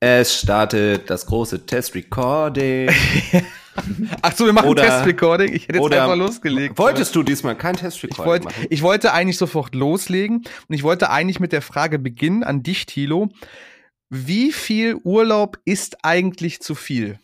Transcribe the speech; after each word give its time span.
Es 0.00 0.40
startet 0.40 1.08
das 1.08 1.26
große 1.26 1.66
Test-Recording. 1.66 2.90
Ach 4.22 4.36
so, 4.36 4.46
wir 4.46 4.52
machen 4.52 4.74
Test-Recording. 4.76 5.52
Ich 5.52 5.68
hätte 5.68 5.78
jetzt 5.78 5.92
einfach 5.92 6.16
losgelegt. 6.16 6.78
Wolltest 6.78 7.14
du 7.16 7.22
diesmal 7.22 7.56
kein 7.56 7.74
ich 7.74 7.80
Test-Recording 7.80 8.26
wollte, 8.26 8.44
machen? 8.46 8.66
ich 8.70 8.82
wollte 8.82 9.12
eigentlich 9.12 9.38
sofort 9.38 9.74
loslegen 9.74 10.44
und 10.68 10.74
ich 10.74 10.82
wollte 10.82 11.10
eigentlich 11.10 11.40
mit 11.40 11.52
der 11.52 11.62
Frage 11.62 11.98
beginnen 11.98 12.44
an 12.44 12.62
dich, 12.62 12.86
Thilo. 12.86 13.30
Wie 14.10 14.52
viel 14.52 14.96
Urlaub 15.02 15.58
ist 15.64 16.04
eigentlich 16.04 16.60
zu 16.60 16.74
viel? 16.74 17.18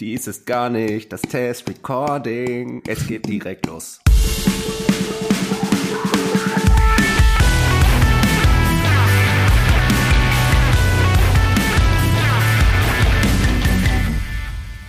Dies 0.00 0.26
ist 0.26 0.46
gar 0.46 0.70
nicht 0.70 1.12
das 1.12 1.22
Test-Recording. 1.22 2.82
Es 2.86 3.06
geht 3.06 3.26
direkt 3.26 3.66
los. 3.66 4.01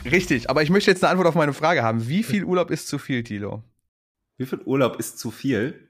Richtig, 0.06 0.50
aber 0.50 0.62
ich 0.64 0.70
möchte 0.70 0.92
jetzt 0.92 1.04
eine 1.04 1.12
Antwort 1.12 1.28
auf 1.28 1.36
meine 1.36 1.54
Frage 1.54 1.84
haben. 1.84 2.08
Wie 2.08 2.24
viel 2.24 2.44
Urlaub 2.44 2.72
ist 2.72 2.88
zu 2.88 2.98
viel, 3.00 3.24
Thilo? 3.24 3.64
Wie 4.38 4.46
viel 4.46 4.60
Urlaub 4.66 4.98
ist 5.00 5.18
zu 5.18 5.32
viel? 5.32 5.90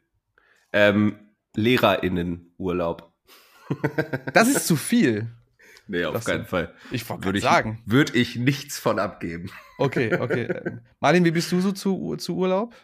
Ähm, 0.71 1.15
LehrerInnen-Urlaub. 1.55 3.11
Das 4.33 4.49
ist 4.49 4.67
zu 4.67 4.75
viel. 4.75 5.27
Nee, 5.87 6.05
auf 6.05 6.13
Das- 6.13 6.25
keinen 6.25 6.45
Fall. 6.45 6.73
Ich 6.91 7.09
Würde 7.09 7.39
sagen. 7.39 7.81
würde 7.85 8.13
ich 8.17 8.35
nichts 8.35 8.77
von 8.77 8.99
abgeben. 8.99 9.49
Okay, 9.79 10.15
okay. 10.19 10.79
Martin, 10.99 11.25
wie 11.25 11.31
bist 11.31 11.51
du 11.51 11.59
so 11.61 11.71
zu, 11.71 12.15
zu 12.17 12.35
Urlaub? 12.35 12.75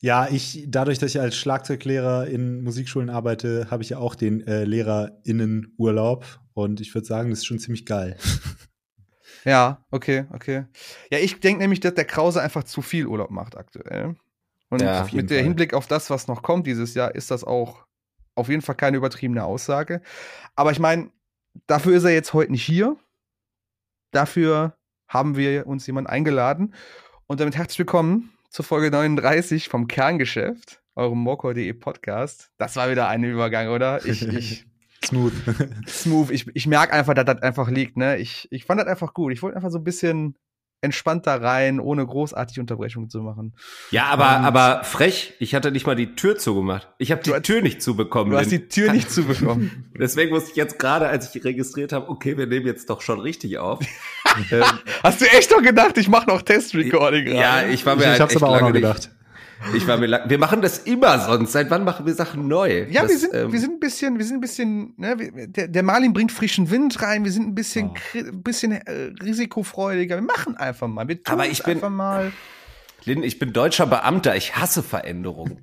Ja, 0.00 0.28
ich, 0.30 0.64
dadurch, 0.68 0.98
dass 0.98 1.14
ich 1.14 1.20
als 1.20 1.36
Schlagzeuglehrer 1.36 2.26
in 2.26 2.62
Musikschulen 2.62 3.10
arbeite, 3.10 3.68
habe 3.70 3.82
ich 3.82 3.90
ja 3.90 3.98
auch 3.98 4.14
den 4.14 4.46
äh, 4.46 4.64
LehrerInnen-Urlaub. 4.64 6.24
Und 6.54 6.80
ich 6.80 6.94
würde 6.94 7.06
sagen, 7.06 7.30
das 7.30 7.40
ist 7.40 7.46
schon 7.46 7.58
ziemlich 7.58 7.84
geil. 7.86 8.16
Ja, 9.44 9.84
okay, 9.90 10.26
okay. 10.32 10.64
Ja, 11.10 11.18
ich 11.18 11.40
denke 11.40 11.62
nämlich, 11.62 11.80
dass 11.80 11.94
der 11.94 12.04
Krause 12.04 12.40
einfach 12.40 12.64
zu 12.64 12.82
viel 12.82 13.06
Urlaub 13.06 13.30
macht 13.30 13.56
aktuell. 13.56 14.16
Und 14.68 14.80
Ja, 14.80 15.06
mit 15.12 15.30
der 15.30 15.38
Fall. 15.38 15.44
Hinblick 15.44 15.74
auf 15.74 15.86
das, 15.86 16.10
was 16.10 16.28
noch 16.28 16.42
kommt 16.42 16.66
dieses 16.66 16.94
Jahr, 16.94 17.14
ist 17.14 17.30
das 17.30 17.44
auch 17.44 17.84
auf 18.34 18.48
jeden 18.48 18.62
Fall 18.62 18.74
keine 18.74 18.96
übertriebene 18.96 19.44
Aussage. 19.44 20.00
Aber 20.54 20.70
ich 20.70 20.78
meine, 20.78 21.10
dafür 21.66 21.96
ist 21.96 22.04
er 22.04 22.12
jetzt 22.12 22.32
heute 22.32 22.52
nicht 22.52 22.64
hier. 22.64 22.96
Dafür 24.12 24.76
haben 25.08 25.36
wir 25.36 25.66
uns 25.66 25.86
jemanden 25.86 26.08
eingeladen. 26.08 26.74
Und 27.26 27.40
damit 27.40 27.56
herzlich 27.56 27.80
willkommen 27.80 28.32
zur 28.48 28.64
Folge 28.64 28.90
39 28.90 29.68
vom 29.68 29.88
Kerngeschäft, 29.88 30.82
eurem 30.94 31.18
Mokor.de 31.18 31.72
Podcast. 31.74 32.50
Das 32.58 32.76
war 32.76 32.90
wieder 32.90 33.08
ein 33.08 33.24
Übergang, 33.24 33.68
oder? 33.68 34.04
Ich, 34.06 34.26
ich, 34.26 34.66
Smooth. 35.04 35.32
smooth. 35.88 36.30
Ich, 36.30 36.46
ich 36.54 36.66
merke 36.66 36.92
einfach, 36.92 37.14
dass 37.14 37.24
das 37.24 37.42
einfach 37.42 37.68
liegt. 37.68 37.96
Ne? 37.96 38.18
Ich, 38.18 38.48
ich 38.50 38.64
fand 38.64 38.80
das 38.80 38.86
einfach 38.88 39.14
gut. 39.14 39.32
Ich 39.32 39.42
wollte 39.42 39.56
einfach 39.56 39.70
so 39.70 39.78
ein 39.78 39.84
bisschen 39.84 40.36
entspannter 40.84 41.40
rein, 41.40 41.78
ohne 41.78 42.04
großartig 42.04 42.58
Unterbrechungen 42.58 43.08
zu 43.08 43.20
machen. 43.20 43.54
Ja, 43.92 44.06
aber, 44.06 44.38
Und- 44.38 44.44
aber 44.44 44.82
frech. 44.82 45.32
Ich 45.38 45.54
hatte 45.54 45.70
nicht 45.70 45.86
mal 45.86 45.94
die 45.94 46.16
Tür 46.16 46.36
zugemacht. 46.38 46.88
Ich 46.98 47.12
habe 47.12 47.22
die 47.22 47.32
hast- 47.32 47.44
Tür 47.44 47.62
nicht 47.62 47.80
zubekommen. 47.80 48.32
Du 48.32 48.36
hast 48.38 48.50
die 48.50 48.66
Tür 48.66 48.92
nicht 48.92 49.08
zubekommen. 49.08 49.92
Deswegen 49.98 50.32
musste 50.32 50.50
ich 50.50 50.56
jetzt 50.56 50.80
gerade, 50.80 51.06
als 51.06 51.32
ich 51.34 51.44
registriert 51.44 51.92
habe, 51.92 52.08
okay, 52.08 52.36
wir 52.36 52.46
nehmen 52.48 52.66
jetzt 52.66 52.90
doch 52.90 53.00
schon 53.00 53.20
richtig 53.20 53.58
auf. 53.58 53.78
ähm, 54.50 54.62
Hast 55.04 55.20
du 55.20 55.26
echt 55.26 55.52
doch 55.52 55.62
gedacht, 55.62 55.98
ich 55.98 56.08
mache 56.08 56.26
noch 56.28 56.42
Test-Recording 56.42 57.28
ja, 57.28 57.62
ich 57.64 57.86
war 57.86 57.92
Ich, 57.94 57.98
mir 58.00 58.04
ich 58.04 58.10
halt 58.10 58.20
hab's 58.20 58.32
echt 58.34 58.42
aber 58.42 58.50
auch 58.50 58.56
lange 58.60 58.66
noch 58.68 58.72
nicht- 58.72 58.82
gedacht. 58.82 59.10
Ich 59.74 59.86
war 59.86 59.96
mir 59.96 60.06
lang, 60.06 60.28
wir 60.28 60.38
machen 60.38 60.60
das 60.62 60.78
immer 60.78 61.18
sonst. 61.20 61.52
Seit 61.52 61.70
wann 61.70 61.84
machen 61.84 62.04
wir 62.06 62.14
Sachen 62.14 62.48
neu? 62.48 62.86
Ja, 62.90 63.02
das, 63.02 63.10
wir 63.10 63.18
sind, 63.18 63.34
ähm, 63.34 63.52
wir 63.52 63.60
sind 63.60 63.72
ein 63.74 63.80
bisschen, 63.80 64.18
wir 64.18 64.24
sind 64.24 64.36
ein 64.36 64.40
bisschen, 64.40 64.94
ne, 64.96 65.18
wir- 65.18 65.46
der, 65.48 65.68
der 65.68 65.82
Marlin 65.82 66.12
bringt 66.12 66.32
frischen 66.32 66.70
Wind 66.70 67.00
rein, 67.02 67.24
wir 67.24 67.32
sind 67.32 67.46
ein 67.48 67.54
bisschen, 67.54 67.90
Oh. 68.14 68.18
bisschen 68.32 68.72
äh, 68.72 69.12
risikofreudiger. 69.22 70.16
Wir 70.16 70.22
machen 70.22 70.56
einfach 70.56 70.88
mal. 70.88 71.06
Wir 71.08 71.22
tun 71.22 71.32
Aber 71.34 71.46
es 71.46 71.52
ich 71.52 71.62
bin- 71.64 71.74
einfach 71.78 71.90
mal. 71.90 72.32
Lynn, 73.04 73.22
ich 73.24 73.38
bin 73.40 73.52
deutscher 73.52 73.86
Beamter. 73.86 74.36
Ich 74.36 74.54
hasse 74.56 74.82
Veränderungen. 74.82 75.58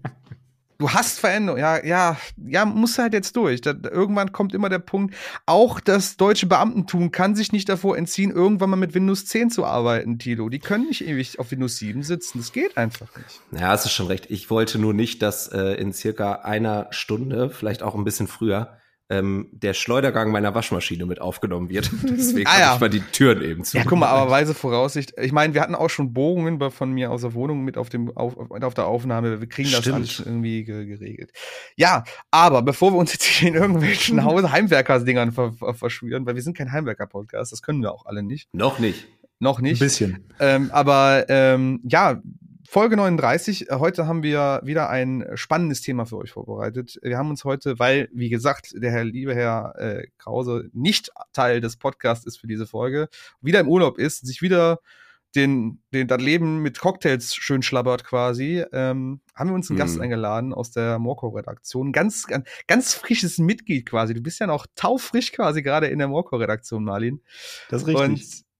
Du 0.80 0.90
hast 0.90 1.20
Veränderung, 1.20 1.60
ja, 1.60 1.84
ja, 1.84 2.16
ja, 2.38 2.64
muss 2.64 2.98
halt 2.98 3.12
jetzt 3.12 3.36
durch. 3.36 3.60
Da, 3.60 3.74
irgendwann 3.84 4.32
kommt 4.32 4.54
immer 4.54 4.70
der 4.70 4.80
Punkt, 4.80 5.14
auch 5.46 5.82
das 5.82 6.16
deutsche 6.16 6.46
Beamtentum 6.46 7.12
kann 7.12 7.36
sich 7.36 7.52
nicht 7.52 7.68
davor 7.68 7.98
entziehen, 7.98 8.32
irgendwann 8.32 8.70
mal 8.70 8.78
mit 8.78 8.94
Windows 8.94 9.26
10 9.26 9.50
zu 9.50 9.66
arbeiten, 9.66 10.20
Tilo. 10.20 10.48
Die 10.48 10.60
können 10.60 10.88
nicht 10.88 11.06
ewig 11.06 11.38
auf 11.38 11.52
Windows 11.52 11.76
7 11.80 12.02
sitzen. 12.02 12.38
Das 12.38 12.54
geht 12.54 12.78
einfach 12.78 13.10
nicht. 13.18 13.42
Ja, 13.62 13.68
hast 13.68 13.84
du 13.84 13.90
schon 13.90 14.08
recht. 14.08 14.28
Ich 14.30 14.50
wollte 14.50 14.80
nur 14.80 14.94
nicht, 14.94 15.22
dass 15.22 15.50
äh, 15.50 15.74
in 15.74 15.92
circa 15.92 16.36
einer 16.44 16.88
Stunde, 16.92 17.50
vielleicht 17.50 17.84
auch 17.84 17.96
ein 17.96 18.06
bisschen 18.06 18.28
früher, 18.28 18.79
ähm, 19.10 19.48
der 19.52 19.74
Schleudergang 19.74 20.32
meiner 20.32 20.54
Waschmaschine 20.54 21.06
mit 21.06 21.20
aufgenommen 21.20 21.70
wird. 21.70 21.90
Deswegen 22.04 22.48
Ah, 22.48 22.52
habe 22.52 22.62
ja. 22.62 22.74
ich 22.76 22.82
mal 22.82 22.90
die 22.90 23.02
Türen 23.12 23.42
eben 23.42 23.64
zu. 23.64 23.78
Ja, 23.78 23.84
guck 23.84 23.98
mal, 23.98 24.08
aber 24.08 24.30
weise 24.30 24.54
Voraussicht. 24.54 25.14
Ich 25.20 25.32
meine, 25.32 25.54
wir 25.54 25.62
hatten 25.62 25.76
auch 25.76 25.90
schon 25.90 26.14
Bohrungen 26.14 26.60
von 26.72 26.92
mir 26.92 27.10
aus 27.12 27.22
der 27.22 27.34
Wohnung 27.34 27.64
mit 27.64 27.78
auf, 27.78 27.90
dem, 27.90 28.16
auf, 28.16 28.38
auf 28.38 28.74
der 28.76 28.86
Aufnahme. 28.86 29.40
Wir 29.42 29.50
kriegen 29.50 29.72
das 29.72 29.82
Stimmt. 29.82 29.96
alles 29.96 30.20
irgendwie 30.20 30.64
ge 30.64 30.86
geregelt. 30.86 31.32
Ja, 31.76 32.04
aber 32.32 32.62
bevor 32.62 32.92
wir 32.94 32.98
uns 32.98 33.14
jetzt 33.14 33.24
hier 33.24 33.50
in 33.50 33.56
irgendwelchen 33.56 34.24
Heimwerkersdingern 34.52 35.32
ver 35.32 35.54
ver 35.54 35.74
verschwören, 35.74 36.26
weil 36.26 36.36
wir 36.36 36.42
sind 36.44 36.56
kein 36.58 36.72
Heimwerker-Podcast, 36.72 37.52
das 37.52 37.62
können 37.62 37.82
wir 37.82 37.92
auch 37.92 38.06
alle 38.06 38.22
nicht. 38.24 38.48
Noch 38.54 38.80
nicht. 38.80 39.08
Noch 39.40 39.60
Ein 39.60 39.64
nicht. 39.64 39.80
bisschen. 39.80 40.26
Ähm, 40.40 40.70
aber 40.72 41.26
ähm, 41.30 41.80
ja, 41.84 42.22
Folge 42.72 42.98
39. 42.98 43.72
Äh, 43.72 43.76
Heute 43.80 44.06
haben 44.06 44.22
wir 44.22 44.62
wieder 44.64 44.92
ein 44.92 45.26
spannendes 45.34 45.82
Thema 45.82 46.06
für 46.06 46.18
euch 46.18 46.30
vorbereitet. 46.30 47.00
Wir 47.02 47.18
haben 47.18 47.32
uns 47.32 47.44
heute, 47.44 47.80
weil, 47.80 48.10
wie 48.14 48.30
gesagt, 48.30 48.74
der 48.76 48.92
Herr, 48.92 49.06
liebe 49.06 49.34
Herr 49.34 49.74
äh, 49.80 50.06
Krause 50.20 50.70
nicht 50.72 51.10
Teil 51.34 51.62
des 51.62 51.78
Podcasts 51.78 52.28
ist 52.28 52.38
für 52.38 52.46
diese 52.46 52.68
Folge, 52.68 53.10
wieder 53.42 53.60
im 53.60 53.68
Urlaub 53.68 53.98
ist, 53.98 54.24
sich 54.24 54.44
wieder 54.44 54.82
den, 55.34 55.82
den, 55.96 56.08
das 56.08 56.22
Leben 56.22 56.60
mit 56.60 56.78
Cocktails 56.78 57.34
schön 57.34 57.64
schlabbert 57.64 58.04
quasi, 58.04 58.64
ähm, 58.72 59.22
haben 59.34 59.50
wir 59.50 59.56
uns 59.56 59.72
einen 59.72 59.80
Hm. 59.80 59.88
Gast 59.88 60.00
eingeladen 60.00 60.54
aus 60.54 60.70
der 60.70 61.00
Morco-Redaktion. 61.00 61.92
Ganz, 61.92 62.28
ganz, 62.28 62.48
ganz 62.68 62.94
frisches 62.94 63.40
Mitglied 63.40 63.88
quasi. 63.88 64.14
Du 64.14 64.22
bist 64.22 64.40
ja 64.40 64.46
noch 64.46 64.68
taufrisch 64.76 65.32
quasi 65.32 65.64
gerade 65.64 65.88
in 65.88 65.98
der 65.98 66.08
Morco-Redaktion, 66.08 66.84
Marlin. 66.84 67.24
Das 67.72 67.82
ist 67.82 67.88
richtig. 67.88 68.06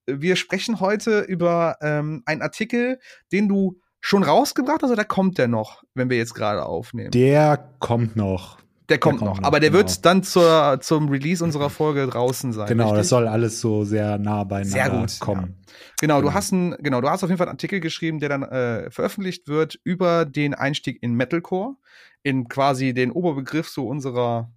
Und 0.08 0.20
wir 0.20 0.36
sprechen 0.36 0.80
heute 0.80 1.20
über 1.20 1.78
ähm, 1.82 2.24
einen 2.26 2.42
Artikel, 2.42 3.00
den 3.32 3.48
du 3.48 3.80
schon 4.02 4.24
rausgebracht 4.24 4.82
hast 4.84 4.92
oder 4.92 5.06
kommt 5.06 5.38
der 5.38 5.48
noch, 5.48 5.84
wenn 5.94 6.10
wir 6.10 6.18
jetzt 6.18 6.34
gerade 6.34 6.66
aufnehmen? 6.66 7.12
der 7.12 7.58
kommt 7.80 8.16
noch. 8.16 8.58
der 8.88 8.98
kommt 8.98 9.20
kommt 9.20 9.30
noch, 9.30 9.38
noch, 9.42 9.48
aber 9.48 9.60
der 9.60 9.70
genau. 9.70 9.84
wird 9.84 10.06
dann 10.06 10.24
zur, 10.24 10.80
zum 10.82 11.10
Release 11.10 11.44
unserer 11.44 11.70
Folge 11.70 12.08
draußen 12.08 12.54
sein. 12.54 12.68
Genau, 12.68 12.86
richtig? 12.86 13.00
das 13.00 13.10
soll 13.10 13.28
alles 13.28 13.60
so 13.62 13.84
sehr 13.84 14.18
nah 14.18 14.44
beieinander 14.44 14.90
Sehr 14.90 14.90
gut, 14.90 15.20
kommen. 15.20 15.56
Genau, 16.02 16.18
du 16.22 16.28
genau. 16.28 16.34
hast 16.34 16.54
einen, 16.54 16.76
genau, 16.80 17.02
du 17.02 17.10
hast 17.10 17.24
auf 17.24 17.30
jeden 17.30 17.38
Fall 17.38 17.48
einen 17.48 17.56
Artikel 17.56 17.80
geschrieben, 17.82 18.20
der 18.20 18.30
dann 18.30 18.44
äh, 18.44 18.90
veröffentlicht 18.90 19.48
wird 19.48 19.80
über 19.84 20.26
den 20.26 20.54
Einstieg 20.54 21.02
in 21.04 21.14
Metalcore, 21.14 21.76
in 22.24 22.48
quasi 22.48 22.94
den 22.94 23.12
Oberbegriff 23.12 23.70
so 23.70 23.88
unserer 23.88 24.52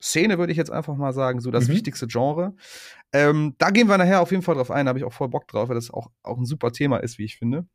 Szene, 0.00 0.38
würde 0.38 0.52
ich 0.52 0.56
jetzt 0.58 0.70
einfach 0.70 0.94
mal 0.96 1.12
sagen, 1.12 1.40
so 1.40 1.50
das 1.50 1.66
Mhm. 1.66 1.72
wichtigste 1.72 2.06
Genre. 2.06 2.54
Ähm, 3.12 3.54
da 3.58 3.70
gehen 3.70 3.88
wir 3.88 3.98
nachher 3.98 4.20
auf 4.20 4.30
jeden 4.30 4.42
Fall 4.44 4.54
drauf 4.54 4.70
ein, 4.70 4.86
da 4.86 4.90
habe 4.90 4.98
ich 5.00 5.04
auch 5.04 5.12
voll 5.12 5.28
Bock 5.28 5.48
drauf, 5.48 5.68
weil 5.68 5.74
das 5.74 5.90
auch, 5.90 6.08
auch 6.22 6.38
ein 6.38 6.46
super 6.46 6.70
Thema 6.72 6.98
ist, 6.98 7.18
wie 7.18 7.24
ich 7.24 7.36
finde. 7.36 7.66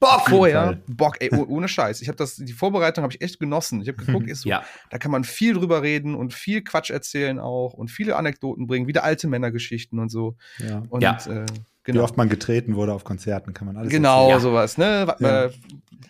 Bock 0.00 0.28
vorher. 0.28 0.78
Bock, 0.86 1.16
ey, 1.20 1.30
oh- 1.32 1.46
ohne 1.48 1.66
Scheiß. 1.68 2.02
Ich 2.02 2.08
habe 2.08 2.16
das, 2.16 2.36
die 2.36 2.52
Vorbereitung 2.52 3.02
habe 3.04 3.14
ich 3.14 3.22
echt 3.22 3.40
genossen. 3.40 3.80
Ich 3.80 3.88
habe 3.88 4.04
geguckt, 4.04 4.28
ist 4.28 4.42
so, 4.42 4.48
Ja. 4.50 4.62
da 4.90 4.98
kann 4.98 5.10
man 5.10 5.24
viel 5.24 5.54
drüber 5.54 5.82
reden 5.82 6.14
und 6.14 6.34
viel 6.34 6.62
Quatsch 6.62 6.90
erzählen 6.90 7.38
auch 7.38 7.72
und 7.72 7.90
viele 7.90 8.16
Anekdoten 8.16 8.66
bringen, 8.66 8.86
wieder 8.86 9.04
alte 9.04 9.28
Männergeschichten 9.28 9.98
und 9.98 10.10
so. 10.10 10.36
Ja. 10.58 10.82
Und 10.90 11.02
Ja. 11.02 11.16
äh, 11.26 11.46
Wie 11.46 11.92
genau. 11.92 12.04
oft 12.04 12.16
man 12.16 12.28
getreten 12.28 12.76
wurde 12.76 12.92
auf 12.92 13.04
Konzerten, 13.04 13.54
kann 13.54 13.66
man 13.66 13.76
alles 13.76 13.90
Genau, 13.90 14.28
Ja. 14.30 14.40
sowas, 14.40 14.76
ne? 14.78 15.16
Äh, 15.20 15.50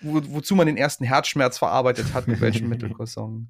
wo, 0.03 0.21
wozu 0.28 0.55
man 0.56 0.66
den 0.66 0.77
ersten 0.77 1.05
Herzschmerz 1.05 1.59
verarbeitet 1.59 2.15
hat, 2.15 2.27
mit 2.28 2.41
welchem 2.41 2.69
Metalcore-Song. 2.69 3.49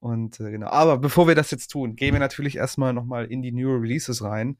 Und 0.00 0.38
äh, 0.40 0.50
genau. 0.50 0.68
Aber 0.68 0.98
bevor 0.98 1.26
wir 1.26 1.34
das 1.34 1.50
jetzt 1.50 1.68
tun, 1.68 1.96
gehen 1.96 2.12
wir 2.12 2.20
natürlich 2.20 2.56
erstmal 2.56 2.92
nochmal 2.92 3.26
in 3.26 3.42
die 3.42 3.52
New 3.52 3.74
Releases 3.74 4.22
rein. 4.22 4.56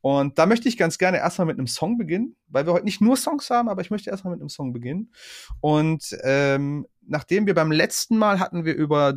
Und 0.00 0.38
da 0.38 0.46
möchte 0.46 0.68
ich 0.68 0.78
ganz 0.78 0.96
gerne 0.96 1.18
erstmal 1.18 1.46
mit 1.46 1.58
einem 1.58 1.66
Song 1.66 1.98
beginnen, 1.98 2.36
weil 2.46 2.66
wir 2.66 2.72
heute 2.72 2.84
nicht 2.84 3.00
nur 3.00 3.16
Songs 3.16 3.50
haben, 3.50 3.68
aber 3.68 3.82
ich 3.82 3.90
möchte 3.90 4.10
erstmal 4.10 4.32
mit 4.32 4.40
einem 4.40 4.48
Song 4.48 4.72
beginnen. 4.72 5.12
Und 5.60 6.16
ähm, 6.22 6.86
nachdem 7.02 7.46
wir 7.46 7.54
beim 7.54 7.70
letzten 7.72 8.16
Mal 8.16 8.40
hatten 8.40 8.64
wir 8.64 8.74
über 8.74 9.14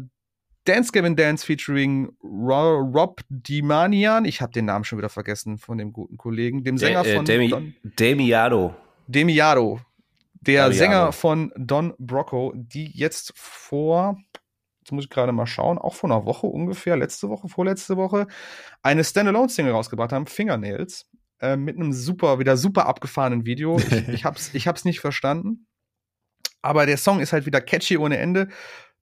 Dance 0.66 0.92
Gavin 0.92 1.16
Dance 1.16 1.46
featuring 1.46 2.12
Ro 2.24 2.80
Rob 2.80 3.22
Dimanian, 3.30 4.26
ich 4.26 4.42
habe 4.42 4.52
den 4.52 4.66
Namen 4.66 4.84
schon 4.84 5.00
wieder 5.00 5.10
vergessen 5.10 5.58
von 5.58 5.78
dem 5.78 5.92
guten 5.92 6.18
Kollegen, 6.18 6.64
dem 6.64 6.78
Sänger 6.78 7.06
äh, 7.06 7.16
von 7.16 7.26
Demi, 7.26 7.50
Don 7.50 7.74
Demiado. 7.84 8.76
Demiado, 9.08 9.80
der 10.42 10.64
Damiano. 10.64 10.78
Sänger 10.78 11.12
von 11.14 11.52
Don 11.58 11.94
Brocco, 11.98 12.54
die 12.56 12.92
jetzt 12.94 13.34
vor, 13.36 14.18
jetzt 14.82 14.92
muss 14.92 15.04
ich 15.06 15.10
gerade 15.10 15.32
mal 15.32 15.46
schauen, 15.46 15.78
auch 15.78 15.94
vor 15.94 16.10
einer 16.10 16.26
Woche 16.26 16.48
ungefähr, 16.48 16.98
letzte 16.98 17.30
Woche, 17.30 17.48
vorletzte 17.48 17.98
Woche, 17.98 18.28
eine 18.82 19.04
Standalone-Single 19.04 19.72
rausgebracht 19.72 20.12
haben, 20.12 20.26
Fingernails, 20.26 21.08
äh, 21.40 21.56
mit 21.56 21.76
einem 21.76 21.94
super, 21.94 22.40
wieder 22.40 22.58
super 22.58 22.88
abgefahrenen 22.88 23.46
Video. 23.46 23.78
Ich, 23.78 23.92
ich, 24.10 24.26
hab's, 24.26 24.54
ich 24.54 24.68
hab's 24.68 24.86
nicht 24.86 25.00
verstanden. 25.00 25.68
Aber 26.64 26.86
der 26.86 26.98
Song 26.98 27.20
ist 27.20 27.34
halt 27.34 27.46
wieder 27.46 27.62
catchy 27.62 27.98
ohne 27.98 28.18
Ende. 28.18 28.50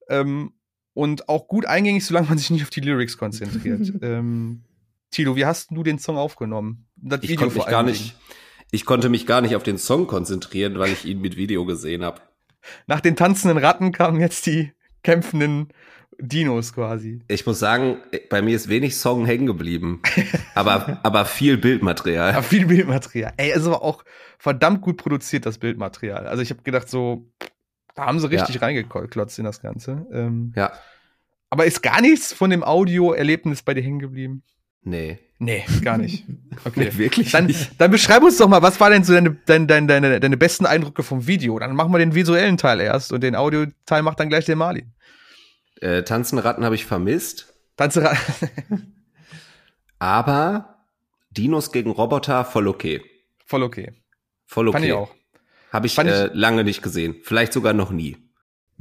Ähm, 0.10 0.54
und 0.94 1.30
auch 1.30 1.48
gut 1.48 1.66
eingängig, 1.66 2.06
solange 2.06 2.28
man 2.28 2.38
sich 2.38 2.50
nicht 2.50 2.64
auf 2.64 2.70
die 2.70 2.82
Lyrics 2.82 3.18
konzentriert. 3.18 3.94
ähm, 4.02 4.64
Tilo, 5.12 5.36
wie 5.36 5.46
hast 5.46 5.72
du 5.72 5.84
den 5.84 5.98
Song 5.98 6.18
aufgenommen? 6.18 6.88
Das 6.96 7.24
ich 7.24 7.38
konnte 7.38 7.56
mich 7.56 7.66
gar 7.66 7.84
nicht, 7.84 8.16
ich 8.72 8.86
konnte 8.86 9.10
mich 9.10 9.26
gar 9.26 9.42
nicht 9.42 9.56
auf 9.56 9.64
den 9.64 9.78
Song 9.78 10.08
konzentrieren, 10.08 10.78
weil 10.78 10.92
ich 10.92 11.06
ihn 11.06 11.22
mit 11.22 11.38
Video 11.38 11.66
gesehen 11.66 12.04
habe. 12.04 12.22
Nach 12.86 13.00
den 13.00 13.16
tanzenden 13.16 13.58
Ratten 13.58 13.94
kamen 13.94 14.20
jetzt 14.20 14.46
die 14.46 14.74
kämpfenden 15.04 15.70
Dinos 16.22 16.74
quasi. 16.74 17.22
Ich 17.28 17.46
muss 17.46 17.60
sagen, 17.60 17.98
bei 18.30 18.42
mir 18.42 18.56
ist 18.56 18.68
wenig 18.68 18.98
Song 18.98 19.26
hängen 19.26 19.46
geblieben, 19.46 20.02
aber, 20.54 21.00
aber 21.04 21.26
viel 21.26 21.58
Bildmaterial. 21.58 22.34
Ja, 22.34 22.42
viel 22.42 22.66
Bildmaterial. 22.66 23.34
Ey, 23.38 23.52
es 23.52 23.66
war 23.66 23.82
auch 23.82 24.04
verdammt 24.38 24.82
gut 24.82 24.98
produziert, 24.98 25.46
das 25.46 25.58
Bildmaterial. 25.58 26.28
Also 26.28 26.44
ich 26.44 26.50
habe 26.50 26.62
gedacht, 26.64 26.90
so, 26.90 27.26
da 27.96 28.06
haben 28.06 28.20
sie 28.20 28.30
richtig 28.30 28.56
ja. 28.56 28.62
reingeklotzt 28.62 29.40
in 29.40 29.46
das 29.46 29.62
Ganze. 29.62 30.06
Ähm, 30.12 30.54
ja. 30.56 30.74
Aber 31.50 31.66
ist 31.66 31.82
gar 31.82 32.02
nichts 32.02 32.34
von 32.34 32.50
dem 32.50 32.64
Audio-Erlebnis 32.64 33.64
bei 33.64 33.74
dir 33.74 33.82
hängen 33.82 34.00
geblieben? 34.00 34.44
Nee. 34.82 35.20
Nee, 35.40 35.64
gar 35.84 35.98
nicht. 35.98 36.26
Okay. 36.66 36.92
Nee, 36.92 36.98
wirklich 36.98 37.32
dann, 37.32 37.46
nicht. 37.46 37.80
Dann 37.80 37.90
beschreib 37.90 38.22
uns 38.22 38.36
doch 38.36 38.50
mal, 38.50 38.62
was 38.62 38.82
war 38.82 38.90
denn 38.90 39.06
so 39.06 39.14
deine, 39.14 39.32
deine, 39.46 39.66
deine, 39.66 39.88
deine, 39.88 40.20
deine 40.20 40.36
besten 40.36 40.66
Eindrücke 40.66 41.04
vom 41.04 41.26
Video? 41.26 41.58
Dann 41.58 41.74
machen 41.74 41.94
wir 41.94 42.00
den 42.00 42.14
visuellen 42.14 42.58
Teil 42.58 42.82
erst 42.82 43.14
und 43.14 43.22
den 43.22 43.34
Audio-Teil 43.34 44.04
macht 44.04 44.20
dann 44.20 44.28
gleich 44.28 44.44
der 44.44 44.58
Marlin. 44.58 44.92
Äh, 45.80 46.04
Tanzen 46.04 46.38
Ratten 46.38 46.66
habe 46.66 46.76
ich 46.76 46.86
vermisst. 46.86 47.54
Tanzen 47.78 48.06
Ratten. 48.06 49.06
Aber 50.00 50.84
Dinos 51.30 51.72
gegen 51.72 51.92
Roboter 51.92 52.44
voll 52.44 52.68
okay. 52.68 53.02
Voll 53.46 53.64
okay. 53.64 53.94
Voll 54.46 54.68
okay. 54.68 54.76
Fand 54.76 54.86
ich 54.86 54.94
auch. 54.94 55.16
Habe 55.72 55.88
ich, 55.88 55.98
äh, 55.98 56.30
lange 56.34 56.66
nicht 56.66 56.82
gesehen. 56.82 57.16
Vielleicht 57.24 57.54
sogar 57.54 57.72
noch 57.72 57.92
nie. 57.92 58.18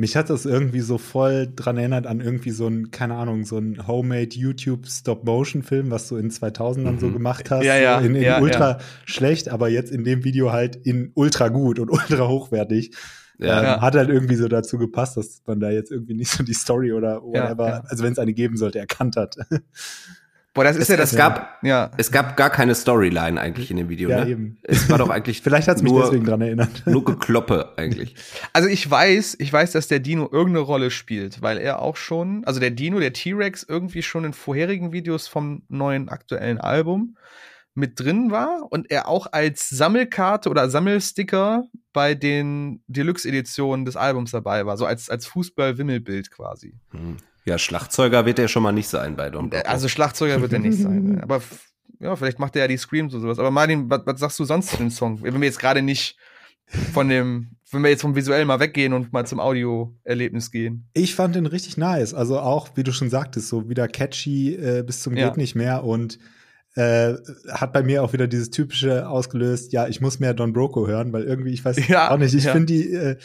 Mich 0.00 0.14
hat 0.14 0.30
das 0.30 0.46
irgendwie 0.46 0.78
so 0.78 0.96
voll 0.96 1.52
dran 1.54 1.76
erinnert 1.76 2.06
an 2.06 2.20
irgendwie 2.20 2.52
so 2.52 2.68
ein, 2.68 2.92
keine 2.92 3.16
Ahnung, 3.16 3.44
so 3.44 3.58
ein 3.58 3.88
Homemade 3.88 4.30
YouTube 4.30 4.86
Stop-Motion-Film, 4.86 5.90
was 5.90 6.06
du 6.06 6.16
in 6.16 6.30
2000ern 6.30 6.92
mhm. 6.92 6.98
so 7.00 7.10
gemacht 7.10 7.50
hast. 7.50 7.64
Ja, 7.64 7.76
ja. 7.76 7.98
In, 7.98 8.14
in 8.14 8.22
ja, 8.22 8.40
ultra 8.40 8.70
ja. 8.70 8.78
schlecht, 9.04 9.48
aber 9.48 9.68
jetzt 9.68 9.90
in 9.90 10.04
dem 10.04 10.22
Video 10.22 10.52
halt 10.52 10.76
in 10.76 11.10
ultra 11.14 11.48
gut 11.48 11.80
und 11.80 11.90
ultra 11.90 12.28
hochwertig. 12.28 12.94
Ja. 13.38 13.58
Ähm, 13.58 13.64
Ja. 13.64 13.80
Hat 13.80 13.96
halt 13.96 14.08
irgendwie 14.08 14.36
so 14.36 14.46
dazu 14.46 14.78
gepasst, 14.78 15.16
dass 15.16 15.42
man 15.46 15.58
da 15.58 15.70
jetzt 15.70 15.90
irgendwie 15.90 16.14
nicht 16.14 16.30
so 16.30 16.44
die 16.44 16.54
Story 16.54 16.92
oder 16.92 17.20
whatever, 17.20 17.82
also 17.88 18.04
wenn 18.04 18.12
es 18.12 18.20
eine 18.20 18.34
geben 18.34 18.56
sollte, 18.56 18.78
erkannt 18.78 19.16
hat. 19.16 19.36
Boah, 20.54 20.64
das 20.64 20.76
ist 20.76 20.82
Es, 20.82 20.88
ja 20.88 20.96
das. 20.96 21.12
es 21.12 21.16
gab, 21.18 21.58
Ja. 21.62 21.90
es 21.98 22.10
gab 22.10 22.36
gar 22.36 22.50
keine 22.50 22.74
Storyline 22.74 23.40
eigentlich 23.40 23.70
in 23.70 23.76
dem 23.76 23.88
Video, 23.88 24.10
ja, 24.10 24.24
ne? 24.24 24.30
eben. 24.30 24.58
Es 24.62 24.88
war 24.90 24.98
doch 24.98 25.10
eigentlich 25.10 25.40
Vielleicht 25.42 25.68
hat 25.68 25.76
es 25.76 25.82
mich 25.82 25.92
deswegen 25.92 26.24
dran 26.24 26.40
erinnert. 26.40 26.70
nur 26.86 27.04
Gekloppe 27.04 27.74
eigentlich. 27.76 28.16
Also 28.52 28.68
ich 28.68 28.90
weiß, 28.90 29.36
ich 29.38 29.52
weiß, 29.52 29.72
dass 29.72 29.86
der 29.88 30.00
Dino 30.00 30.28
irgendeine 30.32 30.60
Rolle 30.64 30.90
spielt, 30.90 31.42
weil 31.42 31.58
er 31.58 31.80
auch 31.80 31.96
schon, 31.96 32.44
also 32.44 32.58
der 32.60 32.70
Dino, 32.70 32.98
der 32.98 33.12
T-Rex, 33.12 33.62
irgendwie 33.68 34.02
schon 34.02 34.24
in 34.24 34.32
vorherigen 34.32 34.92
Videos 34.92 35.28
vom 35.28 35.62
neuen 35.68 36.08
aktuellen 36.08 36.58
Album 36.58 37.16
mit 37.74 38.00
drin 38.00 38.32
war 38.32 38.66
und 38.70 38.90
er 38.90 39.06
auch 39.06 39.28
als 39.30 39.68
Sammelkarte 39.68 40.48
oder 40.50 40.68
Sammelsticker 40.68 41.62
bei 41.92 42.14
den 42.16 42.82
Deluxe-Editionen 42.88 43.84
des 43.84 43.94
Albums 43.96 44.32
dabei 44.32 44.66
war, 44.66 44.76
so 44.76 44.84
als, 44.86 45.08
als 45.08 45.26
Fußball-Wimmelbild 45.26 46.30
quasi. 46.32 46.74
Hm. 46.90 47.18
Ja, 47.48 47.58
Schlagzeuger 47.58 48.26
wird 48.26 48.38
er 48.38 48.48
schon 48.48 48.62
mal 48.62 48.72
nicht 48.72 48.88
sein 48.88 49.16
bei 49.16 49.30
Don 49.30 49.48
Bosco. 49.50 49.66
Also 49.66 49.88
Schlagzeuger 49.88 50.40
wird 50.40 50.52
er 50.52 50.58
nicht 50.58 50.78
sein. 50.78 51.02
ne? 51.04 51.22
Aber 51.22 51.40
ja, 52.00 52.14
vielleicht 52.14 52.38
macht 52.38 52.54
er 52.56 52.62
ja 52.62 52.68
die 52.68 52.76
Screams 52.76 53.14
und 53.14 53.22
sowas. 53.22 53.38
Aber 53.38 53.50
Martin, 53.50 53.88
was, 53.88 54.02
was 54.04 54.20
sagst 54.20 54.38
du 54.38 54.44
sonst 54.44 54.70
zu 54.70 54.76
dem 54.76 54.90
Song? 54.90 55.22
Wenn 55.22 55.40
wir 55.40 55.46
jetzt 55.48 55.58
gerade 55.58 55.82
nicht 55.82 56.16
von 56.92 57.08
dem, 57.08 57.52
wenn 57.70 57.82
wir 57.82 57.88
jetzt 57.90 58.02
vom 58.02 58.14
Visuellen 58.14 58.46
mal 58.46 58.60
weggehen 58.60 58.92
und 58.92 59.12
mal 59.12 59.26
zum 59.26 59.40
Audio-Erlebnis 59.40 60.50
gehen. 60.50 60.88
Ich 60.92 61.14
fand 61.14 61.34
den 61.34 61.46
richtig 61.46 61.78
nice. 61.78 62.12
Also 62.12 62.38
auch, 62.40 62.68
wie 62.74 62.82
du 62.84 62.92
schon 62.92 63.08
sagtest, 63.08 63.48
so 63.48 63.68
wieder 63.70 63.88
catchy 63.88 64.54
äh, 64.54 64.82
bis 64.86 65.02
zum 65.02 65.16
Ja. 65.16 65.28
geht 65.28 65.38
nicht 65.38 65.54
mehr 65.54 65.84
und 65.84 66.18
äh, 66.74 67.14
hat 67.50 67.72
bei 67.72 67.82
mir 67.82 68.02
auch 68.04 68.12
wieder 68.12 68.26
dieses 68.28 68.50
typische 68.50 69.08
ausgelöst, 69.08 69.72
ja, 69.72 69.88
ich 69.88 70.00
muss 70.02 70.20
mehr 70.20 70.34
Don 70.34 70.52
Broco 70.52 70.86
hören, 70.86 71.12
weil 71.12 71.24
irgendwie, 71.24 71.52
ich 71.54 71.64
weiß 71.64 71.76
Ja, 71.88 72.10
auch 72.10 72.18
nicht, 72.18 72.34
ich 72.34 72.44
ja. 72.44 72.52
finde 72.52 72.66
die 72.66 72.92
äh, 72.92 73.16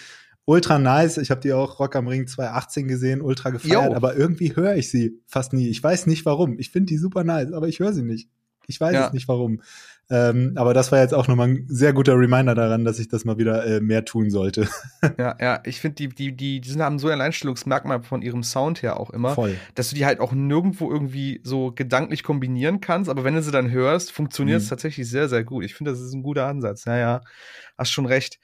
ultra 0.45 0.79
nice. 0.79 1.17
Ich 1.17 1.31
habe 1.31 1.41
die 1.41 1.53
auch 1.53 1.79
Rock 1.79 1.95
am 1.95 2.07
Ring 2.07 2.27
2018 2.27 2.87
gesehen, 2.87 3.21
ultra 3.21 3.49
gefeiert, 3.49 3.89
Jo. 3.91 3.95
aber 3.95 4.15
irgendwie 4.15 4.55
höre 4.55 4.75
ich 4.75 4.89
sie 4.89 5.19
fast 5.27 5.53
nie. 5.53 5.67
Ich 5.69 5.81
weiß 5.83 6.07
nicht 6.07 6.25
warum. 6.25 6.59
Ich 6.59 6.71
finde 6.71 6.87
die 6.87 6.97
super 6.97 7.23
nice, 7.23 7.51
aber 7.53 7.67
ich 7.67 7.79
höre 7.79 7.93
sie 7.93 8.03
nicht. 8.03 8.29
Ich 8.67 8.79
weiß 8.79 8.93
Ja. 8.93 9.07
es 9.07 9.13
nicht 9.13 9.27
warum. 9.27 9.61
Ähm, 10.09 10.53
aber 10.55 10.73
das 10.73 10.91
war 10.91 10.99
jetzt 10.99 11.13
auch 11.13 11.27
nochmal 11.29 11.47
ein 11.49 11.65
sehr 11.69 11.91
guter 11.93 12.17
Reminder 12.17 12.55
daran, 12.55 12.83
dass 12.85 12.99
ich 12.99 13.07
das 13.07 13.23
mal 13.25 13.37
wieder 13.37 13.65
äh, 13.65 13.79
mehr 13.81 14.03
tun 14.05 14.29
sollte. 14.29 14.67
Ja, 15.17 15.35
ja, 15.39 15.59
ich 15.65 15.79
finde, 15.81 15.95
die, 15.95 16.09
die, 16.09 16.35
die, 16.35 16.61
die 16.61 16.69
sind, 16.69 16.81
haben 16.81 16.97
so 16.99 17.07
ein 17.07 17.13
Alleinstellungsmerkmal 17.13 18.03
von 18.03 18.21
ihrem 18.21 18.43
Sound 18.43 18.81
her 18.81 18.99
auch 18.99 19.09
immer, 19.09 19.33
Voll. 19.35 19.55
dass 19.75 19.89
du 19.89 19.95
die 19.95 20.05
halt 20.05 20.19
auch 20.21 20.31
nirgendwo 20.33 20.89
irgendwie 20.91 21.41
so 21.43 21.71
gedanklich 21.73 22.23
kombinieren 22.23 22.79
kannst, 22.81 23.09
aber 23.09 23.23
wenn 23.25 23.33
du 23.35 23.41
sie 23.41 23.51
dann 23.51 23.69
hörst, 23.71 24.11
funktioniert 24.11 24.59
es 24.59 24.65
Mhm. 24.65 24.69
tatsächlich 24.69 25.09
sehr, 25.09 25.27
sehr 25.29 25.43
gut. 25.43 25.63
Ich 25.65 25.73
finde, 25.75 25.91
das 25.91 25.99
ist 26.01 26.13
ein 26.13 26.23
guter 26.23 26.47
Ansatz. 26.47 26.85
Ja, 26.85 26.97
ja, 26.97 27.21
hast 27.77 27.91
schon 27.91 28.05
recht. 28.05 28.39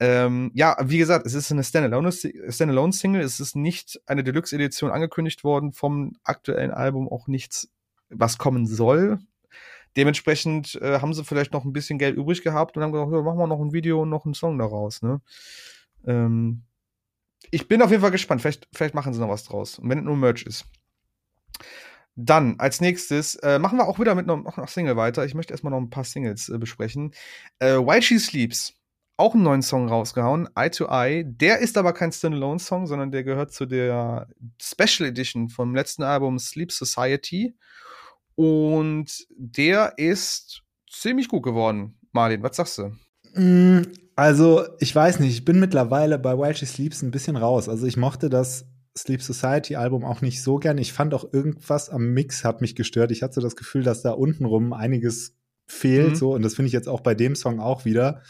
Ähm, 0.00 0.52
ja, 0.54 0.76
wie 0.82 0.98
gesagt, 0.98 1.26
es 1.26 1.34
ist 1.34 1.50
eine 1.50 1.62
Standalone- 1.62 2.52
Standalone-Single, 2.52 3.20
es 3.20 3.40
ist 3.40 3.56
nicht 3.56 4.00
eine 4.06 4.22
Deluxe-Edition 4.22 4.90
angekündigt 4.90 5.42
worden 5.42 5.72
vom 5.72 6.16
aktuellen 6.22 6.70
Album, 6.70 7.08
auch 7.08 7.26
nichts, 7.26 7.68
was 8.08 8.38
kommen 8.38 8.66
soll. 8.66 9.18
Dementsprechend 9.96 10.76
äh, 10.76 11.00
haben 11.00 11.14
sie 11.14 11.24
vielleicht 11.24 11.52
noch 11.52 11.64
ein 11.64 11.72
bisschen 11.72 11.98
Geld 11.98 12.16
übrig 12.16 12.42
gehabt 12.42 12.76
und 12.76 12.82
haben 12.84 12.92
gesagt, 12.92 13.10
ja, 13.10 13.22
machen 13.22 13.38
wir 13.38 13.46
noch 13.48 13.60
ein 13.60 13.72
Video 13.72 14.02
und 14.02 14.10
noch 14.10 14.24
einen 14.24 14.34
Song 14.34 14.58
daraus, 14.58 15.02
ne? 15.02 15.20
Ähm, 16.06 16.62
ich 17.50 17.68
bin 17.68 17.82
auf 17.82 17.90
jeden 17.90 18.02
Fall 18.02 18.10
gespannt. 18.10 18.40
Vielleicht, 18.40 18.68
vielleicht 18.72 18.94
machen 18.94 19.12
sie 19.12 19.20
noch 19.20 19.28
was 19.28 19.44
draus. 19.44 19.78
Und 19.78 19.88
wenn 19.88 19.98
es 19.98 20.04
nur 20.04 20.16
Merch 20.16 20.42
ist. 20.42 20.66
Dann, 22.14 22.58
als 22.58 22.80
nächstes, 22.80 23.36
äh, 23.36 23.58
machen 23.58 23.78
wir 23.78 23.86
auch 23.86 24.00
wieder 24.00 24.14
mit 24.14 24.26
noch 24.26 24.68
Single 24.68 24.96
weiter. 24.96 25.24
Ich 25.24 25.34
möchte 25.34 25.52
erstmal 25.52 25.70
noch 25.70 25.78
ein 25.78 25.90
paar 25.90 26.04
Singles 26.04 26.48
äh, 26.48 26.58
besprechen. 26.58 27.12
Äh, 27.60 27.76
While 27.76 28.02
She 28.02 28.18
Sleeps, 28.18 28.74
auch 29.18 29.34
einen 29.34 29.42
neuen 29.42 29.62
Song 29.62 29.88
rausgehauen, 29.88 30.48
Eye 30.56 30.70
to 30.70 30.86
Eye. 30.88 31.24
Der 31.26 31.58
ist 31.58 31.76
aber 31.76 31.92
kein 31.92 32.12
Standalone-Song, 32.12 32.86
sondern 32.86 33.10
der 33.10 33.24
gehört 33.24 33.52
zu 33.52 33.66
der 33.66 34.28
Special 34.62 35.08
Edition 35.08 35.48
vom 35.48 35.74
letzten 35.74 36.02
Album 36.04 36.38
Sleep 36.38 36.72
Society. 36.72 37.54
Und 38.36 39.26
der 39.36 39.94
ist 39.98 40.62
ziemlich 40.90 41.28
gut 41.28 41.42
geworden. 41.42 41.98
Martin, 42.12 42.42
was 42.42 42.56
sagst 42.56 42.78
du? 42.78 42.92
Mm, 43.34 43.82
Also, 44.14 44.64
ich 44.80 44.94
weiß 44.94 45.20
nicht, 45.20 45.32
ich 45.32 45.44
bin 45.44 45.60
mittlerweile 45.60 46.18
bei 46.18 46.36
While 46.38 46.54
She 46.54 46.66
Sleeps 46.66 47.02
ein 47.02 47.10
bisschen 47.10 47.36
raus. 47.36 47.68
Also, 47.68 47.86
ich 47.86 47.96
mochte 47.96 48.28
das 48.28 48.66
Sleep 48.96 49.22
Society 49.22 49.76
Album 49.76 50.04
auch 50.04 50.22
nicht 50.22 50.42
so 50.42 50.56
gern. 50.56 50.78
Ich 50.78 50.92
fand 50.92 51.14
auch 51.14 51.32
irgendwas 51.32 51.88
am 51.90 52.14
Mix 52.14 52.44
hat 52.44 52.60
mich 52.60 52.74
gestört. 52.74 53.10
Ich 53.12 53.22
hatte 53.22 53.34
so 53.34 53.40
das 53.40 53.54
Gefühl, 53.56 53.82
dass 53.84 54.02
da 54.02 54.10
untenrum 54.12 54.72
einiges 54.72 55.34
fehlt, 55.66 56.10
Mhm. 56.12 56.16
so. 56.16 56.32
Und 56.34 56.42
das 56.42 56.54
finde 56.54 56.68
ich 56.68 56.72
jetzt 56.72 56.88
auch 56.88 57.00
bei 57.00 57.14
dem 57.14 57.36
Song 57.36 57.60
auch 57.60 57.84
wieder. 57.84 58.22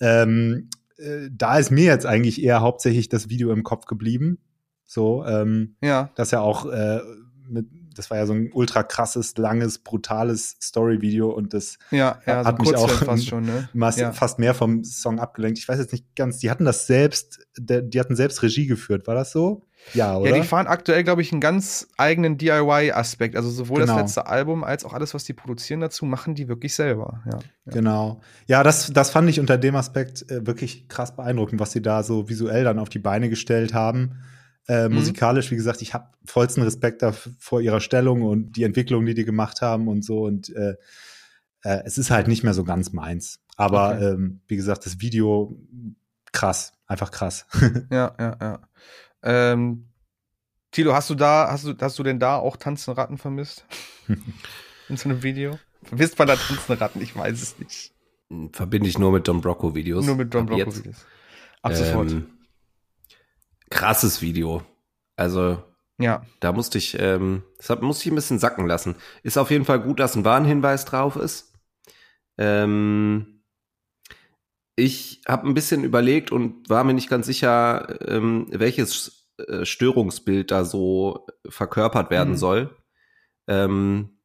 Ähm, 0.00 0.68
äh, 0.96 1.28
da 1.30 1.58
ist 1.58 1.70
mir 1.70 1.84
jetzt 1.84 2.06
eigentlich 2.06 2.42
eher 2.42 2.60
hauptsächlich 2.60 3.08
das 3.08 3.28
Video 3.28 3.52
im 3.52 3.62
Kopf 3.62 3.86
geblieben. 3.86 4.38
So, 4.84 5.24
ähm, 5.24 5.76
Ja, 5.82 6.10
das 6.14 6.30
ja 6.30 6.40
auch 6.40 6.66
äh, 6.66 7.00
mit, 7.48 7.66
das 7.94 8.10
war 8.10 8.18
ja 8.18 8.26
so 8.26 8.32
ein 8.34 8.50
ultra 8.52 8.82
krasses, 8.82 9.36
langes, 9.36 9.78
brutales 9.78 10.56
Story-Video 10.60 11.30
und 11.30 11.54
das 11.54 11.78
ja, 11.90 12.20
ja, 12.26 12.42
so 12.42 12.48
Hat 12.48 12.58
mich 12.58 12.68
Kurzfilm 12.72 13.00
auch- 13.00 13.04
fast 13.04 13.26
schon, 13.28 13.44
ne? 13.44 13.68
Ja. 13.96 14.12
fast 14.12 14.38
mehr 14.38 14.54
vom 14.54 14.84
Song 14.84 15.18
abgelenkt. 15.18 15.58
Ich 15.58 15.68
weiß 15.68 15.78
jetzt 15.78 15.92
nicht 15.92 16.14
ganz, 16.16 16.38
die 16.38 16.50
hatten 16.50 16.64
das 16.64 16.86
selbst, 16.86 17.40
die 17.58 18.00
hatten 18.00 18.16
selbst 18.16 18.42
Regie 18.42 18.66
geführt, 18.66 19.06
war 19.06 19.14
das 19.14 19.32
so? 19.32 19.66
Ja, 19.92 20.16
oder? 20.16 20.30
Ja, 20.30 20.36
die 20.40 20.48
fahren 20.48 20.66
aktuell, 20.66 21.04
glaube 21.04 21.20
ich, 21.20 21.30
einen 21.30 21.42
ganz 21.42 21.88
eigenen 21.98 22.38
DIY-Aspekt. 22.38 23.36
Also 23.36 23.50
sowohl 23.50 23.80
Genau. 23.80 23.92
das 23.94 24.02
letzte 24.02 24.26
Album 24.26 24.64
als 24.64 24.82
auch 24.84 24.94
alles, 24.94 25.12
was 25.12 25.24
die 25.24 25.34
produzieren 25.34 25.80
dazu, 25.80 26.06
machen 26.06 26.34
die 26.34 26.48
wirklich 26.48 26.74
selber. 26.74 27.20
Ja. 27.26 27.38
ja. 27.66 27.72
Genau. 27.72 28.20
Ja, 28.46 28.62
das, 28.62 28.90
das 28.94 29.10
fand 29.10 29.28
ich 29.28 29.40
unter 29.40 29.58
dem 29.58 29.76
Aspekt 29.76 30.30
äh, 30.30 30.46
wirklich 30.46 30.88
krass 30.88 31.14
beeindruckend, 31.14 31.60
was 31.60 31.72
sie 31.72 31.82
da 31.82 32.02
so 32.02 32.30
visuell 32.30 32.64
dann 32.64 32.78
auf 32.78 32.88
die 32.88 32.98
Beine 32.98 33.28
gestellt 33.28 33.74
haben. 33.74 34.12
Äh, 34.66 34.88
Mhm. 34.88 34.94
Musikalisch, 34.96 35.50
wie 35.50 35.56
gesagt, 35.56 35.82
ich 35.82 35.92
habe 35.94 36.08
vollsten 36.24 36.62
Respekt 36.62 37.04
vor 37.38 37.60
ihrer 37.60 37.80
Stellung 37.80 38.22
und 38.22 38.52
die 38.56 38.62
Entwicklung, 38.64 39.04
die 39.06 39.14
die 39.14 39.24
gemacht 39.24 39.60
haben 39.60 39.88
und 39.88 40.04
so. 40.04 40.22
Und 40.22 40.48
äh, 40.56 40.74
äh, 41.62 41.82
es 41.84 41.98
ist 41.98 42.10
halt 42.10 42.28
nicht 42.28 42.44
mehr 42.44 42.54
so 42.54 42.64
ganz 42.64 42.92
meins. 42.92 43.40
Aber 43.56 43.94
Okay. 43.96 44.04
ähm, 44.06 44.40
wie 44.48 44.56
gesagt, 44.56 44.86
das 44.86 45.00
Video 45.00 45.56
krass, 46.32 46.72
einfach 46.86 47.10
krass. 47.10 47.46
Ja, 47.90 48.14
ja, 48.18 48.36
ja. 48.40 48.68
Ähm, 49.22 49.88
Tilo, 50.70 50.92
hast 50.92 51.08
du 51.10 51.14
da, 51.14 51.48
hast 51.50 51.64
du, 51.64 51.74
hast 51.80 51.98
du 51.98 52.02
denn 52.02 52.18
da 52.18 52.36
auch 52.36 52.56
tanzende 52.56 52.98
Ratten 52.98 53.16
vermisst? 53.18 53.64
In 54.88 54.96
so 54.96 55.08
einem 55.08 55.22
Video? 55.22 55.58
Vermisst 55.84 56.18
man 56.18 56.28
da 56.28 56.36
tanzende 56.36 56.80
Ratten? 56.80 57.00
Ich 57.00 57.14
weiß 57.14 57.40
es 57.40 57.58
nicht. 57.58 57.92
Verbinde 58.52 58.88
ich 58.88 58.98
nur 58.98 59.12
mit 59.12 59.28
Don 59.28 59.40
Brocco 59.40 59.74
Videos. 59.74 60.04
Nur 60.04 60.16
mit 60.16 60.34
Don 60.34 60.46
Brocco. 60.46 60.74
Videos. 60.74 61.06
Ab 61.62 61.74
sofort. 61.74 62.10
Ähm, 62.10 62.26
krasses 63.70 64.22
Video. 64.22 64.62
Also 65.16 65.62
Ja, 65.98 66.24
da 66.40 66.52
musste 66.52 66.78
ich, 66.78 66.98
ähm, 66.98 67.42
das 67.58 67.70
hab, 67.70 67.82
musste 67.82 68.04
ich 68.06 68.12
ein 68.12 68.16
bisschen 68.16 68.38
sacken 68.38 68.66
lassen. 68.66 68.96
Ist 69.22 69.38
auf 69.38 69.50
jeden 69.50 69.64
Fall 69.64 69.80
gut, 69.80 70.00
dass 70.00 70.16
ein 70.16 70.24
Warnhinweis 70.24 70.84
drauf 70.84 71.16
ist. 71.16 71.52
Ähm, 72.38 73.42
ich 74.76 75.22
habe 75.28 75.46
ein 75.48 75.54
bisschen 75.54 75.84
überlegt 75.84 76.32
und 76.32 76.68
war 76.68 76.82
mir 76.84 76.94
nicht 76.94 77.08
ganz 77.08 77.26
sicher, 77.26 78.00
ähm, 78.08 78.46
welches 78.50 79.28
äh, 79.38 79.64
Störungsbild 79.64 80.50
da 80.50 80.64
so 80.64 81.26
verkörpert 81.48 82.10
werden 82.10 82.32
Mhm. 82.32 82.38
soll. 82.38 82.76
Ähm, 83.46 84.18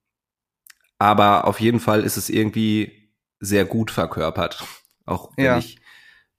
aber 0.97 1.45
auf 1.45 1.59
jeden 1.61 1.79
Fall 1.79 2.03
ist 2.03 2.17
es 2.17 2.29
irgendwie 2.29 3.13
sehr 3.39 3.65
gut 3.65 3.91
verkörpert. 3.91 4.63
Auch 5.05 5.31
wenn 5.37 5.45
Ja. 5.45 5.57
ich 5.57 5.79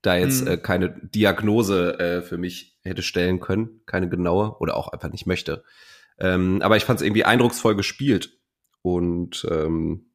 da 0.01 0.15
jetzt 0.15 0.41
Mhm. 0.41 0.47
äh, 0.47 0.57
keine 0.57 0.89
Diagnose 0.89 1.99
äh, 1.99 2.21
für 2.21 2.37
mich 2.37 2.70
hätte 2.83 3.03
stellen 3.03 3.39
können, 3.39 3.81
keine 3.85 4.09
genaue 4.09 4.57
oder 4.59 4.75
auch 4.75 4.87
einfach 4.89 5.11
nicht 5.11 5.27
möchte. 5.27 5.63
Ähm, 6.19 6.61
aber 6.61 6.77
ich 6.77 6.85
fand 6.85 6.99
es 6.99 7.05
irgendwie 7.05 7.25
eindrucksvoll 7.25 7.75
gespielt 7.75 8.39
und 8.81 9.45
ähm, 9.49 10.11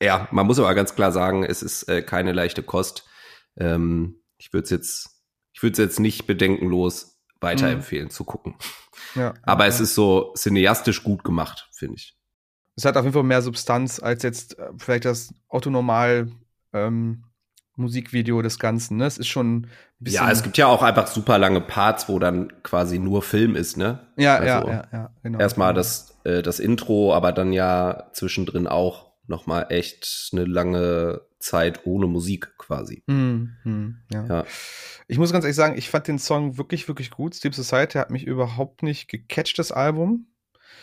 ja, 0.00 0.28
man 0.30 0.46
muss 0.46 0.58
aber 0.58 0.74
ganz 0.74 0.94
klar 0.94 1.12
sagen, 1.12 1.44
es 1.44 1.62
ist 1.62 1.84
äh, 1.84 2.02
keine 2.02 2.32
leichte 2.32 2.62
Kost. 2.62 3.06
Ähm, 3.56 4.22
ich 4.38 4.52
würde 4.52 4.64
es 4.64 4.70
jetzt, 4.70 5.22
ich 5.52 5.62
würde 5.62 5.72
es 5.72 5.78
jetzt 5.78 6.00
nicht 6.00 6.26
bedenkenlos 6.26 7.22
weiterempfehlen 7.40 8.10
zu 8.10 8.24
gucken. 8.24 8.56
Ja. 9.14 9.34
Aber 9.42 9.64
ja. 9.64 9.68
es 9.68 9.80
ist 9.80 9.94
so 9.94 10.32
cineastisch 10.36 11.04
gut 11.04 11.24
gemacht, 11.24 11.68
finde 11.72 11.96
ich. 11.96 12.16
Es 12.76 12.84
hat 12.84 12.96
auf 12.96 13.04
jeden 13.04 13.14
Fall 13.14 13.22
mehr 13.22 13.42
Substanz 13.42 14.02
als 14.02 14.22
jetzt 14.22 14.58
äh, 14.58 14.70
vielleicht 14.76 15.04
das 15.04 15.32
Autonormal 15.48 16.30
ähm, 16.72 17.24
Musikvideo 17.76 18.42
des 18.42 18.58
Ganzen. 18.58 18.98
Ne? 18.98 19.06
Es 19.06 19.18
ist 19.18 19.28
schon 19.28 19.56
ein 19.56 19.70
bisschen. 19.98 20.24
Ja, 20.24 20.30
es 20.30 20.42
gibt 20.42 20.56
ja 20.56 20.66
auch 20.66 20.82
einfach 20.82 21.06
super 21.06 21.38
lange 21.38 21.60
Parts, 21.60 22.08
wo 22.08 22.18
dann 22.18 22.52
quasi 22.62 22.98
nur 22.98 23.22
Film 23.22 23.56
ist, 23.56 23.76
ne? 23.76 24.06
Ja, 24.16 24.36
also 24.36 24.68
ja, 24.68 24.74
ja, 24.74 24.88
ja, 24.92 25.10
genau. 25.22 25.38
Erstmal 25.38 25.74
das, 25.74 26.18
äh, 26.24 26.42
das 26.42 26.60
Intro, 26.60 27.14
aber 27.14 27.32
dann 27.32 27.52
ja 27.52 28.10
zwischendrin 28.12 28.66
auch 28.66 29.12
noch 29.26 29.46
mal 29.46 29.66
echt 29.70 30.30
eine 30.32 30.44
lange 30.44 31.22
Zeit 31.38 31.86
ohne 31.86 32.06
Musik 32.06 32.56
quasi. 32.58 33.02
Hm, 33.08 33.56
hm, 33.62 33.98
ja. 34.12 34.26
Ja. 34.26 34.44
Ich 35.06 35.18
muss 35.18 35.32
ganz 35.32 35.44
ehrlich 35.44 35.56
sagen, 35.56 35.76
ich 35.76 35.90
fand 35.90 36.08
den 36.08 36.18
Song 36.18 36.56
wirklich, 36.56 36.88
wirklich 36.88 37.10
gut. 37.10 37.34
Sleep 37.34 37.54
Society 37.54 37.98
hat 37.98 38.10
mich 38.10 38.26
überhaupt 38.26 38.82
nicht 38.82 39.08
gecatcht, 39.08 39.58
das 39.58 39.72
Album. 39.72 40.26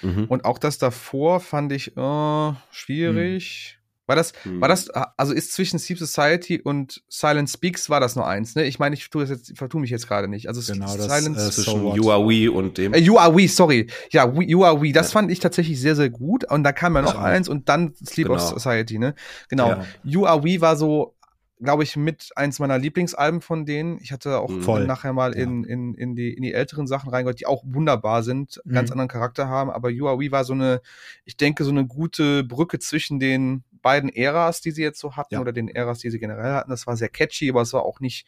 Mhm. 0.02 0.26
Und 0.26 0.46
auch 0.46 0.58
das 0.58 0.78
davor 0.78 1.40
fand 1.40 1.72
ich 1.72 1.98
äh, 1.98 2.54
schwierig. 2.72 3.80
War 4.12 4.18
das, 4.18 4.34
Mhm. 4.44 4.60
war 4.60 4.68
das, 4.68 4.90
also 4.90 5.34
ist 5.34 5.54
zwischen 5.54 5.80
Sleep 5.80 5.98
Society 5.98 6.60
und 6.62 7.02
Silent 7.08 7.50
Speaks 7.50 7.90
war 7.90 8.02
das 8.02 8.18
nur 8.18 8.28
eins, 8.28 8.56
ne? 8.56 8.66
Ich 8.66 8.78
meine, 8.78 8.94
ich 8.94 9.10
tue 9.10 9.22
das 9.22 9.30
jetzt, 9.30 9.58
vertue 9.58 9.80
mich 9.80 9.90
jetzt 9.90 10.06
gerade 10.06 10.28
nicht. 10.28 10.50
Also 10.50 10.60
Genau, 10.70 10.86
das, 10.98 11.06
Silent 11.06 11.38
äh, 11.38 11.50
zwischen 11.50 11.80
So? 11.82 11.96
You 11.96 12.12
Are 12.12 12.28
We 12.28 12.52
und 12.52 12.78
dem. 12.78 12.94
Äh, 12.94 12.98
you 13.00 13.18
Are 13.18 13.34
We, 13.34 13.48
sorry. 13.48 13.88
Ja, 14.12 14.36
we, 14.36 14.44
You 14.44 14.66
Are 14.66 14.82
We, 14.82 14.92
das 14.92 15.08
Ja. 15.08 15.20
fand 15.22 15.32
ich 15.32 15.40
tatsächlich 15.40 15.80
sehr, 15.80 15.96
sehr 15.96 16.10
gut. 16.10 16.44
Und 16.52 16.64
da 16.64 16.74
kam 16.74 16.94
ja 16.96 17.02
noch 17.02 17.14
Ja. 17.16 17.22
eins 17.22 17.48
und 17.48 17.70
dann 17.70 17.94
Sleep 18.06 18.30
of 18.30 18.40
Genau. 18.40 18.54
Society, 18.60 19.00
ne? 19.00 19.16
Genau. 19.48 19.70
Ja. 19.70 19.86
You 20.04 20.26
Are 20.26 20.44
We 20.44 20.60
war 20.60 20.76
so, 20.76 21.16
glaube 21.64 21.84
ich, 21.84 21.96
mit 21.96 22.32
eins 22.36 22.58
meiner 22.58 22.80
Lieblingsalben 22.80 23.40
von 23.40 23.68
denen. 23.68 24.00
Ich 24.02 24.12
hatte 24.12 24.40
auch 24.40 24.50
Mhm. 24.50 24.62
Voll. 24.64 24.86
nachher 24.88 25.14
mal 25.14 25.32
in, 25.34 25.64
in, 25.64 25.94
in, 25.94 26.16
die, 26.16 26.34
in 26.34 26.42
die 26.42 26.54
älteren 26.54 26.88
Sachen 26.88 27.12
reingehört, 27.12 27.40
die 27.40 27.46
auch 27.46 27.64
wunderbar 27.68 28.24
sind, 28.24 28.60
Mhm. 28.66 28.74
ganz 28.74 28.90
anderen 28.92 29.08
Charakter 29.10 29.48
haben. 29.48 29.70
Aber 29.70 29.92
You 29.92 30.08
Are 30.08 30.20
We 30.20 30.32
war 30.32 30.44
so 30.44 30.54
eine, 30.54 30.82
ich 31.24 31.38
denke, 31.38 31.64
so 31.64 31.70
eine 31.70 31.86
gute 31.86 32.44
Brücke 32.44 32.80
zwischen 32.80 33.20
den 33.20 33.64
beiden 33.82 34.10
Äras, 34.10 34.62
die 34.62 34.72
sie 34.72 34.84
jetzt 34.84 35.00
so 35.00 35.16
hatten, 35.16 35.36
Ja. 35.36 35.42
oder 35.42 35.52
den 35.54 35.68
Äras, 35.68 36.00
die 36.00 36.10
sie 36.10 36.20
generell 36.20 36.54
hatten. 36.54 36.70
Das 36.72 36.88
war 36.88 36.96
sehr 36.98 37.10
catchy, 37.10 37.50
aber 37.50 37.62
es 37.62 37.74
war 37.74 37.84
auch 37.84 38.00
nicht 38.00 38.28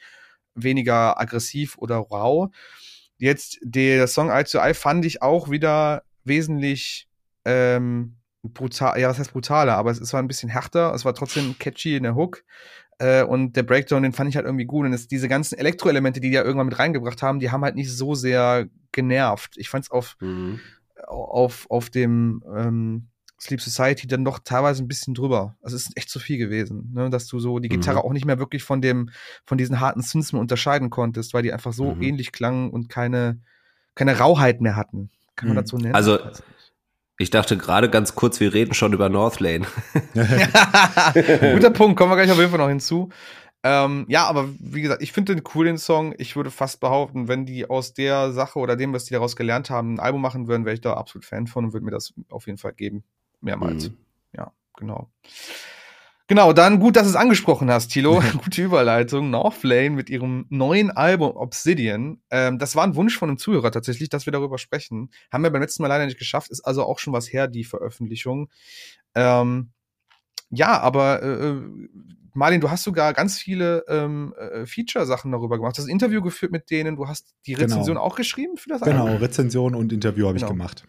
weniger 0.56 1.20
aggressiv 1.20 1.78
oder 1.78 1.98
rau. 1.98 2.50
Jetzt 3.18 3.60
der 3.62 4.08
Song 4.08 4.30
Eye 4.30 4.44
to 4.44 4.60
Eye 4.60 4.74
fand 4.74 5.06
ich 5.06 5.22
auch 5.22 5.50
wieder 5.50 6.04
wesentlich 6.24 7.08
ähm, 7.46 8.18
brutal, 8.44 9.00
ja, 9.00 9.10
was 9.10 9.20
heißt 9.20 9.34
brutaler, 9.34 9.76
aber 9.78 9.92
es, 9.92 10.00
es 10.02 10.14
war 10.14 10.22
ein 10.22 10.28
bisschen 10.28 10.50
härter, 10.50 10.94
es 10.94 11.06
war 11.06 11.14
trotzdem 11.14 11.56
catchy 11.60 11.96
in 11.96 12.04
der 12.04 12.16
Hook. 12.16 12.44
Äh, 13.00 13.24
und 13.24 13.56
der 13.56 13.64
Breakdown, 13.64 14.04
den 14.04 14.14
fand 14.14 14.30
ich 14.30 14.36
halt 14.36 14.46
irgendwie 14.46 14.66
gut. 14.66 14.86
Und 14.86 14.94
es, 14.94 15.08
diese 15.08 15.28
ganzen 15.28 15.58
Elektroelemente, 15.58 16.20
die 16.20 16.30
die 16.30 16.36
ja 16.36 16.44
irgendwann 16.44 16.68
mit 16.68 16.78
reingebracht 16.80 17.22
haben, 17.22 17.40
die 17.40 17.50
haben 17.52 17.64
halt 17.64 17.76
nicht 17.76 17.92
so 17.92 18.14
sehr 18.16 18.68
genervt. 18.92 19.54
Ich 19.58 19.70
fand 19.70 19.86
es 19.86 19.92
auf, 19.92 20.16
Mhm. 20.22 20.60
auf, 21.08 21.66
auf 21.70 21.90
dem 21.90 22.44
ähm, 22.56 23.08
Sleep 23.44 23.62
Society 23.62 24.08
dann 24.08 24.26
doch 24.26 24.40
teilweise 24.40 24.84
ein 24.84 24.88
bisschen 24.88 25.14
drüber. 25.14 25.56
Also 25.62 25.76
es 25.76 25.84
ist 25.88 25.98
echt 25.98 26.10
zu 26.10 26.20
viel 26.20 26.38
gewesen, 26.38 26.92
ne? 26.94 27.10
dass 27.10 27.28
du 27.28 27.40
so 27.40 27.60
die 27.60 27.70
Gitarre 27.70 28.00
Mhm. 28.00 28.04
auch 28.06 28.14
nicht 28.14 28.26
mehr 28.26 28.40
wirklich 28.40 28.64
von 28.64 28.82
dem, 28.82 29.10
von 29.46 29.58
diesen 29.58 29.80
harten 29.80 30.02
Synths 30.02 30.32
mehr 30.34 30.42
unterscheiden 30.42 30.90
konntest, 30.90 31.34
weil 31.34 31.44
die 31.44 31.54
einfach 31.54 31.74
so 31.74 31.94
Mhm. 31.96 32.02
ähnlich 32.02 32.32
klangen 32.32 32.70
und 32.72 32.90
keine, 32.90 33.40
keine 33.96 34.18
Rauheit 34.18 34.62
mehr 34.62 34.76
hatten. 34.76 35.10
Kann 35.36 35.50
man 35.50 35.58
Mhm. 35.58 35.68
so 35.68 35.78
nennen? 35.78 35.96
Also-. 35.96 36.20
Ich 37.20 37.30
dachte 37.30 37.58
gerade 37.58 37.92
ganz 37.92 38.16
kurz, 38.16 38.40
wir 38.40 38.54
reden 38.56 38.74
schon 38.74 38.92
über 38.92 39.08
Northlane. 39.08 39.68
Guter 41.54 41.70
Punkt, 41.70 41.98
kommen 41.98 42.12
wir 42.12 42.16
gleich 42.16 42.32
auf 42.32 42.38
jeden 42.40 42.50
Fall 42.50 42.60
noch 42.60 42.70
hinzu. 42.70 43.10
Ähm, 43.66 44.06
ja, 44.10 44.26
aber 44.26 44.50
wie 44.60 44.82
gesagt, 44.82 45.02
ich 45.02 45.14
finde 45.14 45.36
den 45.36 45.44
cool, 45.54 45.66
den 45.66 45.78
Song. 45.78 46.14
Ich 46.18 46.36
würde 46.36 46.52
fast 46.52 46.80
behaupten, 46.82 47.28
wenn 47.30 47.46
die 47.46 47.70
aus 47.70 47.94
der 47.94 48.34
Sache 48.34 48.60
oder 48.60 48.76
dem, 48.76 48.92
was 48.94 49.06
die 49.06 49.14
daraus 49.14 49.36
gelernt 49.36 49.70
haben, 49.70 49.94
ein 49.96 50.00
Album 50.00 50.22
machen 50.22 50.48
würden, 50.48 50.66
wäre 50.66 50.74
ich 50.74 50.82
da 50.82 50.96
absolut 50.96 51.24
Fan 51.24 51.48
von 51.48 51.66
und 51.66 51.74
würde 51.74 51.86
mir 51.86 51.92
das 51.92 52.14
auf 52.30 52.46
jeden 52.48 52.58
Fall 52.58 52.74
geben. 52.74 53.04
Mehrmals. 53.44 53.90
Mhm. 53.90 53.98
Ja, 54.36 54.52
genau. 54.78 55.10
Genau, 56.28 56.54
dann 56.54 56.80
gut, 56.80 56.96
dass 56.96 57.04
du 57.04 57.10
es 57.10 57.16
angesprochen 57.16 57.70
hast, 57.70 57.90
Tilo. 57.90 58.22
Gute 58.44 58.64
Überleitung. 58.64 59.30
Northlane 59.30 59.92
mit 59.92 60.10
ihrem 60.10 60.46
neuen 60.50 60.90
Album 60.90 61.36
Obsidian. 61.36 62.22
Ähm, 62.32 62.58
das 62.60 62.76
war 62.76 62.84
ein 62.86 62.96
Wunsch 62.96 63.18
von 63.18 63.30
einem 63.30 63.38
Zuhörer 63.38 63.72
tatsächlich, 63.72 64.10
dass 64.10 64.26
wir 64.26 64.32
darüber 64.32 64.58
sprechen. 64.58 65.12
Haben 65.32 65.44
wir 65.44 65.52
beim 65.52 65.62
letzten 65.62 65.84
Mal 65.84 65.90
leider 65.90 66.06
nicht 66.06 66.18
geschafft. 66.18 66.50
Ist 66.50 66.62
also 66.62 66.84
auch 66.86 67.00
schon 67.00 67.14
was 67.14 67.32
her, 67.32 67.48
die 67.48 67.66
Veröffentlichung. 67.66 68.50
Ähm, 69.16 69.72
ja, 70.50 70.80
aber 70.80 71.22
äh, 71.22 71.50
äh, 71.50 71.62
Marlin, 72.36 72.62
du 72.62 72.72
hast 72.72 72.84
sogar 72.84 73.14
ganz 73.14 73.38
viele 73.38 73.84
ähm, 73.88 74.34
äh, 74.40 74.66
Feature-Sachen 74.66 75.32
darüber 75.32 75.58
gemacht. 75.58 75.78
Du 75.78 75.82
hast 75.82 75.88
ein 75.88 75.92
Interview 75.92 76.22
geführt 76.22 76.52
mit 76.52 76.72
denen. 76.72 76.96
Du 76.96 77.08
hast 77.08 77.36
die 77.46 77.54
Genau. 77.54 77.66
Rezension 77.66 77.98
auch 77.98 78.16
geschrieben 78.16 78.58
für 78.58 78.70
das 78.70 78.82
Genau, 78.82 79.06
Album. 79.06 79.18
Rezension 79.22 79.76
und 79.76 79.92
Interview 79.92 80.28
habe 80.28 80.38
ich 80.38 80.42
Genau. 80.44 80.54
gemacht. 80.54 80.86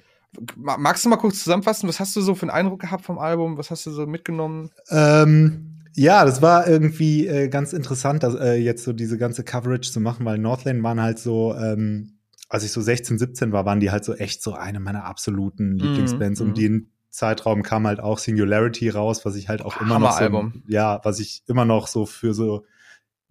Ma- 0.56 0.76
Magst 0.78 1.04
du 1.04 1.08
mal 1.08 1.16
kurz 1.16 1.42
zusammenfassen? 1.42 1.88
Was 1.88 2.00
hast 2.00 2.14
du 2.16 2.20
so 2.20 2.34
für 2.34 2.42
einen 2.42 2.50
Eindruck 2.50 2.80
gehabt 2.80 3.04
vom 3.04 3.18
Album? 3.18 3.58
Was 3.58 3.70
hast 3.70 3.86
du 3.86 3.90
so 3.90 4.06
mitgenommen? 4.06 4.70
Ähm, 4.90 5.80
ja, 5.94 6.24
das 6.24 6.42
war 6.42 6.66
irgendwie 6.66 7.26
äh, 7.26 7.48
ganz 7.48 7.72
interessant, 7.72 8.22
dass, 8.22 8.34
äh, 8.34 8.54
jetzt 8.54 8.84
so 8.84 8.92
diese 8.92 9.16
ganze 9.18 9.44
Coverage 9.44 9.90
zu 9.92 10.00
machen, 10.00 10.24
weil 10.26 10.38
Northland 10.38 10.82
waren 10.82 11.00
halt 11.00 11.18
so, 11.18 11.54
ähm, 11.54 12.18
als 12.48 12.64
ich 12.64 12.72
so 12.72 12.80
16, 12.80 13.18
17 13.18 13.52
war, 13.52 13.64
waren 13.64 13.80
die 13.80 13.90
halt 13.90 14.04
so 14.04 14.14
echt 14.14 14.42
so 14.42 14.54
eine 14.54 14.80
meiner 14.80 15.04
absoluten 15.04 15.78
Lieblingsbands. 15.78 16.40
mhm. 16.40 16.48
Um 16.48 16.54
den 16.54 16.90
Zeitraum 17.10 17.62
kam 17.62 17.86
halt 17.86 18.00
auch 18.00 18.18
Singularity 18.18 18.88
raus, 18.88 19.24
was 19.24 19.36
ich 19.36 19.48
halt 19.48 19.62
auch 19.62 19.80
immer 19.80 20.00
noch 20.00 20.12
so, 20.12 20.24
Hammeralbum. 20.24 20.62
ja, 20.66 21.00
was 21.04 21.20
ich 21.20 21.42
immer 21.46 21.64
noch 21.64 21.86
so 21.86 22.06
für 22.06 22.34
so 22.34 22.64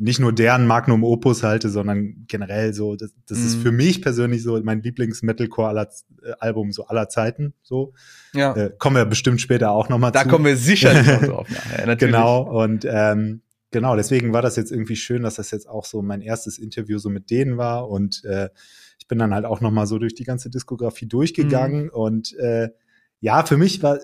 nicht 0.03 0.19
nur 0.19 0.33
deren 0.33 0.67
Magnum 0.67 1.03
Opus 1.03 1.43
halte, 1.43 1.69
sondern 1.69 2.25
generell 2.27 2.73
so, 2.73 2.95
das, 2.95 3.13
das 3.25 3.39
ist 3.39 3.57
Mhm. 3.57 3.61
für 3.61 3.71
mich 3.71 4.01
persönlich 4.01 4.43
so 4.43 4.59
mein 4.63 4.81
Lieblings-Metalcore 4.81 5.67
aller 5.69 5.89
äh, 6.23 6.31
Album 6.39 6.71
so 6.71 6.85
aller 6.87 7.07
Zeiten. 7.09 7.53
So 7.63 7.93
Ja. 8.33 8.53
äh, 8.55 8.71
kommen 8.77 8.97
wir 8.97 9.05
bestimmt 9.05 9.39
später 9.41 9.71
auch 9.71 9.89
noch 9.89 9.99
mal 9.99 10.11
da 10.11 10.23
zu. 10.23 10.29
kommen 10.29 10.45
wir 10.45 10.57
sicherlich 10.57 11.07
noch 11.07 11.21
drauf 11.23 11.47
nachher. 11.49 11.85
Natürlich. 11.87 12.13
Genau, 12.13 12.41
und 12.63 12.85
ähm, 12.89 13.41
genau, 13.71 13.95
deswegen 13.95 14.33
war 14.33 14.41
das 14.41 14.55
jetzt 14.57 14.71
irgendwie 14.71 14.95
schön, 14.97 15.23
dass 15.23 15.35
das 15.35 15.51
jetzt 15.51 15.69
auch 15.69 15.85
so 15.85 16.01
mein 16.01 16.21
erstes 16.21 16.57
Interview 16.59 16.97
so 16.99 17.09
mit 17.09 17.29
denen 17.31 17.57
war. 17.57 17.87
Und 17.89 18.23
äh, 18.25 18.49
ich 18.99 19.07
bin 19.07 19.19
dann 19.19 19.33
halt 19.33 19.45
auch 19.45 19.61
noch 19.61 19.71
mal 19.71 19.85
so 19.87 19.99
durch 19.99 20.15
die 20.15 20.23
ganze 20.25 20.49
Diskografie 20.49 21.07
durchgegangen. 21.07 21.89
Und 21.89 22.33
äh, 22.39 22.69
ja, 23.21 23.45
für 23.45 23.55
mich 23.57 23.81
war, 23.83 23.99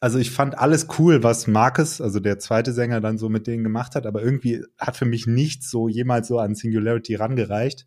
also 0.00 0.18
ich 0.18 0.30
fand 0.30 0.58
alles 0.58 0.88
cool, 0.98 1.22
was 1.22 1.46
Marcus, 1.46 2.00
also 2.00 2.20
der 2.20 2.38
zweite 2.38 2.72
Sänger, 2.72 3.00
dann 3.00 3.18
so 3.18 3.28
mit 3.28 3.46
denen 3.46 3.64
gemacht 3.64 3.94
hat, 3.94 4.06
aber 4.06 4.22
irgendwie 4.22 4.62
hat 4.78 4.96
für 4.96 5.04
mich 5.06 5.26
nichts 5.26 5.70
so 5.70 5.88
jemals 5.88 6.28
so 6.28 6.38
an 6.38 6.54
Singularity 6.54 7.14
rangereicht. 7.14 7.86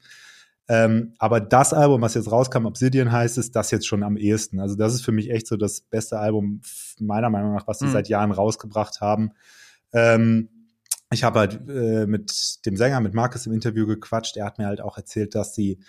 Ähm, 0.69 1.13
aber 1.17 1.41
das 1.41 1.73
Album, 1.73 2.01
was 2.01 2.13
jetzt 2.13 2.31
rauskam, 2.31 2.65
Obsidian 2.65 3.11
heißt 3.11 3.37
es, 3.37 3.51
das 3.51 3.69
jetzt 3.71 3.85
schon 3.85 4.01
am 4.01 4.15
ehesten. 4.15 4.59
Also 4.59 4.75
das 4.75 4.93
ist 4.93 5.03
für 5.03 5.11
mich 5.11 5.29
echt 5.29 5.45
so 5.45 5.57
das 5.57 5.81
beste 5.81 6.19
Album 6.19 6.61
meiner 6.99 7.29
Meinung 7.29 7.53
nach, 7.53 7.67
was 7.67 7.79
sie 7.79 7.85
Mhm. 7.85 7.91
seit 7.91 8.07
Jahren 8.07 8.31
rausgebracht 8.31 9.01
haben. 9.01 9.31
Ähm, 9.91 10.49
ich 11.11 11.23
habe 11.23 11.39
halt 11.39 11.59
äh, 11.69 12.07
mit 12.07 12.65
dem 12.65 12.77
Sänger, 12.77 13.01
mit 13.01 13.13
Marcus 13.13 13.45
im 13.45 13.53
Interview 13.53 13.85
gequatscht. 13.85 14.37
Er 14.37 14.45
hat 14.45 14.57
mir 14.57 14.65
halt 14.65 14.81
auch 14.81 14.97
erzählt, 14.97 15.35
dass 15.35 15.53
sie 15.53 15.79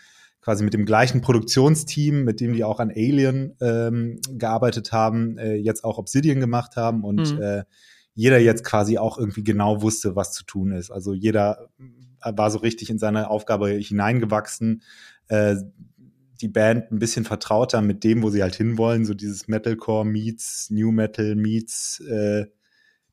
quasi 0.45 0.63
mit 0.63 0.75
dem 0.75 0.85
gleichen 0.85 1.23
Produktionsteam, 1.23 2.23
mit 2.25 2.39
dem 2.41 2.53
die 2.53 2.65
auch 2.65 2.79
an 2.79 2.91
Alien 2.91 3.57
ähm, 3.63 4.21
gearbeitet 4.31 4.93
haben, 4.93 5.39
äh, 5.39 5.55
jetzt 5.55 5.85
auch 5.85 5.97
Obsidian 5.97 6.39
gemacht 6.39 6.77
haben 6.77 7.03
und 7.03 7.35
Mhm. 7.35 7.43
äh, 7.43 7.65
jeder 8.13 8.39
jetzt 8.39 8.63
quasi 8.63 8.99
auch 8.99 9.17
irgendwie 9.19 9.43
genau 9.43 9.81
wusste, 9.81 10.15
was 10.17 10.33
zu 10.33 10.45
tun 10.45 10.73
ist. 10.73 10.91
Also 10.91 11.15
jeder 11.15 11.71
war 12.21 12.51
so 12.51 12.59
richtig 12.59 12.91
in 12.91 12.99
seine 12.99 13.31
Aufgabe 13.31 13.71
hineingewachsen. 13.71 14.83
Äh, 15.29 15.57
die 16.41 16.49
Band 16.49 16.93
ein 16.93 16.99
bisschen 16.99 17.25
vertrauter 17.25 17.81
mit 17.81 18.05
dem, 18.05 18.23
wo 18.23 18.29
sie 18.29 18.43
halt 18.43 18.55
hinwollen, 18.55 19.07
so 19.07 19.15
dieses 19.15 19.49
Metalcore 19.49 20.05
meets 20.05 20.69
New 20.71 20.93
Metal 20.93 21.35
meets 21.37 22.01
äh, 22.01 22.47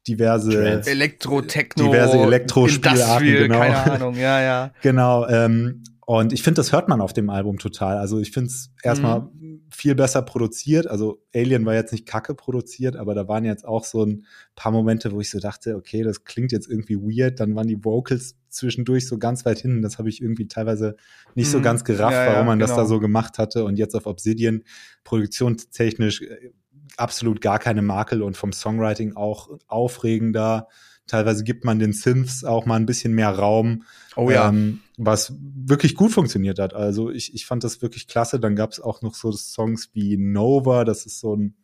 diverse 0.08 0.50
Trance. 0.52 0.90
Elektro, 0.90 1.42
Techno, 1.42 1.86
diverse 1.86 2.18
Elektro-Spielarten, 2.18 3.26
genau. 3.26 3.60
keine 3.60 3.78
Ahnung, 3.78 4.16
ja, 4.16 4.42
ja. 4.42 4.72
Genau, 4.82 5.28
ähm, 5.28 5.84
und 6.06 6.34
ich 6.34 6.42
finde, 6.44 6.60
das 6.60 6.72
hört 6.72 6.90
man 6.90 7.00
auf 7.00 7.14
dem 7.14 7.30
Album 7.30 7.58
total. 7.60 7.98
Also 7.98 8.20
ich 8.20 8.32
finde 8.32 8.48
es 8.50 8.72
erstmal 8.84 9.30
viel 9.70 9.96
besser 9.96 10.22
produziert. 10.24 10.88
Also 10.88 11.22
Alien 11.34 11.66
war 11.66 11.76
jetzt 11.76 11.92
nicht 11.92 12.06
kacke 12.06 12.34
produziert, 12.36 12.96
aber 12.96 13.14
da 13.14 13.28
waren 13.28 13.46
jetzt 13.46 13.66
auch 13.66 13.86
so 13.86 14.04
ein 14.04 14.26
paar 14.56 14.72
Momente, 14.72 15.12
wo 15.12 15.22
ich 15.22 15.30
so 15.30 15.40
dachte, 15.40 15.76
okay, 15.76 16.04
das 16.04 16.24
klingt 16.24 16.52
jetzt 16.52 16.68
irgendwie 16.70 16.98
weird. 16.98 17.40
Dann 17.40 17.56
waren 17.56 17.68
die 17.68 17.84
Vocals 17.86 18.36
zwischendurch 18.50 19.08
so 19.08 19.18
ganz 19.20 19.46
weit 19.46 19.60
hinten. 19.60 19.82
Das 19.82 20.00
habe 20.00 20.10
ich 20.10 20.22
irgendwie 20.22 20.48
teilweise 20.48 20.98
nicht 21.36 21.50
so 21.50 21.60
Mhm. 21.60 21.64
ganz 21.64 21.84
gerafft, 21.84 22.14
Ja, 22.14 22.26
ja, 22.26 22.34
warum 22.34 22.48
man 22.48 22.60
das 22.60 22.72
genau. 22.72 22.82
da 22.82 22.88
so 22.88 23.00
gemacht 23.00 23.38
hatte. 23.38 23.64
Und 23.64 23.78
jetzt 23.78 23.96
auf 23.96 24.06
Obsidian 24.08 24.64
produktionstechnisch 25.04 26.22
äh, 26.24 26.52
absolut 26.98 27.42
gar 27.42 27.60
keine 27.60 27.82
Makel 27.82 28.22
und 28.22 28.36
vom 28.36 28.52
Songwriting 28.52 29.16
auch 29.16 29.50
aufregender. 29.68 30.68
Teilweise 31.08 31.44
gibt 31.44 31.64
man 31.66 31.80
den 31.80 31.94
Synths 31.94 32.44
auch 32.44 32.66
mal 32.66 32.76
ein 32.76 32.86
bisschen 32.86 33.14
mehr 33.14 33.30
Raum, 33.30 33.84
Oh 34.16 34.30
ja. 34.30 34.50
ähm, 34.50 34.80
was 35.04 35.34
wirklich 35.40 35.96
gut 35.96 36.12
funktioniert 36.12 36.60
hat. 36.60 36.74
Also 36.74 37.10
ich, 37.10 37.34
ich 37.34 37.46
fand 37.46 37.64
das 37.64 37.82
wirklich 37.82 38.08
klasse. 38.08 38.40
Dann 38.40 38.56
gab 38.56 38.72
es 38.72 38.80
auch 38.80 39.02
noch 39.02 39.16
so 39.16 39.32
Songs 39.32 39.90
wie 39.94 40.18
Nova, 40.18 40.86
das 40.86 41.06
ist 41.06 41.20
so 41.20 41.36
ein, 41.36 41.56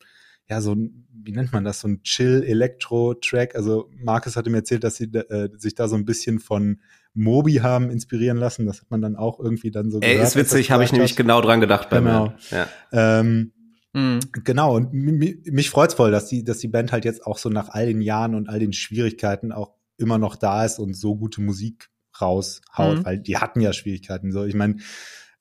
ja, 0.49 0.59
so 0.61 0.73
ein, 0.73 1.07
wie 1.11 1.33
nennt 1.33 1.51
man 1.53 1.63
das, 1.63 1.81
so 1.81 1.87
ein 1.87 2.01
Chill-Elektro-Track. 2.03 3.55
Also 3.55 3.89
Markus 4.01 4.35
hatte 4.35 4.49
mir 4.49 4.57
erzählt, 4.57 4.83
dass 4.83 4.95
sie 4.95 5.05
äh, 5.05 5.49
sich 5.57 5.75
da 5.75 5.87
so 5.87 5.95
ein 5.95 6.05
bisschen 6.05 6.39
von 6.39 6.79
Moby 7.13 7.55
haben 7.55 7.89
inspirieren 7.89 8.37
lassen. 8.37 8.65
Das 8.65 8.81
hat 8.81 8.89
man 8.89 9.01
dann 9.01 9.15
auch 9.15 9.39
irgendwie 9.39 9.71
dann 9.71 9.91
so 9.91 9.99
Ey, 9.99 10.13
gehört, 10.13 10.27
ist 10.29 10.35
witzig, 10.35 10.71
habe 10.71 10.83
ich 10.83 10.91
nämlich 10.91 11.15
genau 11.15 11.41
dran 11.41 11.59
gedacht 11.61 11.89
bei 11.89 11.99
Genau. 11.99 12.27
mir. 12.27 12.37
Ja. 12.51 13.19
Ähm, 13.19 13.53
Mhm. 13.93 14.19
Genau, 14.43 14.75
und 14.75 14.93
mi- 14.93 15.39
mich 15.49 15.69
freut's 15.71 15.95
voll, 15.95 16.11
dass 16.11 16.27
die, 16.27 16.43
dass 16.43 16.59
die 16.59 16.67
Band 16.67 16.91
halt 16.91 17.03
jetzt 17.05 17.25
auch 17.25 17.37
so 17.39 17.49
nach 17.49 17.69
all 17.69 17.87
den 17.87 18.01
Jahren 18.01 18.35
und 18.35 18.47
all 18.47 18.59
den 18.59 18.73
Schwierigkeiten 18.73 19.51
auch 19.51 19.71
immer 19.97 20.19
noch 20.19 20.35
da 20.35 20.65
ist 20.65 20.77
und 20.77 20.93
so 20.93 21.15
gute 21.15 21.41
Musik 21.41 21.89
raushaut, 22.21 22.99
Mhm. 22.99 23.05
weil 23.05 23.19
die 23.19 23.37
hatten 23.37 23.61
ja 23.61 23.73
Schwierigkeiten. 23.73 24.31
So, 24.31 24.43
ich 24.45 24.55
meine, 24.55 24.77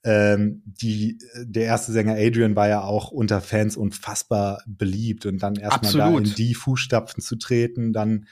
ähm, 0.05 0.63
die, 0.67 1.19
der 1.43 1.65
erste 1.65 1.91
Sänger 1.93 2.15
Adrian 2.15 2.55
war 2.55 2.69
ja 2.69 2.83
auch 2.83 3.11
unter 3.11 3.41
Fans 3.41 3.77
unfassbar 3.77 4.63
beliebt 4.67 5.27
und 5.27 5.43
dann 5.43 5.57
erstmal 5.57 5.93
da 5.93 6.09
in 6.17 6.25
die 6.25 6.55
Fußstapfen 6.55 7.23
zu 7.23 7.37
treten, 7.37 7.93
dann 7.93 8.27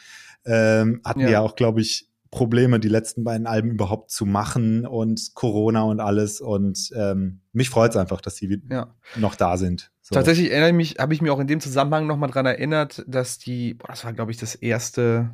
ähm, 0.44 1.00
hatten 1.04 1.20
Ja. 1.20 1.26
wir 1.26 1.32
ja 1.32 1.40
auch, 1.40 1.56
glaube 1.56 1.80
ich, 1.80 2.10
Probleme, 2.30 2.80
die 2.80 2.88
letzten 2.88 3.22
beiden 3.22 3.46
Alben 3.46 3.70
überhaupt 3.70 4.10
zu 4.10 4.26
machen 4.26 4.86
und 4.86 5.34
Corona 5.34 5.82
und 5.82 6.00
alles. 6.00 6.40
Und 6.40 6.90
ähm, 6.96 7.40
mich 7.52 7.70
freut's 7.70 7.96
einfach, 7.96 8.20
dass 8.20 8.34
die 8.34 8.60
Ja. 8.70 8.92
noch 9.16 9.36
da 9.36 9.56
sind. 9.56 9.92
So. 10.02 10.14
Tatsächlich 10.16 10.50
erinnere 10.50 10.70
ich 10.70 10.74
mich, 10.74 10.94
habe 10.98 11.14
ich 11.14 11.22
mir 11.22 11.32
auch 11.32 11.38
in 11.38 11.46
dem 11.46 11.60
Zusammenhang 11.60 12.06
nochmal 12.08 12.30
dran 12.30 12.44
erinnert, 12.44 13.04
dass 13.06 13.38
die, 13.38 13.74
boah, 13.74 13.86
das 13.88 14.04
war, 14.04 14.12
glaube 14.12 14.32
ich, 14.32 14.36
das 14.36 14.56
erste, 14.56 15.30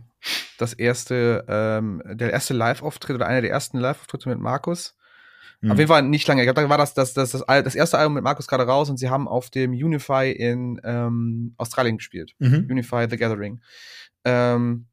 das 0.58 0.72
erste, 0.72 1.44
ähm, 1.48 2.02
der 2.06 2.32
erste 2.32 2.54
Live-Auftritt 2.54 3.16
oder 3.16 3.26
einer 3.26 3.40
der 3.40 3.50
ersten 3.50 3.78
Live-Auftritte 3.78 4.28
mit 4.28 4.38
Markus. 4.38 4.96
Mhm. 5.60 5.72
Auf 5.72 5.78
jeden 5.78 5.88
Fall 5.88 6.02
nicht 6.02 6.26
lange. 6.26 6.42
Ich 6.42 6.46
glaube, 6.46 6.62
da 6.62 6.68
war 6.68 6.78
das, 6.78 6.94
das, 6.94 7.12
das, 7.14 7.32
das, 7.32 7.44
das 7.46 7.74
erste 7.74 7.98
Album 7.98 8.14
mit 8.14 8.24
Markus 8.24 8.46
gerade 8.46 8.64
raus 8.66 8.88
und 8.90 8.96
sie 8.96 9.10
haben 9.10 9.28
auf 9.28 9.50
dem 9.50 9.72
Unify 9.72 10.30
in 10.30 10.80
ähm, 10.84 11.54
Australien 11.56 11.98
gespielt. 11.98 12.32
Mhm. 12.38 12.66
Unify 12.70 13.06
The 13.08 13.16
Gathering. 13.16 13.60
Ähm, 14.24 14.86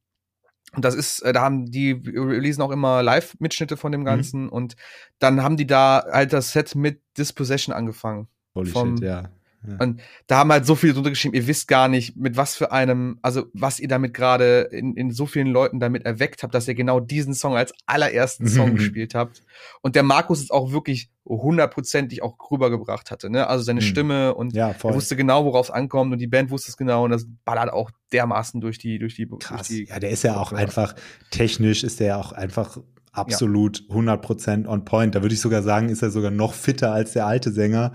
und 0.74 0.84
das 0.84 0.96
ist, 0.96 1.22
äh, 1.22 1.32
da 1.32 1.42
haben 1.42 1.72
die 1.72 1.92
releasen 1.92 2.62
auch 2.62 2.72
immer 2.72 3.02
Live-Mitschnitte 3.02 3.78
von 3.78 3.94
dem 3.94 4.04
Ganzen 4.04 4.50
und 4.50 4.76
dann 5.20 5.42
haben 5.42 5.56
die 5.56 5.66
da 5.68 6.06
halt 6.12 6.34
das 6.34 6.52
Set 6.52 6.76
mit 6.76 7.02
Dispossession 7.18 7.74
angefangen. 7.74 8.28
Holy 8.54 8.70
vom- 8.72 8.98
shit, 8.98 9.06
ja. 9.06 9.30
Ja. 9.68 9.76
Und 9.80 10.00
da 10.28 10.38
haben 10.38 10.52
halt 10.52 10.66
so 10.66 10.76
viele 10.76 10.94
drunter 10.94 11.10
geschrieben, 11.10 11.36
ihr 11.36 11.48
wisst 11.48 11.68
gar 11.68 11.88
nicht, 11.88 12.16
mit 12.16 12.38
was 12.38 12.56
für 12.56 12.72
einem, 12.72 13.20
also 13.22 13.46
was 13.54 13.80
ihr 13.80 13.88
damit 13.88 14.14
gerade 14.14 14.62
in, 14.72 14.96
in 14.96 15.12
so 15.12 15.26
vielen 15.26 15.48
Leuten 15.48 15.80
damit 15.80 16.06
erweckt 16.06 16.44
habt, 16.44 16.56
dass 16.56 16.68
ihr 16.68 16.76
genau 16.76 17.00
diesen 17.00 17.34
Song 17.34 17.56
als 17.56 17.74
allerersten 17.86 18.48
Song 18.48 18.76
gespielt 18.76 19.16
habt. 19.16 19.42
Und 19.82 19.96
der 19.96 20.04
Markus 20.04 20.42
es 20.42 20.52
auch 20.52 20.72
wirklich 20.72 21.10
hundertprozentig 21.26 22.24
auch 22.24 22.38
rübergebracht 22.52 23.12
hatte, 23.12 23.30
ne? 23.30 23.48
Also 23.48 23.64
seine 23.64 23.82
Mhm. 23.82 23.86
Stimme 23.86 24.34
und 24.36 24.54
ja, 24.56 24.70
er 24.72 24.94
wusste 24.94 25.16
genau, 25.16 25.44
worauf 25.46 25.68
es 25.68 25.72
ankommt 25.72 26.14
und 26.14 26.20
die 26.20 26.28
Band 26.28 26.50
wusste 26.52 26.70
es 26.72 26.78
genau 26.78 27.04
und 27.06 27.12
das 27.12 27.26
ballert 27.44 27.72
auch 27.74 27.92
dermaßen 28.14 28.62
durch 28.62 28.78
die, 28.78 28.98
durch 29.00 29.16
die, 29.16 29.28
Krass. 29.28 29.68
durch 29.68 29.80
die. 29.80 29.86
Ja, 29.88 30.00
der 30.00 30.10
ist 30.12 30.24
ja 30.24 30.38
auch 30.38 30.52
Ja. 30.54 30.58
einfach, 30.60 30.96
technisch 31.32 31.84
ist 31.84 32.00
der 32.00 32.08
ja 32.08 32.18
auch 32.18 32.32
einfach 32.32 32.78
absolut 33.12 33.84
100% 33.90 34.68
on 34.68 34.86
point. 34.86 35.16
Da 35.16 35.22
würde 35.22 35.34
ich 35.34 35.42
sogar 35.42 35.64
sagen, 35.64 35.90
ist 35.90 36.02
er 36.02 36.12
sogar 36.12 36.32
noch 36.32 36.54
fitter 36.54 36.92
als 36.94 37.14
der 37.14 37.26
alte 37.26 37.52
Sänger. 37.52 37.94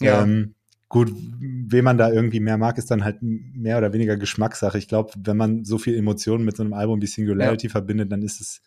Ja. 0.00 0.22
Ähm, 0.22 0.54
gut, 0.92 1.10
wen 1.40 1.84
man 1.84 1.96
da 1.96 2.12
irgendwie 2.12 2.38
mehr 2.38 2.58
mag, 2.58 2.76
ist 2.76 2.90
dann 2.90 3.02
halt 3.02 3.16
mehr 3.22 3.78
oder 3.78 3.94
weniger 3.94 4.18
Geschmackssache. 4.18 4.76
Ich 4.76 4.88
glaube, 4.88 5.10
wenn 5.16 5.38
man 5.38 5.64
so 5.64 5.78
viel 5.78 5.96
Emotionen 5.96 6.44
mit 6.44 6.54
so 6.54 6.62
einem 6.62 6.74
Album 6.74 7.00
wie 7.00 7.06
Singularity 7.06 7.70
verbindet, 7.70 8.12
dann 8.12 8.20
ist 8.20 8.42
es 8.42 8.60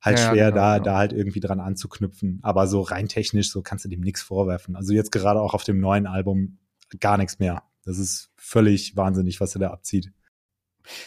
halt 0.00 0.18
Ja, 0.18 0.24
ja, 0.24 0.30
schwer, 0.30 0.50
genau, 0.52 0.56
da, 0.56 0.72
genau. 0.78 0.84
da 0.84 0.96
halt 0.96 1.12
irgendwie 1.12 1.40
dran 1.40 1.60
anzuknüpfen. 1.60 2.38
Aber 2.40 2.66
so 2.66 2.80
rein 2.80 3.08
technisch, 3.08 3.50
so 3.50 3.60
kannst 3.60 3.84
du 3.84 3.90
dem 3.90 4.00
nichts 4.00 4.22
vorwerfen. 4.22 4.74
Also 4.74 4.94
jetzt 4.94 5.12
gerade 5.12 5.38
auch 5.38 5.52
auf 5.52 5.62
dem 5.62 5.80
neuen 5.80 6.06
Album 6.06 6.56
gar 6.98 7.18
nichts 7.18 7.38
mehr. 7.38 7.62
Das 7.84 7.98
ist 7.98 8.30
völlig 8.36 8.96
wahnsinnig, 8.96 9.38
was 9.42 9.54
er 9.54 9.60
da 9.60 9.70
abzieht. 9.70 10.10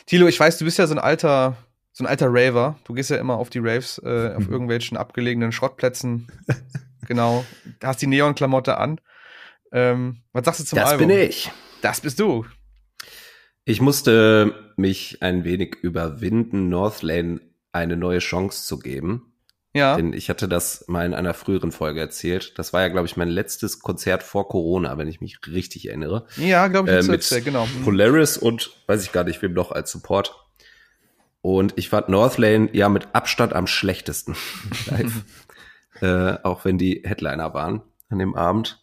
Tilo, 0.06 0.28
ich 0.28 0.40
weiß, 0.40 0.60
du 0.60 0.66
bist 0.66 0.78
ja 0.78 0.86
so 0.86 0.94
ein 0.94 1.00
alter, 1.00 1.58
so 1.94 2.04
ein 2.04 2.08
alter 2.08 2.28
Raver. 2.30 2.78
Du 2.84 2.94
gehst 2.94 3.10
ja 3.10 3.18
immer 3.18 3.38
auf 3.40 3.50
die 3.50 3.58
Raves, 3.60 4.00
äh, 4.06 4.36
auf 4.36 4.48
irgendwelchen 4.50 4.98
abgelegenen 4.98 5.52
Schrottplätzen. 5.52 6.28
genau. 7.08 7.44
Hast 7.82 8.04
die 8.04 8.08
Neonklamotte 8.08 8.78
an. 8.78 9.00
Ähm, 9.74 10.18
was 10.32 10.46
sagst 10.46 10.60
du 10.62 10.64
zum 10.66 10.78
Das 10.80 10.92
Album? 10.92 11.08
bin 11.08 11.18
ich. 11.20 11.52
Das 11.82 12.00
bist 12.02 12.20
du. 12.20 12.46
Ich 13.66 13.82
musste 13.82 14.74
mich 14.78 15.22
ein 15.22 15.44
wenig 15.44 15.76
überwinden, 15.82 16.70
Northlane 16.70 17.42
eine 17.72 17.98
neue 17.98 18.20
Chance 18.20 18.66
zu 18.68 18.78
geben. 18.80 19.34
Ja. 19.76 19.96
Denn 19.96 20.14
ich 20.14 20.30
hatte 20.30 20.48
das 20.48 20.86
mal 20.88 21.06
in 21.08 21.16
einer 21.16 21.34
früheren 21.34 21.72
Folge 21.72 22.00
erzählt. 22.00 22.54
Das 22.60 22.74
war 22.74 22.82
ja, 22.82 22.90
glaube 22.90 23.08
ich, 23.08 23.18
mein 23.18 23.30
letztes 23.30 23.80
Konzert 23.80 24.22
vor 24.22 24.48
Corona, 24.48 24.98
wenn 25.00 25.08
ich 25.08 25.20
mich 25.20 25.40
richtig 25.48 25.88
erinnere. 25.88 26.28
Ja, 26.38 26.68
glaube 26.68 26.90
ich, 26.92 26.96
Äh, 26.96 27.02
mit 27.04 27.22
erzählt, 27.22 27.46
genau. 27.46 27.66
Mhm. 27.66 27.84
Polaris 27.84 28.38
und 28.38 28.72
weiß 28.86 29.04
ich 29.04 29.12
gar 29.12 29.24
nicht, 29.24 29.42
wem 29.42 29.54
noch 29.54 29.72
als 29.72 29.92
Support. 29.92 30.36
Und 31.42 31.74
ich 31.76 31.90
fand 31.90 32.08
Northlane 32.10 32.70
ja 32.74 32.88
mit 32.88 33.08
Abstand 33.14 33.54
am 33.54 33.66
schlechtesten 33.66 34.36
live. 34.86 35.24
äh, 36.02 36.38
auch 36.44 36.66
wenn 36.66 36.78
die 36.78 37.02
Headliner 37.04 37.54
waren 37.56 37.82
an 38.10 38.20
dem 38.20 38.36
Abend. 38.36 38.80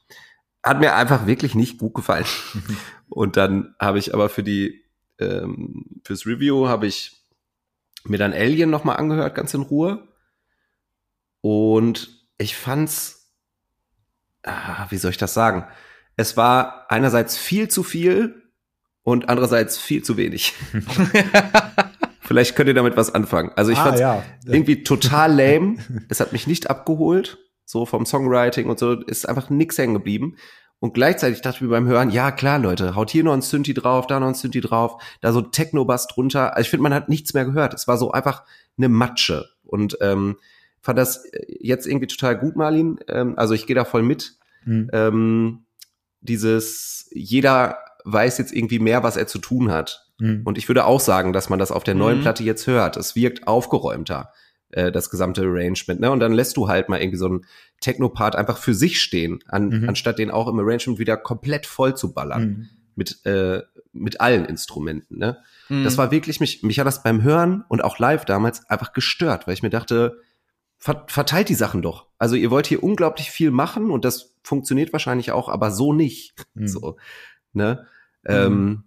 Hat 0.63 0.81
mir 0.81 0.95
einfach 0.95 1.27
wirklich 1.27 1.55
nicht 1.55 1.79
gut 1.79 1.95
gefallen. 1.95 2.27
und 3.09 3.37
dann 3.37 3.75
habe 3.79 3.99
ich 3.99 4.15
aber 4.15 4.29
für 4.29 4.43
die, 4.43 4.85
ähm, 5.19 5.87
fürs 6.05 6.27
Review 6.27 6.69
habe 6.69 6.87
ich 6.87 7.21
mir 8.05 8.19
dann 8.19 8.33
Alien 8.33 8.71
nochmal 8.71 8.97
angehört, 8.97 9.35
ganz 9.35 9.55
in 9.55 9.63
Ruhe. 9.63 10.09
Und 11.41 12.09
ich 12.39 12.57
fand's, 12.57 13.33
ah, 14.43 14.87
wie 14.91 14.97
soll 14.97 15.11
ich 15.11 15.19
das 15.19 15.35
sagen? 15.35 15.67
Es 16.17 16.37
war 16.37 16.87
einerseits 16.91 17.37
viel 17.37 17.69
zu 17.69 17.83
viel 17.83 18.43
und 19.03 19.29
andererseits 19.29 19.79
viel 19.79 20.03
zu 20.03 20.17
wenig. 20.17 20.55
Vielleicht 22.21 22.55
könnt 22.55 22.69
ihr 22.69 22.75
damit 22.75 22.97
was 22.97 23.13
anfangen. 23.13 23.51
Also 23.57 23.73
ich 23.73 23.79
ah, 23.79 23.85
fand's 23.85 24.01
ja. 24.01 24.23
irgendwie 24.45 24.85
total 24.85 25.33
lame. 25.33 25.77
Es 26.09 26.21
hat 26.21 26.33
mich 26.33 26.47
nicht 26.47 26.71
abgeholt. 26.71 27.39
So 27.71 27.87
vom 27.87 28.05
Songwriting 28.05 28.69
und 28.69 28.79
so 28.79 28.93
ist 28.93 29.29
einfach 29.29 29.49
nix 29.49 29.79
hängen 29.79 29.95
geblieben. 29.95 30.37
Und 30.81 30.95
gleichzeitig 30.95 31.43
dachte 31.43 31.57
ich 31.57 31.63
mir 31.63 31.69
beim 31.69 31.87
Hören, 31.87 32.11
ja 32.11 32.33
klar, 32.33 32.59
Leute, 32.59 32.95
haut 32.95 33.11
hier 33.11 33.23
noch 33.23 33.35
ein 33.35 33.43
Synthi 33.43 33.75
drauf, 33.75 34.07
da 34.07 34.19
noch 34.19 34.29
ein 34.29 34.35
Synthi 34.35 34.61
drauf, 34.61 35.01
da 35.21 35.33
so 35.33 35.43
Techno-Bass 35.43 36.09
drunter. 36.09 36.57
Also 36.57 36.63
ich 36.67 36.71
finde, 36.71 36.83
man 36.83 36.95
hat 36.95 37.09
nichts 37.09 37.35
mehr 37.35 37.45
gehört. 37.45 37.75
Es 37.75 37.87
war 37.87 37.99
so 37.99 38.13
einfach 38.13 38.45
eine 38.77 38.89
Matsche. 38.89 39.47
Und 39.63 39.99
ähm, 40.01 40.37
fand 40.81 40.99
das 40.99 41.25
jetzt 41.47 41.87
irgendwie 41.87 42.07
total 42.07 42.39
gut, 42.39 42.57
Marlin. 42.57 42.99
Ähm, 43.09 43.35
also 43.37 43.55
ich 43.55 43.67
gehe 43.67 43.77
da 43.77 43.85
voll 43.85 44.03
mit. 44.03 44.39
Mhm. 44.65 44.91
Ähm, 44.93 45.65
dieses, 46.23 47.09
jeder 47.13 47.79
weiß 48.05 48.39
jetzt 48.39 48.53
irgendwie 48.53 48.79
mehr, 48.79 49.03
was 49.03 49.17
er 49.17 49.27
zu 49.27 49.39
tun 49.39 49.71
hat. 49.71 50.07
Mhm. 50.19 50.43
Und 50.45 50.59
ich 50.59 50.67
würde 50.67 50.87
auch 50.87 51.01
sagen, 51.01 51.33
dass 51.33 51.51
man 51.51 51.59
das 51.59 51.71
auf 51.71 51.85
der 51.85 51.95
neuen 51.95 52.19
Mhm. 52.19 52.23
Platte 52.23 52.43
jetzt 52.43 52.67
hört. 52.67 52.97
Es 52.97 53.15
wirkt 53.15 53.47
aufgeräumter, 53.47 54.33
äh, 54.73 54.93
das 54.93 55.11
gesamte 55.11 55.43
Arrangement. 55.43 56.01
Ne? 56.01 56.11
Und 56.11 56.21
dann 56.21 56.33
lässt 56.33 56.57
du 56.57 56.69
halt 56.69 56.89
mal 56.89 57.01
irgendwie 57.01 57.19
so 57.19 57.27
einen 57.27 57.47
Techno-Part 57.81 58.37
einfach 58.37 58.59
für 58.59 58.75
sich 58.75 59.01
stehen, 59.01 59.41
an, 59.49 59.69
Mhm. 59.69 59.89
anstatt 59.89 60.19
den 60.19 60.31
auch 60.31 60.49
im 60.49 60.59
Arrangement 60.59 60.99
wieder 60.99 61.17
komplett 61.17 61.67
voll 61.67 61.97
zu 61.97 62.13
ballern. 62.13 62.43
Mhm. 62.43 62.69
Mit, 62.97 63.25
äh, 63.25 63.63
mit 63.93 64.21
allen 64.21 64.45
Instrumenten. 64.45 65.19
Ne? 65.19 65.39
Mhm. 65.69 65.85
Das 65.85 65.97
war 65.97 66.11
wirklich, 66.11 66.39
mich, 66.41 66.63
mich 66.63 66.79
hat 66.79 66.87
das 66.87 67.03
beim 67.03 67.23
Hören 67.23 67.65
und 67.69 67.83
auch 67.83 67.99
live 67.99 68.25
damals 68.27 68.69
einfach 68.69 68.93
gestört, 68.93 69.47
weil 69.47 69.55
ich 69.55 69.63
mir 69.63 69.71
dachte, 69.71 70.19
ver 70.77 71.05
verteilt 71.09 71.49
die 71.49 71.55
Sachen 71.55 71.81
doch. 71.83 72.09
Also 72.19 72.37
ihr 72.37 72.51
wollt 72.51 72.67
hier 72.67 72.83
unglaublich 72.83 73.31
viel 73.31 73.51
machen 73.53 73.91
und 73.91 74.05
das 74.05 74.35
funktioniert 74.43 74.93
wahrscheinlich 74.93 75.33
auch, 75.33 75.49
aber 75.49 75.71
so 75.71 75.93
nicht. 75.95 76.35
Mhm. 76.55 76.69
So, 76.69 76.97
ne? 77.53 77.87
Ähm, 78.27 78.85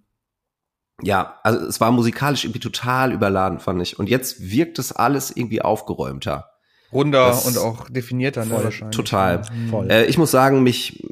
ja, 1.03 1.39
also 1.43 1.65
es 1.65 1.79
war 1.81 1.91
musikalisch 1.91 2.43
irgendwie 2.45 2.59
total 2.59 3.11
überladen, 3.11 3.59
fand 3.59 3.81
ich. 3.81 3.97
Und 3.99 4.09
jetzt 4.09 4.39
wirkt 4.51 4.79
es 4.79 4.91
alles 4.91 5.31
irgendwie 5.35 5.61
aufgeräumter. 5.61 6.49
Runder 6.91 7.27
das- 7.27 7.45
und 7.45 7.57
auch 7.57 7.89
definierter, 7.89 8.45
ne, 8.45 8.53
Voll, 8.55 8.63
wahrscheinlich. 8.65 8.95
total. 8.95 9.41
Mhm. 9.53 9.69
Voll. 9.69 9.91
Äh, 9.91 10.05
ich 10.05 10.17
muss 10.17 10.31
sagen, 10.31 10.61
mich, 10.63 11.03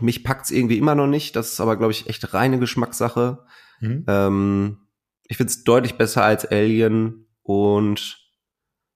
mich 0.00 0.24
packt's 0.24 0.50
irgendwie 0.50 0.78
immer 0.78 0.94
noch 0.94 1.06
nicht. 1.06 1.36
Das 1.36 1.52
ist 1.52 1.60
aber, 1.60 1.76
glaube 1.76 1.92
ich, 1.92 2.08
echt 2.08 2.32
reine 2.32 2.58
Geschmackssache. 2.58 3.44
Mhm. 3.80 4.04
Ähm, 4.08 4.78
ich 5.28 5.36
find's 5.36 5.62
deutlich 5.64 5.94
besser 5.96 6.24
als 6.24 6.44
Alien 6.46 7.26
und 7.42 8.18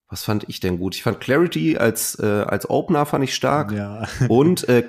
was 0.08 0.24
fand 0.24 0.48
ich 0.48 0.60
denn 0.60 0.78
gut? 0.78 0.94
Ich 0.94 1.02
fand 1.02 1.20
Clarity 1.20 1.76
als, 1.76 2.18
äh, 2.18 2.44
als 2.46 2.68
Opener 2.70 3.04
fand 3.06 3.24
ich 3.24 3.34
stark 3.34 3.72
Ja. 3.72 4.06
und 4.28 4.68
äh, 4.68 4.84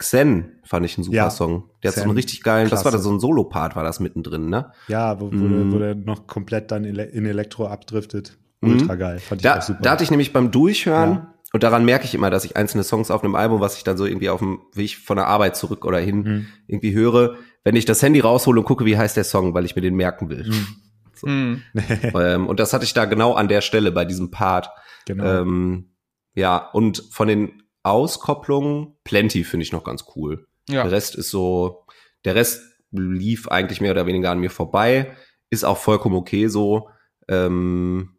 Xen 0.00 0.60
fand 0.64 0.84
ich 0.86 0.96
einen 0.96 1.04
super 1.04 1.16
Ja, 1.16 1.30
Song. 1.30 1.70
Der 1.82 1.88
hat 1.90 1.94
so 1.94 2.00
Xen, 2.00 2.10
einen 2.10 2.16
richtig 2.16 2.42
geilen, 2.42 2.68
das 2.70 2.80
war 2.84 2.90
da 2.90 2.96
klasse. 2.96 3.04
so 3.04 3.12
ein 3.14 3.20
Solo-Part, 3.20 3.76
war 3.76 3.84
das 3.84 4.00
mittendrin, 4.00 4.48
ne? 4.48 4.72
Ja, 4.88 5.20
wo, 5.20 5.26
wo, 5.30 5.36
Mhm. 5.36 5.70
der, 5.70 5.72
wo 5.72 5.78
der 5.78 5.94
noch 5.94 6.26
komplett 6.26 6.70
dann 6.70 6.84
in 6.84 7.26
Elektro 7.26 7.66
abdriftet. 7.68 8.38
Mhm. 8.62 8.72
Ultra 8.72 8.94
geil. 8.96 9.18
Fand 9.20 9.40
ich 9.40 9.44
Da, 9.44 9.58
auch 9.58 9.62
super. 9.62 9.80
da 9.82 9.90
hatte 9.92 10.02
ich 10.04 10.10
nämlich 10.10 10.32
beim 10.32 10.50
Durchhören, 10.50 11.10
Ja. 11.12 11.34
und 11.52 11.62
daran 11.62 11.84
merke 11.84 12.04
ich 12.06 12.14
immer, 12.14 12.30
dass 12.30 12.44
ich 12.44 12.56
einzelne 12.56 12.82
Songs 12.84 13.10
auf 13.10 13.22
einem 13.22 13.34
Album, 13.34 13.60
was 13.60 13.76
ich 13.76 13.84
dann 13.84 13.96
so 13.98 14.06
irgendwie 14.06 14.30
auf 14.30 14.40
dem 14.40 14.60
Weg 14.74 14.96
von 14.96 15.16
der 15.16 15.26
Arbeit 15.26 15.56
zurück 15.56 15.84
oder 15.84 15.98
hin 15.98 16.22
Mhm. 16.22 16.46
irgendwie 16.66 16.94
höre, 16.94 17.34
wenn 17.64 17.76
ich 17.76 17.84
das 17.84 18.02
Handy 18.02 18.20
raushole 18.20 18.58
und 18.60 18.66
gucke, 18.66 18.84
wie 18.86 18.96
heißt 18.96 19.16
der 19.16 19.24
Song, 19.24 19.52
weil 19.54 19.64
ich 19.66 19.76
mir 19.76 19.82
den 19.82 19.94
merken 19.96 20.28
will. 20.30 20.44
Mhm. 20.48 20.66
So. 21.20 21.26
Hm. 21.26 21.60
Ähm, 22.14 22.46
und 22.46 22.58
das 22.60 22.72
hatte 22.72 22.84
ich 22.86 22.94
da 22.94 23.04
genau 23.04 23.34
an 23.34 23.46
der 23.48 23.60
Stelle 23.60 23.92
bei 23.92 24.06
diesem 24.06 24.30
Part. 24.30 24.70
genau. 25.04 25.42
Ähm, 25.42 25.90
ja, 26.34 26.56
und 26.72 27.02
von 27.10 27.28
den 27.28 27.62
Auskopplungen, 27.82 28.96
Plenty 29.04 29.44
finde 29.44 29.64
ich 29.64 29.72
noch 29.72 29.84
ganz 29.84 30.04
cool. 30.14 30.46
Ja. 30.68 30.82
Der 30.82 30.92
Rest 30.92 31.14
ist 31.16 31.30
so, 31.30 31.86
der 32.24 32.34
Rest 32.34 32.62
lief 32.92 33.48
eigentlich 33.48 33.80
mehr 33.80 33.92
oder 33.92 34.06
weniger 34.06 34.30
an 34.30 34.38
mir 34.40 34.50
vorbei, 34.50 35.16
ist 35.50 35.64
auch 35.64 35.78
vollkommen 35.78 36.16
okay 36.16 36.48
so. 36.48 36.88
Ähm, 37.28 38.16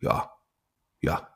ja, 0.00 0.30
ja. 1.00 1.28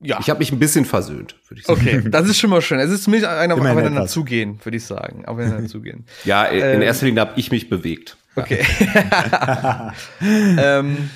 ja. 0.00 0.18
Ich 0.20 0.30
habe 0.30 0.38
mich 0.38 0.52
ein 0.52 0.58
bisschen 0.58 0.84
versöhnt, 0.84 1.36
würde 1.48 1.60
ich 1.60 1.66
sagen. 1.66 1.80
Okay, 1.80 2.10
das 2.10 2.28
ist 2.28 2.38
schon 2.38 2.50
mal 2.50 2.62
schön. 2.62 2.78
Es 2.80 2.90
ist 2.90 3.04
zumindest 3.04 3.30
ein 3.32 3.50
Immerhin 3.50 3.70
aufeinander 3.70 4.00
etwas. 4.00 4.12
zugehen, 4.12 4.58
würde 4.64 4.76
ich 4.76 4.84
sagen. 4.84 5.24
Aufeinander 5.26 5.68
zugehen. 5.68 6.06
Ja, 6.24 6.44
in 6.44 6.62
Ähm, 6.62 6.82
erster 6.82 7.06
Linie 7.06 7.20
habe 7.22 7.32
ich 7.36 7.50
mich 7.50 7.68
bewegt. 7.68 8.16
Okay. 8.36 8.64
ähm, 10.20 11.10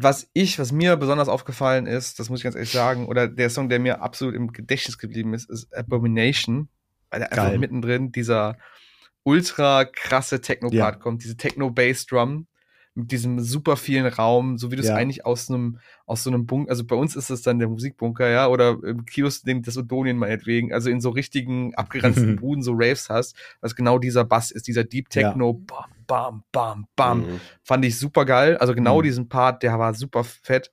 was 0.00 0.28
ich, 0.32 0.58
was 0.58 0.70
mir 0.72 0.96
besonders 0.96 1.28
aufgefallen 1.28 1.86
ist, 1.86 2.18
das 2.20 2.30
muss 2.30 2.40
ich 2.40 2.44
ganz 2.44 2.54
ehrlich 2.54 2.70
sagen, 2.70 3.06
oder 3.06 3.26
der 3.26 3.50
Song, 3.50 3.68
der 3.68 3.80
mir 3.80 4.00
absolut 4.00 4.34
im 4.34 4.52
Gedächtnis 4.52 4.98
geblieben 4.98 5.34
ist, 5.34 5.50
ist 5.50 5.74
Abomination. 5.76 6.68
Weil 7.10 7.20
der 7.20 7.32
einfach 7.32 7.58
mittendrin 7.58 8.12
dieser 8.12 8.58
ultra 9.24 9.84
krasse 9.84 10.40
Techno-Part 10.40 10.94
Ja. 10.96 11.00
kommt, 11.00 11.24
diese 11.24 11.36
Techno-Bass-Drum 11.36 12.46
mit 12.94 13.12
diesem 13.12 13.40
super 13.40 13.76
vielen 13.76 14.06
Raum, 14.06 14.58
so 14.58 14.70
wie 14.70 14.76
du 14.76 14.82
es 14.82 14.88
Ja. 14.88 14.96
eigentlich 14.96 15.24
aus 15.24 15.48
einem, 15.48 15.78
aus 16.06 16.24
so 16.24 16.30
einem 16.30 16.46
Bunker, 16.46 16.70
also 16.70 16.84
bei 16.84 16.96
uns 16.96 17.14
ist 17.16 17.30
es 17.30 17.42
dann 17.42 17.58
der 17.58 17.68
Musikbunker, 17.68 18.28
ja, 18.28 18.48
oder 18.48 18.76
im 18.84 19.04
Kiosk 19.04 19.44
das 19.62 19.76
Odonien 19.76 20.16
meinetwegen, 20.16 20.72
also 20.72 20.90
in 20.90 21.00
so 21.00 21.10
richtigen 21.10 21.74
abgeranzten 21.76 22.36
Buden 22.40 22.62
so 22.62 22.72
Raves 22.74 23.08
hast, 23.08 23.36
was 23.60 23.74
genau 23.76 23.98
dieser 23.98 24.24
Bass 24.24 24.50
ist, 24.50 24.66
dieser 24.66 24.84
Deep 24.84 25.06
Ja. 25.14 25.28
Techno, 25.30 25.62
bam, 26.08 26.42
bam, 26.50 26.88
bam. 26.96 27.18
Mhm. 27.20 27.40
Fand 27.62 27.84
ich 27.84 27.96
super 27.96 28.24
geil. 28.24 28.56
Also 28.56 28.74
genau 28.74 28.98
Mhm. 28.98 29.02
diesen 29.04 29.28
Part, 29.28 29.62
der 29.62 29.78
war 29.78 29.94
super 29.94 30.24
fett. 30.24 30.72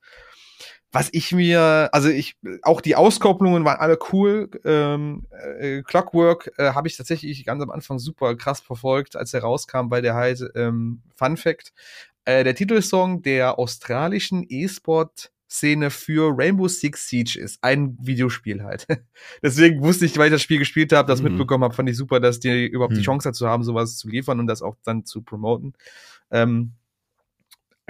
Was 0.91 1.09
ich 1.11 1.33
mir, 1.33 1.89
also 1.91 2.07
ich, 2.07 2.37
auch 2.61 2.79
die 2.79 2.95
Auskopplungen 2.95 3.65
waren 3.65 3.79
alle 3.79 3.99
cool. 4.13 4.49
Ähm, 4.63 5.27
äh, 5.59 5.81
Clockwork 5.83 6.53
äh, 6.57 6.71
habe 6.71 6.87
ich 6.87 6.95
tatsächlich 6.95 7.45
ganz 7.45 7.61
am 7.61 7.69
Anfang 7.69 7.99
super 7.99 8.35
krass 8.35 8.61
verfolgt, 8.61 9.17
als 9.17 9.33
er 9.33 9.41
rauskam, 9.41 9.89
weil 9.91 10.01
der 10.01 10.15
halt, 10.15 10.41
ähm, 10.55 11.01
Fun 11.15 11.35
Fact, 11.35 11.73
äh, 12.23 12.45
der 12.45 12.55
Titelsong 12.55 13.21
der 13.23 13.59
australischen 13.59 14.43
E-Sport-Szene 15.55 15.89
für 15.89 16.33
Rainbow 16.37 16.67
Six 16.67 17.07
Siege 17.07 17.39
ist. 17.39 17.59
Ein 17.61 17.97
Videospiel 18.01 18.63
halt. 18.63 18.85
Deswegen 19.41 19.81
wusste 19.81 20.05
ich, 20.05 20.17
weil 20.17 20.27
ich 20.27 20.33
das 20.33 20.41
Spiel 20.41 20.59
gespielt 20.59 20.91
habe, 20.93 21.07
das 21.07 21.21
Mhm. 21.21 21.29
mitbekommen 21.29 21.63
habe, 21.63 21.73
fand 21.73 21.89
ich 21.89 21.97
super, 21.97 22.19
dass 22.19 22.39
die 22.39 22.65
überhaupt 22.65 22.95
die 22.95 22.99
Mhm. 22.99 23.05
Chance 23.05 23.29
dazu 23.29 23.47
haben, 23.47 23.63
sowas 23.63 23.97
zu 23.97 24.09
liefern 24.09 24.39
und 24.39 24.47
das 24.47 24.61
auch 24.61 24.75
dann 24.83 25.05
zu 25.05 25.21
promoten. 25.21 25.73
Ähm, 26.31 26.73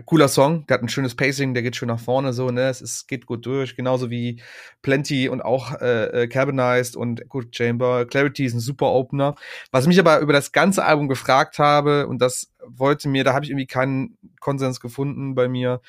cooler 0.05 0.27
Song, 0.27 0.65
der 0.67 0.75
hat 0.75 0.83
ein 0.83 0.89
schönes 0.89 1.15
Pacing, 1.15 1.53
der 1.53 1.63
geht 1.63 1.77
schön 1.77 1.87
nach 1.87 2.01
vorne, 2.01 2.33
so, 2.33 2.51
ne, 2.51 2.63
es 2.67 2.81
ist, 2.81 3.07
geht 3.07 3.25
gut 3.25 3.45
durch, 3.45 3.77
genauso 3.77 4.09
wie 4.09 4.41
Plenty 4.81 5.29
und 5.29 5.41
auch 5.41 5.71
äh, 5.79 6.23
äh, 6.23 6.27
Carbonized 6.27 6.97
und 6.97 7.21
Echo 7.21 7.43
Chamber. 7.49 8.05
Clarity 8.05 8.43
ist 8.45 8.53
ein 8.55 8.59
super 8.59 8.87
Opener. 8.91 9.35
Was 9.71 9.87
mich 9.87 9.97
aber 9.97 10.19
über 10.19 10.33
das 10.33 10.51
ganze 10.51 10.83
Album 10.83 11.07
gefragt 11.07 11.59
habe, 11.59 12.07
und 12.07 12.21
das 12.21 12.51
wollte 12.65 13.07
mir, 13.07 13.23
da 13.23 13.33
habe 13.33 13.45
ich 13.45 13.51
irgendwie 13.51 13.67
keinen 13.67 14.17
Konsens 14.41 14.81
gefunden 14.81 15.33
bei 15.33 15.47
mir, 15.47 15.79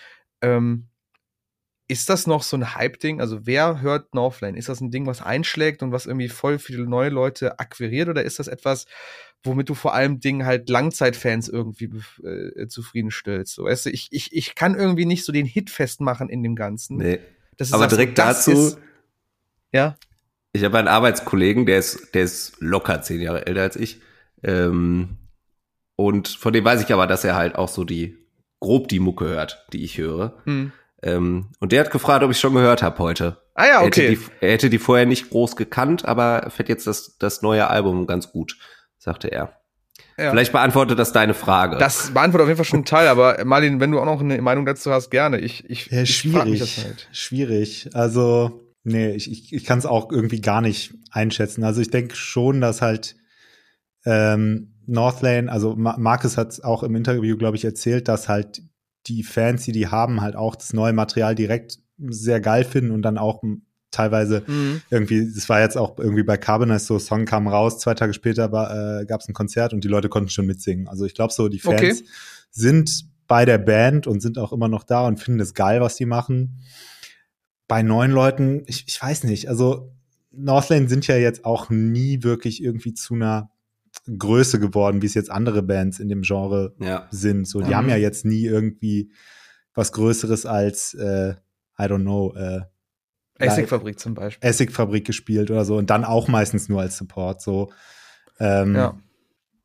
ähm, 0.40 0.86
ist 1.88 2.08
das 2.10 2.26
noch 2.26 2.42
so 2.42 2.56
ein 2.56 2.74
Hype-Ding? 2.74 3.20
Also 3.20 3.46
wer 3.46 3.80
hört 3.80 4.14
Northlane? 4.14 4.58
Ist 4.58 4.68
das 4.68 4.80
ein 4.80 4.90
Ding, 4.90 5.06
was 5.06 5.22
einschlägt 5.22 5.82
und 5.82 5.92
was 5.92 6.06
irgendwie 6.06 6.28
voll 6.28 6.58
viele 6.58 6.84
neue 6.88 7.10
Leute 7.10 7.58
akquiriert 7.60 8.08
oder 8.08 8.24
ist 8.24 8.38
das 8.38 8.48
etwas, 8.48 8.86
womit 9.44 9.68
du 9.68 9.74
vor 9.74 9.94
allem 9.94 10.18
Dingen 10.18 10.44
halt 10.46 10.68
Langzeitfans 10.68 11.48
irgendwie 11.48 11.90
äh, 12.24 12.66
zufriedenstellst? 12.66 13.54
So, 13.54 13.64
weißt 13.64 13.86
du, 13.86 13.90
ich, 13.90 14.08
ich, 14.10 14.32
ich 14.34 14.54
kann 14.56 14.74
irgendwie 14.74 15.04
nicht 15.06 15.24
so 15.24 15.30
den 15.32 15.46
Hit 15.46 15.70
festmachen 15.70 16.28
in 16.28 16.42
dem 16.42 16.56
Ganzen. 16.56 16.96
Nee. 16.96 17.20
Das 17.56 17.68
ist 17.68 17.74
Aber 17.74 17.84
das- 17.84 17.94
direkt 17.96 18.18
dazu, 18.18 18.50
ist- 18.50 18.78
ja, 19.72 19.96
ich 20.52 20.64
habe 20.64 20.78
einen 20.78 20.88
Arbeitskollegen, 20.88 21.66
der 21.66 21.78
ist, 21.78 22.14
der 22.14 22.22
ist 22.22 22.56
locker 22.60 23.02
zehn 23.02 23.20
Jahre 23.20 23.46
älter 23.46 23.60
als 23.62 23.76
ich. 23.76 24.00
Ähm, 24.42 25.18
und 25.96 26.28
von 26.28 26.52
dem 26.52 26.64
weiß 26.64 26.82
ich 26.82 26.92
aber, 26.92 27.06
dass 27.06 27.24
er 27.24 27.36
halt 27.36 27.56
auch 27.56 27.68
so 27.68 27.84
die, 27.84 28.16
grob 28.58 28.88
die 28.88 29.00
Mucke 29.00 29.26
hört, 29.26 29.66
die 29.72 29.84
ich 29.84 29.98
höre. 29.98 30.42
hm. 30.44 30.72
Ähm, 31.02 31.50
und 31.60 31.72
der 31.72 31.80
hat 31.84 31.90
gefragt, 31.90 32.24
ob 32.24 32.30
ich 32.30 32.38
schon 32.40 32.54
gehört 32.54 32.82
habe 32.82 32.98
heute. 32.98 33.38
Ah 33.54 33.66
ja, 33.66 33.80
Er, 33.80 33.86
okay. 33.86 34.08
hätte 34.08 34.16
die, 34.16 34.30
er 34.40 34.52
hätte 34.52 34.70
die 34.70 34.78
vorher 34.78 35.06
nicht 35.06 35.30
groß 35.30 35.56
gekannt, 35.56 36.04
aber 36.06 36.38
er 36.44 36.50
fährt 36.50 36.68
jetzt 36.68 36.86
das, 36.86 37.16
das 37.18 37.42
neue 37.42 37.68
Album 37.68 38.06
ganz 38.06 38.30
gut, 38.32 38.56
sagte 38.98 39.28
er. 39.28 39.52
ja. 40.18 40.30
Vielleicht 40.30 40.52
beantwortet 40.52 40.98
das 40.98 41.12
deine 41.12 41.34
Frage. 41.34 41.76
Das 41.78 42.10
beantwortet 42.12 42.44
auf 42.44 42.48
jeden 42.48 42.56
Fall 42.56 42.64
schon 42.64 42.78
einen 42.78 42.84
Teil, 42.86 43.08
aber 43.08 43.44
Marlin, 43.44 43.78
wenn 43.80 43.90
du 43.90 44.00
auch 44.00 44.04
noch 44.06 44.20
eine 44.20 44.40
Meinung 44.40 44.64
dazu 44.66 44.90
hast, 44.90 45.10
gerne. 45.10 45.38
Ich, 45.38 45.68
ich, 45.68 45.86
Ja, 45.90 46.02
ich 46.02 46.22
frag 46.30 46.46
mich 46.46 46.58
schwierig. 46.58 46.76
das 46.76 46.84
halt. 46.84 47.08
Schwierig. 47.12 47.90
Also, 47.94 48.62
nee, 48.84 49.10
ich, 49.14 49.30
ich, 49.30 49.52
ich 49.52 49.64
kann 49.64 49.78
es 49.78 49.86
auch 49.86 50.10
irgendwie 50.10 50.40
gar 50.40 50.60
nicht 50.62 50.94
einschätzen. 51.10 51.62
Also 51.64 51.80
ich 51.82 51.90
denke 51.90 52.16
schon, 52.16 52.60
dass 52.60 52.80
halt 52.82 53.16
ähm, 54.04 54.74
Northlane, 54.86 55.50
also 55.50 55.74
Ma 55.76 55.96
Marcus 55.98 56.36
hat 56.36 56.62
auch 56.62 56.82
im 56.82 56.94
Interview, 56.94 57.36
glaube 57.36 57.56
ich, 57.56 57.64
erzählt, 57.64 58.08
dass 58.08 58.28
halt 58.28 58.62
die 59.06 59.22
Fans, 59.22 59.64
die 59.64 59.72
die 59.72 59.88
haben, 59.88 60.20
halt 60.20 60.36
auch 60.36 60.56
das 60.56 60.72
neue 60.72 60.92
Material 60.92 61.34
direkt 61.34 61.78
sehr 61.98 62.40
geil 62.40 62.64
finden 62.64 62.90
und 62.90 63.02
dann 63.02 63.18
auch 63.18 63.42
teilweise 63.90 64.44
Mhm. 64.46 64.82
irgendwie, 64.90 65.32
das 65.32 65.48
war 65.48 65.60
jetzt 65.60 65.76
auch 65.78 65.98
irgendwie 65.98 66.22
bei 66.22 66.36
Carbonize 66.36 66.84
so, 66.84 66.98
Song 66.98 67.24
kam 67.24 67.48
raus, 67.48 67.78
zwei 67.78 67.94
Tage 67.94 68.12
später 68.12 68.52
war, 68.52 69.00
äh, 69.00 69.06
gab 69.06 69.20
es 69.20 69.28
ein 69.28 69.32
Konzert 69.34 69.72
und 69.72 69.84
die 69.84 69.88
Leute 69.88 70.08
konnten 70.08 70.28
schon 70.28 70.46
mitsingen. 70.46 70.88
Also 70.88 71.04
ich 71.06 71.14
glaube 71.14 71.32
so, 71.32 71.48
die 71.48 71.60
Fans 71.60 72.00
Okay. 72.00 72.08
sind 72.50 73.06
bei 73.26 73.44
der 73.44 73.58
Band 73.58 74.06
und 74.06 74.20
sind 74.20 74.38
auch 74.38 74.52
immer 74.52 74.68
noch 74.68 74.84
da 74.84 75.06
und 75.06 75.18
finden 75.18 75.40
es 75.40 75.54
geil, 75.54 75.80
was 75.80 75.96
die 75.96 76.06
machen. 76.06 76.58
Bei 77.68 77.82
neuen 77.82 78.12
Leuten, 78.12 78.62
ich, 78.66 78.84
ich 78.86 79.02
weiß 79.02 79.24
nicht, 79.24 79.48
also 79.48 79.92
Northlane 80.30 80.88
sind 80.88 81.06
ja 81.06 81.16
jetzt 81.16 81.44
auch 81.44 81.70
nie 81.70 82.22
wirklich 82.22 82.62
irgendwie 82.62 82.94
zu 82.94 83.14
einer 83.14 83.50
Größe 84.06 84.60
geworden, 84.60 85.02
wie 85.02 85.06
es 85.06 85.14
jetzt 85.14 85.30
andere 85.30 85.62
Bands 85.62 85.98
in 85.98 86.08
dem 86.08 86.22
Genre 86.22 86.74
ja. 86.80 87.06
sind. 87.10 87.46
So, 87.48 87.60
die 87.60 87.70
Mhm. 87.70 87.76
haben 87.76 87.88
ja 87.88 87.96
jetzt 87.96 88.24
nie 88.24 88.44
irgendwie 88.44 89.10
was 89.74 89.92
Größeres 89.92 90.46
als, 90.46 90.94
äh, 90.94 91.34
I 91.78 91.82
don't 91.82 92.02
know, 92.02 92.34
äh, 92.34 92.60
Essigfabrik 93.38 93.98
zum 93.98 94.14
Beispiel. 94.14 94.48
Essigfabrik 94.48 95.04
gespielt 95.04 95.50
oder 95.50 95.64
so 95.66 95.76
und 95.76 95.90
dann 95.90 96.04
auch 96.04 96.26
meistens 96.28 96.68
nur 96.70 96.80
als 96.80 96.96
Support. 96.96 97.42
So, 97.42 97.70
ähm, 98.40 98.74
Ja. 98.74 98.98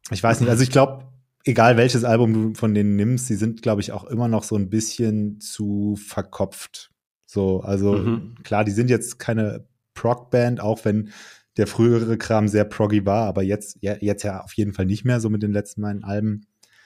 ich 0.09 0.21
weiß 0.21 0.41
nicht. 0.41 0.49
Also 0.49 0.63
ich 0.63 0.71
glaube, 0.71 1.05
egal 1.45 1.77
welches 1.77 2.03
Album 2.03 2.33
du 2.33 2.53
von 2.53 2.73
denen 2.73 2.97
nimmst, 2.97 3.27
sie 3.27 3.35
sind, 3.35 3.61
glaube 3.61 3.79
ich, 3.81 3.93
auch 3.93 4.03
immer 4.03 4.27
noch 4.27 4.43
so 4.43 4.57
ein 4.57 4.69
bisschen 4.69 5.39
zu 5.39 5.95
verkopft. 5.95 6.91
So, 7.25 7.61
also 7.61 7.93
Mhm. 7.93 8.35
klar, 8.43 8.65
die 8.65 8.71
sind 8.71 8.89
jetzt 8.89 9.19
keine 9.19 9.65
Prog-Band, 9.93 10.59
auch 10.59 10.83
wenn 10.83 11.11
der 11.57 11.67
frühere 11.67 12.17
Kram 12.17 12.47
sehr 12.47 12.63
proggy 12.65 13.05
war, 13.05 13.25
aber 13.27 13.43
jetzt, 13.43 13.77
ja, 13.81 13.95
jetzt 13.99 14.23
ja 14.23 14.41
auf 14.41 14.53
jeden 14.53 14.73
Fall 14.73 14.85
nicht 14.85 15.03
mehr, 15.05 15.19
so 15.19 15.29
mit 15.29 15.43
den 15.43 15.51
letzten 15.51 15.81
beiden 15.81 16.03
Alben. 16.03 16.45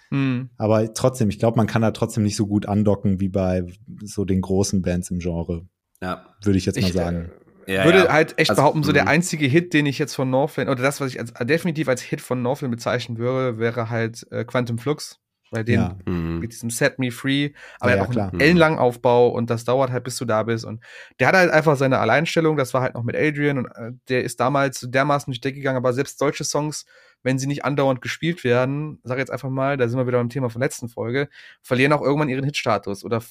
Mhm. 0.09 0.49
Aber 0.57 0.93
trotzdem, 0.93 1.29
ich 1.29 1.39
glaube, 1.39 1.57
man 1.57 1.67
kann 1.67 1.81
da 1.81 1.91
trotzdem 1.91 2.23
nicht 2.23 2.35
so 2.35 2.47
gut 2.47 2.67
andocken 2.67 3.19
wie 3.19 3.29
bei 3.29 3.63
so 4.03 4.25
den 4.25 4.41
großen 4.41 4.81
Bands 4.81 5.11
im 5.11 5.19
Genre, 5.19 5.65
Ja. 6.01 6.25
würde 6.43 6.57
ich 6.57 6.65
jetzt 6.65 6.79
mal 6.79 6.87
Ich, 6.87 6.93
sagen. 6.93 7.31
ja 7.67 7.85
würde 7.85 8.05
ja. 8.05 8.13
halt 8.13 8.37
echt 8.37 8.51
Also, 8.51 8.61
behaupten, 8.61 8.83
so 8.83 8.91
der 8.91 9.03
mhm. 9.03 9.09
einzige 9.09 9.45
Hit, 9.47 9.73
den 9.73 9.85
ich 9.85 9.99
jetzt 9.99 10.15
von 10.15 10.29
Northlane, 10.29 10.69
oder 10.71 10.83
das, 10.83 11.01
was 11.01 11.11
ich 11.11 11.19
als, 11.19 11.33
definitiv 11.43 11.87
als 11.87 12.01
Hit 12.01 12.21
von 12.21 12.41
Northlane 12.41 12.71
bezeichnen 12.75 13.17
würde, 13.17 13.57
wäre 13.59 13.89
halt 13.89 14.25
äh, 14.31 14.45
Quantum 14.45 14.77
Flux. 14.77 15.19
Bei 15.51 15.63
denen 15.63 15.83
Ja. 15.83 15.97
Mhm. 16.11 16.39
mit 16.39 16.51
diesem 16.51 16.69
Set 16.69 16.97
Me 16.99 17.11
Free, 17.11 17.51
aber 17.79 17.91
Ja, 17.91 17.95
er 17.97 17.97
ja, 17.97 18.01
hat 18.03 18.09
auch 18.09 18.11
klar. 18.13 18.31
einen 18.31 18.41
ellenlangen 18.41 18.79
Aufbau 18.79 19.29
und 19.29 19.49
das 19.49 19.63
dauert 19.63 19.91
halt, 19.91 20.03
bis 20.03 20.17
du 20.17 20.25
da 20.25 20.43
bist. 20.43 20.65
Und 20.65 20.83
der 21.19 21.27
hat 21.27 21.35
halt 21.35 21.51
einfach 21.51 21.77
seine 21.77 21.99
Alleinstellung, 21.99 22.57
das 22.57 22.73
war 22.73 22.81
halt 22.81 22.95
noch 22.95 23.03
mit 23.03 23.15
Adrian 23.15 23.59
und 23.59 23.67
äh, 23.67 23.91
der 24.09 24.23
ist 24.23 24.39
damals 24.39 24.81
dermaßen 24.89 25.31
durch 25.31 25.39
die 25.39 25.47
Decke 25.49 25.57
gegangen, 25.59 25.77
aber 25.77 25.93
selbst 25.93 26.17
solche 26.19 26.43
Songs, 26.43 26.85
wenn 27.23 27.39
sie 27.39 27.47
nicht 27.47 27.63
andauernd 27.63 28.01
gespielt 28.01 28.43
werden, 28.43 28.99
sag 29.03 29.17
jetzt 29.19 29.31
einfach 29.31 29.49
mal, 29.49 29.77
da 29.77 29.87
sind 29.87 29.97
wir 29.99 30.07
wieder 30.07 30.17
beim 30.17 30.29
Thema 30.29 30.49
von 30.49 30.61
letzten 30.61 30.89
Folge, 30.89 31.29
verlieren 31.61 31.93
auch 31.93 32.01
irgendwann 32.01 32.29
ihren 32.29 32.43
Hitstatus 32.43 33.03
oder 33.05 33.21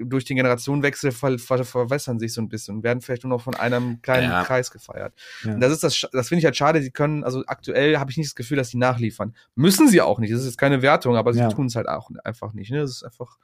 durch 0.00 0.24
den 0.24 0.36
Generationenwechsel 0.36 1.12
ver 1.12 1.38
ver 1.38 1.64
verwässern 1.64 2.18
sich 2.18 2.32
so 2.32 2.40
ein 2.40 2.48
bisschen 2.48 2.76
und 2.76 2.82
werden 2.82 3.00
vielleicht 3.00 3.24
nur 3.24 3.30
noch 3.30 3.42
von 3.42 3.54
einem 3.54 4.00
kleinen 4.02 4.30
Ja. 4.30 4.44
Kreis 4.44 4.70
gefeiert. 4.70 5.12
Ja. 5.44 5.54
Und 5.54 5.60
das 5.60 5.72
ist 5.72 5.82
das, 5.82 6.06
das 6.12 6.28
finde 6.28 6.40
ich 6.40 6.44
halt 6.44 6.56
schade. 6.56 6.82
Sie 6.82 6.90
können, 6.90 7.24
also 7.24 7.42
aktuell 7.46 7.98
habe 7.98 8.10
ich 8.10 8.16
nicht 8.16 8.28
das 8.28 8.34
Gefühl, 8.34 8.56
dass 8.56 8.68
sie 8.70 8.78
nachliefern. 8.78 9.34
Müssen 9.54 9.88
sie 9.88 10.00
auch 10.00 10.18
nicht. 10.18 10.32
Das 10.32 10.40
ist 10.40 10.46
jetzt 10.46 10.58
keine 10.58 10.82
Wertung, 10.82 11.16
aber 11.16 11.32
sie 11.32 11.40
Ja. 11.40 11.48
tun 11.48 11.66
es 11.66 11.76
halt 11.76 11.88
auch 11.88 12.10
einfach 12.24 12.52
nicht. 12.52 12.70
Ne? 12.70 12.78
Das 12.80 12.90
ist 12.90 13.02
einfach 13.04 13.38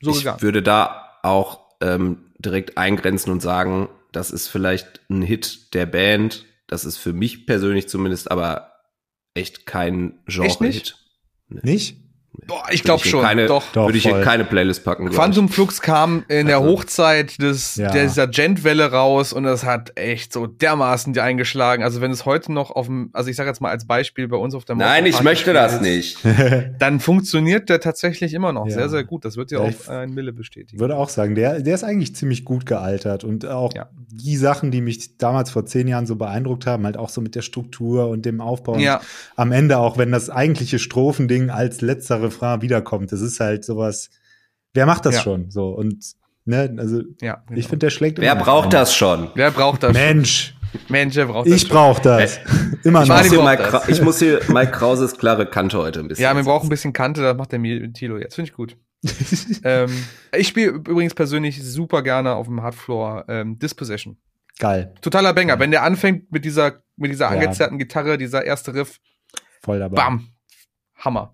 so 0.00 0.10
ich 0.12 0.18
gegangen. 0.18 0.42
würde 0.42 0.62
da 0.62 1.18
auch 1.22 1.68
ähm, 1.80 2.32
direkt 2.38 2.78
eingrenzen 2.78 3.30
und 3.32 3.40
sagen, 3.40 3.88
das 4.12 4.30
ist 4.30 4.48
vielleicht 4.48 5.00
ein 5.10 5.22
Hit 5.22 5.74
der 5.74 5.86
Band. 5.86 6.46
Das 6.66 6.84
ist 6.84 6.96
für 6.98 7.12
mich 7.12 7.46
persönlich 7.46 7.88
zumindest 7.88 8.30
aber 8.30 8.72
echt 9.34 9.66
kein 9.66 10.20
Echt 10.26 10.60
nicht? 10.60 10.96
Genre-Hit. 11.48 11.64
Nicht? 11.64 11.96
Boah, 12.46 12.62
ich 12.70 12.82
glaube 12.82 13.06
schon. 13.06 13.22
Keine, 13.22 13.46
doch. 13.46 13.64
Doch, 13.72 13.86
würde 13.86 13.98
ich 13.98 14.08
voll. 14.08 14.22
keine 14.22 14.44
Playlist 14.44 14.84
packen. 14.84 15.10
Quantum 15.10 15.48
Flux 15.48 15.80
kam 15.82 16.24
in 16.28 16.46
der 16.46 16.58
Also. 16.58 16.68
Hochzeit 16.70 17.40
des, 17.42 17.76
Ja. 17.76 17.90
dieser 17.90 18.26
Gent-Welle 18.26 18.90
raus 18.92 19.32
und 19.32 19.42
das 19.44 19.64
hat 19.64 19.92
echt 19.98 20.32
so 20.32 20.46
dermaßen 20.46 21.12
die 21.12 21.20
eingeschlagen. 21.20 21.82
Also 21.82 22.00
wenn 22.00 22.10
es 22.10 22.24
heute 22.24 22.52
noch 22.52 22.70
auf 22.70 22.86
dem, 22.86 23.10
also 23.12 23.28
ich 23.28 23.36
sage 23.36 23.48
jetzt 23.50 23.60
mal 23.60 23.70
als 23.70 23.86
Beispiel 23.86 24.28
bei 24.28 24.36
uns 24.36 24.54
auf 24.54 24.64
der 24.64 24.76
Nein, 24.76 25.04
ich 25.06 25.22
möchte 25.22 25.52
das 25.52 25.80
nicht. 25.80 26.18
Dann 26.78 27.00
funktioniert 27.00 27.68
der 27.68 27.80
tatsächlich 27.80 28.32
immer 28.34 28.52
noch 28.52 28.66
Ja. 28.66 28.74
sehr, 28.74 28.88
sehr 28.88 29.04
gut. 29.04 29.24
Das 29.24 29.36
wird 29.36 29.50
ja 29.50 29.58
auch 29.58 29.88
ein 29.88 30.10
Mille 30.14 30.32
bestätigen. 30.32 30.78
würde 30.80 30.96
auch 30.96 31.08
sagen, 31.08 31.34
der, 31.34 31.60
der 31.60 31.74
ist 31.74 31.84
eigentlich 31.84 32.14
ziemlich 32.14 32.44
gut 32.44 32.66
gealtert 32.66 33.24
und 33.24 33.46
auch 33.46 33.74
Ja. 33.74 33.88
die 34.10 34.36
Sachen, 34.36 34.70
die 34.70 34.80
mich 34.80 35.16
damals 35.18 35.50
vor 35.50 35.66
zehn 35.66 35.88
Jahren 35.88 36.06
so 36.06 36.16
beeindruckt 36.16 36.66
haben, 36.66 36.84
halt 36.84 36.96
auch 36.96 37.08
so 37.08 37.20
mit 37.20 37.34
der 37.34 37.42
Struktur 37.42 38.08
und 38.08 38.24
dem 38.24 38.40
Aufbau. 38.40 38.72
Und 38.74 38.88
am 39.36 39.52
Ende 39.52 39.78
auch, 39.78 39.98
wenn 39.98 40.12
das 40.12 40.30
eigentliche 40.30 40.78
Strophending 40.78 41.50
als 41.50 41.80
letzter 41.80 42.27
Refrain 42.28 42.62
wiederkommt, 42.62 43.12
das 43.12 43.20
ist 43.20 43.40
halt 43.40 43.64
sowas. 43.64 44.10
Wer 44.74 44.86
macht 44.86 45.04
das 45.06 45.16
Ja. 45.16 45.22
schon? 45.22 45.50
So 45.50 45.70
und 45.70 46.04
ne, 46.44 46.74
also 46.78 47.02
ja. 47.20 47.42
Genau. 47.46 47.58
ich 47.58 47.66
finde, 47.66 47.86
der 47.86 47.90
schlägt. 47.90 48.18
Wer 48.18 48.36
braucht 48.36 48.72
das 48.72 48.94
schon? 48.94 49.30
Wer 49.34 49.50
braucht 49.50 49.82
das? 49.82 49.92
Mensch, 49.92 50.54
Mensch, 50.88 51.16
wer 51.16 51.26
braucht 51.26 51.46
das? 51.48 51.54
ich 51.54 51.68
brauche 51.68 52.02
das. 52.02 52.38
Immer 52.84 53.02
Ich 53.02 53.08
noch. 53.08 53.16
muss, 53.18 53.28
hier 53.30 53.38
braucht 53.40 53.58
Mike, 53.72 53.82
ich 53.92 54.02
muss 54.02 54.18
hier 54.18 54.40
Mike 54.48 54.72
Krauses 54.72 55.16
klare 55.16 55.46
Kante 55.46 55.78
heute 55.78 56.00
ein 56.00 56.08
bisschen. 56.08 56.22
Ja, 56.22 56.34
wir 56.36 56.42
brauchen 56.44 56.66
ein 56.66 56.70
bisschen 56.70 56.92
Kante, 56.92 57.22
das 57.22 57.36
macht 57.36 57.52
der 57.52 57.60
Tilo 57.92 58.18
jetzt. 58.18 58.34
Finde 58.34 58.50
ich 58.50 58.54
gut. 58.56 58.76
ähm, 59.64 59.90
ich 60.36 60.48
spiele 60.48 60.70
übrigens 60.70 61.14
persönlich 61.14 61.62
super 61.62 62.02
gerne 62.02 62.34
auf 62.34 62.46
dem 62.46 62.62
Hardfloor 62.62 63.24
ähm, 63.28 63.58
Dispossession. 63.58 64.16
Geil, 64.58 64.92
Totaler 65.02 65.32
Banger. 65.34 65.58
Wenn 65.60 65.70
der 65.70 65.84
anfängt 65.84 66.32
mit 66.32 66.44
dieser, 66.44 66.82
mit 66.96 67.12
dieser 67.12 67.26
Ja. 67.26 67.30
angezerrten 67.40 67.78
Gitarre, 67.78 68.18
dieser 68.18 68.44
erste 68.44 68.74
Riff, 68.74 68.98
voll 69.62 69.78
dabei. 69.78 69.94
bam. 69.96 70.28
Hammer. 70.96 71.32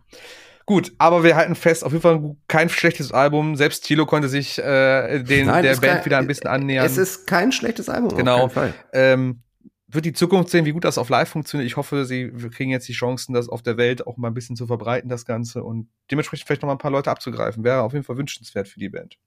Gut, 0.66 0.92
aber 0.98 1.22
wir 1.24 1.36
halten 1.36 1.54
fest, 1.54 1.84
auf 1.84 1.92
jeden 1.92 2.02
Fall 2.02 2.36
kein 2.48 2.68
schlechtes 2.70 3.12
Album. 3.12 3.54
Selbst 3.56 3.84
Tilo 3.84 4.06
konnte 4.06 4.28
sich 4.28 4.58
äh, 4.58 5.22
den, 5.22 5.46
Nein, 5.46 5.62
der 5.62 5.76
Band 5.76 5.82
kein- 5.82 6.04
wieder 6.06 6.18
ein 6.18 6.26
bisschen 6.26 6.46
annähern. 6.48 6.86
Es 6.86 6.96
ist 6.96 7.26
kein 7.26 7.52
schlechtes 7.52 7.88
Album. 7.90 8.16
Genau. 8.16 8.50
ähm, 8.92 9.42
wird 9.88 10.06
die 10.06 10.12
Zukunft 10.14 10.50
sehen, 10.50 10.64
wie 10.64 10.72
gut 10.72 10.84
das 10.84 10.98
auf 10.98 11.08
Live 11.10 11.28
funktioniert. 11.28 11.66
Ich 11.70 11.76
hoffe, 11.76 12.04
sie 12.04 12.32
kriegen 12.50 12.70
jetzt 12.70 12.88
die 12.88 12.94
Chancen, 12.94 13.32
das 13.34 13.48
auf 13.48 13.62
der 13.62 13.76
Welt 13.76 14.06
auch 14.06 14.16
mal 14.16 14.28
ein 14.28 14.34
bisschen 14.34 14.56
zu 14.56 14.66
verbreiten, 14.66 15.08
das 15.08 15.24
Ganze, 15.24 15.62
und 15.62 15.88
dementsprechend 16.10 16.46
vielleicht 16.46 16.62
noch 16.62 16.66
mal 16.68 16.74
ein 16.74 16.78
paar 16.78 16.90
Leute 16.90 17.10
abzugreifen. 17.10 17.62
Wäre 17.62 17.82
auf 17.82 17.92
jeden 17.92 18.04
Fall 18.04 18.16
wünschenswert 18.16 18.66
für 18.66 18.80
die 18.80 18.88
Band. 18.88 19.18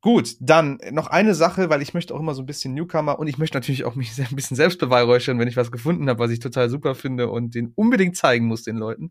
Gut, 0.00 0.36
dann 0.40 0.78
noch 0.92 1.08
eine 1.08 1.34
Sache, 1.34 1.68
weil 1.68 1.82
ich 1.82 1.92
möchte 1.92 2.14
auch 2.14 2.20
immer 2.20 2.32
so 2.34 2.42
ein 2.42 2.46
bisschen 2.46 2.74
Newcomer 2.74 3.18
und 3.18 3.26
ich 3.26 3.38
möchte 3.38 3.56
natürlich 3.56 3.84
auch 3.84 3.96
mich 3.96 4.12
ein 4.30 4.36
bisschen 4.36 4.56
selbst 4.56 4.78
beweihräuchern, 4.78 5.38
wenn 5.38 5.48
ich 5.48 5.56
was 5.56 5.72
gefunden 5.72 6.08
habe, 6.08 6.20
was 6.20 6.30
ich 6.30 6.38
total 6.38 6.70
super 6.70 6.94
finde 6.94 7.28
und 7.28 7.54
den 7.54 7.72
unbedingt 7.74 8.16
zeigen 8.16 8.46
muss 8.46 8.62
den 8.62 8.76
Leuten. 8.76 9.10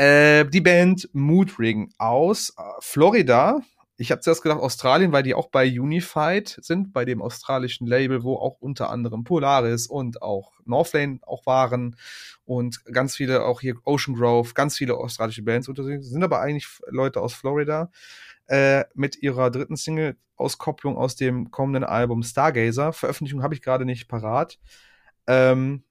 Äh, 0.00 0.46
die 0.46 0.62
Band 0.62 1.10
Mood 1.12 1.58
Ring 1.58 1.92
aus 1.98 2.54
äh, 2.56 2.62
Florida. 2.78 3.60
Ich 3.98 4.10
habe 4.10 4.22
zuerst 4.22 4.42
gedacht 4.42 4.62
Australien, 4.62 5.12
weil 5.12 5.22
die 5.22 5.34
auch 5.34 5.50
bei 5.50 5.66
Unified 5.66 6.58
sind, 6.62 6.94
bei 6.94 7.04
dem 7.04 7.20
australischen 7.20 7.86
Label, 7.86 8.22
wo 8.22 8.36
auch 8.36 8.56
unter 8.60 8.88
anderem 8.88 9.24
Polaris 9.24 9.88
und 9.88 10.22
auch 10.22 10.52
Northlane 10.64 11.18
auch 11.26 11.44
waren 11.44 11.96
und 12.46 12.82
ganz 12.86 13.14
viele 13.14 13.44
auch 13.44 13.60
hier 13.60 13.74
Ocean 13.84 14.16
Grove, 14.16 14.54
ganz 14.54 14.78
viele 14.78 14.96
australische 14.96 15.42
Bands 15.42 15.68
unter 15.68 15.84
sich, 15.84 16.02
sind 16.02 16.24
aber 16.24 16.40
eigentlich 16.40 16.66
Leute 16.86 17.20
aus 17.20 17.34
Florida 17.34 17.90
äh, 18.46 18.84
mit 18.94 19.22
ihrer 19.22 19.50
dritten 19.50 19.76
Single-Auskopplung 19.76 20.96
aus 20.96 21.14
dem 21.16 21.50
kommenden 21.50 21.84
Album 21.84 22.22
Stargazer. 22.22 22.94
Veröffentlichung 22.94 23.42
habe 23.42 23.52
ich 23.52 23.60
gerade 23.60 23.84
nicht 23.84 24.08
parat. 24.08 24.58
Ähm, 25.26 25.84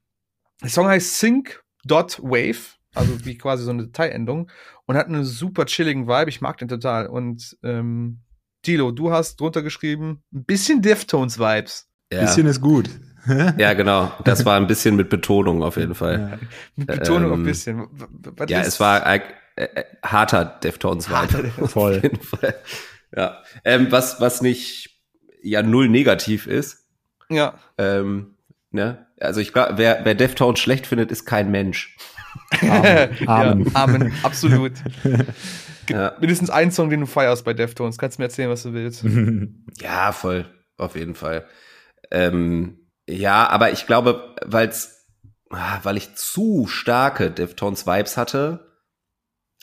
der 0.60 0.70
Song 0.70 0.88
heißt 0.88 1.20
Sync.wave, 1.20 2.79
also 2.94 3.24
wie 3.24 3.38
quasi 3.38 3.64
so 3.64 3.70
eine 3.70 3.86
Dateiendung 3.86 4.50
und 4.86 4.96
hat 4.96 5.06
einen 5.06 5.24
super 5.24 5.66
chilligen 5.66 6.08
Vibe. 6.08 6.30
Ich 6.30 6.40
mag 6.40 6.58
den 6.58 6.68
total. 6.68 7.06
Und 7.06 7.56
ähm, 7.62 8.20
Tilo, 8.62 8.90
du 8.90 9.12
hast 9.12 9.40
drunter 9.40 9.62
geschrieben, 9.62 10.22
ein 10.32 10.44
bisschen 10.44 10.82
Deftones-Vibes. 10.82 11.88
Ja. 12.12 12.20
Bisschen 12.22 12.46
ist 12.46 12.60
gut. 12.60 12.90
ja, 13.58 13.74
genau. 13.74 14.12
Das 14.24 14.44
war 14.44 14.56
ein 14.56 14.66
bisschen 14.66 14.96
mit 14.96 15.08
Betonung 15.08 15.62
auf 15.62 15.76
jeden 15.76 15.94
Fall. 15.94 16.38
Ja. 16.40 16.48
Mit 16.76 16.86
Betonung 16.88 17.32
Ähm, 17.32 17.40
ein 17.40 17.44
bisschen. 17.44 17.86
Was 18.36 18.50
Ja, 18.50 18.60
es 18.62 18.80
war 18.80 19.06
äh, 19.06 19.20
äh, 19.56 19.84
harter 20.02 20.44
Deftones 20.62 21.08
Harter 21.08 21.44
Vibe. 21.44 21.68
Voll. 21.68 21.96
Auf 21.98 22.02
jeden 22.02 22.22
Fall. 22.22 22.54
Ja. 23.16 23.42
Ähm, 23.64 23.90
was, 23.90 24.20
was 24.20 24.42
nicht 24.42 25.00
ja 25.42 25.62
null 25.62 25.88
negativ 25.88 26.46
ist. 26.46 26.86
Ja. 27.28 27.54
Ähm, 27.78 28.36
ne? 28.70 29.06
Also 29.20 29.40
ich 29.40 29.52
glaube, 29.52 29.74
wer, 29.76 30.04
wer 30.04 30.14
Deftones 30.14 30.58
schlecht 30.58 30.86
findet, 30.86 31.10
ist 31.10 31.24
kein 31.24 31.50
Mensch. 31.50 31.96
Amen. 32.62 33.16
Amen. 33.26 33.64
Ja, 33.66 33.74
Amen. 33.74 34.12
Absolut. 34.22 34.72
Ja, 35.88 36.14
Mindestens 36.20 36.50
einen 36.50 36.70
Song, 36.70 36.88
den 36.88 37.00
du 37.00 37.06
feierst 37.06 37.44
bei 37.44 37.52
Deftones. 37.52 37.98
Kannst 37.98 38.16
du 38.18 38.22
mir 38.22 38.26
erzählen, 38.26 38.48
was 38.48 38.62
du 38.62 38.72
willst. 38.72 39.04
ja 39.82 40.12
voll. 40.12 40.46
Auf 40.76 40.94
jeden 40.94 41.16
Fall. 41.16 41.46
Ähm, 42.12 42.78
ja, 43.08 43.48
aber 43.48 43.72
ich 43.72 43.86
glaube, 43.88 44.36
weil's, 44.46 45.08
ah, 45.50 45.80
weil 45.82 45.96
ich 45.96 46.14
zu 46.14 46.68
starke 46.68 47.32
Deftones 47.32 47.88
Vibes 47.88 48.16
hatte, 48.16 48.68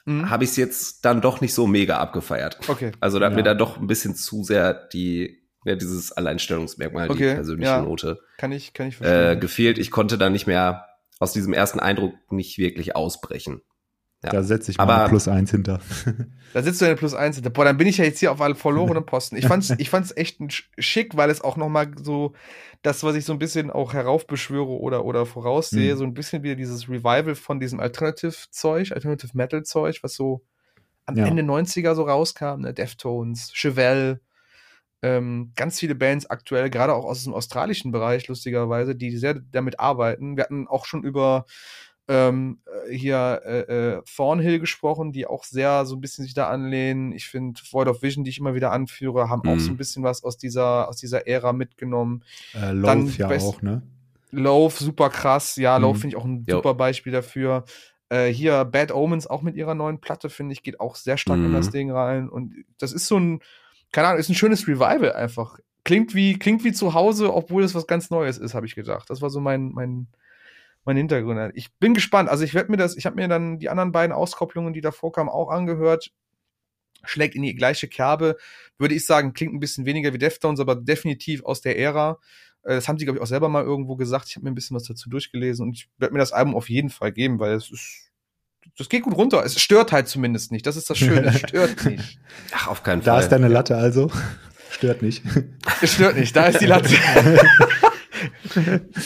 Mhm. 0.05 0.29
habe 0.29 0.43
ich 0.43 0.49
es 0.49 0.55
jetzt 0.57 1.05
dann 1.05 1.21
doch 1.21 1.39
nicht 1.39 1.53
so 1.53 1.65
mega 1.67 1.97
abgefeiert. 1.97 2.57
Okay. 2.67 2.91
Also 2.99 3.19
da 3.19 3.25
hat 3.27 3.33
Ja. 3.33 3.37
mir 3.37 3.43
da 3.43 3.53
doch 3.53 3.77
ein 3.77 3.87
bisschen 3.87 4.13
zu 4.15 4.43
sehr 4.43 4.73
die, 4.73 5.47
ja, 5.63 5.75
dieses 5.75 6.11
Alleinstellungsmerkmal, 6.11 7.07
die 7.07 7.13
Okay, 7.13 7.35
persönliche 7.35 7.71
ja. 7.71 7.81
Note 7.81 8.19
Kann 8.37 8.51
ich, 8.51 8.73
kann 8.73 8.87
ich 8.87 8.95
äh, 8.95 9.03
verstehen. 9.03 9.39
gefehlt. 9.39 9.77
Ich 9.77 9.91
konnte 9.91 10.17
da 10.17 10.29
nicht 10.29 10.47
mehr 10.47 10.85
aus 11.19 11.33
diesem 11.33 11.53
ersten 11.53 11.79
Eindruck 11.79 12.13
nicht 12.31 12.57
wirklich 12.57 12.95
ausbrechen. 12.95 13.61
Ja. 14.23 14.31
Da 14.31 14.41
setze 14.41 14.71
ich 14.71 14.77
mal 14.77 14.83
Aber- 14.85 15.03
ein 15.03 15.09
Plus 15.09 15.27
eins 15.27 15.51
hinter. 15.51 15.79
Da 16.53 16.63
sitzt 16.63 16.79
du 16.81 16.85
in 16.85 16.89
der 16.89 16.95
Plus 16.95 17.13
1. 17.13 17.41
Boah, 17.41 17.65
dann 17.65 17.77
bin 17.77 17.87
ich 17.87 17.97
ja 17.97 18.05
jetzt 18.05 18.19
hier 18.19 18.31
auf 18.31 18.41
alle 18.41 18.55
verlorenen 18.55 19.05
Posten. 19.05 19.35
Ich 19.35 19.45
fand's, 19.45 19.69
ich 19.77 19.89
fand's 19.91 20.13
echt 20.15 20.39
schick, 20.79 21.15
weil 21.17 21.29
es 21.29 21.41
auch 21.41 21.55
nochmal 21.57 21.91
so, 22.01 22.33
das, 22.81 23.03
was 23.03 23.15
ich 23.15 23.25
so 23.25 23.33
ein 23.33 23.37
bisschen 23.37 23.69
auch 23.69 23.93
heraufbeschwöre 23.93 24.65
oder, 24.79 25.05
oder 25.05 25.25
voraussehe, 25.27 25.93
Mhm. 25.93 25.97
so 25.99 26.03
ein 26.05 26.13
bisschen 26.15 26.41
wieder 26.41 26.55
dieses 26.55 26.89
Revival 26.89 27.35
von 27.35 27.59
diesem 27.59 27.79
Alternative-Zeug, 27.79 28.91
Alternative-Metal-Zeug, 28.93 29.99
was 30.01 30.15
so 30.15 30.41
am 31.05 31.15
Ja. 31.17 31.25
Ende 31.27 31.43
90er 31.43 31.93
so 31.95 32.03
rauskam, 32.03 32.61
ne? 32.61 32.73
Deftones, 32.73 33.51
Chevelle, 33.53 34.21
ähm, 35.01 35.51
ganz 35.55 35.79
viele 35.79 35.95
Bands 35.95 36.29
aktuell, 36.29 36.69
gerade 36.69 36.93
auch 36.93 37.05
aus 37.05 37.23
dem 37.23 37.33
australischen 37.33 37.91
Bereich, 37.91 38.27
lustigerweise, 38.27 38.95
die 38.95 39.15
sehr 39.17 39.35
damit 39.51 39.79
arbeiten. 39.79 40.37
Wir 40.37 40.43
hatten 40.43 40.67
auch 40.67 40.85
schon 40.85 41.03
über 41.03 41.45
ähm, 42.09 42.59
äh, 42.87 42.93
hier 42.95 43.41
äh, 43.45 43.59
äh, 43.97 44.01
Thornhill 44.15 44.59
gesprochen, 44.59 45.11
die 45.11 45.27
auch 45.27 45.43
sehr 45.43 45.85
so 45.85 45.95
ein 45.95 46.01
bisschen 46.01 46.23
sich 46.23 46.33
da 46.33 46.47
anlehnen. 46.47 47.11
Ich 47.11 47.27
finde 47.27 47.59
Void 47.71 47.87
of 47.89 48.01
Vision, 48.01 48.23
die 48.23 48.29
ich 48.29 48.39
immer 48.39 48.55
wieder 48.55 48.71
anführe, 48.71 49.29
haben 49.29 49.41
auch 49.41 49.55
Mhm. 49.55 49.59
so 49.59 49.71
ein 49.73 49.77
bisschen 49.77 50.03
was 50.03 50.23
aus 50.23 50.37
dieser 50.37 50.87
aus 50.87 50.97
dieser 50.97 51.27
Ära 51.27 51.51
mitgenommen. 51.53 52.23
Äh, 52.53 52.59
Dann 52.59 53.05
Loath 53.07 53.17
ja 53.17 53.27
best- 53.27 53.45
auch, 53.45 53.61
ne? 53.61 53.81
Loaf, 54.31 54.79
super 54.79 55.09
krass. 55.09 55.55
Ja, 55.57 55.77
Loaf 55.77 55.97
Mhm. 55.97 56.01
finde 56.01 56.15
ich 56.15 56.21
auch 56.21 56.25
ein 56.25 56.45
Jo. 56.47 56.57
super 56.57 56.73
Beispiel 56.73 57.11
dafür. 57.13 57.65
Äh, 58.09 58.27
hier 58.27 58.63
Bad 58.65 58.93
Omens 58.93 59.27
auch 59.27 59.41
mit 59.41 59.55
ihrer 59.55 59.75
neuen 59.75 59.99
Platte, 59.99 60.29
finde 60.29 60.53
ich, 60.53 60.63
geht 60.63 60.79
auch 60.79 60.95
sehr 60.95 61.17
stark 61.17 61.39
in 61.39 61.49
Mhm. 61.49 61.53
das 61.53 61.71
Ding 61.71 61.91
rein. 61.91 62.29
Und 62.29 62.53
das 62.77 62.93
ist 62.93 63.07
so 63.07 63.17
ein, 63.19 63.41
keine 63.91 64.07
Ahnung, 64.09 64.19
ist 64.19 64.29
ein 64.29 64.35
schönes 64.35 64.67
Revival 64.67 65.13
einfach. 65.13 65.59
Klingt 65.83 66.13
wie, 66.15 66.37
klingt 66.37 66.63
wie 66.63 66.73
zu 66.73 66.93
Hause, 66.93 67.33
obwohl 67.33 67.63
es 67.63 67.73
was 67.75 67.87
ganz 67.87 68.09
Neues 68.09 68.37
ist, 68.37 68.53
habe 68.53 68.65
ich 68.65 68.75
gedacht. 68.75 69.09
Das 69.09 69.21
war 69.21 69.29
so 69.29 69.39
mein, 69.39 69.71
mein, 69.71 70.07
mein 70.85 70.97
Hintergrund. 70.97 71.51
Ich 71.55 71.71
bin 71.79 71.93
gespannt. 71.93 72.29
Also 72.29 72.43
ich 72.43 72.53
werde 72.53 72.71
mir 72.71 72.77
das, 72.77 72.97
ich 72.97 73.05
habe 73.05 73.15
mir 73.15 73.27
dann 73.27 73.59
die 73.59 73.69
anderen 73.69 73.91
beiden 73.91 74.13
Auskopplungen, 74.13 74.73
die 74.73 74.81
davor 74.81 75.11
kamen, 75.11 75.29
auch 75.29 75.49
angehört. 75.49 76.11
Schlägt 77.03 77.35
in 77.35 77.43
die 77.43 77.55
gleiche 77.55 77.87
Kerbe. 77.87 78.37
Würde 78.77 78.95
ich 78.95 79.05
sagen, 79.05 79.33
klingt 79.33 79.53
ein 79.53 79.59
bisschen 79.59 79.85
weniger 79.85 80.13
wie 80.13 80.17
Deftones, 80.17 80.59
aber 80.59 80.75
definitiv 80.75 81.43
aus 81.45 81.61
der 81.61 81.77
Ära. 81.79 82.19
Äh, 82.63 82.75
Das 82.75 82.87
haben 82.87 82.97
sie, 82.97 83.05
glaube 83.05 83.19
ich, 83.19 83.23
auch 83.23 83.27
selber 83.27 83.49
mal 83.49 83.63
irgendwo 83.63 83.95
gesagt. 83.95 84.27
Ich 84.29 84.35
habe 84.35 84.43
mir 84.45 84.51
ein 84.51 84.55
bisschen 84.55 84.75
was 84.75 84.83
dazu 84.83 85.09
durchgelesen 85.09 85.67
und 85.67 85.73
ich 85.77 85.89
werde 85.97 86.13
mir 86.13 86.19
das 86.19 86.33
Album 86.33 86.55
auf 86.55 86.69
jeden 86.69 86.89
Fall 86.89 87.11
geben, 87.13 87.39
weil 87.39 87.53
es 87.53 87.71
ist. 87.71 88.06
Das 88.77 88.89
geht 88.89 89.03
gut 89.03 89.15
runter. 89.15 89.43
Es 89.45 89.59
stört 89.59 89.91
halt 89.91 90.07
zumindest 90.07 90.51
nicht. 90.51 90.65
Das 90.67 90.75
ist 90.77 90.89
das 90.89 90.97
Schöne. 90.97 91.27
Es 91.27 91.39
stört 91.39 91.85
nicht. 91.89 92.19
Ach, 92.53 92.67
auf 92.67 92.83
keinen 92.83 93.01
Da 93.03 93.13
Fall. 93.13 93.23
ist 93.23 93.29
deine 93.29 93.47
Latte 93.47 93.75
also. 93.77 94.11
Stört 94.69 95.01
nicht. 95.01 95.23
Es 95.81 95.93
stört 95.93 96.17
nicht. 96.17 96.35
Da 96.35 96.45
ist 96.47 96.59
die 96.61 96.65
Latte. 96.65 96.89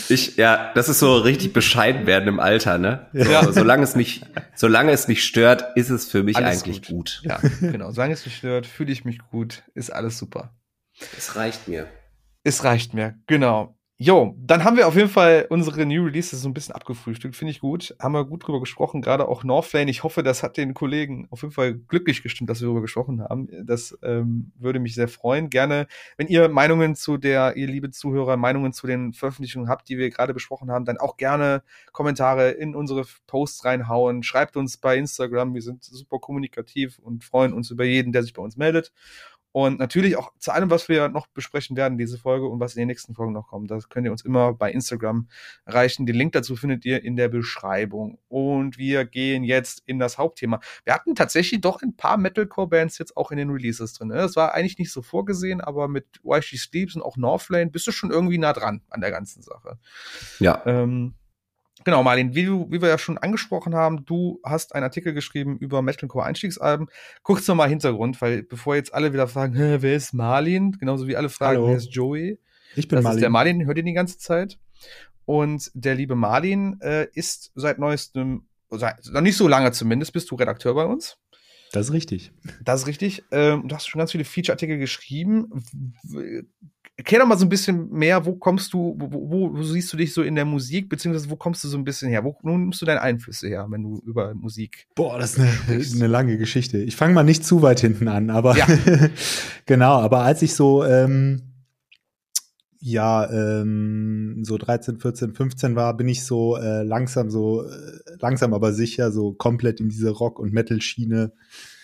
Ich, 0.08 0.38
ja, 0.38 0.72
das 0.74 0.88
ist 0.88 1.00
so 1.00 1.18
richtig 1.18 1.52
bescheiden 1.52 2.08
werden 2.08 2.30
im 2.30 2.40
Alter, 2.40 2.78
ne? 2.78 3.08
So, 3.14 3.30
Ja. 3.30 3.52
Solange 3.52 3.84
es 3.84 3.96
nicht, 3.96 4.26
solange 4.56 4.92
es 4.94 5.08
nicht 5.10 5.26
stört, 5.26 5.66
ist 5.76 5.90
es 5.90 6.10
für 6.10 6.24
mich 6.24 6.38
Alles 6.38 6.64
eigentlich 6.64 6.82
gut. 6.84 7.22
ja, 7.26 7.40
genau. 7.60 7.92
Solange 7.92 8.14
es 8.14 8.26
nicht 8.26 8.38
stört, 8.38 8.66
fühle 8.66 8.92
ich 8.92 9.04
mich 9.04 9.20
gut. 9.30 9.64
Ist 9.74 9.90
alles 9.92 10.18
super. 10.18 10.54
Es 11.18 11.36
reicht 11.36 11.68
mir. 11.68 11.88
Es 12.44 12.64
reicht 12.64 12.94
mir. 12.94 13.16
Genau. 13.28 13.78
Jo, 14.04 14.34
dann 14.40 14.64
haben 14.64 14.78
wir 14.78 14.88
auf 14.88 14.96
jeden 14.96 15.10
Fall 15.10 15.46
unsere 15.52 15.86
New 15.86 16.04
Releases 16.06 16.42
so 16.42 16.50
ein 16.50 16.56
bisschen 16.56 16.74
abgefrühstückt, 16.74 17.36
finde 17.36 17.52
ich 17.52 17.60
gut. 17.60 17.96
Haben 18.00 18.16
wir 18.16 18.26
gut 18.26 18.48
drüber 18.48 18.60
gesprochen, 18.60 19.00
gerade 19.00 19.28
auch 19.28 19.44
Northlane. 19.44 19.92
Ich 19.92 20.02
hoffe, 20.02 20.24
das 20.24 20.42
hat 20.42 20.58
den 20.58 20.74
Kollegen 20.74 21.28
auf 21.30 21.44
jeden 21.44 21.54
Fall 21.54 21.76
glücklich 21.76 22.24
gestimmt, 22.24 22.50
dass 22.50 22.62
wir 22.62 22.66
darüber 22.66 22.82
gesprochen 22.82 23.22
haben. 23.22 23.48
Das 23.64 23.96
ähm, 24.02 24.54
würde 24.58 24.80
mich 24.80 24.96
sehr 24.96 25.08
freuen. 25.08 25.52
Gerne, 25.52 25.86
wenn 26.18 26.26
ihr 26.26 26.50
Meinungen 26.50 26.96
zu 26.96 27.18
der, 27.18 27.56
ihr 27.58 27.68
liebe 27.68 27.92
Zuhörer, 27.92 28.38
Meinungen 28.38 28.74
zu 28.74 28.88
den 28.88 29.14
Veröffentlichungen 29.14 29.70
habt, 29.70 29.88
die 29.88 30.00
wir 30.00 30.10
gerade 30.10 30.34
besprochen 30.34 30.72
haben, 30.72 30.86
dann 30.86 30.98
auch 30.98 31.16
gerne 31.16 31.62
Kommentare 31.92 32.50
in 32.50 32.74
unsere 32.74 33.06
Posts 33.28 33.66
reinhauen. 33.66 34.24
Schreibt 34.24 34.58
uns 34.58 34.78
bei 34.78 34.98
Instagram, 34.98 35.54
wir 35.54 35.62
sind 35.62 35.84
super 35.84 36.18
kommunikativ 36.18 36.98
und 36.98 37.24
freuen 37.24 37.54
uns 37.54 37.70
über 37.70 37.84
jeden, 37.84 38.14
der 38.14 38.24
sich 38.24 38.34
bei 38.34 38.42
uns 38.42 38.58
meldet. 38.58 38.92
Und 39.54 39.80
natürlich 39.80 40.16
auch 40.18 40.32
zu 40.40 40.52
allem, 40.52 40.70
was 40.70 40.88
wir 40.88 41.10
noch 41.10 41.28
besprechen 41.28 41.76
werden, 41.76 41.98
diese 41.98 42.18
Folge 42.18 42.48
und 42.48 42.60
was 42.60 42.76
in 42.76 42.80
den 42.80 42.88
nächsten 42.88 43.14
Folgen 43.14 43.34
noch 43.34 43.48
kommt. 43.48 43.70
Das 43.70 43.90
könnt 43.90 44.06
ihr 44.06 44.12
uns 44.12 44.24
immer 44.24 44.54
bei 44.54 44.72
Instagram 44.72 45.28
erreichen. 45.66 46.06
Den 46.06 46.16
Link 46.16 46.32
dazu 46.32 46.56
findet 46.56 46.86
ihr 46.86 47.04
in 47.04 47.18
der 47.18 47.28
Beschreibung. 47.28 48.18
Und 48.30 48.78
wir 48.78 49.04
gehen 49.06 49.44
jetzt 49.44 49.84
in 49.86 50.00
das 50.00 50.18
Hauptthema. 50.18 50.62
Wir 50.86 50.94
hatten 50.94 51.16
tatsächlich 51.16 51.60
doch 51.60 51.82
ein 51.82 51.98
paar 51.98 52.18
Metalcore-Bands 52.18 52.98
jetzt 52.98 53.18
auch 53.18 53.32
in 53.32 53.38
den 53.38 53.50
Releases 53.50 53.94
drin. 53.94 54.08
Ne? 54.08 54.16
Das 54.16 54.36
war 54.38 54.54
eigentlich 54.54 54.78
nicht 54.78 54.92
so 54.92 55.02
vorgesehen, 55.02 55.60
aber 55.60 55.88
mit 55.88 56.06
Why 56.24 56.42
She 56.42 56.58
Sleeps 56.58 56.96
und 56.96 57.02
auch 57.02 57.18
Northlane 57.18 57.70
bist 57.70 57.88
du 57.88 57.92
schon 57.92 58.12
irgendwie 58.12 58.38
nah 58.38 58.54
dran 58.54 58.82
an 58.90 59.02
der 59.02 59.12
ganzen 59.12 59.42
Sache. 59.42 59.78
Ja. 60.40 60.62
Ähm, 60.66 61.16
Genau, 61.84 62.04
Marlin, 62.04 62.36
wie, 62.36 62.46
du, 62.46 62.68
wie 62.70 62.82
wir 62.82 62.90
ja 62.90 62.98
schon 62.98 63.18
angesprochen 63.18 63.76
haben, 63.76 64.06
du 64.06 64.40
hast 64.44 64.76
einen 64.76 64.84
Artikel 64.84 65.14
geschrieben 65.14 65.58
über 65.58 65.82
Metalcore 65.82 66.26
Einstiegsalben. 66.26 66.88
Kurz 67.24 67.48
nochmal 67.48 67.70
Hintergrund, 67.70 68.22
weil 68.22 68.44
bevor 68.44 68.76
jetzt 68.76 68.94
alle 68.94 69.14
wieder 69.14 69.28
fragen, 69.28 69.56
wer 69.56 69.96
ist 69.96 70.14
Marlin? 70.14 70.74
Genauso 70.74 71.08
wie 71.08 71.16
alle 71.16 71.30
fragen, 71.30 71.58
Hallo. 71.58 71.70
wer 71.70 71.78
ist 71.78 71.94
Joey? 71.94 72.40
Ich 72.76 72.88
bin 72.88 72.98
das 72.98 73.04
Marlin. 73.04 73.18
ist 73.18 73.22
der 73.22 73.30
Marlin, 73.30 73.66
hört 73.66 73.78
ihr 73.78 73.84
die 73.84 73.94
ganze 73.94 74.18
Zeit. 74.18 74.60
Und 75.26 75.72
der 75.74 75.96
liebe 75.96 76.16
Marlin 76.16 76.80
äh, 76.82 77.08
ist 77.14 77.52
seit 77.56 77.80
neuestem, 77.80 78.48
seit, 78.70 79.06
noch 79.12 79.22
nicht 79.22 79.38
so 79.38 79.48
lange 79.48 79.72
zumindest, 79.72 80.14
bist 80.14 80.30
du 80.32 80.36
Redakteur 80.36 80.74
bei 80.74 80.86
uns. 80.86 81.18
Das 81.72 81.88
ist 81.88 81.94
richtig. 81.94 82.34
Das 82.62 82.82
ist 82.82 82.88
richtig. 82.88 83.24
Ähm, 83.32 83.68
du 83.68 83.76
hast 83.76 83.88
schon 83.88 84.00
ganz 84.00 84.12
viele 84.12 84.26
Feature-Artikel 84.26 84.78
geschrieben. 84.78 85.64
Erklär 87.02 87.22
doch 87.22 87.28
mal 87.28 87.38
so 87.38 87.48
ein 87.48 87.50
bisschen 87.50 87.90
mehr, 87.90 88.24
wo 88.28 88.36
kommst 88.36 88.74
du, 88.74 88.96
wo, 88.96 89.52
wo, 89.56 89.64
siehst 89.64 89.92
du 89.92 89.98
dich 89.98 90.14
so 90.14 90.22
in 90.22 90.36
der 90.36 90.46
Musik, 90.46 90.88
beziehungsweise 90.88 91.32
wo 91.32 91.36
kommst 91.36 91.64
du 91.64 91.68
so 91.68 91.76
ein 91.76 91.84
bisschen 91.84 92.10
her? 92.10 92.24
Wo 92.24 92.38
wo 92.44 92.56
nimmst 92.56 92.80
du 92.80 92.86
deine 92.86 93.02
Einflüsse 93.02 93.48
her, 93.48 93.66
wenn 93.72 93.82
du 93.82 94.04
über 94.06 94.36
Musik 94.36 94.86
Boah, 94.94 95.18
das 95.18 95.36
ist 95.36 95.40
eine, 95.68 95.84
eine 95.96 96.06
lange 96.06 96.38
Geschichte. 96.38 96.78
Ich 96.78 96.96
fange 96.96 97.16
mal 97.16 97.24
nicht 97.24 97.44
zu 97.44 97.64
weit 97.64 97.80
hinten 97.80 98.08
an, 98.08 98.30
aber 98.30 98.56
Ja. 98.56 98.68
genau, 99.66 99.94
aber 99.94 100.20
als 100.20 100.44
ich 100.44 100.54
so 100.54 100.86
ähm, 100.86 101.42
ja 102.80 103.28
ähm, 103.32 104.44
so 104.44 104.60
13, 104.60 105.00
14, 105.00 105.34
15 105.34 105.76
war, 105.76 105.98
bin 105.98 106.08
ich 106.08 106.24
so 106.24 106.56
äh, 106.56 106.84
langsam 106.84 107.32
so 107.32 107.64
äh, 107.64 107.72
langsam 108.20 108.54
aber 108.54 108.74
sicher 108.74 109.12
so 109.12 109.34
komplett 109.34 109.80
in 109.80 109.90
diese 109.90 110.12
Rock 110.12 110.38
und 110.38 110.54
Metal 110.54 110.80
Schiene 110.80 111.34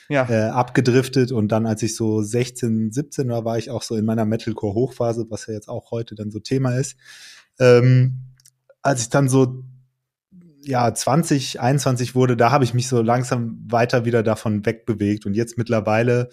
Ja. 0.09 0.29
äh, 0.29 0.49
abgedriftet 0.49 1.31
und 1.31 1.49
dann 1.49 1.65
als 1.65 1.83
ich 1.83 1.95
so 1.95 2.21
16, 2.21 2.91
17 2.91 3.29
war, 3.29 3.45
war 3.45 3.57
ich 3.57 3.69
auch 3.69 3.81
so 3.81 3.95
in 3.95 4.05
meiner 4.05 4.25
Metalcore 4.25 4.73
Hochphase, 4.73 5.27
was 5.29 5.47
ja 5.47 5.53
jetzt 5.53 5.67
auch 5.67 5.91
heute 5.91 6.15
dann 6.15 6.31
so 6.31 6.39
Thema 6.39 6.75
ist. 6.75 6.97
Ähm, 7.59 8.19
als 8.81 9.01
ich 9.01 9.09
dann 9.09 9.27
so 9.27 9.63
ja 10.61 10.93
20, 10.93 11.59
21 11.59 12.15
wurde, 12.15 12.37
da 12.37 12.51
habe 12.51 12.63
ich 12.63 12.73
mich 12.73 12.87
so 12.87 13.01
langsam 13.01 13.59
weiter 13.69 14.05
wieder 14.05 14.23
davon 14.23 14.65
wegbewegt 14.65 15.25
und 15.25 15.33
jetzt 15.33 15.57
mittlerweile 15.57 16.29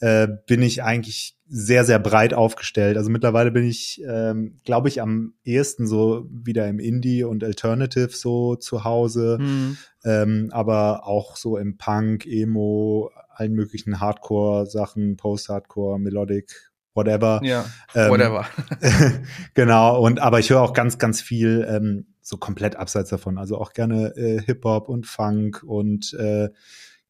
äh, 0.00 0.28
bin 0.46 0.62
ich 0.62 0.82
eigentlich 0.82 1.39
sehr, 1.52 1.84
sehr 1.84 1.98
breit 1.98 2.32
aufgestellt. 2.32 2.96
Also 2.96 3.10
mittlerweile 3.10 3.50
bin 3.50 3.64
ich, 3.64 4.00
ähm, 4.08 4.56
glaube 4.64 4.88
ich, 4.88 5.02
am 5.02 5.34
ehesten 5.42 5.88
so 5.88 6.28
wieder 6.30 6.68
im 6.68 6.78
Indie 6.78 7.24
und 7.24 7.42
Alternative 7.42 8.10
so 8.10 8.54
zu 8.54 8.84
Hause 8.84 9.38
Hm. 9.40 9.76
ähm, 10.04 10.48
aber 10.52 11.06
auch 11.08 11.36
so 11.36 11.56
im 11.56 11.76
Punk, 11.76 12.24
Emo, 12.24 13.10
allen 13.34 13.52
möglichen 13.54 14.00
Hardcore-Sachen, 14.00 15.16
Post-Hardcore, 15.16 15.98
Melodic, 15.98 16.70
whatever. 16.94 17.40
Ja, 17.42 17.64
Ähm, 17.96 18.10
whatever. 18.10 18.46
genau, 19.54 20.00
und 20.00 20.20
aber 20.20 20.38
ich 20.38 20.50
höre 20.50 20.62
auch 20.62 20.72
ganz, 20.72 20.98
ganz 20.98 21.20
viel 21.20 21.66
ähm, 21.68 22.06
so 22.20 22.36
komplett 22.36 22.76
abseits 22.76 23.10
davon. 23.10 23.38
Also 23.38 23.58
auch 23.58 23.72
gerne 23.72 24.14
äh, 24.16 24.40
Hip-Hop 24.40 24.88
und 24.88 25.06
Funk 25.06 25.64
und 25.64 26.14
äh, 26.14 26.50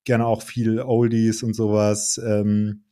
gerne 0.05 0.24
auch 0.24 0.40
viel 0.40 0.81
Oldies 0.81 1.42
und 1.42 1.55
sowas. 1.55 2.18
Ähm, 2.24 2.85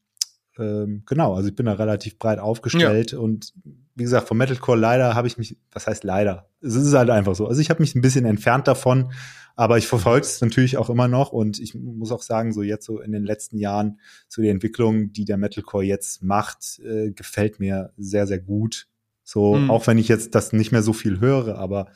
ähm, 0.59 1.03
genau, 1.07 1.35
also 1.35 1.49
ich 1.49 1.55
bin 1.55 1.66
da 1.66 1.73
relativ 1.75 2.18
breit 2.18 2.38
aufgestellt 2.38 3.12
und 3.14 3.53
wie 3.94 4.03
gesagt, 4.05 4.29
vom 4.29 4.38
Metalcore 4.38 4.79
leider 4.79 5.14
habe 5.14 5.27
ich 5.27 5.38
mich, 5.38 5.57
was 5.73 5.87
heißt 5.87 6.05
leider? 6.05 6.49
Es 6.61 6.75
ist 6.75 6.92
halt 6.94 7.11
einfach 7.11 7.35
so. 7.35 7.47
Also 7.49 7.61
ich 7.61 7.71
habe 7.71 7.81
mich 7.83 7.94
ein 7.94 8.01
bisschen 8.01 8.25
entfernt 8.25 8.68
davon, 8.68 9.11
aber 9.57 9.77
ich 9.79 9.88
verfolge 9.88 10.25
es 10.25 10.40
natürlich 10.40 10.77
auch 10.77 10.88
immer 10.88 11.09
noch 11.09 11.33
und 11.33 11.59
ich 11.59 11.75
muss 11.75 12.12
auch 12.12 12.23
sagen, 12.23 12.53
so 12.53 12.62
jetzt 12.62 12.87
so 12.87 13.01
in 13.01 13.11
den 13.11 13.25
letzten 13.25 13.59
Jahren, 13.59 13.99
so 14.29 14.40
die 14.40 14.49
Entwicklung, 14.49 15.12
die 15.12 15.25
der 15.25 15.37
Metalcore 15.37 15.85
jetzt 15.85 16.23
macht, 16.23 16.79
äh, 16.85 17.11
gefällt 17.11 17.59
mir 17.59 17.92
sehr, 17.97 18.27
sehr 18.29 18.38
gut. 18.38 18.87
So, 19.25 19.57
Mhm. 19.57 19.71
auch 19.71 19.87
wenn 19.88 19.99
ich 19.99 20.09
jetzt 20.09 20.35
das 20.35 20.53
nicht 20.53 20.71
mehr 20.73 20.83
so 20.83 20.92
viel 20.92 21.18
höre, 21.21 21.59
aber 21.59 21.88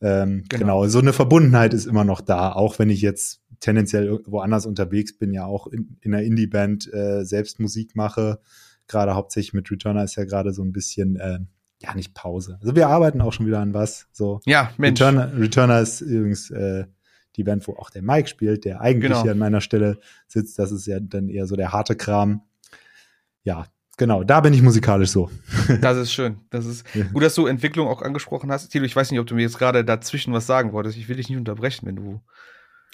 ähm, 0.00 0.44
Genau. 0.48 0.82
genau. 0.82 0.86
so 0.88 0.98
eine 0.98 1.12
Verbundenheit 1.12 1.72
ist 1.74 1.86
immer 1.86 2.04
noch 2.04 2.20
da, 2.20 2.52
auch 2.52 2.78
wenn 2.78 2.90
ich 2.90 3.00
jetzt 3.02 3.40
tendenziell 3.60 4.20
woanders 4.26 4.66
unterwegs 4.66 5.16
bin, 5.16 5.32
ja 5.32 5.44
auch 5.44 5.66
in, 5.66 5.96
in 6.00 6.14
einer 6.14 6.22
Indie-Band 6.22 6.92
äh, 6.92 7.24
selbst 7.24 7.60
Musik 7.60 7.96
mache. 7.96 8.40
Gerade 8.86 9.14
hauptsächlich 9.14 9.52
mit 9.54 9.70
Returner 9.70 10.04
ist 10.04 10.16
ja 10.16 10.24
gerade 10.24 10.52
so 10.52 10.62
ein 10.62 10.72
bisschen, 10.72 11.16
äh, 11.16 11.40
ja, 11.80 11.94
nicht 11.94 12.14
Pause. 12.14 12.58
Also 12.60 12.74
wir 12.74 12.88
arbeiten 12.88 13.20
auch 13.20 13.32
schon 13.32 13.46
wieder 13.46 13.60
an 13.60 13.74
was. 13.74 14.06
So. 14.12 14.40
Ja, 14.46 14.72
Mensch. 14.78 15.00
Returner, 15.00 15.32
Returner 15.38 15.80
ist 15.80 16.00
übrigens 16.00 16.50
äh, 16.50 16.84
die 17.36 17.44
Band, 17.44 17.66
wo 17.68 17.74
auch 17.76 17.90
der 17.90 18.02
Mike 18.02 18.28
spielt, 18.28 18.64
der 18.64 18.80
eigentlich 18.80 19.10
Genau. 19.12 19.22
hier 19.22 19.32
an 19.32 19.38
meiner 19.38 19.60
Stelle 19.60 19.98
sitzt. 20.26 20.58
Das 20.58 20.72
ist 20.72 20.86
ja 20.86 20.98
dann 21.00 21.28
eher 21.28 21.46
so 21.46 21.54
der 21.56 21.72
harte 21.72 21.94
Kram. 21.94 22.42
Ja, 23.44 23.66
genau, 23.96 24.24
da 24.24 24.40
bin 24.40 24.52
ich 24.54 24.62
musikalisch 24.62 25.10
so. 25.10 25.30
Das 25.80 25.96
ist 25.96 26.12
schön. 26.12 26.38
Das 26.50 26.66
ist 26.66 26.84
gut, 27.12 27.22
dass 27.22 27.34
du 27.34 27.46
Entwicklung 27.46 27.86
auch 27.88 28.02
angesprochen 28.02 28.50
hast. 28.50 28.68
Tilo, 28.70 28.84
ich 28.84 28.96
weiß 28.96 29.10
nicht, 29.10 29.20
ob 29.20 29.26
du 29.26 29.34
mir 29.34 29.42
jetzt 29.42 29.58
gerade 29.58 29.84
dazwischen 29.84 30.32
was 30.32 30.46
sagen 30.46 30.72
wolltest. 30.72 30.96
Ich 30.96 31.08
will 31.08 31.16
dich 31.16 31.28
nicht 31.28 31.38
unterbrechen, 31.38 31.86
wenn 31.86 31.96
du 31.96 32.20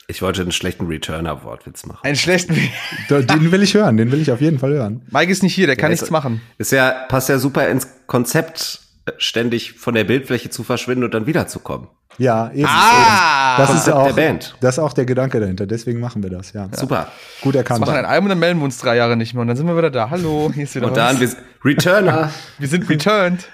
Ich 0.06 0.20
wollte 0.20 0.42
einen 0.42 0.52
schlechten 0.52 0.86
Returner-Wortwitz 0.86 1.86
machen. 1.86 2.00
einen 2.02 2.16
schlechten. 2.16 2.54
Den 3.08 3.50
will 3.52 3.62
ich 3.62 3.74
hören, 3.74 3.96
den 3.96 4.12
will 4.12 4.20
ich 4.20 4.30
auf 4.30 4.40
jeden 4.42 4.58
Fall 4.58 4.72
hören. 4.74 5.02
Mike 5.10 5.32
ist 5.32 5.42
nicht 5.42 5.54
hier, 5.54 5.66
der 5.66 5.76
kann 5.76 5.90
Ja, 5.90 5.94
ist- 5.94 6.00
nichts 6.02 6.10
machen. 6.10 6.40
Ist 6.58 6.72
ja, 6.72 6.90
passt 7.08 7.28
ja 7.30 7.38
super 7.38 7.68
ins 7.68 7.88
Konzept, 8.06 8.80
äh, 9.06 9.12
ständig 9.18 9.72
von 9.72 9.94
der 9.94 10.04
Bildfläche 10.04 10.50
zu 10.50 10.62
verschwinden 10.62 11.04
und 11.04 11.14
dann 11.14 11.26
wiederzukommen. 11.26 11.88
Ja, 12.18 12.52
eben. 12.52 12.66
Ah! 12.68 13.56
das 13.56 13.74
ist 13.74 13.90
auch 13.90 14.06
der 14.06 14.12
Band. 14.12 14.54
Das 14.60 14.76
ist 14.76 14.78
auch 14.78 14.92
der 14.92 15.04
Gedanke 15.04 15.40
dahinter. 15.40 15.66
Deswegen 15.66 15.98
machen 16.00 16.22
wir 16.22 16.30
das. 16.30 16.52
Ja, 16.52 16.68
Super. 16.72 17.08
gut 17.40 17.54
Wir 17.54 17.58
erkannt. 17.60 17.80
machen 17.80 17.96
ein 17.96 18.04
Album 18.04 18.26
und 18.26 18.30
dann 18.30 18.38
melden 18.38 18.60
wir 18.60 18.64
uns 18.66 18.78
drei 18.78 18.96
Jahre 18.96 19.16
nicht 19.16 19.34
mehr 19.34 19.40
und 19.42 19.48
dann 19.48 19.56
sind 19.56 19.66
wir 19.66 19.76
wieder 19.76 19.90
da. 19.90 20.10
Hallo, 20.10 20.50
hier 20.54 20.62
ist 20.64 20.74
wieder 20.76 20.86
Und 20.86 20.96
dann, 20.96 21.18
wir. 21.18 21.28
Returner, 21.64 22.30
wir 22.58 22.68
sind 22.68 22.88
returned. 22.88 23.48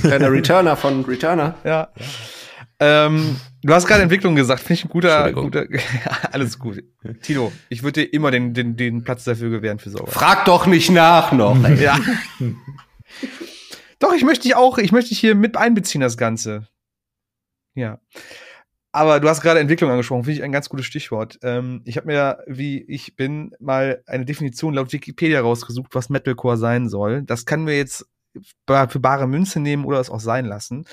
kleiner 0.00 0.32
Returner 0.32 0.74
von 0.76 1.04
Returner. 1.04 1.54
Ja. 1.64 1.88
Ähm, 2.84 3.36
du 3.62 3.72
hast 3.72 3.86
gerade 3.86 4.02
Entwicklung 4.02 4.34
gesagt, 4.34 4.60
finde 4.60 4.74
ich 4.74 4.84
ein 4.84 4.88
guter, 4.88 5.32
guter, 5.32 5.66
alles 6.32 6.58
gut. 6.58 6.82
Tilo, 7.22 7.52
ich 7.68 7.84
würde 7.84 8.02
dir 8.02 8.12
immer 8.12 8.32
den, 8.32 8.54
den, 8.54 8.76
den 8.76 9.04
Platz 9.04 9.22
dafür 9.22 9.50
gewähren 9.50 9.78
für 9.78 9.90
sowas. 9.90 10.12
Frag 10.12 10.46
doch 10.46 10.66
nicht 10.66 10.90
nach 10.90 11.30
noch. 11.30 11.56
Ja. 11.78 11.96
Doch, 14.00 14.12
ich 14.14 14.24
möchte 14.24 14.42
dich 14.42 14.56
auch, 14.56 14.78
ich 14.78 14.90
möchte 14.90 15.10
dich 15.10 15.20
hier 15.20 15.36
mit 15.36 15.56
einbeziehen, 15.56 16.00
das 16.00 16.16
Ganze. 16.16 16.66
Ja. 17.74 18.00
Aber 18.90 19.20
du 19.20 19.28
hast 19.28 19.42
gerade 19.42 19.60
Entwicklung 19.60 19.90
angesprochen, 19.90 20.24
finde 20.24 20.38
ich 20.38 20.42
ein 20.42 20.52
ganz 20.52 20.68
gutes 20.68 20.84
Stichwort. 20.84 21.38
Ähm, 21.42 21.82
ich 21.86 21.96
habe 21.96 22.08
mir, 22.08 22.38
wie 22.46 22.82
ich 22.82 23.14
bin, 23.14 23.52
mal 23.60 24.02
eine 24.06 24.24
Definition 24.24 24.74
laut 24.74 24.92
Wikipedia 24.92 25.40
rausgesucht, 25.40 25.94
was 25.94 26.10
Metalcore 26.10 26.56
sein 26.56 26.88
soll. 26.88 27.22
Das 27.22 27.46
kann 27.46 27.66
wir 27.66 27.76
jetzt 27.76 28.06
für 28.66 29.00
bare 29.00 29.26
Münze 29.26 29.60
nehmen 29.60 29.84
oder 29.84 30.00
es 30.00 30.10
auch 30.10 30.20
sein 30.20 30.46
lassen. 30.46 30.84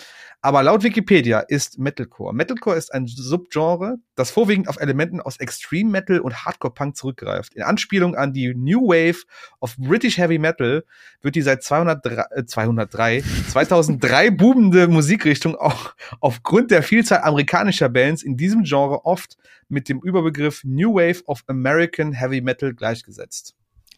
Aber 0.41 0.63
laut 0.63 0.83
Wikipedia 0.83 1.39
ist 1.39 1.79
Metalcore. 1.79 2.33
Metalcore 2.33 2.77
ist 2.77 2.93
ein 2.93 3.07
Subgenre, 3.07 3.97
das 4.15 4.31
vorwiegend 4.31 4.69
auf 4.69 4.79
Elementen 4.79 5.19
aus 5.19 5.37
Extreme 5.37 5.89
Metal 5.89 6.19
und 6.19 6.45
Hardcore 6.45 6.73
Punk 6.73 6.95
zurückgreift. 6.95 7.53
In 7.55 7.63
Anspielung 7.63 8.15
an 8.15 8.31
die 8.31 8.53
New 8.55 8.87
Wave 8.87 9.23
of 9.59 9.75
British 9.77 10.17
Heavy 10.17 10.39
Metal 10.39 10.85
wird 11.21 11.35
die 11.35 11.41
seit 11.41 11.63
203, 11.63 12.25
äh, 12.31 12.45
203 12.45 13.23
2003 13.49 14.31
boomende 14.31 14.87
Musikrichtung 14.87 15.55
auch 15.55 15.93
aufgrund 16.21 16.71
der 16.71 16.83
Vielzahl 16.83 17.21
amerikanischer 17.21 17.89
Bands 17.89 18.23
in 18.23 18.37
diesem 18.37 18.63
Genre 18.63 19.03
oft 19.05 19.37
mit 19.67 19.89
dem 19.89 19.99
Überbegriff 20.01 20.63
New 20.63 20.95
Wave 20.95 21.21
of 21.25 21.43
American 21.47 22.13
Heavy 22.13 22.39
Metal 22.41 22.73
gleichgesetzt. 22.73 23.55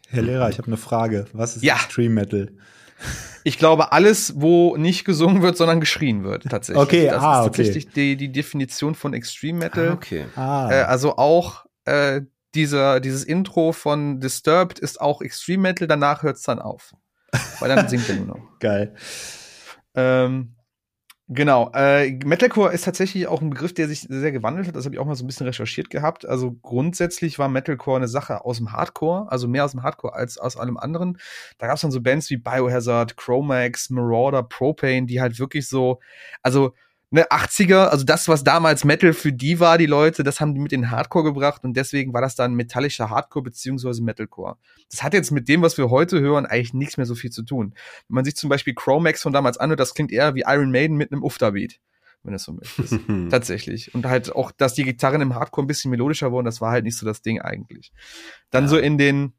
Herr 0.10 0.23
Lehrer, 0.23 0.49
ich 0.49 0.58
habe 0.58 0.67
eine 0.67 0.77
Frage. 0.77 1.25
Was 1.34 1.56
ist 1.56 1.63
Ja. 1.63 1.75
Extreme 1.75 2.15
Metal? 2.15 2.51
Ich 3.44 3.58
glaube, 3.58 3.92
alles, 3.92 4.34
wo 4.38 4.78
nicht 4.78 5.04
gesungen 5.04 5.42
wird, 5.42 5.58
sondern 5.58 5.80
geschrien 5.80 6.24
wird, 6.24 6.44
tatsächlich. 6.50 6.84
Okay, 6.84 7.08
das 7.08 7.23
ah, 7.23 7.42
ist 7.42 7.48
okay. 7.48 7.58
tatsächlich 7.58 7.90
die, 7.90 8.15
die 8.15 8.32
Definition 8.32 8.94
von 8.94 9.13
Extreme 9.13 9.58
Metal. 9.60 9.90
Ah, 9.90 9.94
okay. 9.94 10.25
Ah, 10.36 10.69
Äh, 10.71 10.82
also 10.84 11.17
auch 11.17 11.65
äh, 11.86 12.21
dieser, 12.54 13.00
dieses 13.00 13.23
Intro 13.23 13.71
von 13.71 14.19
Disturbed 14.19 14.78
ist 14.80 15.02
auch 15.02 15.21
Extreme 15.21 15.63
Metal, 15.63 15.88
danach 15.88 16.21
hört's 16.23 16.44
dann 16.44 16.60
auf. 16.60 16.94
Weil 17.60 17.69
dann 17.75 17.88
singt 17.90 18.08
er 18.10 18.15
nur 18.15 18.28
noch. 18.28 18.60
geil. 18.60 18.94
Ähm, 19.96 20.56
Genau. 21.34 21.71
Äh, 21.73 22.12
Metalcore 22.25 22.73
ist 22.73 22.84
tatsächlich 22.84 23.25
auch 23.27 23.40
ein 23.42 23.52
Begriff, 23.52 23.73
der 23.73 23.88
sich 23.88 24.02
sehr 24.02 24.34
gewandelt 24.34 24.67
hat. 24.67 24.75
Das 24.75 24.84
habe 24.84 24.96
ich 24.96 25.00
auch 25.00 25.06
mal 25.06 25.15
so 25.15 25.23
ein 25.23 25.27
bisschen 25.27 25.48
recherchiert 25.48 25.90
gehabt. 25.90 26.25
Also 26.25 26.52
grundsätzlich 26.62 27.40
war 27.40 27.48
Metalcore 27.48 27.96
eine 27.96 28.10
Sache 28.10 28.44
aus 28.44 28.58
dem 28.58 28.73
Hardcore, 28.73 29.32
also 29.32 29.48
mehr 29.48 29.63
aus 29.63 29.71
dem 29.71 29.82
Hardcore 29.82 30.13
als 30.13 30.38
aus 30.38 30.58
allem 30.58 30.75
anderen. 30.75 31.17
Da 31.58 31.67
gab 31.67 31.75
es 31.75 31.82
dann 31.84 31.92
so 31.92 32.02
Bands 32.02 32.29
wie 32.32 32.36
Biohazard, 32.36 33.15
Chromax, 33.15 33.90
Marauder, 33.92 34.44
Propane, 34.44 35.06
die 35.06 35.21
halt 35.21 35.40
wirklich 35.40 35.69
so, 35.69 36.02
also 36.44 36.73
ne, 37.12 37.30
80er, 37.30 37.88
also 37.88 38.04
das, 38.06 38.28
was 38.28 38.44
damals 38.44 38.84
Metal 38.84 39.14
für 39.14 39.32
die 39.32 39.60
war, 39.60 39.78
die 39.78 39.86
Leute, 39.86 40.24
das 40.24 40.42
haben 40.42 40.56
die 40.56 40.62
mit 40.62 40.72
in 40.72 40.90
Hardcore 40.90 41.26
gebracht 41.26 41.64
und 41.64 41.76
deswegen 41.76 42.14
war 42.14 42.22
das 42.22 42.36
dann 42.36 42.56
metallischer 42.56 43.10
Hardcore 43.10 43.44
beziehungsweise 43.44 44.02
Metalcore. 44.02 44.58
Das 44.90 45.04
hat 45.04 45.14
jetzt 45.14 45.32
mit 45.32 45.48
dem, 45.48 45.62
was 45.62 45.78
wir 45.78 45.90
heute 45.90 46.20
hören, 46.22 46.46
eigentlich 46.46 46.74
nichts 46.74 46.98
mehr 46.98 47.06
so 47.06 47.14
viel 47.14 47.30
zu 47.30 47.44
tun. 47.44 47.74
Wenn 48.08 48.16
man 48.16 48.26
sich 48.26 48.36
zum 48.36 48.50
Beispiel 48.50 48.74
Chromax 48.74 49.22
von 49.22 49.34
damals 49.34 49.58
anhört, 49.58 49.80
das 49.80 49.94
klingt 49.94 50.12
eher 50.12 50.34
wie 50.36 50.44
Iron 50.48 50.72
Maiden 50.72 50.98
mit 50.98 51.12
einem 51.12 51.24
Ufta-Beat. 51.24 51.80
Wenn 52.24 52.34
das 52.34 52.44
so 52.44 52.54
möchtest. 52.54 53.00
Tatsächlich. 53.32 53.96
Und 53.96 54.06
halt 54.06 54.36
auch, 54.36 54.52
dass 54.52 54.76
die 54.76 54.84
Gitarren 54.84 55.22
im 55.22 55.34
Hardcore 55.34 55.66
ein 55.66 55.68
bisschen 55.68 55.90
melodischer 55.90 56.32
wurden, 56.32 56.46
das 56.46 56.62
war 56.62 56.72
halt 56.72 56.86
nicht 56.86 56.96
so 56.96 57.06
das 57.06 57.24
Ding 57.24 57.42
eigentlich. 57.42 57.92
Dann 58.52 58.66
ja. 58.66 58.70
so 58.70 58.78
in 58.78 59.00
den 59.00 59.34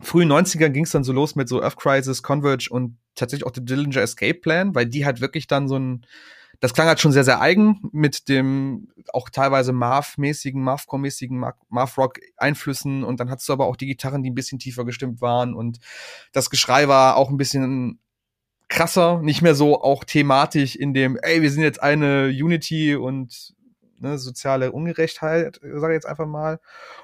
frühen 0.00 0.30
90ern 0.30 0.70
ging 0.70 0.84
es 0.84 0.92
dann 0.92 1.02
so 1.02 1.12
los 1.12 1.34
mit 1.34 1.48
so 1.48 1.60
Earth 1.60 1.76
Crisis, 1.76 2.22
Converge 2.22 2.68
und 2.70 2.98
tatsächlich 3.16 3.46
auch 3.46 3.52
The 3.54 3.64
Dillinger 3.64 4.00
Escape 4.00 4.34
Plan, 4.34 4.74
weil 4.76 4.86
die 4.86 5.04
halt 5.04 5.20
wirklich 5.20 5.48
dann 5.48 5.66
so 5.68 5.76
ein 5.76 6.06
das 6.64 6.72
klang 6.72 6.88
halt 6.88 6.98
schon 6.98 7.12
sehr, 7.12 7.24
sehr 7.24 7.42
eigen 7.42 7.90
mit 7.92 8.26
dem 8.30 8.88
auch 9.12 9.28
teilweise 9.28 9.74
Marv-mäßigen, 9.74 10.62
Marv-Core-mäßigen 10.62 11.38
Marv-Rock-Einflüssen. 11.68 13.04
Und 13.04 13.20
dann 13.20 13.28
hattest 13.28 13.50
du 13.50 13.52
aber 13.52 13.66
auch 13.66 13.76
die 13.76 13.84
Gitarren, 13.84 14.22
die 14.22 14.30
ein 14.30 14.34
bisschen 14.34 14.58
tiefer 14.58 14.86
gestimmt 14.86 15.20
waren. 15.20 15.52
Und 15.52 15.78
das 16.32 16.48
Geschrei 16.48 16.88
war 16.88 17.18
auch 17.18 17.28
ein 17.28 17.36
bisschen 17.36 17.98
krasser, 18.68 19.20
nicht 19.20 19.42
mehr 19.42 19.54
so 19.54 19.82
auch 19.82 20.04
thematisch 20.04 20.74
in 20.74 20.94
dem, 20.94 21.18
ey, 21.20 21.42
wir 21.42 21.50
sind 21.50 21.62
jetzt 21.62 21.82
eine 21.82 22.28
Unity 22.28 22.96
und 22.96 23.54
ne, 24.04 24.18
soziale 24.18 24.70
Ungerechtheit, 24.70 25.60
sage 25.62 25.94
ich 25.94 25.96
jetzt 25.96 26.06
einfach 26.06 26.26
mal. 26.26 26.60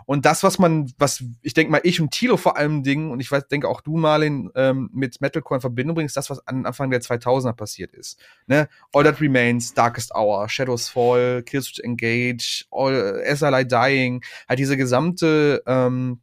Und 0.06 0.26
das, 0.26 0.42
was 0.42 0.58
man, 0.58 0.92
was 0.98 1.24
ich 1.42 1.54
denke 1.54 1.72
mal, 1.72 1.80
ich 1.82 2.00
und 2.00 2.12
Tilo 2.12 2.36
vor 2.36 2.56
allem 2.56 2.82
Dingen, 2.82 3.10
und 3.10 3.20
ich 3.20 3.30
weiß, 3.30 3.48
denke 3.48 3.68
auch 3.68 3.80
du, 3.80 3.96
Marlin, 3.96 4.50
ähm, 4.54 4.90
mit 4.92 5.20
Metalcore 5.20 5.58
in 5.58 5.60
Verbindung 5.62 5.96
bringst, 5.96 6.16
das, 6.16 6.30
was 6.30 6.46
an 6.46 6.66
Anfang 6.66 6.90
der 6.90 7.00
2000er 7.00 7.54
passiert 7.54 7.92
ist. 7.92 8.20
Ne? 8.46 8.68
All 8.92 9.02
That 9.02 9.20
Remains, 9.20 9.74
Darkest 9.74 10.14
Hour, 10.14 10.48
Shadows 10.48 10.88
Fall, 10.88 11.42
Killswitch 11.42 11.80
Engage, 11.80 12.66
All, 12.70 13.22
As 13.26 13.42
I 13.42 13.46
Lie 13.46 13.66
Dying, 13.66 14.22
halt 14.48 14.58
diese 14.58 14.76
gesamte 14.76 15.62
ähm, 15.66 16.20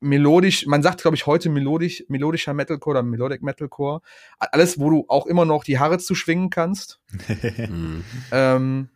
melodisch, 0.00 0.66
man 0.66 0.82
sagt, 0.82 1.02
glaube 1.02 1.16
ich, 1.16 1.26
heute 1.26 1.48
melodisch, 1.50 2.04
melodischer 2.08 2.54
Metalcore 2.54 2.98
oder 2.98 3.02
Melodic 3.02 3.42
Metalcore. 3.42 4.00
Alles, 4.38 4.78
wo 4.78 4.90
du 4.90 5.04
auch 5.08 5.26
immer 5.26 5.44
noch 5.44 5.64
die 5.64 5.78
Haare 5.78 5.98
zu 5.98 6.14
schwingen 6.14 6.50
kannst. 6.50 7.00
Mhm. 7.68 8.04
ähm, 8.30 8.88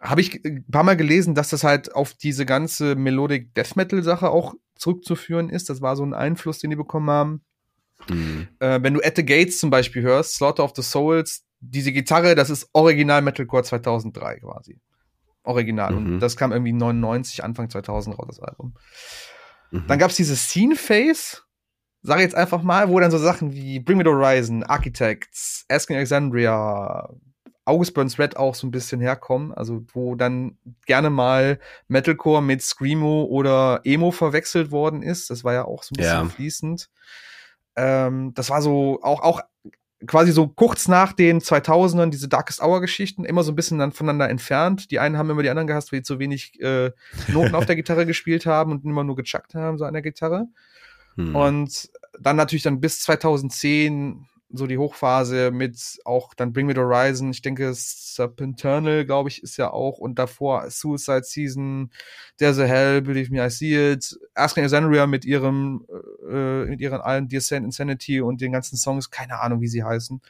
habe 0.00 0.20
ich 0.20 0.44
ein 0.44 0.64
paar 0.70 0.82
Mal 0.82 0.96
gelesen, 0.96 1.34
dass 1.34 1.50
das 1.50 1.62
halt 1.62 1.94
auf 1.94 2.14
diese 2.14 2.46
ganze 2.46 2.94
Melodic 2.94 3.54
Death 3.54 3.76
Metal 3.76 4.02
Sache 4.02 4.30
auch 4.30 4.54
zurückzuführen 4.76 5.50
ist. 5.50 5.68
Das 5.68 5.82
war 5.82 5.94
so 5.94 6.04
ein 6.04 6.14
Einfluss, 6.14 6.58
den 6.58 6.70
die 6.70 6.76
bekommen 6.76 7.10
haben. 7.10 7.44
Mhm. 8.08 8.48
Äh, 8.60 8.82
wenn 8.82 8.94
du 8.94 9.00
At 9.02 9.16
the 9.16 9.24
Gates 9.24 9.58
zum 9.58 9.70
Beispiel 9.70 10.02
hörst, 10.02 10.34
Slaughter 10.34 10.64
of 10.64 10.72
the 10.74 10.82
Souls, 10.82 11.44
diese 11.60 11.92
Gitarre, 11.92 12.34
das 12.34 12.48
ist 12.48 12.70
Original 12.72 13.20
Metalcore 13.20 13.62
2003 13.62 14.40
quasi. 14.40 14.80
Original. 15.42 15.92
Mhm. 15.92 16.14
Und 16.14 16.20
das 16.20 16.36
kam 16.36 16.52
irgendwie 16.52 16.72
99, 16.72 17.44
Anfang 17.44 17.68
2000 17.68 18.18
raus, 18.18 18.26
das 18.28 18.40
Album. 18.40 18.74
Mhm. 19.70 19.84
Dann 19.86 19.98
gab's 19.98 20.16
diese 20.16 20.36
Scene 20.36 20.76
Phase, 20.76 21.42
sage 22.02 22.22
jetzt 22.22 22.34
einfach 22.34 22.62
mal, 22.62 22.88
wo 22.88 22.98
dann 23.00 23.10
so 23.10 23.18
Sachen 23.18 23.52
wie 23.52 23.80
Bring 23.80 23.98
Me 23.98 24.04
the 24.04 24.10
Horizon, 24.10 24.62
Architects, 24.62 25.66
Asking 25.68 25.96
Alexandria, 25.96 27.10
August 27.70 27.94
Burns 27.94 28.18
Red 28.18 28.36
auch 28.36 28.54
so 28.54 28.66
ein 28.66 28.70
bisschen 28.70 29.00
herkommen, 29.00 29.52
also 29.52 29.84
wo 29.92 30.14
dann 30.16 30.58
gerne 30.86 31.10
mal 31.10 31.58
Metalcore 31.88 32.42
mit 32.42 32.62
Screamo 32.62 33.24
oder 33.24 33.80
Emo 33.84 34.10
verwechselt 34.10 34.70
worden 34.70 35.02
ist. 35.02 35.30
Das 35.30 35.44
war 35.44 35.54
ja 35.54 35.64
auch 35.64 35.82
so 35.82 35.92
ein 35.92 35.98
bisschen 35.98 36.12
ja. 36.12 36.28
fließend. 36.28 36.90
Ähm, 37.76 38.34
das 38.34 38.50
war 38.50 38.60
so 38.60 38.98
auch, 39.02 39.22
auch 39.22 39.40
quasi 40.06 40.32
so 40.32 40.48
kurz 40.48 40.88
nach 40.88 41.12
den 41.12 41.40
2000ern 41.40 42.10
diese 42.10 42.28
Darkest 42.28 42.62
Hour 42.62 42.80
Geschichten 42.80 43.24
immer 43.24 43.42
so 43.42 43.52
ein 43.52 43.56
bisschen 43.56 43.78
dann 43.78 43.92
voneinander 43.92 44.28
entfernt. 44.28 44.90
Die 44.90 44.98
einen 44.98 45.16
haben 45.16 45.30
immer 45.30 45.42
die 45.42 45.50
anderen 45.50 45.66
gehasst, 45.66 45.92
weil 45.92 46.00
die 46.00 46.04
zu 46.04 46.18
wenig 46.18 46.60
äh, 46.60 46.90
Noten 47.28 47.54
auf 47.54 47.66
der 47.66 47.76
Gitarre 47.76 48.06
gespielt 48.06 48.46
haben 48.46 48.72
und 48.72 48.84
immer 48.84 49.04
nur 49.04 49.16
gechuckt 49.16 49.54
haben 49.54 49.78
so 49.78 49.84
an 49.84 49.92
der 49.92 50.02
Gitarre. 50.02 50.48
Hm. 51.16 51.36
Und 51.36 51.90
dann 52.18 52.36
natürlich 52.36 52.62
dann 52.62 52.80
bis 52.80 53.00
2010 53.00 54.26
so 54.52 54.66
die 54.66 54.78
Hochphase 54.78 55.50
mit 55.50 55.98
auch 56.04 56.34
dann 56.34 56.52
Bring 56.52 56.66
Me 56.66 56.74
the 56.74 56.80
Horizon, 56.80 57.30
ich 57.30 57.42
denke 57.42 57.72
Serpenternal, 57.74 59.04
glaube 59.04 59.28
ich, 59.28 59.42
ist 59.42 59.56
ja 59.56 59.70
auch 59.72 59.98
und 59.98 60.18
davor 60.18 60.68
Suicide 60.70 61.24
Season, 61.24 61.90
There's 62.38 62.58
a 62.58 62.64
Hell, 62.64 63.02
Believe 63.02 63.32
Me 63.32 63.44
I 63.44 63.50
See 63.50 63.92
It, 63.92 64.18
Asking 64.34 64.62
Alexandria 64.62 65.06
mit 65.06 65.24
ihrem 65.24 65.86
äh, 66.28 66.64
mit 66.66 66.80
ihren 66.80 67.00
allen 67.00 67.28
Descent 67.28 67.64
Insanity 67.64 68.20
und 68.20 68.40
den 68.40 68.52
ganzen 68.52 68.76
Songs, 68.76 69.10
keine 69.10 69.40
Ahnung, 69.40 69.60
wie 69.60 69.68
sie 69.68 69.84
heißen. 69.84 70.20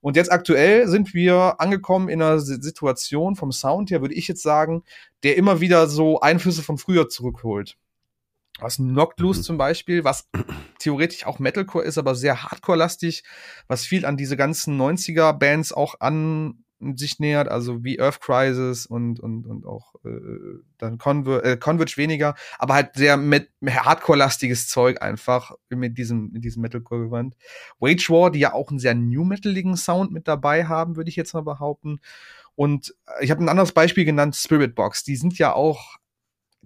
Und 0.00 0.16
jetzt 0.16 0.30
aktuell 0.30 0.86
sind 0.88 1.14
wir 1.14 1.60
angekommen 1.60 2.08
in 2.08 2.22
einer 2.22 2.38
Situation 2.38 3.34
vom 3.34 3.50
Sound 3.52 3.90
her, 3.90 4.02
würde 4.02 4.14
ich 4.14 4.28
jetzt 4.28 4.42
sagen, 4.42 4.84
der 5.22 5.36
immer 5.36 5.60
wieder 5.60 5.88
so 5.88 6.20
Einflüsse 6.20 6.62
von 6.62 6.78
früher 6.78 7.08
zurückholt. 7.08 7.76
Was 8.58 8.78
Noctlus 8.78 9.38
mhm. 9.38 9.42
zum 9.42 9.58
Beispiel, 9.58 10.04
was 10.04 10.28
theoretisch 10.78 11.26
auch 11.26 11.38
Metalcore 11.38 11.84
ist, 11.84 11.98
aber 11.98 12.14
sehr 12.14 12.42
Hardcore-lastig, 12.42 13.24
was 13.68 13.84
viel 13.84 14.06
an 14.06 14.16
diese 14.16 14.36
ganzen 14.36 14.80
90er-Bands 14.80 15.72
auch 15.72 15.96
an 16.00 16.64
sich 16.78 17.18
nähert, 17.18 17.48
also 17.48 17.84
wie 17.84 18.00
Earth 18.00 18.20
Crisis 18.20 18.84
und, 18.84 19.18
und, 19.18 19.46
und 19.46 19.64
auch 19.64 19.94
äh, 20.04 20.60
dann 20.76 20.98
Conver 20.98 21.42
äh, 21.44 21.56
Converge 21.56 21.96
weniger, 21.96 22.34
aber 22.58 22.74
halt 22.74 22.94
sehr 22.94 23.16
mit 23.16 23.50
Hardcore-lastiges 23.64 24.68
Zeug 24.68 25.00
einfach 25.00 25.52
mit 25.70 25.96
diesem, 25.96 26.30
mit 26.32 26.44
diesem 26.44 26.62
Metalcore-Gewand. 26.62 27.34
Wage 27.78 28.10
War, 28.10 28.30
die 28.30 28.40
ja 28.40 28.52
auch 28.52 28.68
einen 28.68 28.78
sehr 28.78 28.94
New-Metaligen 28.94 29.76
Sound 29.76 30.12
mit 30.12 30.28
dabei 30.28 30.66
haben, 30.66 30.96
würde 30.96 31.08
ich 31.08 31.16
jetzt 31.16 31.32
mal 31.32 31.42
behaupten. 31.42 32.00
Und 32.54 32.94
äh, 33.06 33.24
ich 33.24 33.30
habe 33.30 33.42
ein 33.42 33.48
anderes 33.48 33.72
Beispiel 33.72 34.04
genannt, 34.04 34.36
Spirit 34.36 34.74
Box. 34.74 35.02
Die 35.02 35.16
sind 35.16 35.38
ja 35.38 35.54
auch 35.54 35.96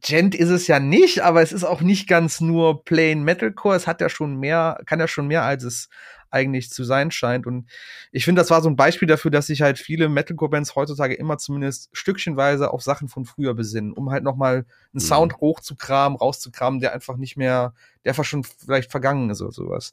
Gent 0.03 0.35
ist 0.35 0.49
es 0.49 0.67
ja 0.67 0.81
nicht, 0.81 1.21
aber 1.21 1.43
es 1.43 1.53
ist 1.53 1.65
auch 1.65 1.81
nicht 1.81 2.09
ganz 2.09 2.41
nur 2.41 2.85
plain 2.85 3.23
Metalcore. 3.23 3.77
Es 3.77 3.87
hat 3.87 4.01
ja 4.01 4.09
schon 4.09 4.37
mehr, 4.37 4.81
kann 4.87 5.01
ja 5.01 5.09
schon 5.09 5.27
mehr, 5.27 5.43
als 5.43 5.65
es 5.65 5.89
eigentlich 6.31 6.71
zu 6.71 6.85
sein 6.85 7.11
scheint. 7.11 7.47
Und 7.47 7.69
ich 8.13 8.25
finde, 8.25 8.41
das 8.41 8.51
war 8.51 8.63
so 8.63 8.69
ein 8.69 8.77
Beispiel 8.77 9.09
dafür, 9.09 9.31
dass 9.31 9.49
sich 9.49 9.63
halt 9.63 9.79
viele 9.79 10.09
Metalcore-Bands 10.09 10.77
heutzutage 10.77 11.15
immer 11.15 11.39
zumindest 11.39 11.91
stückchenweise 11.93 12.73
auf 12.73 12.83
Sachen 12.83 13.09
von 13.09 13.25
früher 13.25 13.55
besinnen, 13.55 13.93
um 13.93 14.11
halt 14.11 14.25
nochmal 14.25 14.55
einen 14.55 14.67
mhm. 14.93 15.01
Sound 15.01 15.37
hochzukramen, 15.39 16.17
rauszukramen, 16.17 16.81
der 16.81 16.93
einfach 16.95 17.17
nicht 17.17 17.37
mehr, 17.37 17.75
der 18.05 18.13
einfach 18.13 18.25
schon 18.25 18.45
vielleicht 18.45 18.91
vergangen 18.91 19.31
ist 19.31 19.43
oder 19.43 19.53
sowas. 19.53 19.93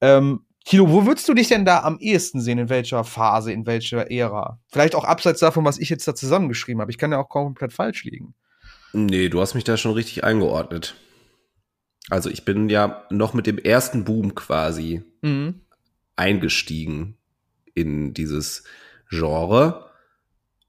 Ähm, 0.00 0.44
Kilo, 0.66 0.90
wo 0.90 1.04
würdest 1.06 1.28
du 1.28 1.34
dich 1.34 1.48
denn 1.48 1.66
da 1.66 1.82
am 1.82 1.98
ehesten 1.98 2.40
sehen? 2.40 2.58
In 2.58 2.68
welcher 2.70 3.04
Phase, 3.04 3.52
in 3.52 3.66
welcher 3.66 4.10
Ära? 4.10 4.58
Vielleicht 4.68 4.94
auch 4.94 5.04
abseits 5.04 5.40
davon, 5.40 5.64
was 5.64 5.78
ich 5.78 5.90
jetzt 5.90 6.08
da 6.08 6.14
zusammengeschrieben 6.14 6.80
habe. 6.80 6.90
Ich 6.90 6.96
kann 6.96 7.12
ja 7.12 7.18
auch 7.18 7.28
komplett 7.28 7.72
falsch 7.74 8.04
liegen. 8.04 8.34
Nee, 8.94 9.28
du 9.28 9.40
hast 9.40 9.54
mich 9.54 9.64
da 9.64 9.76
schon 9.76 9.92
richtig 9.92 10.24
eingeordnet. 10.24 10.94
Also 12.10 12.30
ich 12.30 12.44
bin 12.44 12.68
ja 12.68 13.04
noch 13.10 13.34
mit 13.34 13.46
dem 13.46 13.58
ersten 13.58 14.04
Boom 14.04 14.34
quasi 14.34 15.02
mhm. 15.22 15.62
eingestiegen 16.16 17.16
in 17.74 18.14
dieses 18.14 18.64
Genre 19.10 19.90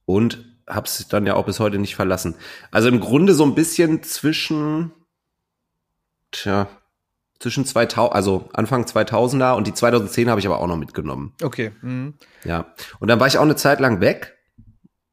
und 0.05 0.43
hab's 0.67 1.07
dann 1.07 1.27
ja 1.27 1.35
auch 1.35 1.45
bis 1.45 1.59
heute 1.59 1.77
nicht 1.77 1.95
verlassen. 1.95 2.35
Also 2.71 2.87
im 2.87 2.99
Grunde 2.99 3.33
so 3.33 3.45
ein 3.45 3.53
bisschen 3.53 4.01
zwischen, 4.01 4.91
tja, 6.31 6.67
zwischen 7.39 7.65
2000, 7.65 8.15
also 8.15 8.49
Anfang 8.53 8.85
2000er 8.85 9.55
und 9.55 9.67
die 9.67 9.73
2010 9.73 10.29
habe 10.29 10.39
ich 10.39 10.47
aber 10.47 10.59
auch 10.59 10.67
noch 10.67 10.77
mitgenommen. 10.77 11.33
Okay. 11.43 11.73
Mhm. 11.81 12.15
Ja. 12.43 12.73
Und 12.99 13.09
dann 13.09 13.19
war 13.19 13.27
ich 13.27 13.37
auch 13.37 13.43
eine 13.43 13.55
Zeit 13.55 13.79
lang 13.79 13.99
weg 14.01 14.34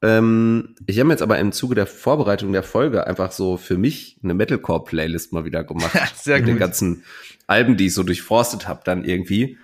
ähm, 0.03 0.75
ich 0.85 0.99
habe 0.99 1.09
jetzt 1.11 1.21
aber 1.21 1.39
im 1.39 1.53
Zuge 1.53 1.75
der 1.75 1.87
Vorbereitung 1.87 2.51
der 2.51 2.61
Folge 2.61 3.07
einfach 3.07 3.31
so 3.31 3.55
für 3.55 3.77
mich 3.77 4.19
eine 4.21 4.33
Metalcore-Playlist 4.33 5.31
mal 5.31 5.45
wieder 5.45 5.63
gemacht. 5.63 5.97
Sehr 6.15 6.35
mit 6.35 6.45
gut. 6.45 6.53
den 6.53 6.59
ganzen 6.59 7.03
Alben, 7.47 7.77
die 7.77 7.85
ich 7.85 7.93
so 7.93 8.03
durchforstet 8.03 8.67
habe, 8.67 8.81
dann 8.83 9.05
irgendwie. 9.05 9.57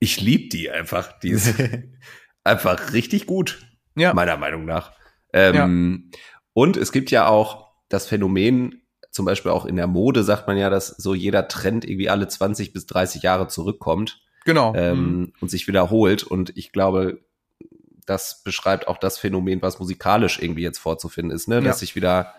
Ich 0.00 0.20
lieb 0.20 0.50
die 0.50 0.68
einfach. 0.70 1.16
Die 1.20 1.30
ist 1.30 1.54
einfach 2.44 2.92
richtig 2.94 3.26
gut. 3.26 3.60
Ja. 3.94 4.12
Meiner 4.12 4.36
Meinung 4.36 4.64
nach. 4.64 4.92
Ähm, 5.32 6.10
ja. 6.12 6.18
Und 6.52 6.76
es 6.76 6.90
gibt 6.90 7.12
ja 7.12 7.28
auch 7.28 7.70
das 7.88 8.08
Phänomen, 8.08 8.82
zum 9.12 9.24
Beispiel 9.24 9.52
auch 9.52 9.66
in 9.66 9.76
der 9.76 9.86
Mode 9.86 10.24
sagt 10.24 10.48
man 10.48 10.58
ja, 10.58 10.68
dass 10.68 10.88
so 10.88 11.14
jeder 11.14 11.46
Trend 11.46 11.84
irgendwie 11.84 12.10
alle 12.10 12.26
20 12.26 12.72
bis 12.72 12.86
30 12.86 13.22
Jahre 13.22 13.46
zurückkommt. 13.46 14.20
Genau. 14.44 14.74
Ähm, 14.74 14.98
mhm. 14.98 15.32
Und 15.40 15.48
sich 15.48 15.68
wiederholt. 15.68 16.24
Und 16.24 16.56
ich 16.56 16.72
glaube, 16.72 17.20
das 18.06 18.42
beschreibt 18.42 18.88
auch 18.88 18.98
das 18.98 19.18
Phänomen, 19.18 19.62
was 19.62 19.78
musikalisch 19.78 20.40
irgendwie 20.40 20.62
jetzt 20.62 20.78
vorzufinden 20.78 21.34
ist, 21.34 21.48
ne? 21.48 21.56
dass 21.56 21.76
ja. 21.76 21.80
sich 21.80 21.96
wieder 21.96 22.34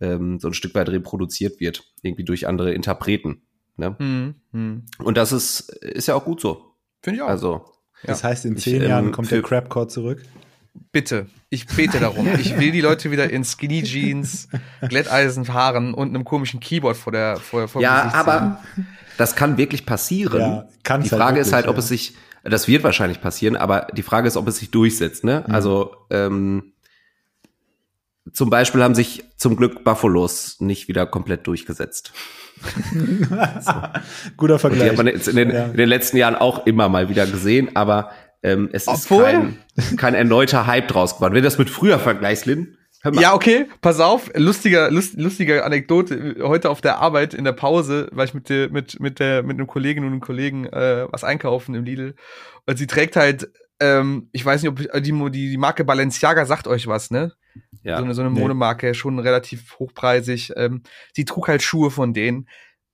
ähm, 0.00 0.38
so 0.40 0.48
ein 0.48 0.54
Stück 0.54 0.74
weit 0.74 0.88
reproduziert 0.88 1.60
wird, 1.60 1.84
irgendwie 2.02 2.24
durch 2.24 2.46
andere 2.46 2.72
Interpreten. 2.72 3.42
Ne? 3.76 3.96
Mhm. 3.98 4.34
Mhm. 4.52 4.86
Und 4.98 5.16
das 5.16 5.32
ist, 5.32 5.70
ist 5.82 6.08
ja 6.08 6.14
auch 6.14 6.24
gut 6.24 6.40
so. 6.40 6.74
Finde 7.02 7.18
ich 7.18 7.22
auch. 7.22 7.28
Also, 7.28 7.64
das 8.04 8.24
heißt, 8.24 8.44
in 8.44 8.56
zehn 8.56 8.82
ich, 8.82 8.88
Jahren 8.88 9.06
ähm, 9.06 9.12
kommt 9.12 9.30
der 9.30 9.42
Crapcore 9.42 9.88
zurück. 9.88 10.22
bitte, 10.92 11.26
ich 11.48 11.66
bete 11.66 11.98
darum. 11.98 12.28
Ich 12.38 12.58
will 12.58 12.70
die 12.70 12.80
Leute 12.80 13.10
wieder 13.10 13.30
in 13.30 13.44
Skinny 13.44 13.82
Jeans, 13.82 14.48
Glätteisenhaaren 14.88 15.94
und 15.94 16.08
einem 16.08 16.24
komischen 16.24 16.60
Keyboard 16.60 16.96
vor 16.96 17.12
der 17.12 17.36
vor, 17.36 17.68
vor 17.68 17.82
Ja, 17.82 18.04
Gesicht 18.04 18.16
aber 18.16 18.60
das 19.18 19.36
kann 19.36 19.58
wirklich 19.58 19.84
passieren. 19.84 20.40
Ja, 20.40 20.68
die 20.82 20.92
halt 20.92 21.08
Frage 21.08 21.40
ist 21.40 21.48
wirklich, 21.48 21.54
halt, 21.54 21.66
ob 21.68 21.76
ja. 21.76 21.80
es 21.80 21.88
sich, 21.88 22.14
das 22.44 22.68
wird 22.68 22.82
wahrscheinlich 22.84 23.20
passieren, 23.20 23.56
aber 23.56 23.88
die 23.94 24.02
Frage 24.02 24.28
ist, 24.28 24.36
ob 24.36 24.48
es 24.48 24.58
sich 24.58 24.70
durchsetzt. 24.70 25.24
Ne? 25.24 25.44
Mhm. 25.46 25.54
Also 25.54 25.94
ähm, 26.10 26.72
zum 28.32 28.50
Beispiel 28.50 28.82
haben 28.82 28.94
sich 28.94 29.24
zum 29.36 29.56
Glück 29.56 29.82
Buffalos 29.84 30.60
nicht 30.60 30.88
wieder 30.88 31.06
komplett 31.06 31.46
durchgesetzt. 31.46 32.12
Guter 34.36 34.54
Und 34.54 34.58
die 34.58 34.58
Vergleich. 34.58 34.88
hat 34.90 34.96
man 34.96 35.06
jetzt 35.06 35.28
in 35.28 35.36
den, 35.36 35.50
Ja. 35.50 35.66
in 35.66 35.76
den 35.76 35.88
letzten 35.88 36.16
Jahren 36.16 36.34
auch 36.36 36.66
immer 36.66 36.88
mal 36.88 37.08
wieder 37.08 37.26
gesehen, 37.26 37.74
aber 37.74 38.10
ähm, 38.42 38.68
es 38.72 38.86
Obwohl- 38.88 39.24
ist 39.24 39.30
kein, 39.88 39.96
kein 39.96 40.14
erneuter 40.14 40.66
Hype 40.66 40.88
draus 40.88 41.16
geworden. 41.16 41.34
Wenn 41.34 41.42
du 41.42 41.46
das 41.46 41.58
mit 41.58 41.70
früher 41.70 41.98
vergleichst, 41.98 42.46
mal. 42.46 42.76
Ja, 43.18 43.34
okay, 43.34 43.66
pass 43.80 43.98
auf, 43.98 44.30
lustiger, 44.34 44.90
lust, 44.90 45.18
lustige 45.18 45.64
Anekdote. 45.64 46.36
Heute 46.42 46.68
auf 46.68 46.80
der 46.80 46.98
Arbeit 46.98 47.32
in 47.32 47.44
der 47.44 47.52
Pause, 47.52 48.08
weil 48.12 48.26
ich 48.26 48.34
mit 48.34 48.48
der, 48.50 48.68
mit, 48.70 49.00
mit 49.00 49.18
der, 49.20 49.42
mit 49.42 49.56
einem 49.56 49.66
Kolleginnen 49.66 50.06
und 50.06 50.12
einem 50.12 50.20
Kollegen 50.20 50.66
äh, 50.66 51.06
was 51.10 51.24
einkaufen 51.24 51.74
im 51.74 51.84
Lidl. 51.84 52.14
Und 52.66 52.76
sie 52.76 52.86
trägt 52.86 53.16
halt, 53.16 53.50
ähm, 53.80 54.28
ich 54.32 54.44
weiß 54.44 54.62
nicht, 54.62 54.70
ob 54.70 54.76
die, 54.76 55.12
die, 55.12 55.50
die 55.50 55.56
Marke 55.56 55.84
Balenciaga 55.84 56.44
sagt 56.44 56.68
euch 56.68 56.86
was, 56.86 57.10
ne? 57.10 57.32
ja. 57.82 57.96
So 57.96 58.04
eine, 58.04 58.14
so 58.14 58.20
eine 58.20 58.30
Nee. 58.30 58.40
Modemarke, 58.40 58.94
schon 58.94 59.18
relativ 59.18 59.78
hochpreisig. 59.78 60.52
Ähm, 60.56 60.82
sie 61.14 61.24
trug 61.24 61.48
halt 61.48 61.62
Schuhe 61.62 61.90
von 61.90 62.12
denen. 62.12 62.48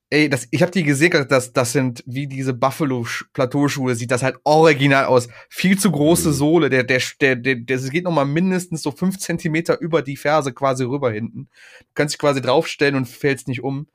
Ey, 0.09 0.29
das, 0.29 0.47
ich 0.53 0.63
habe 0.63 0.71
die 0.71 0.85
gesehen, 0.85 1.27
das, 1.29 1.53
das 1.53 1.73
sind 1.73 2.05
wie 2.07 2.29
diese 2.29 2.55
Buffalo-Plateauschuhe, 2.55 3.97
sieht 3.97 4.13
das 4.13 4.23
halt 4.23 4.37
original 4.45 5.07
aus. 5.07 5.29
Viel 5.49 5.79
zu 5.79 5.91
große 5.91 6.29
Mhm. 6.29 6.33
Sohle, 6.33 6.71
der, 6.71 6.85
der, 6.85 7.01
der, 7.21 7.35
der, 7.37 7.57
der 7.57 7.79
geht 7.79 8.05
noch 8.05 8.13
mal 8.13 8.25
mindestens 8.25 8.83
so 8.83 8.93
fünf 8.93 9.19
Zentimeter 9.19 9.81
über 9.81 10.03
die 10.03 10.17
Ferse 10.17 10.53
quasi 10.53 10.85
rüber 10.85 11.11
hinten. 11.11 11.49
Du 11.81 11.87
kannst 11.95 12.15
dich 12.15 12.21
quasi 12.21 12.41
draufstellen 12.41 12.95
und 12.95 13.09
fällst 13.09 13.49
nicht 13.49 13.65
um. 13.65 13.89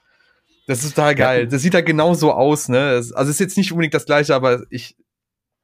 Das 0.67 0.83
ist 0.83 0.95
total 0.95 1.15
geil. 1.15 1.47
Das 1.47 1.61
sieht 1.61 1.73
halt 1.73 1.85
genau 1.85 2.13
so 2.13 2.33
aus, 2.33 2.67
ne? 2.69 2.91
Das, 2.91 3.11
also 3.13 3.31
ist 3.31 3.39
jetzt 3.39 3.57
nicht 3.57 3.71
unbedingt 3.71 3.93
das 3.93 4.05
gleiche, 4.05 4.35
aber 4.35 4.63
ich 4.69 4.95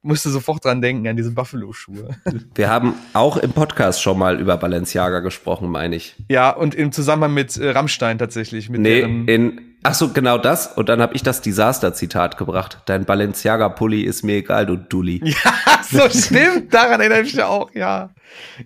musste 0.00 0.30
sofort 0.30 0.64
dran 0.64 0.80
denken, 0.80 1.06
an 1.08 1.16
diese 1.16 1.32
Buffalo-Schuhe. 1.32 2.16
Wir 2.54 2.70
haben 2.70 2.94
auch 3.12 3.36
im 3.36 3.52
Podcast 3.52 4.00
schon 4.00 4.18
mal 4.18 4.40
über 4.40 4.56
Balenciaga 4.56 5.20
gesprochen, 5.20 5.70
meine 5.70 5.96
ich. 5.96 6.16
Ja, 6.28 6.50
und 6.50 6.74
im 6.74 6.92
Zusammenhang 6.92 7.34
mit 7.34 7.56
äh, 7.56 7.70
Rammstein 7.70 8.18
tatsächlich. 8.18 8.70
Mit 8.70 8.80
Nee, 8.80 9.00
deren, 9.00 9.28
in, 9.28 9.67
ach 9.82 9.94
so, 9.94 10.08
genau 10.12 10.38
das. 10.38 10.66
Und 10.76 10.88
dann 10.88 11.00
habe 11.00 11.14
ich 11.14 11.22
das 11.22 11.40
Desaster-Zitat 11.40 12.36
gebracht. 12.36 12.78
Dein 12.86 13.04
Balenciaga-Pulli 13.04 14.02
ist 14.02 14.22
mir 14.24 14.36
egal, 14.36 14.66
du 14.66 14.76
Dulli. 14.76 15.20
Ja, 15.44 15.82
so 15.82 16.08
stimmt. 16.10 16.72
Daran 16.74 17.00
erinnere 17.00 17.22
ich 17.22 17.34
mich 17.34 17.42
auch, 17.42 17.70
ja. 17.74 18.10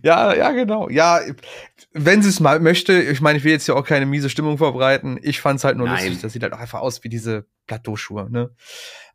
Ja, 0.03 0.35
ja, 0.35 0.51
genau. 0.51 0.89
Ja, 0.89 1.21
wenn 1.93 2.23
sie 2.23 2.29
es 2.31 2.41
mal 2.41 2.59
möchte, 2.61 2.95
ich 3.01 3.21
meine, 3.21 3.39
ich 3.39 3.45
will 3.45 3.53
jetzt 3.53 3.67
ja 3.69 3.75
auch 3.75 3.85
keine 3.85 4.07
miese 4.07 4.29
Stimmung 4.31 4.59
verbreiten. 4.59 5.19
Ich 5.23 5.41
fand 5.41 5.59
es 5.59 5.65
halt 5.65 5.77
nur 5.77 5.87
Nein. 5.87 5.99
lustig. 6.05 6.21
Das 6.23 6.33
sieht 6.33 6.43
halt 6.43 6.53
auch 6.53 6.59
einfach 6.59 6.81
aus 6.81 7.05
wie 7.05 7.09
diese 7.09 7.47
Plateauschuhe, 7.67 8.29
ne? 8.31 8.51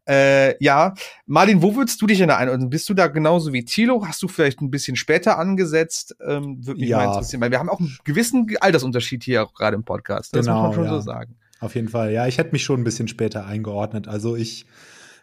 Äh, 0.10 0.56
ja, 0.64 0.93
Martin, 1.26 1.62
wo 1.62 1.76
würdest 1.76 2.02
du 2.02 2.08
dich 2.08 2.18
denn 2.20 2.30
da 2.30 2.38
ein? 2.38 2.70
Bist 2.70 2.88
du 2.88 2.93
da 2.93 3.08
genauso 3.08 3.52
wie 3.52 3.66
Thilo? 3.66 4.06
Hast 4.08 4.22
du 4.24 4.30
vielleicht 4.30 4.62
ein 4.62 4.72
bisschen 4.72 4.95
später 4.95 5.38
angesetzt? 5.38 6.16
Ähm, 6.26 6.66
Würde 6.66 6.80
mich 6.80 6.89
Ja. 6.89 6.98
mal 7.00 7.06
interessieren, 7.08 7.41
weil 7.41 7.52
wir 7.52 7.60
haben 7.60 7.68
auch 7.70 7.82
einen 7.82 7.98
gewissen 8.06 8.48
Altersunterschied 8.62 9.22
hier 9.26 9.43
auch 9.43 9.54
gerade 9.54 9.76
im 9.76 9.84
Podcast. 9.84 10.34
Das 10.34 10.45
Genau, 10.45 10.60
muss 10.60 10.68
man 10.68 10.74
schon 10.76 10.84
ja. 10.86 10.89
so 10.91 11.00
sagen. 11.02 11.36
Auf 11.60 11.76
jeden 11.76 11.89
Fall. 11.89 12.12
Ja, 12.12 12.28
ich 12.28 12.38
hätte 12.38 12.51
mich 12.51 12.64
schon 12.64 12.82
ein 12.82 12.84
bisschen 12.84 13.08
später 13.08 13.45
eingeordnet. 13.45 14.08
Also 14.08 14.36
ich 14.36 14.66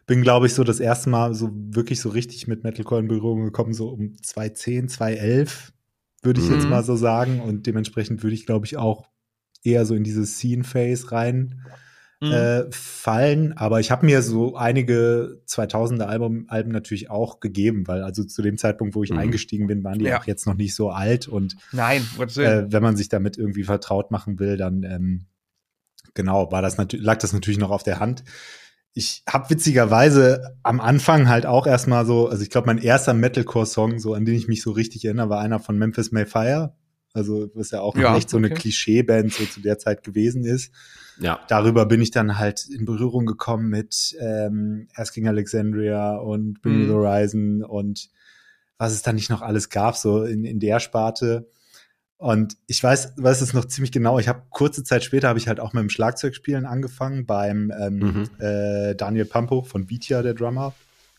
bin, 0.07 0.23
glaube 0.23 0.47
ich, 0.47 0.55
so 0.55 0.65
das 0.65 0.81
erste 0.81 1.09
Mal 1.11 1.35
so 1.35 1.51
wirklich 1.55 2.01
so 2.01 2.09
richtig 2.11 2.47
mit 2.47 2.65
Metalcore 2.65 3.01
in 3.01 3.09
Berührung 3.09 3.45
gekommen, 3.45 3.73
so 3.73 3.89
um 3.89 4.15
2010, 4.23 4.89
2011, 4.89 5.73
würde 6.23 6.41
ich 6.41 6.49
jetzt 6.49 6.65
Mhm. 6.65 6.71
mal 6.71 6.83
so 6.83 6.97
sagen. 6.97 7.41
Und 7.41 7.67
dementsprechend 7.67 8.23
würde 8.23 8.35
ich, 8.35 8.47
glaube 8.47 8.67
ich, 8.67 8.77
auch 8.77 9.07
eher 9.63 9.87
so 9.87 9.95
in 9.95 10.05
dieses 10.05 10.39
Scene-Phase 10.39 11.13
rein 11.13 11.61
Mhm. 12.21 12.31
äh, 12.33 12.65
fallen. 12.71 13.53
Aber 13.55 13.81
ich 13.81 13.91
habe 13.91 14.07
mir 14.07 14.23
so 14.23 14.57
einige 14.57 15.43
2000er 15.47 16.09
Album, 16.09 16.45
Alben 16.49 16.71
natürlich 16.71 17.11
auch 17.11 17.41
gegeben, 17.41 17.87
weil 17.87 18.03
also 18.03 18.25
zu 18.25 18.41
dem 18.43 18.57
Zeitpunkt, 18.57 18.95
wo 18.95 19.03
ich 19.05 19.11
Mhm. 19.11 19.19
eingestiegen 19.19 19.67
bin, 19.67 19.85
waren 19.85 19.99
die 19.99 20.07
Ja. 20.07 20.19
auch 20.19 20.25
jetzt 20.27 20.47
noch 20.47 20.55
nicht 20.55 20.75
so 20.75 20.91
alt 20.91 21.29
und 21.29 21.57
Nein, 21.73 22.03
äh, 22.37 22.65
wenn 22.69 22.83
man 22.83 22.97
sich 22.97 23.09
damit 23.09 23.37
irgendwie 23.37 23.65
vertraut 23.65 24.11
machen 24.11 24.39
will, 24.39 24.57
dann 24.57 24.83
ähm, 24.85 25.27
genau 26.15 26.51
war 26.53 26.63
das 26.63 26.77
natürlich 26.79 27.05
lag 27.05 27.19
das 27.19 27.33
natürlich 27.33 27.59
noch 27.59 27.71
auf 27.71 27.83
der 27.83 28.01
Hand. 28.01 28.25
Ich 28.97 29.25
habe 29.29 29.51
witzigerweise 29.51 30.57
am 30.63 30.81
Anfang 30.81 31.29
halt 31.29 31.47
auch 31.47 31.67
erstmal 31.67 32.07
so, 32.07 32.29
also 32.29 32.43
ich 32.43 32.51
glaube, 32.51 32.69
mein 32.69 32.79
erster 32.79 33.13
Metalcore-Song, 33.13 33.99
so 33.99 34.15
an 34.15 34.25
den 34.25 34.37
ich 34.37 34.47
mich 34.47 34.63
so 34.63 34.71
richtig 34.71 35.05
erinnere, 35.05 35.29
war 35.31 35.41
einer 35.41 35.59
von 35.59 35.77
Memphis 35.77 36.13
Mayfire. 36.13 36.75
Also 37.13 37.49
was 37.55 37.71
ja 37.73 37.81
auch 37.81 37.97
Ja, 37.97 38.17
echt 38.17 38.31
so 38.31 38.37
eine 38.39 38.49
okay. 38.49 38.57
Klischeeband 38.57 39.33
so 39.33 39.47
zu 39.47 39.61
der 39.61 39.79
Zeit 39.79 40.03
gewesen 40.05 40.45
ist. 40.45 40.73
Ja. 41.21 41.41
Darüber 41.49 41.87
bin 41.87 42.03
ich 42.03 42.11
dann 42.11 42.39
halt 42.39 42.67
in 42.69 42.85
Berührung 42.85 43.25
gekommen 43.27 43.69
mit 43.69 44.17
ähm, 44.21 44.89
Asking 44.95 45.29
Alexandria 45.29 46.17
und 46.17 46.61
Bring 46.63 46.83
Mhm. 46.83 46.87
the 46.87 46.93
Horizon 46.93 47.63
und 47.65 48.11
was 48.79 48.93
es 48.93 49.03
dann 49.03 49.15
nicht 49.15 49.31
noch 49.31 49.43
alles 49.43 49.71
gab, 49.71 49.97
so 49.97 50.25
in, 50.25 50.45
in 50.45 50.59
der 50.59 50.81
Sparte. 50.81 51.49
Und 52.25 52.57
ich 52.67 52.83
weiß, 52.83 53.13
weiß 53.19 53.43
es 53.43 53.53
noch 53.53 53.67
ziemlich 53.67 53.93
genau. 53.93 54.19
Ich 54.19 54.29
habe 54.29 54.43
kurze 54.49 54.83
Zeit 54.83 55.05
später 55.05 55.29
habe 55.29 55.39
ich 55.39 55.47
halt 55.47 55.61
auch 55.61 55.75
mit 55.75 55.83
dem 55.83 55.91
Schlagzeugspielen 55.91 56.65
angefangen 56.65 57.27
beim 57.27 57.71
ähm, 57.79 57.99
Mhm. 57.99 58.25
äh, 58.39 58.95
Daniel 58.95 59.27
Pampo 59.27 59.63
von 59.63 59.91
Vitia, 59.91 60.23
der 60.23 60.33
Drummer. 60.33 60.73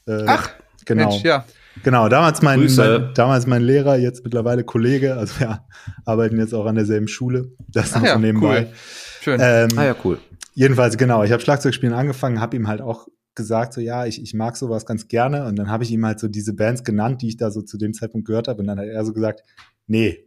Äh, 0.07 0.23
Ach, 0.25 0.49
genau, 0.83 1.09
Mensch, 1.09 1.23
ja. 1.23 1.45
genau. 1.83 2.09
Damals 2.09 2.41
mein, 2.41 2.59
mein 2.75 3.11
damals 3.13 3.45
mein 3.45 3.61
Lehrer, 3.61 3.97
jetzt 3.97 4.23
mittlerweile 4.23 4.63
Kollege. 4.63 5.15
Also 5.15 5.43
ja, 5.43 5.65
arbeiten 6.05 6.39
jetzt 6.39 6.53
auch 6.55 6.65
an 6.65 6.73
derselben 6.75 7.07
Schule. 7.07 7.51
Das 7.71 7.93
Ach 7.93 7.99
noch 7.99 8.07
ja, 8.07 8.13
so 8.15 8.19
nebenbei. 8.19 8.61
cool. 8.63 8.73
Schön. 9.21 9.39
Ähm, 9.43 9.69
Ah 9.77 9.85
ja, 9.85 9.95
cool. 10.03 10.17
Jedenfalls, 10.55 10.97
genau, 10.97 11.23
ich 11.23 11.31
habe 11.31 11.41
Schlagzeugspielen 11.43 11.93
angefangen, 11.93 12.41
habe 12.41 12.55
ihm 12.55 12.67
halt 12.67 12.81
auch 12.81 13.07
gesagt, 13.35 13.73
so 13.73 13.81
ja, 13.81 14.05
ich, 14.05 14.21
ich 14.23 14.33
mag 14.33 14.57
sowas 14.57 14.85
ganz 14.87 15.07
gerne. 15.07 15.45
Und 15.45 15.57
dann 15.57 15.69
habe 15.69 15.83
ich 15.83 15.91
ihm 15.91 16.03
halt 16.05 16.19
so 16.19 16.27
diese 16.27 16.53
Bands 16.53 16.83
genannt, 16.83 17.21
die 17.21 17.27
ich 17.27 17.37
da 17.37 17.51
so 17.51 17.61
zu 17.61 17.77
dem 17.77 17.93
Zeitpunkt 17.93 18.25
gehört 18.25 18.47
habe. 18.47 18.61
Und 18.61 18.67
dann 18.67 18.79
hat 18.79 18.85
er 18.87 19.05
so 19.05 19.13
gesagt, 19.13 19.43
nee, 19.87 20.24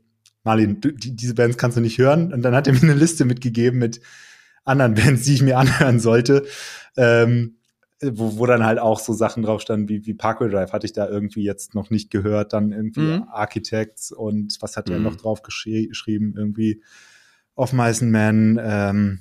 Marlin, 0.49 0.81
du, 0.81 0.91
die, 0.93 1.15
diese 1.15 1.35
Bands 1.35 1.59
kannst 1.59 1.77
du 1.77 1.83
nicht 1.83 1.99
hören. 1.99 2.33
Und 2.33 2.41
dann 2.43 2.55
hat 2.55 2.67
er 2.67 2.73
mir 2.73 2.83
eine 2.83 2.95
Liste 2.95 3.27
mitgegeben 3.27 3.79
mit 3.79 4.01
anderen 4.65 4.95
Bands, 4.95 5.25
die 5.25 5.35
ich 5.35 5.43
mir 5.43 5.59
anhören 5.65 6.01
sollte. 6.01 6.47
Ähm, 6.97 7.57
wo, 8.01 8.39
wo 8.39 8.47
dann 8.47 8.65
halt 8.65 8.79
auch 8.79 8.99
so 9.01 9.13
Sachen 9.13 9.43
drauf 9.43 9.61
standen 9.61 9.89
wie, 9.89 10.07
wie 10.07 10.15
Parkway 10.15 10.49
Drive 10.49 10.73
hatte 10.73 10.87
ich 10.87 10.93
da 10.95 11.07
irgendwie 11.09 11.43
jetzt 11.43 11.75
noch 11.75 11.91
nicht 11.91 12.11
gehört, 12.11 12.53
dann 12.53 12.73
irgendwie 12.73 13.01
Mhm. 13.01 13.25
Architects 13.31 14.11
und 14.13 14.57
was 14.61 14.77
hat 14.77 14.89
er 14.89 14.99
Mhm. 14.99 15.05
noch 15.05 15.17
drauf 15.17 15.43
geschri 15.43 15.89
geschrieben? 15.89 16.33
Irgendwie 16.37 16.83
Of 17.57 17.73
Mice 17.73 18.03
and 18.03 18.13
Men, 18.13 18.61
ähm, 18.63 19.19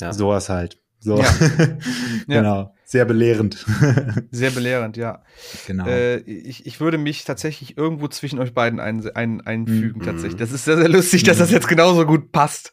Ja. 0.00 0.12
sowas 0.12 0.48
halt. 0.48 0.78
So. 1.00 1.18
Ja. 1.20 1.28
genau. 2.26 2.74
Sehr 2.94 3.06
belehrend. 3.06 3.66
Sehr 4.30 4.52
belehrend, 4.52 4.96
ja. 4.96 5.24
genau. 5.66 5.84
Äh, 5.84 6.18
ich, 6.18 6.64
ich 6.64 6.78
würde 6.78 6.96
mich 6.96 7.24
tatsächlich 7.24 7.76
irgendwo 7.76 8.06
zwischen 8.06 8.38
euch 8.38 8.54
beiden 8.54 8.78
ein, 8.78 9.04
ein, 9.16 9.40
einfügen, 9.40 10.00
Mhm. 10.00 10.04
tatsächlich. 10.04 10.36
Das 10.38 10.52
ist 10.52 10.64
sehr, 10.64 10.76
sehr 10.76 10.88
lustig, 10.88 11.24
dass 11.24 11.38
Mhm. 11.38 11.40
das 11.40 11.50
jetzt 11.50 11.66
genauso 11.66 12.06
gut 12.06 12.30
passt. 12.30 12.70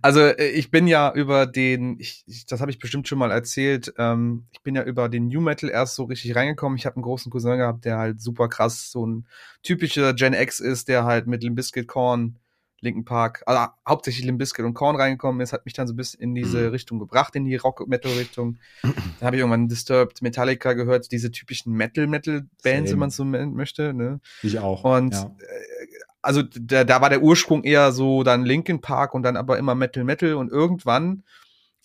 Also, 0.00 0.20
äh, 0.20 0.46
ich 0.50 0.70
bin 0.70 0.86
ja 0.86 1.12
über 1.12 1.46
den, 1.46 1.98
ich, 1.98 2.22
ich, 2.28 2.46
das 2.46 2.60
habe 2.60 2.70
ich 2.70 2.78
bestimmt 2.78 3.08
schon 3.08 3.18
mal 3.18 3.32
erzählt, 3.32 3.92
ähm, 3.98 4.44
ich 4.52 4.62
bin 4.62 4.76
ja 4.76 4.84
über 4.84 5.08
den 5.08 5.26
New 5.26 5.40
Metal 5.40 5.68
erst 5.68 5.96
so 5.96 6.04
richtig 6.04 6.36
reingekommen. 6.36 6.78
Ich 6.78 6.86
habe 6.86 6.94
einen 6.94 7.02
großen 7.02 7.32
Cousin 7.32 7.58
gehabt, 7.58 7.84
der 7.84 7.98
halt 7.98 8.20
super 8.20 8.48
krass 8.48 8.92
so 8.92 9.04
ein 9.04 9.26
typischer 9.64 10.14
Gen 10.14 10.34
X 10.34 10.60
ist, 10.60 10.86
der 10.86 11.02
halt 11.02 11.26
mit 11.26 11.42
Limp 11.42 11.56
Bizkit 11.56 11.88
Korn, 11.88 12.36
Linken 12.84 13.04
Park, 13.04 13.42
also 13.46 13.66
hauptsächlich 13.88 14.24
Limp 14.24 14.38
Bizkit 14.38 14.64
und 14.64 14.74
Korn 14.74 14.94
reingekommen 14.96 15.40
ist, 15.40 15.52
hat 15.52 15.64
mich 15.64 15.74
dann 15.74 15.88
so 15.88 15.94
ein 15.94 15.96
bisschen 15.96 16.20
in 16.20 16.34
diese 16.34 16.58
Mhm. 16.58 16.68
Richtung 16.68 16.98
gebracht, 17.00 17.34
in 17.34 17.44
die 17.44 17.56
Rock-Metal-Richtung. 17.56 18.58
Dann 18.82 19.26
habe 19.26 19.36
ich 19.36 19.40
irgendwann 19.40 19.68
Disturbed, 19.68 20.22
Metallica 20.22 20.74
gehört, 20.74 21.10
diese 21.10 21.30
typischen 21.32 21.72
Metal-Metal-Bands, 21.72 22.92
wenn 22.92 22.98
man 22.98 23.10
so 23.10 23.24
nennen 23.24 23.54
möchte. 23.54 23.92
Ne? 23.94 24.20
ich 24.42 24.58
auch. 24.58 24.84
Und 24.84 25.14
ja. 25.14 25.24
äh, 25.24 25.86
also 26.22 26.42
da, 26.42 26.84
da 26.84 27.00
war 27.00 27.10
der 27.10 27.22
Ursprung 27.22 27.64
eher 27.64 27.92
so 27.92 28.22
dann 28.22 28.44
Linkin 28.44 28.80
Park 28.80 29.14
und 29.14 29.22
dann 29.24 29.36
aber 29.36 29.58
immer 29.58 29.74
Metal 29.74 30.04
Metal 30.04 30.34
und 30.34 30.50
irgendwann 30.50 31.22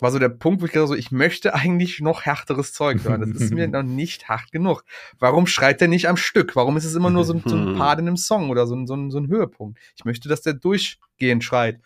war 0.01 0.11
so 0.11 0.19
der 0.19 0.29
Punkt, 0.29 0.61
wo 0.61 0.65
ich 0.65 0.71
gedacht 0.71 0.87
habe, 0.89 0.95
so, 0.95 0.99
ich 0.99 1.11
möchte 1.11 1.53
eigentlich 1.53 1.99
noch 1.99 2.21
härteres 2.23 2.73
Zeug 2.73 3.03
hören. 3.03 3.21
Das 3.21 3.41
ist 3.41 3.53
mir 3.53 3.67
noch 3.67 3.83
nicht 3.83 4.29
hart 4.29 4.51
genug. 4.51 4.83
Warum 5.19 5.45
schreit 5.47 5.81
der 5.81 5.87
nicht 5.87 6.07
am 6.07 6.17
Stück? 6.17 6.55
Warum 6.55 6.77
ist 6.77 6.85
es 6.85 6.95
immer 6.95 7.09
nur 7.09 7.25
so, 7.25 7.33
ein- 7.33 7.43
so 7.45 7.55
ein 7.55 7.75
Part 7.77 7.99
in 7.99 8.07
einem 8.07 8.17
Song 8.17 8.49
oder 8.49 8.65
so 8.67 8.75
ein, 8.75 8.87
so, 8.87 8.95
ein, 8.95 9.11
so 9.11 9.17
ein 9.19 9.27
Höhepunkt? 9.27 9.77
Ich 9.95 10.05
möchte, 10.05 10.29
dass 10.29 10.41
der 10.41 10.53
durchgehend 10.53 11.43
schreit. 11.43 11.79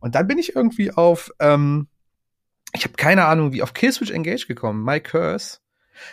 Und 0.00 0.14
dann 0.14 0.26
bin 0.26 0.38
ich 0.38 0.54
irgendwie 0.56 0.90
auf, 0.92 1.30
ähm, 1.40 1.88
ich 2.74 2.84
habe 2.84 2.94
keine 2.94 3.24
Ahnung, 3.26 3.52
wie 3.52 3.62
auf 3.62 3.72
Killswitch 3.74 4.10
Engage 4.10 4.46
gekommen. 4.46 4.84
My 4.84 5.00
Curse. 5.00 5.58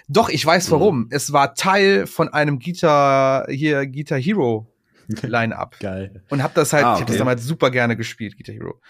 Doch, 0.08 0.30
ich 0.30 0.44
weiß 0.46 0.72
warum. 0.72 1.08
Es 1.12 1.32
war 1.32 1.54
Teil 1.54 2.08
von 2.08 2.30
einem 2.30 2.60
Guitar, 2.60 3.46
hier, 3.52 3.86
Guitar 3.86 4.18
Hero 4.20 4.68
Line-Up. 5.22 5.80
Geil. 5.80 6.24
Und 6.30 6.44
hab 6.44 6.54
das 6.54 6.74
halt, 6.74 6.86
Ah, 6.86 6.94
ich 6.94 7.02
habe 7.02 7.06
das 7.06 7.16
okay. 7.16 7.20
damals 7.20 7.44
super 7.44 7.72
gerne 7.72 7.96
gespielt, 7.96 8.38
Guitar 8.38 8.56
Hero. 8.56 8.82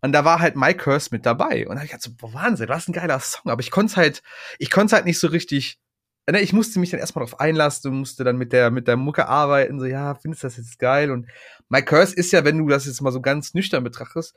Und 0.00 0.12
da 0.12 0.24
war 0.24 0.40
halt 0.40 0.56
My 0.56 0.74
Curse 0.74 1.08
mit 1.12 1.26
dabei. 1.26 1.66
Und 1.66 1.74
da 1.74 1.80
hab 1.80 1.84
ich 1.84 1.90
gedacht 1.90 2.02
so, 2.02 2.12
boah, 2.16 2.32
Wahnsinn, 2.34 2.68
was 2.68 2.88
ein 2.88 2.92
geiler 2.92 3.20
Song. 3.20 3.50
Aber 3.50 3.60
ich 3.60 3.70
konnte 3.70 3.96
halt, 3.96 4.22
ich 4.58 4.70
konnte 4.70 4.96
halt 4.96 5.04
nicht 5.04 5.18
so 5.18 5.28
richtig 5.28 5.78
ne, 6.30 6.40
ich 6.40 6.52
musste 6.52 6.78
mich 6.78 6.90
dann 6.90 7.00
erstmal 7.00 7.24
drauf 7.24 7.40
einlassen 7.40 7.90
und 7.90 7.98
musste 8.00 8.24
dann 8.24 8.36
mit 8.36 8.52
der, 8.52 8.70
mit 8.70 8.88
der 8.88 8.96
Mucke 8.96 9.28
arbeiten, 9.28 9.78
so, 9.80 9.86
ja, 9.86 10.14
findest 10.14 10.42
du 10.42 10.46
das 10.46 10.56
jetzt 10.56 10.78
geil? 10.78 11.10
Und 11.10 11.26
My 11.68 11.82
Curse 11.82 12.14
ist 12.14 12.32
ja, 12.32 12.44
wenn 12.44 12.58
du 12.58 12.68
das 12.68 12.86
jetzt 12.86 13.00
mal 13.00 13.12
so 13.12 13.20
ganz 13.20 13.54
nüchtern 13.54 13.84
betrachtest 13.84 14.34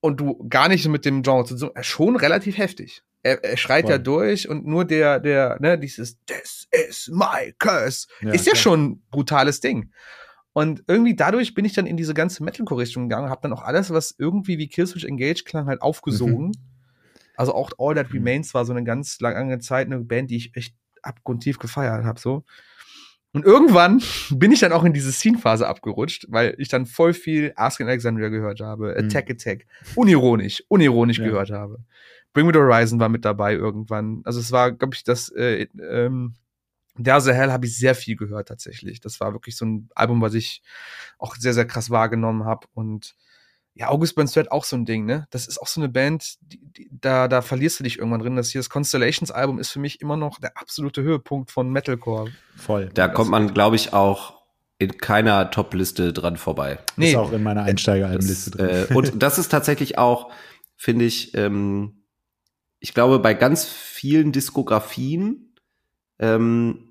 und 0.00 0.20
du 0.20 0.46
gar 0.48 0.68
nicht 0.68 0.86
mit 0.88 1.04
dem 1.04 1.22
Genre 1.22 1.44
zu 1.44 1.56
tun, 1.56 1.70
schon 1.82 2.16
relativ 2.16 2.58
heftig. 2.58 3.02
Er, 3.22 3.44
er 3.44 3.56
schreit 3.58 3.84
Voll. 3.84 3.92
ja 3.92 3.98
durch 3.98 4.48
und 4.48 4.66
nur 4.66 4.86
der, 4.86 5.20
der, 5.20 5.58
ne, 5.60 5.78
dieses 5.78 6.18
This 6.24 6.68
is 6.70 7.10
my 7.12 7.54
curse 7.58 8.06
Ja, 8.22 8.32
ist 8.32 8.46
ja 8.46 8.52
klar. 8.52 8.62
schon 8.62 8.84
ein 8.84 9.02
brutales 9.10 9.60
Ding. 9.60 9.92
Und 10.52 10.82
irgendwie 10.88 11.14
dadurch 11.14 11.54
bin 11.54 11.64
ich 11.64 11.74
dann 11.74 11.86
in 11.86 11.96
diese 11.96 12.12
ganze 12.14 12.42
Metalcore-Richtung 12.42 13.08
gegangen, 13.08 13.30
habe 13.30 13.42
dann 13.42 13.52
auch 13.52 13.62
alles, 13.62 13.90
was 13.90 14.14
irgendwie 14.18 14.58
wie 14.58 14.68
Killswitch 14.68 15.04
Engage 15.04 15.44
klang, 15.44 15.66
halt 15.66 15.80
aufgesogen. 15.80 16.46
Mhm. 16.48 16.52
Also 17.36 17.54
auch 17.54 17.70
All 17.78 17.94
That 17.94 18.12
Remains 18.12 18.52
war 18.52 18.64
so 18.64 18.72
eine 18.72 18.84
ganz 18.84 19.20
lange 19.20 19.58
Zeit 19.60 19.86
eine 19.86 20.00
Band, 20.00 20.30
die 20.30 20.36
ich 20.36 20.56
echt 20.56 20.74
abgrundtief 21.02 21.58
gefeiert 21.58 22.04
habe, 22.04 22.20
so. 22.20 22.44
Und 23.32 23.44
irgendwann 23.44 24.02
bin 24.30 24.50
ich 24.50 24.58
dann 24.60 24.72
auch 24.72 24.82
in 24.84 24.92
diese 24.92 25.12
Scene-Phase 25.12 25.66
abgerutscht, 25.68 26.26
weil 26.30 26.54
ich 26.58 26.68
dann 26.68 26.84
voll 26.84 27.14
viel 27.14 27.52
Ask 27.54 27.80
Alexandria 27.80 28.28
gehört 28.28 28.60
habe, 28.60 28.88
Mhm. 28.98 29.06
Attack 29.06 29.30
Attack, 29.30 29.66
unironisch, 29.94 30.64
unironisch 30.68 31.18
Ja. 31.18 31.26
gehört 31.26 31.50
habe. 31.50 31.78
Bring 32.32 32.46
Me 32.46 32.52
the 32.52 32.58
Horizon 32.58 32.98
war 33.00 33.08
mit 33.08 33.24
dabei 33.24 33.54
irgendwann. 33.54 34.20
Also 34.24 34.40
es 34.40 34.52
war, 34.52 34.72
glaube 34.72 34.94
ich, 34.94 35.04
das 35.04 35.30
äh, 35.30 35.66
ähm, 35.80 36.34
There's 37.02 37.28
a 37.28 37.32
Hell 37.32 37.52
habe 37.52 37.66
ich 37.66 37.76
sehr 37.76 37.94
viel 37.94 38.16
gehört 38.16 38.48
tatsächlich. 38.48 39.00
Das 39.00 39.20
war 39.20 39.32
wirklich 39.32 39.56
so 39.56 39.64
ein 39.64 39.88
Album, 39.94 40.20
was 40.20 40.34
ich 40.34 40.62
auch 41.18 41.36
sehr, 41.36 41.54
sehr 41.54 41.66
krass 41.66 41.90
wahrgenommen 41.90 42.44
habe. 42.44 42.66
Und 42.74 43.14
ja, 43.74 43.88
August 43.88 44.14
Burns 44.14 44.36
Red 44.36 44.50
auch 44.50 44.64
so 44.64 44.76
ein 44.76 44.84
Ding, 44.84 45.06
ne? 45.06 45.26
Das 45.30 45.46
ist 45.46 45.58
auch 45.58 45.66
so 45.66 45.80
eine 45.80 45.88
Band, 45.88 46.34
die, 46.40 46.60
die, 46.60 46.90
da, 46.92 47.28
da 47.28 47.40
verlierst 47.40 47.80
du 47.80 47.84
dich 47.84 47.98
irgendwann 47.98 48.20
drin. 48.20 48.36
Das 48.36 48.50
hier, 48.50 48.58
das 48.58 48.68
Constellations-Album 48.68 49.58
ist 49.58 49.70
für 49.70 49.78
mich 49.78 50.00
immer 50.00 50.16
noch 50.16 50.38
der 50.40 50.56
absolute 50.58 51.02
Höhepunkt 51.02 51.50
von 51.50 51.70
Metalcore. 51.70 52.30
Voll. 52.56 52.90
Da 52.92 53.08
kommt 53.08 53.30
man, 53.30 53.54
glaube 53.54 53.76
ich, 53.76 53.92
auch 53.92 54.40
in 54.78 54.98
keiner 54.98 55.50
Top-Liste 55.50 56.12
dran 56.12 56.36
vorbei. 56.36 56.78
Ist 56.96 57.14
auch 57.14 57.32
in 57.32 57.42
meiner 57.42 57.62
Einsteigeralbenliste 57.62 58.50
drin. 58.50 58.68
Äh, 58.90 58.94
und 58.94 59.12
das 59.22 59.38
ist 59.38 59.50
tatsächlich 59.50 59.98
auch, 59.98 60.32
finde 60.76 61.04
ich, 61.04 61.34
ähm, 61.34 62.04
ich 62.80 62.94
glaube, 62.94 63.18
bei 63.18 63.34
ganz 63.34 63.66
vielen 63.66 64.32
Diskografien 64.32 65.54
ähm, 66.18 66.89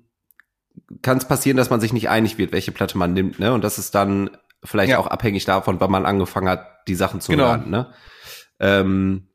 kann 1.02 1.18
es 1.18 1.24
passieren, 1.26 1.56
dass 1.56 1.70
man 1.70 1.80
sich 1.80 1.92
nicht 1.92 2.08
einig 2.08 2.38
wird, 2.38 2.52
welche 2.52 2.72
Platte 2.72 2.98
man 2.98 3.12
nimmt, 3.12 3.38
ne? 3.38 3.52
Und 3.52 3.62
das 3.64 3.78
ist 3.78 3.94
dann 3.94 4.30
vielleicht 4.64 4.90
Ja. 4.90 4.98
auch 4.98 5.06
abhängig 5.06 5.44
davon, 5.44 5.80
wann 5.80 5.90
man 5.90 6.06
angefangen 6.06 6.48
hat, 6.48 6.66
die 6.88 6.94
Sachen 6.94 7.20
zu 7.20 7.32
Genau. 7.32 7.44
hören, 7.46 7.70
ne? 7.70 7.92
Ähm, 8.58 9.28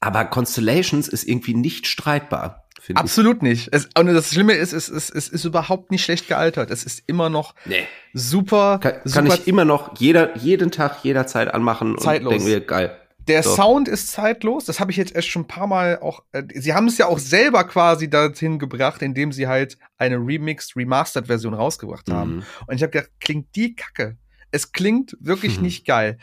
aber 0.00 0.24
Constellations 0.24 1.06
ist 1.08 1.24
irgendwie 1.24 1.54
nicht 1.54 1.86
streitbar, 1.86 2.66
finde 2.80 3.00
ich. 3.00 3.02
Absolut 3.04 3.42
nicht. 3.42 3.68
Es, 3.72 3.88
und 3.96 4.06
das 4.06 4.30
Schlimme 4.32 4.54
ist, 4.54 4.72
es, 4.72 4.88
es, 4.88 5.10
es 5.10 5.28
ist 5.28 5.44
überhaupt 5.44 5.90
nicht 5.90 6.02
schlecht 6.04 6.26
gealtert. 6.28 6.70
Es 6.70 6.82
ist 6.84 7.02
immer 7.06 7.28
noch 7.30 7.54
Nee. 7.66 7.86
super, 8.12 8.78
Kann, 8.80 8.94
super 9.04 9.14
kann 9.28 9.38
ich 9.38 9.46
immer 9.46 9.64
noch 9.64 9.98
jeder, 10.00 10.36
jeden 10.38 10.70
Tag, 10.72 11.04
jederzeit 11.04 11.52
anmachen 11.54 11.98
Zeitlos. 11.98 12.32
und 12.32 12.38
denken 12.40 12.52
mir, 12.52 12.60
geil. 12.66 12.96
Der 13.28 13.42
So. 13.42 13.54
Sound 13.54 13.88
ist 13.88 14.08
zeitlos. 14.08 14.64
Das 14.64 14.80
habe 14.80 14.90
ich 14.90 14.96
jetzt 14.96 15.14
erst 15.14 15.28
schon 15.28 15.42
ein 15.42 15.48
paar 15.48 15.66
Mal 15.66 15.98
auch. 16.00 16.24
Äh, 16.32 16.42
sie 16.54 16.74
haben 16.74 16.88
es 16.88 16.98
ja 16.98 17.06
auch 17.06 17.18
selber 17.18 17.64
quasi 17.64 18.10
dorthin 18.10 18.58
gebracht, 18.58 19.00
indem 19.02 19.32
sie 19.32 19.46
halt 19.46 19.78
eine 19.96 20.16
remixed, 20.16 20.76
remastered 20.76 21.26
Version 21.28 21.54
rausgebracht 21.54 22.10
haben. 22.10 22.36
Mhm. 22.36 22.42
Und 22.66 22.76
ich 22.76 22.82
habe 22.82 22.90
gedacht, 22.90 23.10
klingt 23.20 23.54
die 23.54 23.74
Kacke. 23.74 24.16
Es 24.50 24.72
klingt 24.72 25.16
wirklich 25.20 25.56
Mhm. 25.58 25.62
nicht 25.62 25.86
geil. 25.86 26.18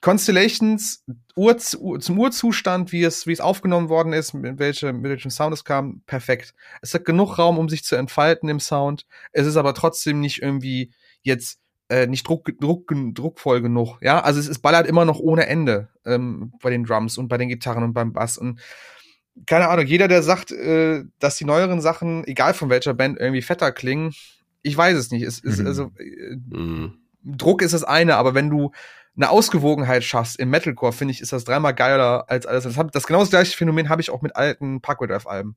Constellations 0.00 1.02
Ur, 1.34 1.58
zum 1.58 2.18
Urzustand, 2.18 2.92
wie 2.92 3.02
es, 3.02 3.26
wie 3.26 3.32
es 3.32 3.40
aufgenommen 3.40 3.88
worden 3.88 4.12
ist, 4.12 4.34
mit, 4.34 4.58
welche, 4.58 4.92
mit 4.92 5.04
welchem 5.10 5.30
Sound 5.30 5.54
es 5.54 5.64
kam, 5.64 6.02
perfekt. 6.06 6.54
Es 6.82 6.94
hat 6.94 7.04
genug 7.04 7.38
Raum, 7.38 7.58
um 7.58 7.68
sich 7.68 7.84
zu 7.84 7.96
entfalten 7.96 8.48
im 8.48 8.60
Sound. 8.60 9.06
Es 9.32 9.46
ist 9.46 9.56
aber 9.56 9.74
trotzdem 9.74 10.20
nicht 10.20 10.42
irgendwie 10.42 10.92
jetzt 11.22 11.58
äh, 11.88 12.06
nicht 12.06 12.26
druck, 12.26 12.50
druck, 12.60 12.92
druckvoll 13.14 13.60
genug. 13.60 13.98
Ja, 14.00 14.20
also 14.20 14.40
es, 14.40 14.48
es 14.48 14.58
ballert 14.58 14.86
immer 14.86 15.04
noch 15.04 15.18
ohne 15.20 15.46
Ende 15.46 15.88
ähm, 16.04 16.52
bei 16.62 16.70
den 16.70 16.84
Drums 16.84 17.18
und 17.18 17.28
bei 17.28 17.38
den 17.38 17.48
Gitarren 17.48 17.84
und 17.84 17.92
beim 17.92 18.12
Bass 18.12 18.38
und 18.38 18.60
keine 19.46 19.68
Ahnung, 19.68 19.86
jeder, 19.86 20.06
der 20.06 20.22
sagt, 20.22 20.52
äh, 20.52 21.04
dass 21.18 21.36
die 21.36 21.44
neueren 21.44 21.80
Sachen, 21.80 22.24
egal 22.24 22.54
von 22.54 22.70
welcher 22.70 22.94
Band, 22.94 23.18
irgendwie 23.18 23.42
fetter 23.42 23.72
klingen, 23.72 24.14
ich 24.62 24.76
weiß 24.76 24.96
es 24.96 25.10
nicht. 25.10 25.22
Es 25.22 25.40
ist 25.40 25.60
Mhm. 25.60 25.66
also 25.66 25.90
äh, 25.98 26.36
Mhm. 26.50 26.98
Druck 27.24 27.62
ist 27.62 27.74
das 27.74 27.84
eine, 27.84 28.16
aber 28.16 28.34
wenn 28.34 28.50
du 28.50 28.70
eine 29.16 29.30
Ausgewogenheit 29.30 30.04
schaffst 30.04 30.38
im 30.38 30.50
Metalcore, 30.50 30.92
finde 30.92 31.12
ich, 31.12 31.20
ist 31.20 31.32
das 31.32 31.44
dreimal 31.44 31.74
geiler 31.74 32.24
als 32.28 32.46
alles. 32.46 32.64
Das, 32.64 32.76
hab, 32.76 32.92
das 32.92 33.06
genau 33.06 33.20
das 33.20 33.30
gleiche 33.30 33.56
Phänomen 33.56 33.88
habe 33.88 34.02
ich 34.02 34.10
auch 34.10 34.22
mit 34.22 34.36
alten 34.36 34.80
Parkway 34.80 35.06
Drive 35.06 35.26
Alben. 35.26 35.56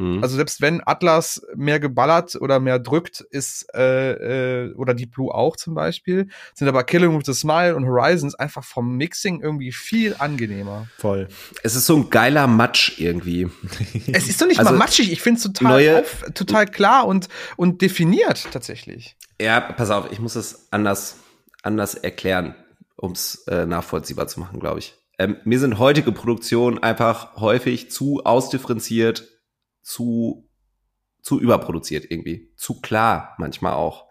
Mhm. 0.00 0.22
Also 0.22 0.36
selbst 0.36 0.60
wenn 0.60 0.80
Atlas 0.84 1.42
mehr 1.54 1.78
geballert 1.78 2.36
oder 2.36 2.58
mehr 2.58 2.78
drückt, 2.78 3.20
ist 3.30 3.66
äh, 3.74 4.64
äh, 4.68 4.74
oder 4.74 4.94
Deep 4.94 5.12
Blue 5.12 5.32
auch 5.34 5.56
zum 5.56 5.74
Beispiel, 5.74 6.28
sind 6.54 6.68
aber 6.68 6.84
Killing 6.84 7.18
with 7.18 7.28
a 7.28 7.34
Smile 7.34 7.76
und 7.76 7.84
Horizons 7.86 8.34
einfach 8.34 8.64
vom 8.64 8.96
Mixing 8.96 9.40
irgendwie 9.42 9.72
viel 9.72 10.14
angenehmer. 10.18 10.86
Voll. 10.98 11.28
es 11.62 11.74
ist 11.76 11.86
so 11.86 11.96
ein 11.96 12.10
geiler 12.10 12.46
Matsch 12.46 12.98
irgendwie. 12.98 13.48
Es 14.12 14.28
ist 14.28 14.40
doch 14.40 14.46
nicht 14.46 14.58
Also, 14.58 14.72
mal 14.72 14.78
matschig, 14.78 15.12
ich 15.12 15.20
finde 15.20 15.38
es 15.38 15.44
total, 15.44 15.72
neue- 15.72 16.00
auf, 16.00 16.24
total 16.34 16.66
klar 16.66 17.06
und, 17.06 17.28
und 17.56 17.82
definiert 17.82 18.48
tatsächlich. 18.52 19.16
Ja, 19.40 19.60
pass 19.60 19.90
auf, 19.90 20.10
ich 20.12 20.18
muss 20.20 20.36
es 20.36 20.68
anders, 20.70 21.16
anders 21.62 21.94
erklären, 21.94 22.54
um 22.96 23.12
es 23.12 23.44
äh, 23.48 23.66
nachvollziehbar 23.66 24.26
zu 24.28 24.40
machen, 24.40 24.60
glaube 24.60 24.78
ich. 24.80 24.94
Ähm, 25.18 25.36
mir 25.44 25.58
sind 25.60 25.78
heutige 25.78 26.12
Produktionen 26.12 26.78
einfach 26.82 27.36
häufig 27.36 27.90
zu 27.90 28.22
ausdifferenziert, 28.24 29.28
zu, 29.82 30.48
zu 31.22 31.40
überproduziert 31.40 32.06
irgendwie. 32.10 32.52
Zu 32.56 32.80
klar 32.80 33.34
manchmal 33.38 33.72
auch. 33.74 34.06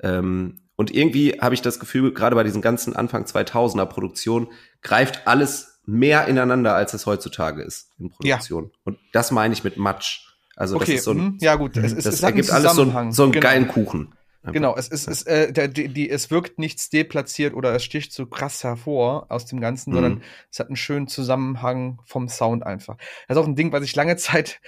Ähm, 0.00 0.60
und 0.76 0.92
irgendwie 0.92 1.38
habe 1.40 1.54
ich 1.54 1.62
das 1.62 1.78
Gefühl, 1.78 2.12
gerade 2.12 2.34
bei 2.34 2.42
diesen 2.42 2.62
ganzen 2.62 2.96
Anfang 2.96 3.24
2000er 3.24 3.86
Produktionen 3.86 4.48
greift 4.82 5.26
alles 5.26 5.80
mehr 5.86 6.26
ineinander, 6.26 6.74
als 6.74 6.94
es 6.94 7.06
heutzutage 7.06 7.62
ist 7.62 7.90
in 7.98 8.10
Produktion. 8.10 8.72
Und 8.84 8.98
das 9.12 9.30
meine 9.30 9.54
ich 9.54 9.64
mit 9.64 9.76
Matsch. 9.76 10.26
Also 10.56 10.74
das 10.78 10.82
okay, 10.88 10.96
ist 10.96 11.04
so 11.04 11.10
ein, 11.12 11.16
mhm, 11.18 11.38
ja 11.40 11.56
gut, 11.56 11.76
es, 11.76 11.92
es, 11.92 12.04
das 12.04 12.22
ergibt 12.22 12.50
alles 12.50 12.74
so, 12.74 12.82
ein, 12.82 13.12
so 13.12 13.24
einen 13.24 13.32
Genau. 13.32 13.42
geilen 13.42 13.68
Kuchen. 13.68 14.14
Genau, 14.52 14.76
es 14.76 14.88
ist, 14.88 15.08
es, 15.08 15.22
äh, 15.22 15.52
der, 15.52 15.68
die, 15.68 15.88
die, 15.88 16.10
es 16.10 16.30
wirkt 16.30 16.58
nichts 16.58 16.90
deplatziert 16.90 17.54
oder 17.54 17.74
es 17.74 17.82
sticht 17.82 18.12
so 18.12 18.26
krass 18.26 18.62
hervor 18.62 19.26
aus 19.30 19.46
dem 19.46 19.60
Ganzen, 19.60 19.90
Mhm. 19.90 19.94
sondern 19.94 20.22
es 20.50 20.58
hat 20.58 20.68
einen 20.68 20.76
schönen 20.76 21.08
Zusammenhang 21.08 22.00
vom 22.04 22.28
Sound 22.28 22.62
einfach. 22.64 22.96
Das 23.26 23.36
ist 23.36 23.42
auch 23.42 23.46
ein 23.46 23.56
Ding, 23.56 23.72
was 23.72 23.82
ich 23.82 23.96
lange 23.96 24.16
Zeit 24.16 24.60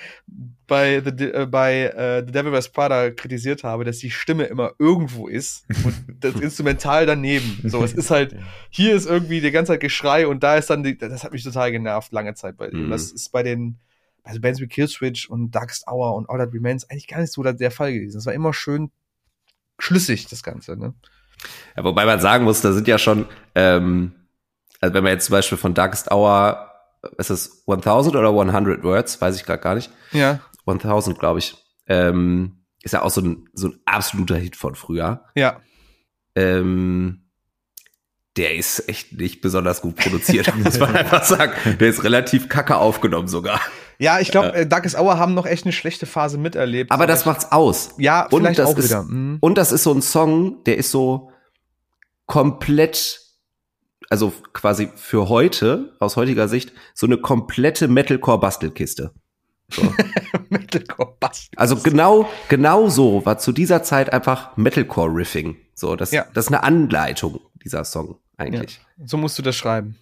bei 0.66 1.02
The, 1.04 1.24
äh, 1.24 1.46
bei 1.46 1.82
äh, 1.82 2.24
The 2.26 2.32
Devil 2.32 2.52
Wears 2.52 2.70
Prada 2.70 3.10
kritisiert 3.10 3.64
habe, 3.64 3.84
dass 3.84 3.98
die 3.98 4.10
Stimme 4.10 4.44
immer 4.44 4.72
irgendwo 4.78 5.28
ist 5.28 5.66
und 5.84 5.94
das 6.20 6.34
Instrumental 6.40 7.06
daneben. 7.06 7.60
So, 7.64 7.84
es 7.84 7.92
ist 7.92 8.10
halt, 8.10 8.36
hier 8.70 8.94
ist 8.94 9.06
irgendwie 9.06 9.40
die 9.40 9.50
ganze 9.50 9.72
Zeit 9.72 9.80
Geschrei 9.80 10.26
und 10.26 10.42
da 10.42 10.56
ist 10.56 10.70
dann, 10.70 10.82
die, 10.82 10.96
das 10.96 11.22
hat 11.22 11.32
mich 11.32 11.44
total 11.44 11.70
genervt 11.70 12.12
lange 12.12 12.34
Zeit 12.34 12.56
bei 12.56 12.68
dem. 12.68 12.86
Mhm. 12.86 12.90
Das 12.90 13.12
ist 13.12 13.30
bei 13.30 13.42
den 13.42 13.78
also 14.26 14.40
Bands 14.40 14.60
wie 14.60 14.66
Killswitch 14.66 15.30
und 15.30 15.52
Darkest 15.52 15.86
Hour 15.86 16.16
und 16.16 16.28
All 16.28 16.38
That 16.38 16.52
Remains 16.52 16.88
eigentlich 16.90 17.06
gar 17.06 17.20
nicht 17.20 17.32
so 17.32 17.42
der 17.42 17.70
Fall 17.70 17.92
gewesen. 17.92 18.18
Es 18.18 18.26
war 18.26 18.34
immer 18.34 18.52
schön 18.52 18.90
schlüssig, 19.78 20.28
das 20.28 20.42
Ganze, 20.42 20.76
ne? 20.76 20.94
Ja, 21.76 21.84
wobei 21.84 22.06
man 22.06 22.20
sagen 22.20 22.44
muss, 22.44 22.62
da 22.62 22.72
sind 22.72 22.88
ja 22.88 22.98
schon, 22.98 23.26
ähm, 23.54 24.12
also 24.80 24.94
wenn 24.94 25.04
man 25.04 25.12
jetzt 25.12 25.26
zum 25.26 25.32
Beispiel 25.32 25.58
von 25.58 25.74
Darkest 25.74 26.10
Hour, 26.10 26.70
ist 27.18 27.30
es 27.30 27.64
1000 27.66 28.16
oder 28.16 28.30
100 28.30 28.82
Words, 28.82 29.20
weiß 29.20 29.36
ich 29.36 29.44
gerade 29.44 29.62
gar 29.62 29.74
nicht. 29.74 29.90
Ja, 30.12 30.40
1000, 30.66 31.18
glaube 31.18 31.38
ich. 31.38 31.54
Ähm, 31.86 32.64
ist 32.82 32.92
ja 32.92 33.02
auch 33.02 33.10
so 33.10 33.20
ein, 33.20 33.48
so 33.52 33.68
ein 33.68 33.80
absoluter 33.84 34.36
Hit 34.36 34.56
von 34.56 34.74
früher. 34.74 35.24
ja. 35.34 35.60
Ähm, 36.34 37.22
der 38.36 38.54
ist 38.56 38.88
echt 38.88 39.12
nicht 39.12 39.40
besonders 39.40 39.80
gut 39.80 39.96
produziert, 39.96 40.54
muss 40.62 40.78
man 40.78 40.94
einfach 40.94 41.24
sagen. 41.24 41.52
Der 41.78 41.88
ist 41.88 42.04
relativ 42.04 42.48
kacke 42.48 42.76
aufgenommen 42.76 43.28
sogar. 43.28 43.60
Ja, 43.98 44.20
ich 44.20 44.30
glaube, 44.30 44.52
äh, 44.54 44.66
Darkest 44.66 44.98
Hour 44.98 45.18
haben 45.18 45.34
noch 45.34 45.46
echt 45.46 45.64
eine 45.64 45.72
schlechte 45.72 46.06
Phase 46.06 46.38
miterlebt. 46.38 46.90
Aber 46.92 47.06
das 47.06 47.24
macht's 47.26 47.50
aus. 47.52 47.90
ja, 47.98 48.24
Und 48.26 48.40
vielleicht 48.42 48.58
das 48.58 48.68
auch 48.68 48.78
ist, 48.78 48.84
wieder. 48.90 49.02
Mhm. 49.04 49.38
Und 49.40 49.56
das 49.58 49.72
ist 49.72 49.82
so 49.84 49.92
ein 49.92 50.02
Song, 50.02 50.62
der 50.64 50.76
ist 50.76 50.90
so 50.90 51.30
komplett, 52.26 53.20
also 54.10 54.32
quasi 54.52 54.90
für 54.96 55.28
heute, 55.28 55.94
aus 56.00 56.16
heutiger 56.16 56.48
Sicht, 56.48 56.72
so 56.94 57.06
eine 57.06 57.18
komplette 57.18 57.88
Metalcore-Bastelkiste. 57.88 59.12
So. 59.70 59.82
Metalcore 60.48 61.16
Bass. 61.18 61.48
Also 61.56 61.76
genau, 61.76 62.28
genau 62.48 62.88
so 62.88 63.24
war 63.26 63.38
zu 63.38 63.52
dieser 63.52 63.82
Zeit 63.82 64.12
einfach 64.12 64.56
Metalcore-Riffing. 64.56 65.56
So, 65.74 65.96
das, 65.96 66.10
Ja. 66.12 66.26
das 66.34 66.46
ist 66.46 66.52
eine 66.52 66.62
Anleitung, 66.62 67.40
dieser 67.64 67.84
Song 67.84 68.16
eigentlich. 68.36 68.80
So 69.04 69.16
musst 69.16 69.38
du 69.38 69.42
das 69.42 69.56
schreiben. 69.56 69.96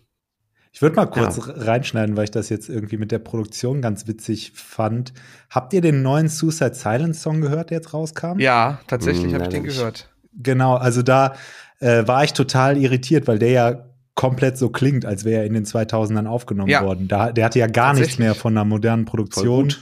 Ich 0.74 0.82
würde 0.82 0.96
mal 0.96 1.06
kurz 1.06 1.38
reinschneiden, 1.40 2.16
weil 2.16 2.24
ich 2.24 2.32
das 2.32 2.48
jetzt 2.48 2.68
irgendwie 2.68 2.96
mit 2.96 3.12
der 3.12 3.20
Produktion 3.20 3.80
ganz 3.80 4.08
witzig 4.08 4.50
fand. 4.56 5.12
Habt 5.48 5.72
ihr 5.72 5.80
den 5.80 6.02
neuen 6.02 6.28
Suicide 6.28 6.74
Silence 6.74 7.20
Song 7.20 7.40
gehört, 7.40 7.70
der 7.70 7.78
jetzt 7.78 7.94
rauskam? 7.94 8.40
Ja, 8.40 8.80
tatsächlich 8.88 9.26
Hm, 9.26 9.34
habe 9.34 9.44
ich 9.44 9.50
den 9.50 9.62
gehört. 9.62 10.10
Genau, 10.36 10.74
also 10.74 11.02
da 11.02 11.36
äh, 11.78 12.08
war 12.08 12.24
ich 12.24 12.32
total 12.32 12.76
irritiert, 12.76 13.28
weil 13.28 13.38
der 13.38 13.50
ja 13.50 13.84
komplett 14.16 14.58
so 14.58 14.68
klingt, 14.68 15.06
als 15.06 15.24
wäre 15.24 15.42
er 15.42 15.46
in 15.46 15.54
den 15.54 15.64
2000ern 15.64 16.26
aufgenommen 16.26 16.70
Ja. 16.70 16.82
worden. 16.84 17.06
Da, 17.06 17.30
der 17.30 17.44
hatte 17.44 17.60
ja 17.60 17.68
gar 17.68 17.94
nichts 17.94 18.18
mehr 18.18 18.34
von 18.34 18.52
einer 18.54 18.64
modernen 18.64 19.06
Voll 19.06 19.10
Produktion. 19.12 19.68
gut. 19.68 19.80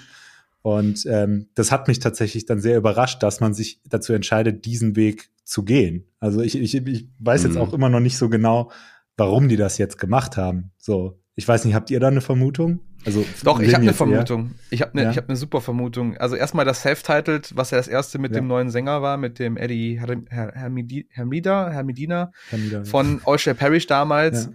Und 0.60 1.06
ähm, 1.06 1.48
das 1.54 1.72
hat 1.72 1.88
mich 1.88 2.00
tatsächlich 2.00 2.44
dann 2.44 2.60
sehr 2.60 2.76
überrascht, 2.76 3.22
dass 3.22 3.40
man 3.40 3.54
sich 3.54 3.80
dazu 3.88 4.12
entscheidet, 4.12 4.66
diesen 4.66 4.94
Weg 4.94 5.30
zu 5.42 5.64
gehen. 5.64 6.04
Also 6.20 6.40
ich, 6.42 6.54
ich, 6.56 6.74
ich 6.76 7.08
weiß 7.18 7.44
jetzt 7.44 7.54
Mhm. 7.54 7.62
auch 7.62 7.72
immer 7.72 7.88
noch 7.88 7.98
nicht 8.00 8.18
so 8.18 8.28
genau, 8.28 8.70
warum 9.16 9.48
die 9.48 9.56
das 9.56 9.78
jetzt 9.78 9.98
gemacht 9.98 10.36
haben. 10.36 10.72
So, 10.78 11.18
ich 11.34 11.46
weiß 11.46 11.64
nicht, 11.64 11.74
habt 11.74 11.90
ihr 11.90 12.00
da 12.00 12.08
eine 12.08 12.20
Vermutung? 12.20 12.80
Also 13.04 13.24
Doch, 13.42 13.58
ich 13.60 13.68
habe 13.74 13.78
eine 13.82 13.86
jetzt 13.86 14.00
eher? 14.00 14.06
Vermutung. 14.06 14.52
Ich 14.70 14.80
habe 14.80 14.92
eine 14.92 15.02
Ja. 15.02 15.10
ich 15.10 15.16
hab 15.16 15.28
ne 15.28 15.34
super 15.34 15.60
Vermutung. 15.60 16.16
Also 16.18 16.36
erstmal 16.36 16.64
das 16.64 16.82
Self-Titled, 16.82 17.56
was 17.56 17.72
ja 17.72 17.78
das 17.78 17.88
erste 17.88 18.18
mit 18.20 18.30
Ja. 18.32 18.40
dem 18.40 18.46
neuen 18.46 18.70
Sänger 18.70 19.02
war, 19.02 19.16
mit 19.16 19.38
dem 19.40 19.56
Eddie 19.56 20.00
Hermida, 20.00 21.70
Hermidina 21.70 22.30
Camila. 22.50 22.84
von 22.84 23.20
Ocean 23.24 23.56
Parish 23.56 23.86
damals. 23.86 24.44
Ja. 24.46 24.52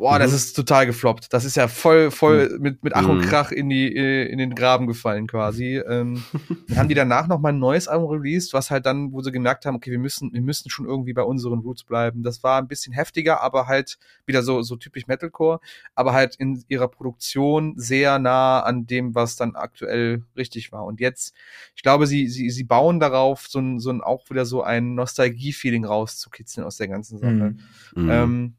Boah, 0.00 0.18
das 0.18 0.30
Mhm. 0.30 0.36
ist 0.36 0.52
total 0.54 0.86
gefloppt. 0.86 1.30
Das 1.34 1.44
ist 1.44 1.56
ja 1.56 1.68
voll, 1.68 2.10
voll 2.10 2.56
mit, 2.58 2.82
mit 2.82 2.94
Ach 2.94 3.06
und 3.06 3.18
Mhm. 3.18 3.22
Krach 3.24 3.52
in 3.52 3.68
die, 3.68 3.94
äh, 3.94 4.24
in 4.32 4.38
den 4.38 4.54
Graben 4.54 4.86
gefallen 4.86 5.26
quasi. 5.26 5.76
Ähm, 5.76 6.24
dann 6.68 6.78
haben 6.78 6.88
die 6.88 6.94
danach 6.94 7.26
noch 7.28 7.38
mal 7.38 7.50
ein 7.50 7.58
neues 7.58 7.86
Album 7.86 8.08
released, 8.10 8.54
was 8.54 8.70
halt 8.70 8.86
dann, 8.86 9.12
wo 9.12 9.20
sie 9.20 9.30
gemerkt 9.30 9.66
haben, 9.66 9.74
okay, 9.76 9.90
wir 9.90 9.98
müssen, 9.98 10.32
wir 10.32 10.40
müssen 10.40 10.70
schon 10.70 10.86
irgendwie 10.86 11.12
bei 11.12 11.22
unseren 11.22 11.58
Roots 11.58 11.84
bleiben. 11.84 12.22
Das 12.22 12.42
war 12.42 12.58
ein 12.62 12.66
bisschen 12.66 12.94
heftiger, 12.94 13.42
aber 13.42 13.66
halt 13.66 13.98
wieder 14.24 14.42
so, 14.42 14.62
so 14.62 14.76
typisch 14.76 15.06
Metalcore, 15.06 15.60
aber 15.94 16.14
halt 16.14 16.34
in 16.36 16.64
ihrer 16.68 16.88
Produktion 16.88 17.74
sehr 17.76 18.18
nah 18.18 18.60
an 18.60 18.86
dem, 18.86 19.14
was 19.14 19.36
dann 19.36 19.54
aktuell 19.54 20.24
richtig 20.34 20.72
war. 20.72 20.86
Und 20.86 21.00
jetzt, 21.00 21.34
ich 21.76 21.82
glaube, 21.82 22.06
sie, 22.06 22.26
sie, 22.28 22.48
sie 22.48 22.64
bauen 22.64 23.00
darauf, 23.00 23.46
so 23.48 23.58
ein, 23.58 23.78
so 23.78 23.90
ein, 23.90 24.00
auch 24.00 24.30
wieder 24.30 24.46
so 24.46 24.62
ein 24.62 24.94
Nostalgie-Feeling 24.94 25.84
rauszukitzeln 25.84 26.66
aus 26.66 26.78
der 26.78 26.88
ganzen 26.88 27.18
Sache. 27.18 27.54
Mhm. 27.94 28.02
Mhm. 28.02 28.08
Ähm, 28.10 28.54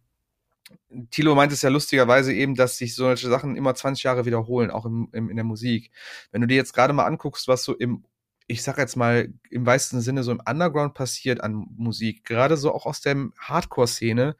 Thilo 1.09 1.35
meint 1.35 1.51
es 1.51 1.61
ja 1.61 1.69
lustigerweise 1.69 2.33
eben, 2.33 2.55
dass 2.55 2.77
sich 2.77 2.95
solche 2.95 3.29
Sachen 3.29 3.55
immer 3.55 3.75
20 3.75 4.03
Jahre 4.03 4.25
wiederholen, 4.25 4.71
auch 4.71 4.85
im, 4.85 5.09
im, 5.13 5.29
in 5.29 5.35
der 5.35 5.45
Musik. 5.45 5.91
Wenn 6.31 6.41
du 6.41 6.47
dir 6.47 6.55
jetzt 6.55 6.73
gerade 6.73 6.93
mal 6.93 7.05
anguckst, 7.05 7.47
was 7.47 7.63
so 7.63 7.75
im, 7.75 8.05
ich 8.47 8.63
sag 8.63 8.77
jetzt 8.77 8.95
mal, 8.95 9.29
im 9.49 9.65
weitesten 9.65 10.01
Sinne 10.01 10.23
so 10.23 10.31
im 10.31 10.41
Underground 10.45 10.93
passiert 10.93 11.41
an 11.41 11.65
Musik, 11.77 12.25
gerade 12.25 12.57
so 12.57 12.73
auch 12.73 12.85
aus 12.85 13.01
der 13.01 13.29
Hardcore-Szene, 13.37 14.35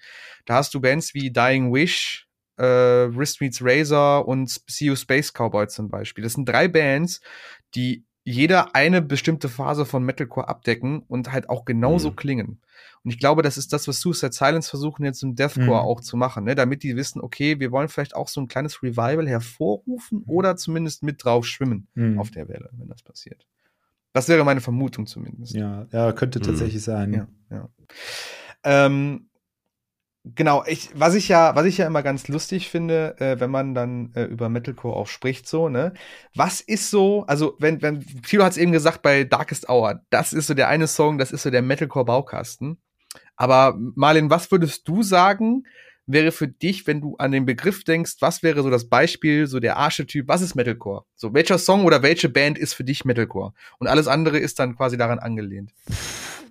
da 0.46 0.56
hast 0.56 0.74
du 0.74 0.82
Bands 0.82 1.14
wie 1.14 1.32
Dying 1.32 1.74
Wish, 1.74 2.28
äh, 2.58 2.64
Wrist 2.64 3.42
Meets 3.42 3.60
Razor 3.62 4.28
und 4.28 4.50
See 4.68 4.86
You 4.86 4.96
Space 4.96 5.32
Cowboy 5.32 5.68
zum 5.68 5.90
Beispiel. 5.90 6.24
Das 6.24 6.34
sind 6.34 6.48
drei 6.48 6.68
Bands, 6.68 7.22
die 7.76 8.06
jeder 8.24 8.76
eine 8.76 9.02
bestimmte 9.02 9.50
Phase 9.50 9.86
von 9.86 10.04
Metalcore 10.04 10.48
abdecken 10.48 11.04
und 11.08 11.32
halt 11.32 11.50
auch 11.50 11.66
genauso 11.66 12.12
Mhm. 12.12 12.16
klingen. 12.16 12.62
Und 13.04 13.12
ich 13.12 13.18
glaube, 13.20 13.42
das 13.42 13.58
ist 13.58 13.74
das, 13.74 13.88
was 13.88 14.00
Suicide 14.00 14.32
Silence 14.32 14.70
versuchen 14.70 15.04
jetzt 15.06 15.24
im 15.24 15.36
Deathcore 15.36 15.66
Mhm. 15.82 15.88
auch 15.88 16.02
zu 16.02 16.18
machen, 16.18 16.44
ne? 16.44 16.54
damit 16.54 16.84
die 16.84 16.96
wissen, 16.96 17.20
okay, 17.22 17.60
wir 17.60 17.72
wollen 17.72 17.88
vielleicht 17.90 18.16
auch 18.16 18.28
so 18.28 18.40
ein 18.42 18.48
kleines 18.48 18.84
Revival 18.84 19.28
hervorrufen 19.28 20.24
oder 20.28 20.56
zumindest 20.56 21.02
mit 21.02 21.24
drauf 21.24 21.46
schwimmen 21.48 21.88
Mhm. 21.96 22.20
auf 22.20 22.30
der 22.30 22.48
Welle, 22.48 22.70
wenn 22.74 22.88
das 22.90 23.02
passiert. 23.02 23.48
Das 24.14 24.28
wäre 24.28 24.44
meine 24.46 24.62
Vermutung 24.62 25.08
zumindest. 25.08 25.54
Ja, 25.56 25.88
ja, 25.92 26.12
könnte 26.12 26.40
Mhm. 26.40 26.44
tatsächlich 26.44 26.84
sein. 26.84 27.14
Ja, 27.14 27.28
ja. 27.50 27.70
Ähm, 28.64 29.30
genau, 30.24 30.64
ich, 30.66 30.90
was 30.94 31.16
ich 31.16 31.28
ja, 31.28 31.56
was 31.56 31.66
ich 31.66 31.78
ja 31.78 31.88
immer 31.88 32.04
ganz 32.04 32.28
lustig 32.28 32.70
finde, 32.70 33.16
äh, 33.20 33.40
wenn 33.40 33.52
man 33.52 33.74
dann 33.74 34.12
äh, 34.16 34.24
über 34.24 34.50
Metalcore 34.50 34.96
auch 34.96 35.08
spricht, 35.08 35.48
so, 35.48 35.70
ne? 35.70 35.94
Was 36.36 36.62
ist 36.62 36.90
so, 36.90 37.24
also 37.28 37.56
wenn, 37.60 37.82
wenn, 37.82 38.02
Tilo 38.24 38.44
hat 38.44 38.52
es 38.52 38.58
eben 38.58 38.72
gesagt 38.72 39.02
bei 39.02 39.24
Darkest 39.24 39.70
Hour, 39.70 40.02
das 40.10 40.34
ist 40.34 40.48
so 40.48 40.54
der 40.54 40.68
eine 40.68 40.88
Song, 40.88 41.18
das 41.18 41.32
ist 41.32 41.44
so 41.44 41.50
der 41.50 41.62
Metalcore-Baukasten. 41.62 42.78
Aber 43.36 43.76
Marlin, 43.96 44.30
was 44.30 44.52
würdest 44.52 44.88
du 44.88 45.04
sagen, 45.04 45.64
wäre 46.06 46.32
für 46.32 46.48
dich, 46.48 46.88
wenn 46.88 47.02
du 47.02 47.16
an 47.18 47.32
den 47.32 47.46
Begriff 47.46 47.84
denkst, 47.84 48.18
was 48.20 48.44
wäre 48.44 48.64
so 48.64 48.70
das 48.70 48.90
Beispiel, 48.90 49.48
so 49.48 49.60
der 49.60 49.78
Archetyp, 49.78 50.28
was 50.28 50.42
ist 50.42 50.56
Metalcore? 50.56 51.06
So, 51.16 51.34
welcher 51.34 51.58
Song 51.58 51.86
oder 51.86 52.04
welche 52.04 52.30
Band 52.30 52.58
ist 52.58 52.74
für 52.74 52.84
dich 52.84 53.06
Metalcore? 53.06 53.54
Und 53.80 53.88
alles 53.88 54.08
andere 54.08 54.38
ist 54.38 54.60
dann 54.60 54.76
quasi 54.76 54.98
daran 54.98 55.20
angelehnt. 55.20 55.72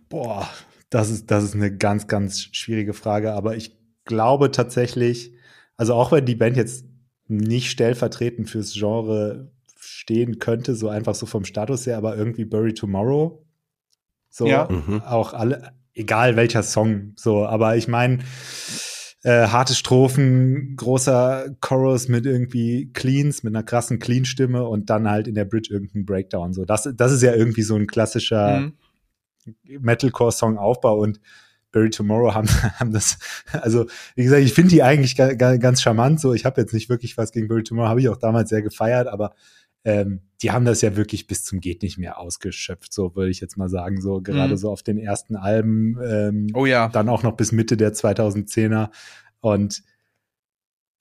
Boah, 0.09 0.49
das 0.91 1.11
ist, 1.11 1.30
das 1.30 1.45
ist 1.45 1.55
eine 1.55 1.74
ganz, 1.74 2.09
ganz 2.09 2.49
schwierige 2.53 2.93
Frage, 2.93 3.32
aber 3.32 3.57
ich 3.57 3.78
glaube 4.05 4.51
tatsächlich, 4.51 5.32
also 5.76 5.95
auch 5.95 6.12
wenn 6.12 6.26
die 6.26 6.34
Band 6.34 6.57
jetzt 6.57 6.84
nicht 7.28 7.70
stellvertretend 7.70 8.51
fürs 8.51 8.74
Genre 8.74 9.53
stehen 9.78 10.38
könnte, 10.38 10.74
so 10.74 10.88
einfach 10.88 11.14
so 11.14 11.26
vom 11.26 11.45
Status 11.45 11.86
her, 11.86 11.97
aber 11.97 12.16
irgendwie 12.16 12.45
Bury 12.45 12.74
Tomorrow. 12.74 13.47
So, 14.28 14.47
Ja. 14.47 14.68
Mhm. 14.70 15.01
auch 15.03 15.32
alle, 15.32 15.72
egal 15.95 16.36
welcher 16.36 16.62
Song, 16.62 17.12
so, 17.16 17.47
aber 17.47 17.76
ich 17.76 17.88
meine, 17.88 18.18
äh, 19.22 19.49
harte 19.49 19.74
Strophen, 19.74 20.76
großer 20.76 21.55
Chorus 21.61 22.09
mit 22.09 22.26
irgendwie 22.26 22.91
Cleans, 22.93 23.43
mit 23.43 23.55
einer 23.55 23.62
krassen 23.62 23.99
Clean-Stimme 23.99 24.66
und 24.66 24.88
dann 24.91 25.09
halt 25.11 25.28
in 25.28 25.34
der 25.34 25.45
Bridge 25.45 25.68
irgendein 25.72 26.05
Breakdown. 26.05 26.53
So, 26.53 26.64
das, 26.64 26.88
das 26.95 27.12
ist 27.12 27.22
ja 27.22 27.34
irgendwie 27.34 27.62
so 27.62 27.76
ein 27.76 27.86
klassischer 27.86 28.61
Mhm. 28.61 28.72
Metalcore-Song-Aufbau 29.64 30.99
und 30.99 31.20
Bury 31.72 31.91
Tomorrow 31.91 32.34
haben, 32.34 32.49
haben 32.80 32.93
das, 32.93 33.18
also 33.53 33.86
wie 34.16 34.24
gesagt, 34.24 34.43
ich 34.43 34.55
finde 34.55 34.70
die 34.70 34.82
eigentlich 34.82 35.16
ga, 35.16 35.34
ga, 35.34 35.57
ganz 35.57 35.82
charmant. 35.82 36.20
So, 36.20 36.34
ich 36.34 36.45
habe 36.45 36.61
jetzt 36.61 36.74
nicht 36.74 36.88
wirklich 36.88 37.16
was 37.16 37.32
gegen 37.32 37.49
Bury 37.49 37.62
Tomorrow, 37.62 37.88
habe 37.88 38.01
ich 38.01 38.09
auch 38.09 38.16
damals 38.16 38.51
sehr 38.51 38.62
gefeiert, 38.62 39.07
aber 39.09 39.34
ähm, 39.84 40.20
die 40.43 40.51
haben 40.51 40.64
das 40.66 40.82
ja 40.82 40.95
wirklich 40.97 41.26
bis 41.26 41.45
zum 41.45 41.61
geht 41.61 41.82
nicht 41.82 41.97
mehr 41.97 42.18
ausgeschöpft, 42.18 42.93
so 42.93 43.14
würde 43.16 43.30
ich 43.30 43.41
jetzt 43.41 43.57
mal 43.57 43.70
sagen, 43.70 44.01
so 44.03 44.20
gerade 44.20 44.53
Mhm. 44.53 44.59
so 44.59 44.70
auf 44.70 44.82
den 44.82 44.99
ersten 44.99 45.36
Alben, 45.36 45.97
ähm, 46.05 46.49
Oh 46.53 46.66
ja. 46.66 46.88
dann 46.88 47.09
auch 47.09 47.22
noch 47.22 47.32
bis 47.32 47.53
Mitte 47.53 47.76
der 47.78 47.95
2010er 47.95 48.91
und 49.41 49.82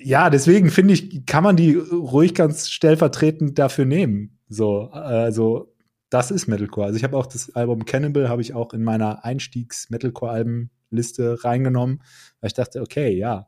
ja, 0.02 0.30
deswegen 0.30 0.70
finde 0.70 0.94
ich, 0.94 1.26
kann 1.26 1.44
man 1.44 1.58
die 1.58 1.74
ruhig 1.76 2.34
ganz 2.34 2.70
stellvertretend 2.70 3.60
dafür 3.60 3.84
nehmen. 3.84 4.40
So, 4.48 4.84
also 4.92 5.76
das 6.10 6.32
ist 6.32 6.48
Metalcore. 6.48 6.88
Also 6.88 6.98
ich 6.98 7.04
habe 7.04 7.18
auch 7.18 7.26
das 7.28 7.56
Album 7.56 7.86
Cannibal 7.86 8.30
habe 8.30 8.42
ich 8.42 8.54
auch 8.54 8.74
in 8.74 8.84
meiner 8.84 9.24
Einstiegs-Metalcore-Alben-Liste 9.26 11.44
reingenommen, 11.44 12.02
weil 12.42 12.48
ich 12.48 12.54
dachte, 12.54 12.82
okay, 12.82 13.16
ja, 13.16 13.48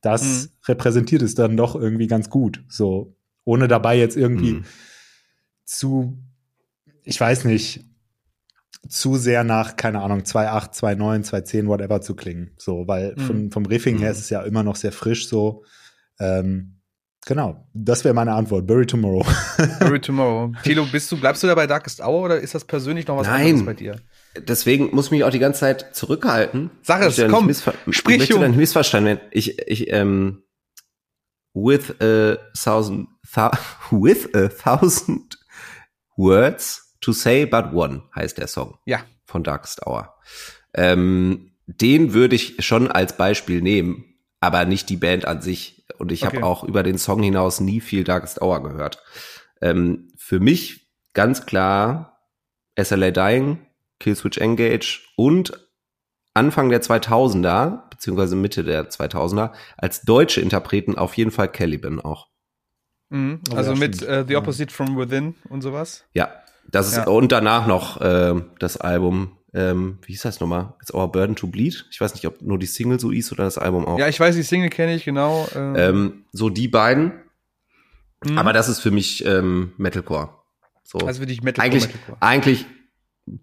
das 0.00 0.46
Mhm. 0.46 0.50
repräsentiert 0.68 1.22
es 1.22 1.34
dann 1.34 1.56
doch 1.56 1.74
irgendwie 1.74 2.06
ganz 2.06 2.30
gut. 2.30 2.64
So, 2.68 3.16
ohne 3.44 3.68
dabei 3.68 3.98
jetzt 3.98 4.16
irgendwie 4.16 4.54
Mhm. 4.54 4.64
zu, 5.64 6.18
ich 7.02 7.20
weiß 7.20 7.44
nicht, 7.44 7.84
zu 8.88 9.16
sehr 9.16 9.42
nach, 9.42 9.76
keine 9.76 10.00
Ahnung, 10.00 10.24
2.8, 10.24 10.74
2.9, 10.74 11.24
2.10, 11.24 11.66
whatever 11.66 12.00
zu 12.00 12.14
klingen. 12.14 12.52
So, 12.56 12.86
weil 12.86 13.14
Mhm. 13.16 13.20
von, 13.20 13.50
vom 13.50 13.66
Riffing 13.66 13.98
her 13.98 14.10
Mhm. 14.10 14.12
ist 14.12 14.20
es 14.20 14.30
ja 14.30 14.42
immer 14.42 14.62
noch 14.62 14.76
sehr 14.76 14.92
frisch 14.92 15.28
so. 15.28 15.64
Ähm, 16.20 16.75
genau, 17.26 17.66
das 17.74 18.02
wäre 18.04 18.14
meine 18.14 18.32
Antwort. 18.32 18.66
Bury 18.66 18.86
Tomorrow. 18.86 19.26
Bury 19.80 20.00
Tomorrow. 20.00 20.52
Tilo, 20.62 20.86
bist 20.90 21.12
du, 21.12 21.18
bleibst 21.20 21.42
du 21.42 21.46
da 21.46 21.54
bei 21.54 21.66
Darkest 21.66 22.00
Hour 22.00 22.22
oder 22.24 22.40
ist 22.40 22.54
das 22.54 22.64
persönlich 22.64 23.06
noch 23.06 23.18
was 23.18 23.26
Nein. 23.26 23.40
anderes 23.48 23.66
bei 23.66 23.74
dir? 23.74 24.00
Deswegen 24.38 24.94
muss 24.94 25.06
ich 25.06 25.10
mich 25.10 25.24
auch 25.24 25.30
die 25.30 25.38
ganze 25.38 25.60
Zeit 25.60 25.94
zurückhalten. 25.94 26.70
Sag 26.82 27.02
es, 27.02 27.20
komm, 27.28 27.48
missver- 27.50 27.74
sprich, 27.90 28.16
Ich 28.16 28.20
möchte 28.30 28.38
dann 28.40 28.56
missverstanden 28.56 29.16
werden. 29.16 29.28
Ich, 29.32 29.58
ich, 29.68 29.92
ähm, 29.92 30.42
with 31.54 31.94
a 32.00 32.36
thousand, 32.54 33.08
thou 33.34 33.50
with 33.90 34.28
a 34.34 34.48
thousand 34.48 35.38
words 36.16 36.96
to 37.00 37.12
say 37.12 37.44
but 37.46 37.72
one 37.72 38.02
heißt 38.14 38.38
der 38.38 38.46
Song. 38.46 38.78
Ja. 38.86 39.00
Von 39.24 39.42
Darkest 39.42 39.86
Hour. 39.86 40.14
Ähm, 40.74 41.52
den 41.66 42.12
würde 42.12 42.36
ich 42.36 42.64
schon 42.64 42.88
als 42.90 43.16
Beispiel 43.16 43.60
nehmen, 43.62 44.04
aber 44.40 44.64
nicht 44.64 44.88
die 44.88 44.96
Band 44.96 45.24
an 45.26 45.40
sich. 45.42 45.86
Und 45.98 46.12
ich 46.12 46.26
Okay. 46.26 46.36
habe 46.36 46.46
auch 46.46 46.64
über 46.64 46.82
den 46.82 46.98
Song 46.98 47.22
hinaus 47.22 47.60
nie 47.60 47.80
viel 47.80 48.04
Darkest 48.04 48.40
Hour 48.42 48.62
gehört. 48.62 49.02
Ähm, 49.62 50.08
für 50.16 50.40
mich 50.40 50.90
ganz 51.14 51.46
klar 51.46 52.20
SLA 52.78 53.10
Dying, 53.10 53.58
Killswitch 54.00 54.38
Engage 54.38 55.00
und 55.16 55.58
Anfang 56.34 56.68
der 56.68 56.82
2000er, 56.82 57.88
beziehungsweise 57.88 58.36
Mitte 58.36 58.62
der 58.62 58.90
2000er, 58.90 59.52
als 59.78 60.02
deutsche 60.02 60.42
Interpreten 60.42 60.96
auf 60.96 61.14
jeden 61.16 61.30
Fall 61.30 61.50
Caliban 61.50 61.98
auch. 62.00 62.28
Mhm. 63.08 63.40
Oh, 63.50 63.54
Also 63.56 63.72
ja, 63.72 63.78
mit 63.78 64.02
äh, 64.02 64.24
The 64.26 64.34
Ja. 64.34 64.38
Opposite 64.40 64.74
from 64.74 64.98
Within 64.98 65.34
und 65.48 65.62
sowas. 65.62 66.04
Ja, 66.12 66.28
das 66.70 66.88
ist, 66.88 66.96
Ja. 66.96 67.06
und 67.06 67.32
danach 67.32 67.66
noch 67.66 67.98
ähm, 68.02 68.50
das 68.58 68.76
Album, 68.76 69.38
ähm, 69.56 69.98
wie 70.02 70.12
hieß 70.12 70.22
das 70.22 70.38
nochmal? 70.38 70.74
It's 70.82 70.92
Our 70.92 71.10
Burden 71.10 71.34
to 71.34 71.46
Bleed. 71.46 71.86
Ich 71.90 71.98
weiß 71.98 72.12
nicht, 72.12 72.26
ob 72.26 72.42
nur 72.42 72.58
die 72.58 72.66
Single 72.66 73.00
so 73.00 73.10
ist 73.10 73.32
oder 73.32 73.44
das 73.44 73.56
Album 73.56 73.86
auch. 73.86 73.98
Ja, 73.98 74.06
ich 74.06 74.20
weiß, 74.20 74.36
die 74.36 74.42
Single 74.42 74.68
kenne 74.68 74.94
ich, 74.94 75.04
genau. 75.04 75.48
ähm, 75.54 75.74
ähm, 75.76 76.24
so 76.32 76.50
die 76.50 76.68
beiden. 76.68 77.12
mhm. 78.22 78.36
Aber 78.36 78.52
das 78.52 78.68
ist 78.68 78.80
für 78.80 78.90
mich 78.90 79.24
ähm, 79.24 79.72
Metalcore. 79.78 80.28
So. 80.84 80.98
also 80.98 81.20
für 81.20 81.26
dich 81.26 81.42
Metalcore, 81.42 81.72
eigentlich, 81.72 81.86
Metalcore. 81.86 82.18
eigentlich, 82.20 82.66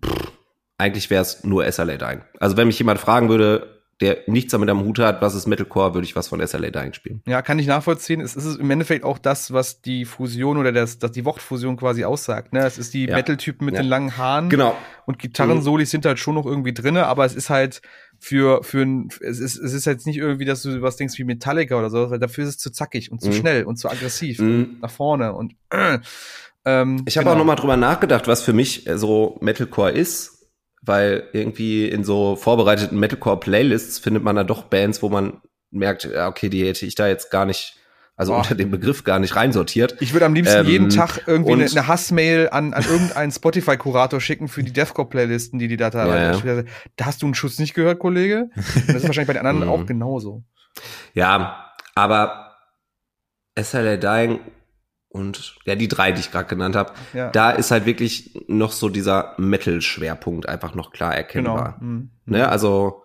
pff, 0.06 0.32
eigentlich 0.78 1.10
wäre 1.10 1.24
es 1.24 1.44
nur 1.44 1.70
SLA 1.70 1.98
Dying. 1.98 2.22
Also 2.40 2.58
wenn 2.58 2.68
mich 2.68 2.78
jemand 2.78 3.00
fragen 3.00 3.30
würde, 3.30 3.83
der 4.04 4.18
nichts 4.28 4.52
damit 4.52 4.70
am 4.70 4.84
Hut 4.84 5.00
hat, 5.00 5.22
was 5.22 5.34
ist 5.34 5.48
Metalcore, 5.48 5.94
würde 5.94 6.06
ich 6.06 6.16
was 6.16 6.28
von 6.28 6.46
SLA 6.46 6.70
Dying 6.70 6.94
spielen. 6.94 7.22
Ja, 7.26 7.42
kann 7.42 7.58
ich 7.60 7.68
nachvollziehen. 7.68 8.22
Es 8.22 8.36
ist 8.36 8.60
im 8.60 8.70
Endeffekt 8.70 9.04
auch 9.06 9.18
das, 9.18 9.52
was 9.54 9.82
die 9.82 10.06
Fusion 10.06 10.58
oder 10.58 10.72
das, 10.72 11.00
das 11.00 11.12
die 11.12 11.26
Wortfusion 11.26 11.78
quasi 11.78 12.04
aussagt. 12.04 12.54
Ne? 12.54 12.60
Es 12.66 12.78
ist 12.78 12.94
die 12.94 13.06
Ja. 13.06 13.16
Metal-Typen 13.16 13.66
mit 13.66 13.76
Ja. 13.76 13.82
den 13.82 13.88
langen 13.90 14.18
Haaren. 14.18 14.50
Genau. 14.50 14.76
Und 15.06 15.20
Gitarrensolis 15.20 15.90
sind 15.90 16.06
halt 16.06 16.20
schon 16.20 16.36
noch 16.36 16.46
irgendwie 16.46 16.74
drinne, 16.74 17.08
aber 17.08 17.26
es 17.26 17.34
ist 17.36 17.50
halt 17.50 17.82
für, 18.20 18.64
für 18.64 18.82
ein, 18.84 19.10
es 19.22 19.40
ist, 19.40 19.58
es 19.58 19.74
ist 19.74 19.86
jetzt 19.86 20.06
nicht 20.08 20.18
irgendwie, 20.18 20.46
dass 20.46 20.62
du 20.62 20.82
was 20.82 20.96
denkst 20.98 21.18
wie 21.18 21.24
Metallica 21.24 21.78
oder 21.78 21.90
so, 21.90 22.10
weil 22.12 22.20
dafür 22.20 22.44
ist 22.44 22.50
es 22.52 22.58
zu 22.58 22.72
zackig 22.72 23.12
und 23.12 23.22
zu 23.22 23.30
Mhm. 23.30 23.34
schnell 23.34 23.64
und 23.66 23.78
zu 23.78 23.90
aggressiv 23.90 24.40
Mhm. 24.40 24.78
nach 24.82 24.92
vorne 24.92 25.34
und 25.34 25.56
äh. 25.72 26.00
Ähm, 26.66 27.04
Ich 27.06 27.18
habe 27.18 27.26
genau. 27.26 27.34
auch 27.34 27.38
noch 27.40 27.46
mal 27.46 27.56
drüber 27.56 27.76
nachgedacht, 27.76 28.26
was 28.30 28.42
für 28.42 28.54
mich 28.54 28.88
äh, 28.88 28.98
so 28.98 29.38
Metalcore 29.42 29.92
ist, 29.92 30.33
weil 30.86 31.30
irgendwie 31.34 31.88
in 31.88 32.04
so 32.04 32.36
vorbereiteten 32.36 33.00
Metalcore-Playlists 33.00 34.00
findet 34.00 34.24
man 34.24 34.36
da 34.36 34.44
doch 34.44 34.64
Bands, 34.64 35.02
wo 35.02 35.10
man 35.10 35.42
merkt, 35.72 36.04
ja, 36.06 36.28
okay, 36.28 36.50
die 36.50 36.66
hätte 36.68 36.86
ich 36.86 36.96
da 36.96 37.08
jetzt 37.08 37.32
gar 37.32 37.46
nicht, 37.46 37.78
also 38.16 38.34
Boah. 38.34 38.40
unter 38.40 38.54
dem 38.56 38.70
Begriff 38.70 39.04
gar 39.04 39.18
nicht 39.20 39.36
reinsortiert. 39.36 39.96
Ich 40.02 40.14
würde 40.14 40.26
am 40.26 40.34
liebsten 40.36 40.60
Ähm, 40.60 40.68
jeden 40.68 40.90
Tag 40.90 41.22
irgendwie 41.26 41.54
eine, 41.54 41.66
eine 41.66 41.88
Hassmail 41.88 42.50
an, 42.52 42.74
an 42.74 42.84
irgendeinen 42.84 43.32
Spotify-Kurator 43.32 44.20
schicken 44.22 44.48
für 44.50 44.62
die 44.62 44.74
Deathcore-Playlisten, 44.74 45.58
die 45.58 45.68
die 45.68 45.78
da 45.78 45.90
teilweise. 45.90 46.48
Ja, 46.48 46.64
Da 46.98 47.06
hast 47.06 47.22
du 47.22 47.26
einen 47.28 47.34
Schuss 47.36 47.58
nicht 47.60 47.74
gehört, 47.74 48.00
Kollege? 48.00 48.50
Und 48.56 48.88
das 48.90 48.98
ist 48.98 49.08
wahrscheinlich 49.08 49.28
bei 49.28 49.34
den 49.34 49.46
anderen 49.48 49.68
Mhm. 49.70 49.74
auch 49.74 49.86
genauso. 49.86 50.44
Ja, 51.14 51.72
aber 51.96 52.56
SLA 53.60 53.98
Dying 53.98 54.40
und 55.14 55.56
ja, 55.66 55.76
die 55.76 55.88
drei, 55.88 56.12
die 56.12 56.20
ich 56.20 56.32
gerade 56.32 56.50
genannt 56.50 56.76
habe, 56.76 56.92
Ja, 57.14 57.30
da 57.30 57.52
ist 57.52 57.72
halt 57.72 57.86
wirklich 57.86 58.32
noch 58.48 58.72
so 58.74 58.90
dieser 58.90 59.34
Metal-Schwerpunkt 59.38 60.50
einfach 60.50 60.76
noch 60.76 60.92
klar 60.92 61.12
genau. 61.24 61.56
erkennbar. 61.56 61.78
Mhm. 61.80 62.10
Ne, 62.26 62.50
also 62.50 63.04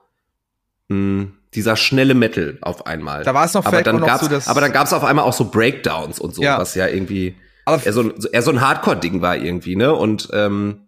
mh, 0.88 1.26
dieser 1.54 1.76
schnelle 1.76 2.14
Metal 2.14 2.58
auf 2.62 2.86
einmal. 2.86 3.24
Da 3.24 3.34
war 3.34 3.44
es 3.44 3.54
noch 3.54 3.64
aber 3.64 3.82
dann 3.82 4.00
gab's, 4.00 4.24
so, 4.24 4.28
dass- 4.28 4.48
aber 4.48 4.60
dann 4.60 4.72
gab's 4.72 4.92
auf 4.92 5.04
einmal 5.04 5.24
auch 5.24 5.32
so 5.32 5.50
Breakdowns 5.50 6.18
und 6.18 6.34
so, 6.34 6.42
Ja. 6.42 6.58
was 6.58 6.74
ja 6.74 6.86
irgendwie 6.88 7.36
Aber 7.64 7.84
eher 7.84 7.92
so, 7.92 8.00
ein- 8.02 8.14
eher 8.32 8.42
so 8.42 8.50
ein 8.50 8.60
Hardcore-Ding 8.60 9.20
war 9.20 9.36
irgendwie, 9.36 9.76
ne? 9.76 9.94
Und 9.94 10.28
ähm, 10.32 10.87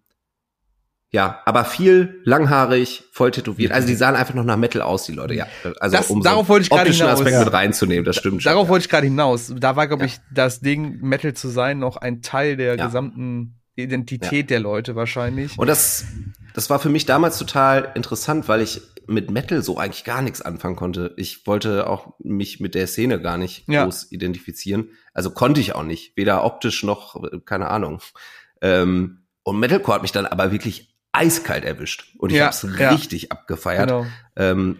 ja, 1.12 1.40
aber 1.44 1.64
viel 1.64 2.20
langhaarig, 2.24 3.02
voll 3.12 3.30
tätowiert. 3.32 3.72
Also 3.72 3.88
die 3.88 3.94
sahen 3.96 4.14
einfach 4.14 4.34
noch 4.34 4.44
nach 4.44 4.56
Metal 4.56 4.82
aus, 4.82 5.04
die 5.06 5.12
Leute, 5.12 5.34
ja. 5.34 5.46
Also 5.80 5.96
Das- 5.96 6.10
um 6.10 6.22
darauf 6.22 6.46
so 6.46 6.50
wollte 6.50 6.62
ich 6.64 6.70
gerade 6.70 6.82
optischen 6.82 7.06
hinaus. 7.06 7.18
Aspekt 7.20 7.34
Ja. 7.36 7.44
mit 7.44 7.52
reinzunehmen, 7.52 8.04
das 8.04 8.16
stimmt 8.16 8.42
schon. 8.42 8.50
Darauf 8.50 8.66
ja. 8.66 8.70
wollte 8.70 8.84
ich 8.84 8.88
gerade 8.90 9.06
hinaus. 9.06 9.52
Da 9.56 9.76
war, 9.76 9.88
glaube 9.88 10.06
ich, 10.06 10.18
das 10.32 10.60
Ding, 10.60 10.98
Metal 11.00 11.34
zu 11.34 11.48
sein, 11.48 11.78
noch 11.78 11.96
ein 11.96 12.22
Teil 12.22 12.56
der 12.56 12.76
Ja. 12.76 12.86
gesamten 12.86 13.56
Identität 13.76 14.50
der 14.50 14.60
Leute 14.60 14.94
wahrscheinlich. 14.94 15.58
Und 15.58 15.66
das, 15.66 16.04
das 16.54 16.70
war 16.70 16.78
für 16.78 16.90
mich 16.90 17.06
damals 17.06 17.38
total 17.38 17.92
interessant, 17.94 18.46
weil 18.48 18.60
ich 18.60 18.80
mit 19.06 19.30
Metal 19.30 19.62
so 19.62 19.78
eigentlich 19.78 20.04
gar 20.04 20.22
nichts 20.22 20.42
anfangen 20.42 20.76
konnte. 20.76 21.14
Ich 21.16 21.46
wollte 21.46 21.88
auch 21.88 22.12
mich 22.20 22.60
mit 22.60 22.74
der 22.74 22.86
Szene 22.86 23.20
gar 23.20 23.38
nicht 23.38 23.64
Ja. 23.68 23.84
groß 23.84 24.12
identifizieren. 24.12 24.90
Also 25.14 25.30
konnte 25.30 25.60
ich 25.60 25.74
auch 25.74 25.82
nicht, 25.82 26.16
weder 26.16 26.44
optisch 26.44 26.84
noch, 26.84 27.16
äh, 27.24 27.40
keine 27.44 27.68
Ahnung. 27.68 28.00
Ähm, 28.62 29.24
und 29.42 29.58
Metalcore 29.58 29.94
hat 29.96 30.02
mich 30.02 30.12
dann 30.12 30.26
aber 30.26 30.52
wirklich 30.52 30.89
eiskalt 31.12 31.64
erwischt. 31.64 32.14
Und 32.18 32.30
ich 32.30 32.38
Ja, 32.38 32.46
hab's 32.46 32.66
ja. 32.78 32.90
richtig 32.90 33.32
abgefeiert. 33.32 33.88
genau. 33.88 34.06
Ähm, 34.36 34.76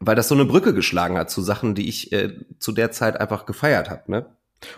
weil 0.00 0.16
das 0.16 0.28
so 0.28 0.34
eine 0.34 0.44
Brücke 0.44 0.74
geschlagen 0.74 1.16
hat 1.16 1.30
zu 1.30 1.40
Sachen, 1.40 1.74
die 1.74 1.88
ich 1.88 2.12
äh, 2.12 2.30
zu 2.58 2.72
der 2.72 2.90
Zeit 2.90 3.18
einfach 3.20 3.46
gefeiert 3.46 3.88
habe, 3.90 4.10
ne? 4.10 4.26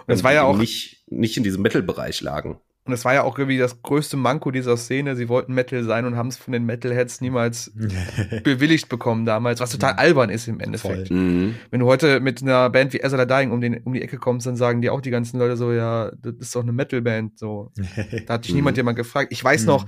Und 0.06 0.14
es 0.14 0.24
war 0.24 0.32
ja 0.32 0.42
auch, 0.42 0.56
nicht, 0.56 1.04
nicht 1.08 1.36
in 1.36 1.42
diesem 1.44 1.62
Metal-Bereich 1.62 2.20
lagen. 2.20 2.58
und 2.84 2.92
es 2.92 3.04
war 3.04 3.14
ja 3.14 3.22
auch 3.22 3.38
irgendwie 3.38 3.58
das 3.58 3.82
größte 3.82 4.16
Manko 4.16 4.50
dieser 4.50 4.76
Szene. 4.76 5.16
Sie 5.16 5.28
wollten 5.28 5.54
Metal 5.54 5.82
sein 5.84 6.06
und 6.06 6.16
haben 6.16 6.28
es 6.28 6.36
von 6.36 6.52
den 6.52 6.64
Metalheads 6.64 7.20
niemals 7.20 7.72
bewilligt 8.44 8.88
bekommen 8.88 9.24
damals, 9.24 9.60
was 9.60 9.70
total 9.70 9.94
albern 9.94 10.30
ist 10.30 10.48
im 10.48 10.60
Endeffekt. 10.60 11.10
Mhm. 11.10 11.54
Wenn 11.70 11.80
du 11.80 11.86
heute 11.86 12.20
mit 12.20 12.42
einer 12.42 12.68
Band 12.70 12.92
wie 12.92 12.98
Ezra 13.00 13.24
Dying 13.24 13.50
um, 13.50 13.60
den, 13.60 13.78
um 13.84 13.92
die 13.92 14.02
Ecke 14.02 14.18
kommst, 14.18 14.46
dann 14.46 14.56
sagen 14.56 14.82
die 14.82 14.90
auch 14.90 15.00
die 15.00 15.10
ganzen 15.10 15.38
Leute 15.38 15.56
so, 15.56 15.72
ja, 15.72 16.10
das 16.20 16.34
ist 16.40 16.54
doch 16.54 16.62
eine 16.62 16.72
Metalband. 16.72 17.38
So, 17.38 17.72
da 18.26 18.34
hat 18.34 18.44
sich 18.44 18.52
Mhm. 18.52 18.58
niemand 18.58 18.76
jemand 18.76 18.96
gefragt. 18.96 19.28
Ich 19.32 19.42
weiß 19.42 19.62
Mhm. 19.62 19.66
noch, 19.68 19.86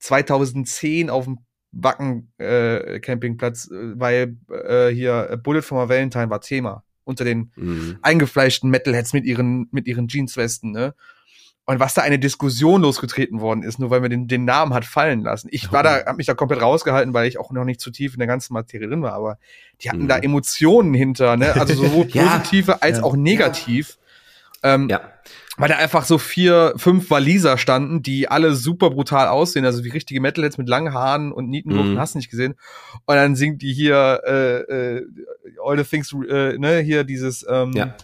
2010 0.00 1.10
auf 1.10 1.24
dem 1.24 1.38
Wacken 1.72 2.32
äh, 2.38 2.98
Campingplatz, 3.00 3.70
äh, 3.70 3.98
weil 3.98 4.36
äh, 4.50 4.88
hier 4.88 5.28
äh, 5.30 5.36
Bullet 5.36 5.62
for 5.62 5.80
my 5.82 5.88
Valentine 5.88 6.28
war 6.30 6.40
Thema 6.40 6.82
unter 7.04 7.24
den 7.24 7.52
Mhm. 7.56 7.98
eingefleischten 8.02 8.70
Metalheads 8.70 9.12
mit 9.12 9.24
ihren 9.24 9.68
mit 9.70 9.86
ihren 9.86 10.08
Jeanswesten, 10.08 10.72
ne? 10.72 10.94
Und 11.66 11.78
was 11.78 11.94
da 11.94 12.02
eine 12.02 12.18
Diskussion 12.18 12.82
losgetreten 12.82 13.40
worden 13.40 13.62
ist, 13.62 13.78
nur 13.78 13.90
weil 13.90 14.00
man 14.00 14.10
den, 14.10 14.26
den 14.26 14.44
Namen 14.44 14.74
hat 14.74 14.84
fallen 14.84 15.20
lassen. 15.20 15.48
Ich 15.52 15.70
war 15.70 15.84
da, 15.84 16.00
hab 16.06 16.16
mich 16.16 16.26
da 16.26 16.34
komplett 16.34 16.60
rausgehalten, 16.62 17.14
weil 17.14 17.28
ich 17.28 17.38
auch 17.38 17.52
noch 17.52 17.64
nicht 17.64 17.80
zu 17.80 17.92
tief 17.92 18.14
in 18.14 18.18
der 18.18 18.26
ganzen 18.26 18.54
Materie 18.54 18.88
drin 18.88 19.02
war, 19.02 19.12
aber 19.12 19.38
die 19.82 19.90
hatten 19.90 20.04
Mhm. 20.04 20.08
da 20.08 20.18
Emotionen 20.18 20.94
hinter, 20.94 21.36
ne? 21.36 21.54
Also 21.60 21.74
sowohl 21.74 22.06
Ja. 22.12 22.22
positive 22.38 22.82
als 22.82 22.98
Ja. 22.98 23.04
auch 23.04 23.14
negativ. 23.14 23.98
Ähm, 24.64 24.88
Ja. 24.88 25.00
Weil 25.60 25.68
da 25.68 25.76
einfach 25.76 26.04
so 26.04 26.18
vier, 26.18 26.72
fünf 26.76 27.10
Waliser 27.10 27.58
standen, 27.58 28.02
die 28.02 28.28
alle 28.28 28.54
super 28.54 28.90
brutal 28.90 29.28
aussehen, 29.28 29.64
also 29.64 29.84
wie 29.84 29.90
richtige 29.90 30.20
Metalheads 30.20 30.58
mit 30.58 30.68
langen 30.68 30.92
Haaren 30.94 31.30
und 31.32 31.48
Nietenluft, 31.48 31.90
Mhm. 31.90 31.98
hast 31.98 32.14
du 32.14 32.18
nicht 32.18 32.30
gesehen. 32.30 32.54
Und 33.06 33.14
dann 33.16 33.36
singt 33.36 33.62
die 33.62 33.72
hier 33.72 34.20
äh, 34.26 34.60
äh, 34.96 35.06
All 35.64 35.78
the 35.78 35.84
Things, 35.84 36.12
äh, 36.28 36.56
ne, 36.58 36.78
hier 36.80 37.04
dieses, 37.04 37.44
ähm, 37.48 37.72
Ja. 37.74 37.94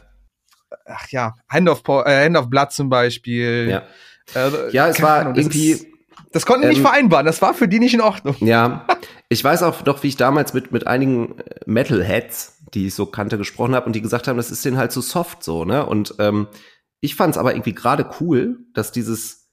ach 0.85 1.09
ja, 1.09 1.35
Hand 1.49 1.69
of, 1.69 1.83
Po- 1.83 2.03
äh, 2.03 2.25
Hand 2.27 2.37
of 2.37 2.49
Blood 2.51 2.73
zum 2.73 2.89
Beispiel. 2.89 3.69
Ja. 3.71 3.83
Äh, 4.35 4.71
Ja, 4.73 4.89
es 4.89 5.01
war 5.01 5.21
Ahnung, 5.21 5.35
das 5.35 5.45
irgendwie, 5.45 5.71
Ist, 5.71 5.87
das 6.33 6.45
konnten 6.47 6.63
die 6.63 6.69
nicht 6.69 6.79
ähm, 6.79 6.85
vereinbaren, 6.85 7.27
das 7.27 7.41
war 7.43 7.55
für 7.55 7.69
die 7.69 7.79
nicht 7.79 7.95
in 7.95 8.01
Ordnung. 8.01 8.37
ja, 8.41 8.87
ich 9.29 9.43
weiß 9.43 9.63
auch 9.63 9.85
noch, 9.85 10.03
wie 10.03 10.09
ich 10.09 10.17
damals 10.17 10.53
mit, 10.55 10.73
mit 10.73 10.87
einigen 10.87 11.39
äh, 11.39 11.43
Metalheads, 11.67 12.63
die 12.75 12.89
ich 12.89 12.95
so 12.95 13.07
kannte, 13.07 13.39
gesprochen 13.39 13.75
habe 13.75 13.87
und 13.87 13.95
die 13.95 14.03
gesagt 14.03 14.27
haben, 14.29 14.37
das 14.37 14.51
ist 14.51 14.65
denen 14.65 14.77
halt 14.77 14.91
so 14.93 15.01
soft 15.01 15.43
so, 15.45 15.65
ne? 15.65 15.87
Und 15.87 16.15
ähm, 16.19 16.49
ich 17.07 17.15
fand 17.15 17.35
es 17.35 17.39
aber 17.39 17.55
irgendwie 17.55 17.75
gerade 17.75 18.09
cool, 18.21 18.59
dass 18.75 18.93
dieses, 18.93 19.49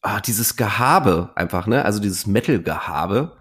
ah, 0.00 0.20
dieses 0.20 0.56
Gehabe 0.56 1.30
einfach, 1.34 1.66
ne? 1.66 1.84
Also 1.84 2.00
dieses 2.00 2.26
Metal-Gehabe, 2.26 3.36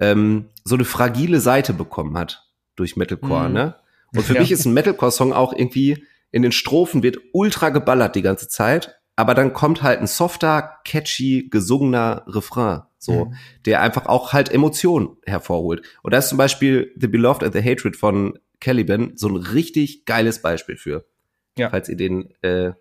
ähm, 0.00 0.50
so 0.64 0.74
eine 0.74 0.84
fragile 0.84 1.40
Seite 1.40 1.72
bekommen 1.72 2.18
hat 2.18 2.44
durch 2.76 2.96
Metalcore, 2.96 3.48
Mhm. 3.48 3.54
ne? 3.54 3.76
Und 4.14 4.22
für 4.22 4.34
Ja. 4.34 4.40
mich 4.40 4.52
ist 4.52 4.64
ein 4.66 4.74
Metalcore-Song 4.74 5.32
auch 5.32 5.52
irgendwie 5.52 6.04
in 6.32 6.42
den 6.42 6.52
Strophen 6.52 7.02
wird 7.02 7.18
ultra 7.32 7.70
geballert 7.70 8.14
die 8.16 8.22
ganze 8.22 8.48
Zeit, 8.48 8.96
aber 9.14 9.34
dann 9.34 9.52
kommt 9.54 9.82
halt 9.82 10.00
ein 10.00 10.06
softer, 10.06 10.78
catchy, 10.84 11.48
gesungener 11.50 12.24
Refrain, 12.26 12.82
so, 12.98 13.26
Mhm. 13.26 13.34
der 13.64 13.80
einfach 13.80 14.06
auch 14.06 14.32
halt 14.32 14.50
Emotionen 14.52 15.16
hervorholt. 15.24 15.82
Und 16.02 16.12
da 16.12 16.18
ist 16.18 16.28
zum 16.28 16.36
Beispiel 16.38 16.92
The 17.00 17.06
Beloved 17.08 17.42
and 17.42 17.54
the 17.54 17.62
Hatred 17.62 17.96
von 17.96 18.38
Caliban 18.60 19.12
so 19.16 19.28
ein 19.28 19.36
richtig 19.36 20.04
geiles 20.04 20.42
Beispiel 20.42 20.76
für. 20.76 21.06
Ja. 21.56 21.70
Falls 21.70 21.88
ihr 21.88 21.96
den 21.96 22.30
äh, 22.42 22.72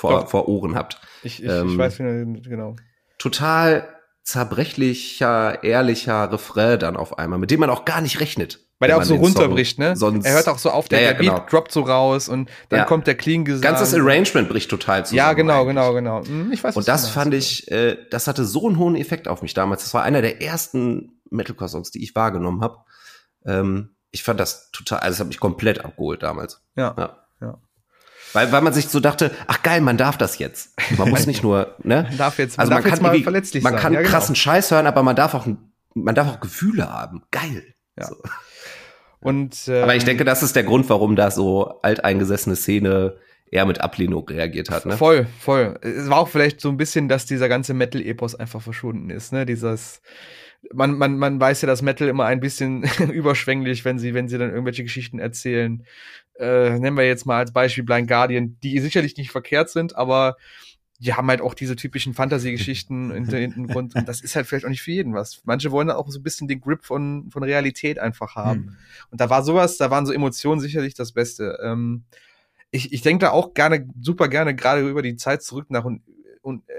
vor, 0.00 0.20
Doch. 0.22 0.28
vor 0.30 0.48
Ohren 0.48 0.74
habt. 0.74 0.98
Ich, 1.22 1.42
ich, 1.44 1.48
ähm, 1.50 1.68
ich 1.72 1.78
weiß, 1.78 1.98
genau. 1.98 2.74
Total 3.18 3.86
zerbrechlicher, 4.22 5.62
ehrlicher 5.62 6.32
Refrain 6.32 6.78
dann 6.78 6.96
auf 6.96 7.18
einmal, 7.18 7.38
mit 7.38 7.50
dem 7.50 7.60
man 7.60 7.70
auch 7.70 7.84
gar 7.84 8.00
nicht 8.00 8.20
rechnet. 8.20 8.60
Weil 8.78 8.88
der 8.88 8.96
auch 8.96 9.02
so 9.02 9.12
den 9.14 9.22
Song 9.24 9.34
runterbricht, 9.34 9.78
ne? 9.78 9.94
Sonst, 9.94 10.24
er 10.24 10.32
hört 10.32 10.48
auch 10.48 10.56
so 10.56 10.70
auf, 10.70 10.88
der, 10.88 11.00
Ja, 11.00 11.06
ja, 11.08 11.12
der 11.12 11.18
Beat 11.18 11.34
genau. 11.36 11.46
droppt 11.50 11.70
so 11.70 11.82
raus 11.82 12.30
und 12.30 12.48
dann 12.70 12.78
Ja. 12.80 12.84
kommt 12.86 13.06
der 13.06 13.14
Clean 13.14 13.44
Gesang. 13.44 13.60
ganzes 13.60 13.92
Arrangement 13.92 14.48
bricht 14.48 14.70
total 14.70 15.04
zusammen. 15.04 15.18
Ja, 15.18 15.32
genau, 15.34 15.60
eigentlich. 15.60 15.68
genau, 15.76 15.92
genau. 15.92 16.24
Hm, 16.24 16.50
Ich 16.52 16.64
weiß, 16.64 16.76
Und 16.76 16.88
das 16.88 17.10
fand 17.10 17.34
ich, 17.34 17.70
äh, 17.70 17.98
das 18.10 18.26
hatte 18.26 18.46
so 18.46 18.66
einen 18.68 18.78
hohen 18.78 18.96
Effekt 18.96 19.28
auf 19.28 19.42
mich 19.42 19.52
damals. 19.52 19.82
Das 19.82 19.92
war 19.92 20.02
einer 20.02 20.22
der 20.22 20.40
ersten 20.40 21.20
Metalcore-Songs, 21.30 21.90
die 21.90 22.02
ich 22.02 22.14
wahrgenommen 22.14 22.62
habe. 22.62 22.78
Ähm, 23.44 23.96
ich 24.12 24.22
fand 24.24 24.40
das 24.40 24.70
total, 24.70 25.00
also 25.00 25.12
es 25.14 25.20
hat 25.20 25.26
mich 25.28 25.40
komplett 25.40 25.84
abgeholt 25.84 26.22
damals. 26.22 26.62
Ja. 26.74 26.94
Ja. 26.96 27.16
Weil, 28.32 28.52
weil 28.52 28.62
man 28.62 28.72
sich 28.72 28.88
so 28.88 29.00
dachte, 29.00 29.30
ach 29.46 29.62
geil, 29.62 29.80
man 29.80 29.96
darf 29.96 30.16
das 30.16 30.38
jetzt. 30.38 30.74
Man 30.96 31.10
muss 31.10 31.26
nicht 31.26 31.42
nur, 31.42 31.74
ne? 31.82 32.04
Man 32.08 32.18
darf 32.18 32.38
jetzt, 32.38 32.56
man 32.56 32.62
Also 32.62 32.70
darf 32.70 32.76
man 32.76 32.82
kann 32.84 32.92
jetzt 32.92 33.02
mal 33.02 33.22
verletzlich 33.22 33.62
man 33.62 33.72
sein. 33.74 33.82
kann 33.82 33.92
ja, 33.92 34.00
genau. 34.00 34.10
krassen 34.10 34.36
Scheiß 34.36 34.70
hören, 34.70 34.86
aber 34.86 35.02
man 35.02 35.16
darf 35.16 35.34
auch, 35.34 35.46
man 35.94 36.14
darf 36.14 36.28
auch 36.28 36.40
Gefühle 36.40 36.90
haben. 36.90 37.22
Geil. 37.30 37.74
Ja. 37.98 38.06
So. 38.06 38.16
Und, 39.20 39.68
ähm, 39.68 39.82
Aber 39.82 39.94
ich 39.96 40.04
denke, 40.04 40.24
das 40.24 40.42
ist 40.42 40.56
der 40.56 40.64
Grund, 40.64 40.88
warum 40.88 41.14
da 41.16 41.30
so 41.30 41.80
alteingesessene 41.82 42.56
Szene 42.56 43.16
eher 43.50 43.66
mit 43.66 43.80
Ablehnung 43.80 44.26
reagiert 44.28 44.70
hat, 44.70 44.86
ne? 44.86 44.96
Voll, 44.96 45.26
voll. 45.40 45.78
Es 45.82 46.08
war 46.08 46.18
auch 46.18 46.28
vielleicht 46.28 46.60
so 46.60 46.68
ein 46.68 46.76
bisschen, 46.76 47.08
dass 47.08 47.26
dieser 47.26 47.48
ganze 47.48 47.74
Metal-Epos 47.74 48.36
einfach 48.36 48.62
verschwunden 48.62 49.10
ist, 49.10 49.32
ne? 49.32 49.44
Dieses, 49.44 50.00
man, 50.72 50.96
man, 50.96 51.18
man 51.18 51.40
weiß 51.40 51.62
ja, 51.62 51.66
dass 51.66 51.82
Metal 51.82 52.08
immer 52.08 52.26
ein 52.26 52.40
bisschen 52.40 52.82
überschwänglich, 53.12 53.84
wenn 53.84 53.98
sie, 53.98 54.14
wenn 54.14 54.28
sie 54.28 54.38
dann 54.38 54.50
irgendwelche 54.50 54.84
Geschichten 54.84 55.18
erzählen. 55.18 55.84
Äh, 56.40 56.78
nennen 56.78 56.96
wir 56.96 57.06
jetzt 57.06 57.26
mal 57.26 57.36
als 57.36 57.52
Beispiel 57.52 57.84
Blind 57.84 58.08
Guardian, 58.08 58.56
die 58.62 58.78
sicherlich 58.80 59.16
nicht 59.18 59.30
verkehrt 59.30 59.68
sind, 59.68 59.94
aber 59.94 60.36
die 60.98 61.14
haben 61.14 61.28
halt 61.28 61.40
auch 61.42 61.54
diese 61.54 61.76
typischen 61.76 62.14
Fantasy-Geschichten 62.14 63.10
in 63.14 63.26
der 63.26 63.40
Hintergrund 63.40 63.94
und 63.94 64.08
das 64.08 64.22
ist 64.22 64.36
halt 64.36 64.46
vielleicht 64.46 64.64
auch 64.64 64.70
nicht 64.70 64.82
für 64.82 64.92
jeden 64.92 65.14
was. 65.14 65.42
Manche 65.44 65.70
wollen 65.70 65.90
auch 65.90 66.08
so 66.08 66.18
ein 66.18 66.22
bisschen 66.22 66.48
den 66.48 66.60
Grip 66.60 66.84
von, 66.84 67.30
von 67.30 67.42
Realität 67.42 67.98
einfach 67.98 68.36
haben. 68.36 68.60
Hm. 68.60 68.76
Und 69.10 69.20
da 69.20 69.28
war 69.28 69.42
sowas, 69.42 69.76
da 69.76 69.90
waren 69.90 70.06
so 70.06 70.12
Emotionen 70.12 70.60
sicherlich 70.60 70.94
das 70.94 71.12
Beste. 71.12 71.58
Ähm, 71.62 72.04
ich 72.70 72.92
ich 72.92 73.02
denke 73.02 73.26
da 73.26 73.32
auch 73.32 73.52
gerne, 73.52 73.86
super 74.00 74.28
gerne 74.28 74.54
gerade 74.54 74.88
über 74.88 75.02
die 75.02 75.16
Zeit 75.16 75.42
zurück 75.42 75.66
nach 75.70 75.84
und, 75.84 76.02
und 76.40 76.68
äh, 76.68 76.72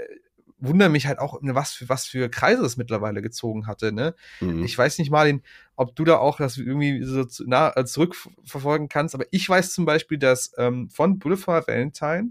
wundere 0.62 0.90
mich 0.90 1.08
halt 1.08 1.20
auch, 1.20 1.42
ne, 1.42 1.56
was 1.56 1.74
für, 1.74 1.90
was 1.90 2.06
für 2.06 2.30
Kreise 2.30 2.64
es 2.64 2.78
mittlerweile 2.78 3.22
gezogen 3.22 3.68
hatte, 3.68 3.92
ne? 3.92 4.16
Mhm. 4.40 4.64
Ich 4.64 4.78
weiß 4.78 4.98
nicht, 5.00 5.12
Martin, 5.12 5.42
ob 5.76 5.96
du 5.96 6.04
da 6.06 6.18
auch 6.18 6.38
das 6.38 6.58
irgendwie 6.58 7.04
so 7.04 7.26
zu, 7.26 7.44
na, 7.48 7.76
äh, 7.76 7.84
zurückverfolgen 7.86 8.88
kannst, 8.88 9.16
aber 9.16 9.26
ich 9.32 9.48
weiß 9.50 9.74
zum 9.74 9.86
Beispiel, 9.86 10.18
dass 10.18 10.54
ähm, 10.58 10.90
von 10.90 11.20
my 11.24 11.36
Valentine, 11.36 12.30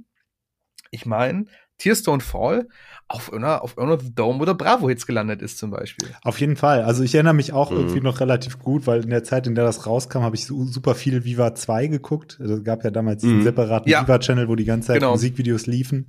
ich 0.91 1.07
meine, 1.07 1.45
Tears 1.78 2.05
Don't 2.07 2.20
Fall 2.20 2.68
auf 3.09 3.33
einer, 3.33 3.62
auf 3.62 3.78
einer 3.78 3.99
The 3.99 4.14
Dome 4.14 4.39
oder 4.41 4.55
Bravo-Hits 4.55 5.07
gelandet 5.07 5.41
ist 5.41 5.59
zum 5.59 5.70
Beispiel. 5.70 6.14
Auf 6.22 6.39
jeden 6.39 6.57
Fall. 6.57 6.83
Also 6.83 7.03
ich 7.03 7.14
erinnere 7.14 7.33
mich 7.35 7.53
auch 7.55 7.70
Mhm. 7.70 7.78
irgendwie 7.78 8.01
noch 8.01 8.20
relativ 8.20 8.59
gut, 8.59 8.87
weil 8.87 9.03
in 9.03 9.11
der 9.11 9.24
Zeit, 9.24 9.47
in 9.47 9.55
der 9.55 9.64
das 9.64 9.87
rauskam, 9.87 10.18
habe 10.20 10.37
ich 10.37 10.45
su 10.47 10.66
super 10.66 10.95
viel 10.95 11.24
Viva 11.24 11.55
2 11.55 11.87
geguckt. 11.87 12.37
Also 12.41 12.57
Es 12.57 12.64
gab 12.64 12.85
ja 12.85 12.91
damals 12.91 13.22
Mhm. 13.22 13.31
einen 13.31 13.43
separaten 13.43 13.91
Ja. 13.91 14.03
Viva-Channel, 14.03 14.47
wo 14.49 14.57
die 14.57 14.66
ganze 14.66 14.89
Zeit 14.89 15.01
Genau. 15.01 15.12
Musikvideos 15.12 15.66
liefen. 15.66 16.09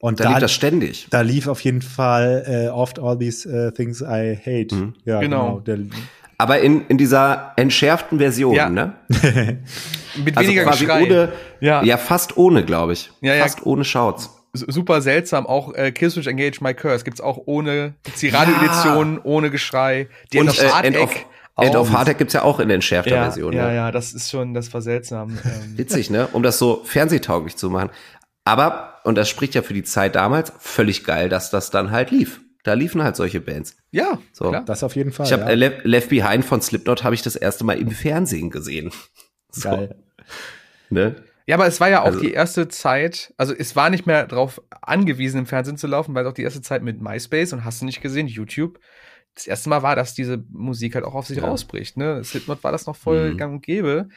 Und 0.00 0.18
Da, 0.20 0.30
lief 0.30 0.38
das 0.38 0.52
ständig. 0.52 1.06
da 1.10 1.20
lief 1.20 1.46
auf 1.46 1.60
jeden 1.60 1.82
Fall 1.82 2.44
äh, 2.46 2.68
oft 2.68 2.98
all 2.98 3.18
these 3.18 3.46
uh, 3.48 3.70
things 3.70 4.00
I 4.00 4.34
hate. 4.36 4.74
Mhm. 4.74 4.94
Ja, 5.04 5.20
Genau. 5.20 5.60
genau. 5.64 5.94
Aber 6.38 6.60
in, 6.60 6.86
in 6.86 6.96
dieser 6.96 7.52
entschärften 7.56 8.18
Version, 8.18 8.54
Ja. 8.54 8.70
ne? 8.70 8.94
Mit 10.24 10.36
Also 10.36 10.48
weniger 10.48 10.64
quasi 10.64 10.86
Geschrei. 10.86 11.02
ohne, 11.04 11.32
Ja. 11.60 11.82
ja. 11.82 11.96
fast 11.98 12.36
ohne, 12.36 12.64
glaube 12.64 12.94
ich. 12.94 13.10
Ja, 13.20 13.34
ja. 13.34 13.42
Fast 13.42 13.64
ohne 13.66 13.84
Shouts. 13.84 14.30
Super 14.52 15.00
seltsam. 15.02 15.46
Auch 15.46 15.74
äh, 15.74 15.92
Killswitch 15.92 16.26
Engage 16.26 16.58
My 16.62 16.74
Curse 16.74 17.04
gibt's 17.04 17.20
auch 17.20 17.38
ohne, 17.46 17.94
gibt's 18.02 18.20
die 18.20 18.30
Radio-Edition 18.30 19.20
ohne 19.22 19.50
Geschrei. 19.50 20.08
Die 20.32 20.38
Und 20.40 20.48
End 20.48 20.58
of 20.58 20.64
äh, 20.64 20.68
Hard 20.70 20.84
End 20.86 20.96
of, 20.96 21.10
Egg 21.14 21.26
End 21.58 21.76
auch. 21.76 21.80
of 21.82 21.92
Hard 21.92 22.08
Egg 22.08 22.18
gibt's 22.18 22.32
ja 22.34 22.42
auch 22.42 22.58
in 22.58 22.70
entschärfter 22.70 23.14
ja, 23.14 23.22
Version. 23.24 23.52
ja, 23.52 23.68
ne? 23.68 23.74
ja, 23.76 23.92
das 23.92 24.12
ist 24.12 24.30
schon, 24.30 24.54
das 24.54 24.72
war 24.74 24.80
seltsam. 24.82 25.38
Ähm, 25.44 25.76
Witzig, 25.76 26.10
ne? 26.10 26.26
Um 26.32 26.42
das 26.42 26.58
so 26.58 26.80
fernsehtauglich 26.84 27.56
zu 27.56 27.70
machen. 27.70 27.90
Aber, 28.44 28.89
und 29.04 29.16
das 29.16 29.28
spricht 29.28 29.54
ja 29.54 29.62
für 29.62 29.74
die 29.74 29.82
Zeit 29.84 30.14
damals, 30.14 30.52
völlig 30.58 31.04
geil, 31.04 31.28
dass 31.28 31.50
das 31.50 31.70
dann 31.70 31.90
halt 31.90 32.10
lief. 32.10 32.40
Da 32.62 32.74
liefen 32.74 33.02
halt 33.02 33.16
solche 33.16 33.40
Bands. 33.40 33.76
ja, 33.90 34.18
So. 34.32 34.50
klar. 34.50 34.64
das 34.64 34.82
auf 34.84 34.94
jeden 34.94 35.12
Fall. 35.12 35.26
Ich 35.26 35.32
habe 35.32 35.42
ja. 35.44 35.48
äh, 35.50 35.54
Left, 35.54 35.84
Left 35.84 36.08
Behind 36.10 36.44
von 36.44 36.60
Slipknot 36.60 37.04
habe 37.04 37.14
ich 37.14 37.22
das 37.22 37.34
erste 37.36 37.64
Mal 37.64 37.78
im 37.78 37.90
Fernsehen 37.90 38.50
gesehen. 38.50 38.90
So, 39.52 39.68
Geil. 39.68 39.96
ne? 40.90 41.16
Ja, 41.46 41.56
aber 41.56 41.66
es 41.66 41.80
war 41.80 41.88
ja 41.88 42.02
auch 42.02 42.06
Also- 42.06 42.20
die 42.20 42.32
erste 42.32 42.68
Zeit, 42.68 43.34
also 43.36 43.52
es 43.52 43.74
war 43.74 43.90
nicht 43.90 44.06
mehr 44.06 44.26
darauf 44.28 44.62
angewiesen, 44.82 45.40
im 45.40 45.46
Fernsehen 45.46 45.76
zu 45.76 45.88
laufen, 45.88 46.14
weil 46.14 46.24
es 46.24 46.30
auch 46.30 46.34
die 46.34 46.44
erste 46.44 46.62
Zeit 46.62 46.82
mit 46.82 47.00
MySpace 47.00 47.52
und 47.52 47.64
hast 47.64 47.80
du 47.80 47.84
nicht 47.86 48.00
gesehen, 48.00 48.28
YouTube. 48.28 48.78
Das 49.34 49.46
erste 49.48 49.68
Mal 49.68 49.82
war, 49.82 49.96
dass 49.96 50.14
diese 50.14 50.44
Musik 50.50 50.94
halt 50.94 51.04
auch 51.04 51.14
auf 51.14 51.26
sich 51.26 51.38
Ja. 51.38 51.44
rausbricht. 51.46 51.96
Ne? 51.96 52.22
Slipknot 52.22 52.62
war 52.62 52.70
das 52.70 52.86
noch 52.86 52.94
voll 52.94 53.32
Mhm. 53.32 53.36
gang 53.38 53.52
und 53.54 53.62
gäbe. 53.62 54.08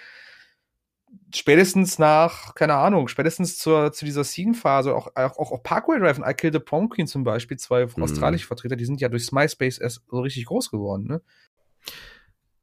Spätestens 1.35 1.97
nach, 1.99 2.53
keine 2.55 2.75
Ahnung, 2.75 3.07
spätestens 3.07 3.57
zur, 3.57 3.91
zu 3.91 4.05
dieser 4.05 4.23
Scene-Phase, 4.23 4.93
auch, 4.95 5.07
auch, 5.15 5.37
auch 5.37 5.63
Parkway 5.63 5.99
Drive 5.99 6.17
und 6.19 6.27
I 6.29 6.33
Killed 6.33 6.53
the 6.53 6.59
Prom 6.59 6.89
Queen 6.89 7.07
zum 7.07 7.23
Beispiel, 7.23 7.57
zwei 7.57 7.85
Mhm. 7.85 8.03
australische 8.03 8.45
Vertreter, 8.47 8.75
die 8.75 8.85
sind 8.85 9.01
ja 9.01 9.09
durchs 9.09 9.31
MySpace 9.31 9.79
erst 9.79 10.01
so 10.09 10.21
richtig 10.21 10.45
groß 10.45 10.69
geworden. 10.71 11.07
Ne? 11.07 11.21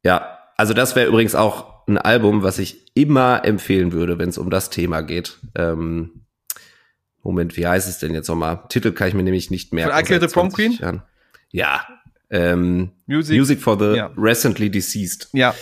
Ja, 0.05 0.39
also 0.57 0.75
das 0.75 0.95
wäre 0.97 1.09
übrigens 1.09 1.35
auch 1.35 1.87
ein 1.87 1.99
Album, 1.99 2.43
was 2.43 2.59
ich 2.59 2.87
immer 2.95 3.45
empfehlen 3.45 3.93
würde, 3.93 4.19
wenn 4.19 4.29
es 4.29 4.39
um 4.39 4.51
das 4.51 4.71
Thema 4.71 5.01
geht. 5.03 5.39
Ähm, 5.55 6.25
Moment, 7.23 7.57
wie 7.57 7.67
heißt 7.67 7.89
es 7.89 7.99
denn 7.99 8.15
jetzt 8.15 8.29
nochmal? 8.29 8.65
Titel 8.69 8.93
kann 8.93 9.09
ich 9.09 9.15
mir 9.15 9.23
nämlich 9.23 9.51
nicht 9.51 9.73
merken. 9.75 9.99
I 9.99 10.03
Killed 10.03 10.23
the 10.23 10.33
Prom 10.33 10.51
20 10.51 10.55
Queen? 10.55 10.73
Jahren. 10.81 11.03
Ja. 11.51 11.87
Ähm, 12.31 12.93
Music. 13.07 13.37
Music 13.37 13.61
for 13.61 13.79
the 13.79 13.97
Ja. 13.97 14.13
Recently 14.17 14.71
Deceased. 14.71 15.29
Ja, 15.33 15.55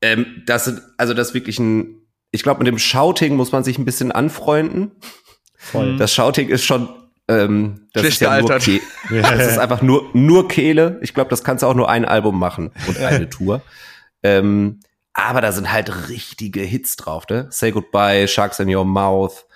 Ähm, 0.00 0.44
das 0.46 0.66
sind, 0.66 0.80
also 0.96 1.12
das 1.12 1.28
ist 1.28 1.34
wirklich 1.34 1.58
ein, 1.58 1.96
ich 2.30 2.42
glaube, 2.42 2.58
mit 2.58 2.66
dem 2.66 2.78
Shouting 2.78 3.36
muss 3.36 3.52
man 3.52 3.64
sich 3.64 3.78
ein 3.78 3.84
bisschen 3.84 4.12
anfreunden. 4.12 4.92
Voll. 5.56 5.96
Das 5.96 6.12
Shouting 6.14 6.48
ist 6.48 6.64
schon, 6.64 6.88
ähm, 7.28 7.88
das 7.92 8.02
Schlecht 8.02 8.14
ist 8.16 8.20
ja 8.20 8.38
nur 8.40 8.48
gealtert. 8.48 8.80
Ke 9.08 9.22
das 9.22 9.46
ist 9.52 9.58
einfach 9.58 9.82
nur, 9.82 10.10
nur 10.12 10.48
Kehle. 10.48 10.98
Ich 11.02 11.14
glaube, 11.14 11.30
das 11.30 11.44
kannst 11.44 11.62
du 11.62 11.66
auch 11.66 11.74
nur 11.74 11.88
ein 11.88 12.04
Album 12.04 12.38
machen 12.38 12.72
und 12.86 12.98
eine 12.98 13.28
Tour. 13.28 13.62
Ähm, 14.22 14.80
aber 15.14 15.40
da 15.40 15.52
sind 15.52 15.72
halt 15.72 16.08
richtige 16.08 16.60
Hits 16.60 16.96
drauf, 16.96 17.24
ne? 17.28 17.48
Say 17.50 17.72
Goodbye, 17.72 18.28
Sharks 18.28 18.60
in 18.60 18.74
Your 18.74 18.84
Mouth. 18.84 19.46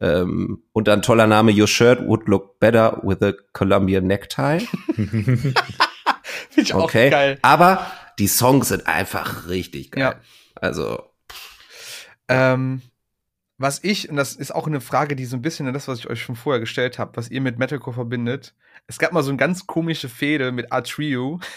Ähm, 0.00 0.64
und 0.72 0.88
dann 0.88 1.00
toller 1.02 1.28
Name, 1.28 1.52
Your 1.52 1.68
Shirt 1.68 2.00
would 2.06 2.26
look 2.26 2.58
better 2.58 2.98
with 3.04 3.22
a 3.22 3.32
Colombian 3.52 4.06
Necktie. 4.08 4.66
finde 4.96 5.54
ich 6.56 6.74
auch 6.74 6.84
Okay. 6.84 7.10
geil. 7.10 7.38
Aber 7.42 7.86
die 8.18 8.26
Songs 8.26 8.68
sind 8.68 8.86
einfach 8.88 9.48
richtig 9.48 9.92
geil. 9.92 10.02
Ja. 10.02 10.14
Also, 10.60 11.02
Ähm, 12.32 12.82
was 13.58 13.84
ich, 13.84 14.08
und 14.10 14.16
das 14.16 14.34
ist 14.34 14.52
auch 14.54 14.66
eine 14.66 14.80
Frage, 14.80 15.14
die 15.14 15.24
so 15.24 15.36
ein 15.36 15.42
bisschen 15.42 15.66
an 15.68 15.74
das, 15.74 15.86
was 15.86 15.98
ich 16.00 16.08
euch 16.10 16.20
schon 16.20 16.34
vorher 16.36 16.58
gestellt 16.60 16.98
habe, 16.98 17.16
was 17.16 17.30
ihr 17.30 17.40
mit 17.40 17.58
Metalcore 17.58 17.94
verbindet. 17.94 18.54
Es 18.88 18.98
gab 18.98 19.12
mal 19.12 19.22
so 19.22 19.28
eine 19.30 19.36
ganz 19.38 19.66
komische 19.66 20.08
Fehde 20.08 20.52
mit 20.52 20.72
Atrio. 20.72 21.40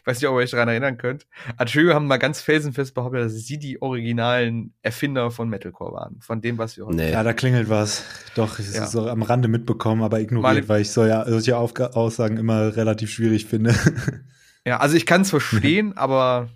Ich 0.00 0.06
weiß 0.06 0.18
nicht, 0.18 0.28
ob 0.30 0.36
ihr 0.36 0.38
euch 0.38 0.50
daran 0.50 0.68
erinnern 0.68 0.96
könnt. 0.96 1.26
Atrio 1.58 1.92
haben 1.92 2.06
mal 2.06 2.16
ganz 2.16 2.40
felsenfest 2.40 2.94
behauptet, 2.94 3.20
dass 3.26 3.34
sie 3.34 3.58
die 3.58 3.82
originalen 3.82 4.72
Erfinder 4.80 5.30
von 5.30 5.50
Metalcore 5.50 5.92
waren. 5.92 6.16
Von 6.20 6.40
dem, 6.40 6.56
was 6.56 6.78
wir 6.78 6.86
heute. 6.86 6.96
nee. 6.96 7.12
Ja, 7.12 7.22
da 7.22 7.34
klingelt 7.34 7.68
was. 7.68 8.02
Doch, 8.34 8.58
ich 8.58 8.72
Ja. 8.72 8.86
so 8.86 9.06
am 9.10 9.20
Rande 9.20 9.46
mitbekommen, 9.46 10.02
aber 10.02 10.20
ignoriert, 10.20 10.42
Mal- 10.62 10.68
weil 10.70 10.80
ich 10.80 10.90
so, 10.90 11.04
ja, 11.04 11.28
solche 11.28 11.58
Aufga 11.58 11.88
Aussagen 11.88 12.38
immer 12.38 12.74
relativ 12.76 13.10
schwierig 13.10 13.44
finde. 13.44 13.74
Ja, 14.66 14.78
also 14.80 14.96
ich 14.96 15.04
kann 15.04 15.20
es 15.20 15.28
verstehen, 15.28 15.94
aber 15.98 16.48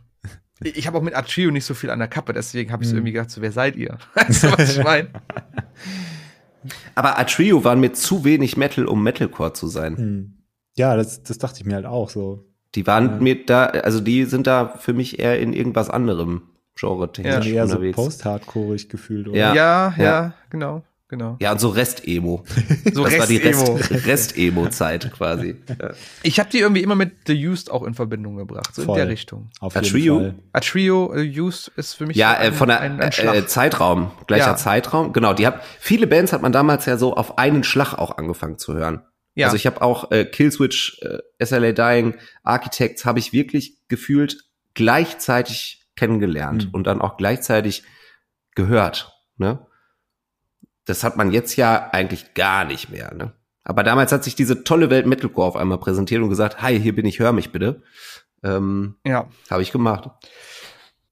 ich 0.60 0.86
habe 0.86 0.98
auch 0.98 1.02
mit 1.02 1.14
Atrio 1.14 1.50
nicht 1.50 1.64
so 1.64 1.74
viel 1.74 1.90
an 1.90 1.98
der 2.00 2.08
Kappe, 2.08 2.32
deswegen 2.32 2.72
habe 2.72 2.82
ich 2.82 2.88
so 2.88 2.92
Hm. 2.92 2.98
irgendwie 2.98 3.12
gedacht, 3.12 3.30
so, 3.30 3.40
wer 3.42 3.52
seid 3.52 3.76
ihr? 3.76 3.98
Weißt 4.14 4.42
du, 4.44 4.52
was 4.52 4.76
ich 4.76 4.82
meine? 4.84 5.08
Aber 6.94 7.18
Atrio 7.18 7.64
waren 7.64 7.80
mir 7.80 7.92
zu 7.92 8.24
wenig 8.24 8.56
Metal, 8.56 8.86
um 8.86 9.02
Metalcore 9.02 9.52
zu 9.52 9.68
sein. 9.68 9.96
Hm. 9.96 10.32
Ja, 10.76 10.96
das, 10.96 11.22
das 11.22 11.38
dachte 11.38 11.60
ich 11.60 11.66
mir 11.66 11.74
halt 11.76 11.86
auch 11.86 12.10
so. 12.10 12.44
Die 12.74 12.86
waren 12.86 13.06
Ja. 13.10 13.16
mir 13.20 13.46
da, 13.46 13.66
also 13.66 14.00
die 14.00 14.24
sind 14.24 14.46
da 14.46 14.68
für 14.78 14.92
mich 14.92 15.18
eher 15.18 15.38
in 15.40 15.52
irgendwas 15.52 15.88
anderem 15.90 16.42
Genre 16.76 17.10
Ja. 17.16 17.24
Ja, 17.24 17.40
technisch 17.40 17.52
eher 17.54 17.66
so 17.66 17.74
unterwegs. 17.74 17.96
post-hardcoreig 17.96 18.88
gefühlt, 18.88 19.28
oder? 19.28 19.38
Ja, 19.38 19.54
ja, 19.54 19.94
ja. 19.98 20.34
genau, 20.50 20.82
genau. 21.08 21.36
ja, 21.40 21.52
und 21.52 21.60
so 21.60 21.68
Rest-Emo. 21.70 22.44
So 22.92 23.04
das 23.04 23.18
war 23.18 23.26
die 23.26 23.36
Rest-Emo. 23.38 23.76
Rest- 23.76 24.06
Rest-Emo-Zeit 24.06 25.10
quasi. 25.12 25.56
Ja. 25.68 25.90
Ich 26.22 26.38
habe 26.38 26.50
die 26.50 26.58
irgendwie 26.58 26.82
immer 26.82 26.94
mit 26.94 27.12
The 27.26 27.48
Used 27.48 27.70
auch 27.70 27.82
in 27.84 27.94
Verbindung 27.94 28.36
gebracht, 28.36 28.74
so 28.74 28.82
Voll. 28.82 28.96
in 28.98 29.04
der 29.04 29.08
Richtung. 29.12 29.50
Auf 29.60 29.76
A 29.76 29.80
jeden 29.80 29.92
Trio? 29.92 30.18
Fall. 30.20 30.34
A 30.52 30.60
Trio 30.60 31.14
äh, 31.14 31.40
Used 31.40 31.68
ist 31.76 31.94
für 31.94 32.06
mich 32.06 32.16
Ja, 32.16 32.36
so 32.40 32.48
äh, 32.48 32.52
von 32.52 32.68
der 32.68 32.80
ein, 32.80 33.00
ein 33.00 33.10
äh, 33.10 33.46
Zeitraum, 33.46 34.10
gleicher 34.26 34.46
Ja. 34.48 34.56
Zeitraum. 34.56 35.12
Genau, 35.12 35.32
die 35.34 35.46
hat 35.46 35.62
viele 35.80 36.06
Bands 36.06 36.32
hat 36.32 36.42
man 36.42 36.52
damals 36.52 36.86
ja 36.86 36.96
so 36.96 37.14
auf 37.14 37.38
einen 37.38 37.64
Schlag 37.64 37.94
auch 37.94 38.18
angefangen 38.18 38.58
zu 38.58 38.74
hören. 38.74 39.02
ja. 39.34 39.46
Also 39.46 39.56
ich 39.56 39.66
habe 39.66 39.82
auch 39.82 40.10
äh, 40.10 40.24
Killswitch, 40.24 41.00
äh, 41.02 41.44
SLA 41.44 41.72
Dying, 41.72 42.14
Architects 42.42 43.04
habe 43.04 43.18
ich 43.18 43.32
wirklich 43.32 43.78
gefühlt 43.88 44.44
gleichzeitig 44.74 45.86
kennengelernt 45.96 46.66
Mhm. 46.66 46.70
und 46.74 46.86
dann 46.86 47.00
auch 47.00 47.16
gleichzeitig 47.16 47.82
gehört. 48.54 49.12
Ne? 49.36 49.66
Das 50.88 51.04
hat 51.04 51.16
man 51.16 51.30
jetzt 51.30 51.56
ja 51.56 51.90
eigentlich 51.92 52.34
gar 52.34 52.64
nicht 52.64 52.90
mehr. 52.90 53.14
Ne? 53.14 53.32
Aber 53.62 53.82
damals 53.82 54.12
hat 54.12 54.24
sich 54.24 54.34
diese 54.34 54.64
tolle 54.64 54.88
Welt 54.88 55.06
Metalcore 55.06 55.48
auf 55.48 55.56
einmal 55.56 55.78
präsentiert 55.78 56.22
und 56.22 56.30
gesagt, 56.30 56.62
hi, 56.62 56.80
hier 56.80 56.94
bin 56.94 57.04
ich, 57.04 57.18
hör 57.18 57.32
mich 57.32 57.52
bitte. 57.52 57.82
Ähm, 58.42 58.96
ja. 59.04 59.28
habe 59.50 59.62
ich 59.62 59.72
gemacht. 59.72 60.10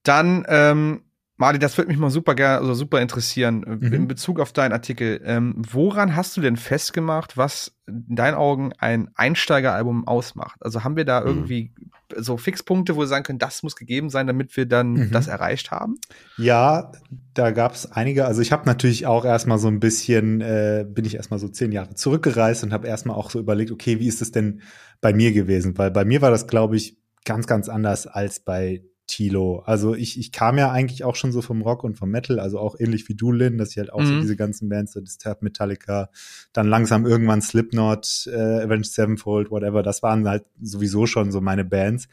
Dann, 0.02 0.46
ähm, 0.48 1.02
Mali, 1.38 1.58
das 1.58 1.76
würde 1.76 1.88
mich 1.88 1.98
mal 1.98 2.08
super 2.10 2.34
gerne, 2.34 2.58
also 2.58 2.72
super 2.72 3.00
interessieren, 3.00 3.62
äh, 3.62 3.86
Mhm. 3.86 3.92
in 3.92 4.08
Bezug 4.08 4.40
auf 4.40 4.52
deinen 4.52 4.72
Artikel. 4.72 5.20
Ähm, 5.24 5.54
woran 5.70 6.16
hast 6.16 6.36
du 6.36 6.40
denn 6.40 6.56
festgemacht, 6.56 7.36
was 7.36 7.76
in 7.86 8.16
deinen 8.16 8.34
Augen 8.34 8.72
ein 8.78 9.10
Einsteigeralbum 9.14 10.08
ausmacht? 10.08 10.56
Also 10.62 10.82
haben 10.82 10.96
wir 10.96 11.04
da 11.04 11.20
Mhm. 11.20 11.26
irgendwie 11.26 11.72
so 12.16 12.36
Fixpunkte, 12.38 12.96
wo 12.96 13.00
wir 13.00 13.06
sagen 13.06 13.24
können, 13.24 13.38
das 13.38 13.62
muss 13.62 13.76
gegeben 13.76 14.08
sein, 14.10 14.26
damit 14.26 14.56
wir 14.56 14.64
dann 14.64 14.92
Mhm. 14.92 15.10
das 15.10 15.26
erreicht 15.26 15.70
haben? 15.72 15.96
Ja, 16.36 16.92
da 17.34 17.50
gab 17.50 17.74
es 17.74 17.90
einige. 17.92 18.24
Also 18.26 18.40
ich 18.40 18.52
habe 18.52 18.64
natürlich 18.64 19.06
auch 19.06 19.24
erstmal 19.24 19.58
so 19.58 19.68
ein 19.68 19.80
bisschen, 19.80 20.40
äh, 20.40 20.86
bin 20.88 21.04
ich 21.04 21.16
erstmal 21.16 21.40
so 21.40 21.48
zehn 21.48 21.72
Jahre 21.72 21.94
zurückgereist 21.94 22.64
und 22.64 22.72
habe 22.72 22.86
erstmal 22.86 23.16
auch 23.16 23.28
so 23.28 23.38
überlegt, 23.40 23.72
okay, 23.72 23.98
wie 24.00 24.06
ist 24.08 24.22
es 24.22 24.30
denn 24.30 24.62
bei 25.02 25.12
mir 25.12 25.32
gewesen? 25.32 25.76
Weil 25.76 25.90
bei 25.90 26.04
mir 26.04 26.22
war 26.22 26.30
das, 26.30 26.46
glaube 26.46 26.76
ich, 26.76 26.96
ganz, 27.24 27.46
ganz 27.46 27.68
anders 27.68 28.06
als 28.06 28.40
bei 28.40 28.84
Tilo. 29.06 29.60
Also 29.60 29.94
ich, 29.94 30.18
ich 30.18 30.32
kam 30.32 30.58
ja 30.58 30.70
eigentlich 30.70 31.04
auch 31.04 31.14
schon 31.16 31.32
so 31.32 31.42
vom 31.42 31.62
Rock 31.62 31.84
und 31.84 31.96
vom 31.96 32.10
Metal, 32.10 32.40
also 32.40 32.58
auch 32.58 32.74
ähnlich 32.78 33.08
wie 33.08 33.14
du, 33.14 33.32
Lynn, 33.32 33.58
dass 33.58 33.70
ich 33.70 33.78
halt 33.78 33.92
auch 33.92 34.04
so 34.04 34.14
Mhm. 34.14 34.20
diese 34.20 34.36
ganzen 34.36 34.68
Bands, 34.68 34.92
so 34.92 35.00
Disturbed, 35.00 35.42
Metallica, 35.42 36.10
dann 36.52 36.66
langsam 36.68 37.06
irgendwann 37.06 37.40
Slipknot, 37.42 38.28
äh, 38.32 38.62
Avenged 38.64 38.86
Sevenfold, 38.92 39.50
whatever, 39.50 39.82
das 39.82 40.02
waren 40.02 40.28
halt 40.28 40.44
sowieso 40.60 41.06
schon 41.06 41.30
so 41.32 41.40
meine 41.40 41.64
Bands. 41.64 42.08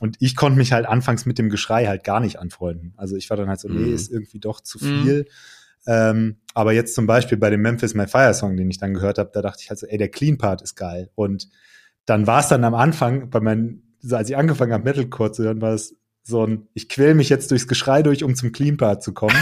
Und 0.00 0.16
ich 0.20 0.36
konnte 0.36 0.58
mich 0.58 0.72
halt 0.72 0.84
anfangs 0.86 1.24
mit 1.24 1.38
dem 1.38 1.48
Geschrei 1.48 1.86
halt 1.86 2.04
gar 2.04 2.20
nicht 2.20 2.38
anfreunden. 2.38 2.92
Also 2.96 3.16
ich 3.16 3.30
war 3.30 3.36
dann 3.36 3.48
halt 3.48 3.60
so, 3.60 3.68
nee, 3.68 3.86
Mhm. 3.86 3.94
ist 3.94 4.10
irgendwie 4.10 4.40
doch 4.40 4.60
zu 4.60 4.78
Mhm. 4.78 4.82
viel. 4.82 5.26
Ähm, 5.86 6.36
aber 6.52 6.72
jetzt 6.72 6.94
zum 6.94 7.06
Beispiel 7.06 7.38
bei 7.38 7.48
dem 7.48 7.62
Memphis 7.62 7.94
My 7.94 8.06
Fire 8.06 8.34
Song, 8.34 8.56
den 8.56 8.68
ich 8.68 8.78
dann 8.78 8.92
gehört 8.92 9.18
habe, 9.18 9.30
da 9.32 9.40
dachte 9.40 9.60
ich 9.62 9.70
halt 9.70 9.78
so, 9.78 9.86
ey, 9.86 9.96
der 9.96 10.08
Clean 10.10 10.36
Part 10.36 10.60
ist 10.62 10.74
geil. 10.74 11.10
Und 11.14 11.48
dann 12.04 12.26
war 12.26 12.40
es 12.40 12.48
dann 12.48 12.64
am 12.64 12.74
Anfang, 12.74 13.30
bei 13.30 13.40
meinen, 13.40 13.94
so 14.00 14.16
als 14.16 14.28
ich 14.28 14.36
angefangen 14.36 14.72
habe, 14.72 14.84
Metalcore 14.84 15.32
zu 15.32 15.44
hören, 15.44 15.60
war 15.60 15.72
es 15.74 15.96
so 16.26 16.44
ein, 16.44 16.66
ich 16.74 16.88
quäl 16.88 17.14
mich 17.14 17.28
jetzt 17.28 17.52
durchs 17.52 17.68
Geschrei 17.68 18.02
durch, 18.02 18.24
um 18.24 18.34
zum 18.34 18.50
Clean 18.50 18.76
Part 18.76 19.02
zu 19.02 19.14
kommen. 19.14 19.36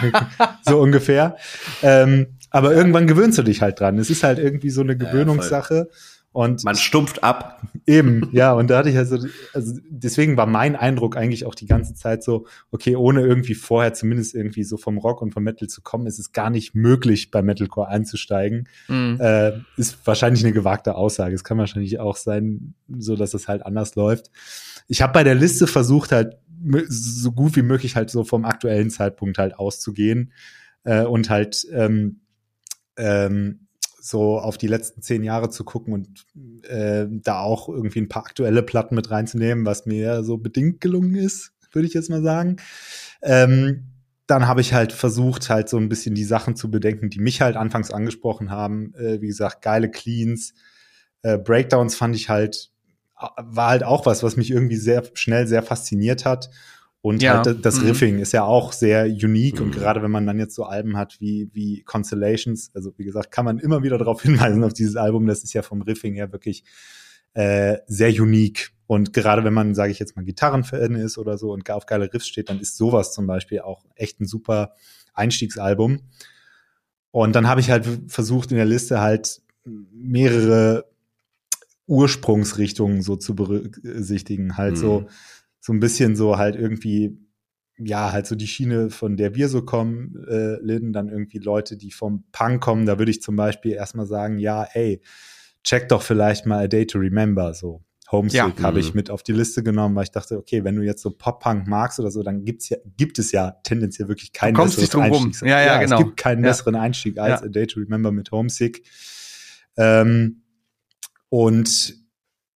so 0.62 0.80
ungefähr. 0.80 1.36
Ähm, 1.82 2.26
aber 2.50 2.74
irgendwann 2.74 3.06
gewöhnst 3.06 3.38
du 3.38 3.42
dich 3.42 3.62
halt 3.62 3.78
dran. 3.78 3.98
Es 3.98 4.10
ist 4.10 4.24
halt 4.24 4.38
irgendwie 4.38 4.70
so 4.70 4.80
eine. 4.80 4.96
Gewöhnungssache. 4.96 5.88
Und 6.34 6.64
Man 6.64 6.74
stumpft 6.74 7.22
ab. 7.22 7.62
Eben, 7.86 8.28
ja, 8.32 8.52
und 8.54 8.68
da 8.68 8.78
hatte 8.78 8.90
ich 8.90 8.96
also, 8.96 9.18
also 9.52 9.78
deswegen 9.88 10.36
war 10.36 10.46
mein 10.46 10.74
Eindruck 10.74 11.16
eigentlich 11.16 11.46
auch 11.46 11.54
die 11.54 11.66
ganze 11.66 11.94
Zeit 11.94 12.24
so, 12.24 12.46
okay, 12.72 12.96
ohne 12.96 13.20
irgendwie 13.20 13.54
vorher 13.54 13.94
zumindest 13.94 14.34
irgendwie 14.34 14.64
so 14.64 14.76
vom 14.76 14.98
Rock 14.98 15.22
und 15.22 15.32
vom 15.32 15.44
Metal 15.44 15.68
zu 15.68 15.80
kommen, 15.82 16.08
ist 16.08 16.18
es 16.18 16.32
gar 16.32 16.50
nicht 16.50 16.74
möglich, 16.74 17.30
bei 17.30 17.40
Metalcore 17.40 17.86
einzusteigen. 17.86 18.68
Mhm. 18.88 19.20
Äh, 19.20 19.52
ist 19.76 20.04
wahrscheinlich 20.04 20.42
eine 20.42 20.52
gewagte 20.52 20.96
Aussage. 20.96 21.36
Es 21.36 21.44
kann 21.44 21.58
wahrscheinlich 21.58 22.00
auch 22.00 22.16
sein, 22.16 22.74
so 22.98 23.14
dass 23.14 23.32
es 23.34 23.46
halt 23.46 23.64
anders 23.64 23.94
läuft. 23.94 24.32
Ich 24.86 25.02
habe 25.02 25.12
bei 25.12 25.24
der 25.24 25.34
Liste 25.34 25.66
versucht, 25.66 26.12
halt 26.12 26.36
so 26.88 27.32
gut 27.32 27.56
wie 27.56 27.62
möglich 27.62 27.96
halt 27.96 28.10
so 28.10 28.24
vom 28.24 28.44
aktuellen 28.44 28.90
Zeitpunkt 28.90 29.38
halt 29.38 29.58
auszugehen 29.58 30.32
äh, 30.84 31.04
und 31.04 31.30
halt 31.30 31.66
ähm, 31.72 32.20
ähm, 32.96 33.66
so 34.00 34.38
auf 34.38 34.58
die 34.58 34.66
letzten 34.66 35.02
zehn 35.02 35.22
Jahre 35.22 35.50
zu 35.50 35.64
gucken 35.64 35.94
und 35.94 36.26
äh, 36.68 37.06
da 37.08 37.40
auch 37.40 37.68
irgendwie 37.68 38.00
ein 38.00 38.08
paar 38.08 38.24
aktuelle 38.24 38.62
Platten 38.62 38.94
mit 38.94 39.10
reinzunehmen, 39.10 39.64
was 39.64 39.86
mir 39.86 40.24
so 40.24 40.36
bedingt 40.36 40.80
gelungen 40.80 41.14
ist, 41.14 41.52
würde 41.72 41.88
ich 41.88 41.94
jetzt 41.94 42.10
mal 42.10 42.22
sagen. 42.22 42.56
Ähm, 43.22 43.84
dann 44.26 44.46
habe 44.46 44.60
ich 44.60 44.72
halt 44.72 44.92
versucht, 44.92 45.50
halt 45.50 45.68
so 45.68 45.76
ein 45.78 45.88
bisschen 45.88 46.14
die 46.14 46.24
Sachen 46.24 46.56
zu 46.56 46.70
bedenken, 46.70 47.10
die 47.10 47.20
mich 47.20 47.40
halt 47.40 47.56
anfangs 47.56 47.90
angesprochen 47.90 48.50
haben. 48.50 48.94
Äh, 48.94 49.20
wie 49.20 49.26
gesagt, 49.26 49.62
geile 49.62 49.90
Cleans. 49.90 50.54
Äh, 51.22 51.38
Breakdowns 51.38 51.94
fand 51.94 52.16
ich 52.16 52.28
halt, 52.28 52.70
war 53.36 53.70
halt 53.70 53.84
auch 53.84 54.06
was, 54.06 54.22
was 54.22 54.36
mich 54.36 54.50
irgendwie 54.50 54.76
sehr 54.76 55.02
schnell 55.14 55.46
sehr 55.46 55.62
fasziniert 55.62 56.24
hat. 56.24 56.50
Und 57.00 57.22
Ja. 57.22 57.42
halt 57.44 57.64
das 57.64 57.80
Mhm. 57.80 57.86
Riffing 57.86 58.18
ist 58.18 58.32
ja 58.32 58.44
auch 58.44 58.72
sehr 58.72 59.04
unique 59.06 59.60
und 59.60 59.68
Mhm. 59.68 59.72
gerade 59.72 60.02
wenn 60.02 60.10
man 60.10 60.26
dann 60.26 60.38
jetzt 60.38 60.54
so 60.54 60.64
Alben 60.64 60.96
hat 60.96 61.20
wie, 61.20 61.50
wie 61.52 61.82
Constellations, 61.82 62.70
also 62.74 62.94
wie 62.96 63.04
gesagt, 63.04 63.30
kann 63.30 63.44
man 63.44 63.58
immer 63.58 63.82
wieder 63.82 63.98
darauf 63.98 64.22
hinweisen 64.52 64.64
auf 64.64 64.72
dieses 64.72 64.96
Album, 64.96 65.26
das 65.26 65.44
ist 65.44 65.52
ja 65.52 65.62
vom 65.62 65.82
Riffing 65.82 66.14
her 66.14 66.32
wirklich 66.32 66.64
äh, 67.34 67.78
sehr 67.88 68.10
unique. 68.10 68.70
Und 68.86 69.12
gerade 69.12 69.42
wenn 69.44 69.52
man, 69.52 69.74
sage 69.74 69.90
ich 69.90 69.98
jetzt 69.98 70.14
mal, 70.16 70.24
Gitarrenfan 70.24 70.94
ist 70.94 71.18
oder 71.18 71.36
so 71.36 71.52
und 71.52 71.68
auf 71.68 71.84
geile 71.86 72.12
Riffs 72.12 72.28
steht, 72.28 72.48
dann 72.48 72.60
ist 72.60 72.76
sowas 72.76 73.12
zum 73.12 73.26
Beispiel 73.26 73.60
auch 73.60 73.84
echt 73.96 74.20
ein 74.20 74.26
super 74.26 74.74
Einstiegsalbum. 75.14 76.00
Und 77.10 77.34
dann 77.34 77.48
habe 77.48 77.60
ich 77.60 77.70
halt 77.70 77.86
versucht, 78.08 78.50
in 78.50 78.56
der 78.56 78.66
Liste 78.66 79.00
halt 79.00 79.42
mehrere 79.92 80.84
Ursprungsrichtungen 81.86 83.02
so 83.02 83.16
zu 83.16 83.34
berücksichtigen. 83.34 84.56
Halt 84.56 84.78
so, 84.78 85.00
Mhm. 85.00 85.06
so 85.60 85.72
ein 85.72 85.80
bisschen 85.80 86.16
so 86.16 86.36
halt 86.38 86.56
irgendwie, 86.56 87.18
ja, 87.78 88.12
halt 88.12 88.26
so 88.26 88.34
die 88.36 88.46
Schiene, 88.46 88.90
von 88.90 89.16
der 89.16 89.34
wir 89.34 89.48
so 89.48 89.62
kommen, 89.62 90.14
äh, 90.28 90.56
Lynn, 90.62 90.92
dann 90.92 91.08
irgendwie 91.08 91.38
Leute, 91.38 91.76
die 91.76 91.90
vom 91.90 92.24
Punk 92.32 92.60
kommen. 92.62 92.86
Da 92.86 92.98
würde 92.98 93.10
ich 93.10 93.20
zum 93.22 93.36
Beispiel 93.36 93.72
erstmal 93.72 94.06
sagen, 94.06 94.38
ja, 94.38 94.64
ey, 94.74 95.00
check 95.64 95.88
doch 95.88 96.02
vielleicht 96.02 96.46
mal 96.46 96.64
A 96.64 96.68
Day 96.68 96.86
to 96.86 96.98
Remember, 96.98 97.54
so. 97.54 97.82
Homesick 98.12 98.58
Ja. 98.58 98.62
habe 98.62 98.74
Mhm. 98.78 98.80
ich 98.80 98.94
mit 98.94 99.10
auf 99.10 99.22
die 99.22 99.32
Liste 99.32 99.62
genommen, 99.62 99.96
weil 99.96 100.04
ich 100.04 100.10
dachte, 100.10 100.36
okay, 100.36 100.62
wenn 100.62 100.76
du 100.76 100.82
jetzt 100.82 101.00
so 101.02 101.10
Pop-Punk 101.10 101.66
magst 101.66 101.98
oder 101.98 102.10
so, 102.10 102.22
dann 102.22 102.44
gibt's 102.44 102.68
ja, 102.68 102.76
gibt 102.98 103.18
es 103.18 103.32
ja 103.32 103.52
tendenziell 103.64 104.08
wirklich 104.08 104.32
keinen 104.34 104.54
rum. 104.56 104.64
Einstieg. 104.66 105.48
Ja, 105.48 105.60
ja, 105.62 105.78
genau. 105.82 105.98
Es 105.98 106.04
gibt 106.04 106.16
keinen 106.18 106.44
Ja. 106.44 106.50
besseren 106.50 106.74
Einstieg 106.76 107.18
als 107.18 107.40
Ja. 107.40 107.46
A 107.46 107.48
Day 107.48 107.66
to 107.66 107.80
Remember 107.80 108.12
mit 108.12 108.30
Homesick. 108.30 108.84
Ähm, 109.76 110.42
und 111.34 111.96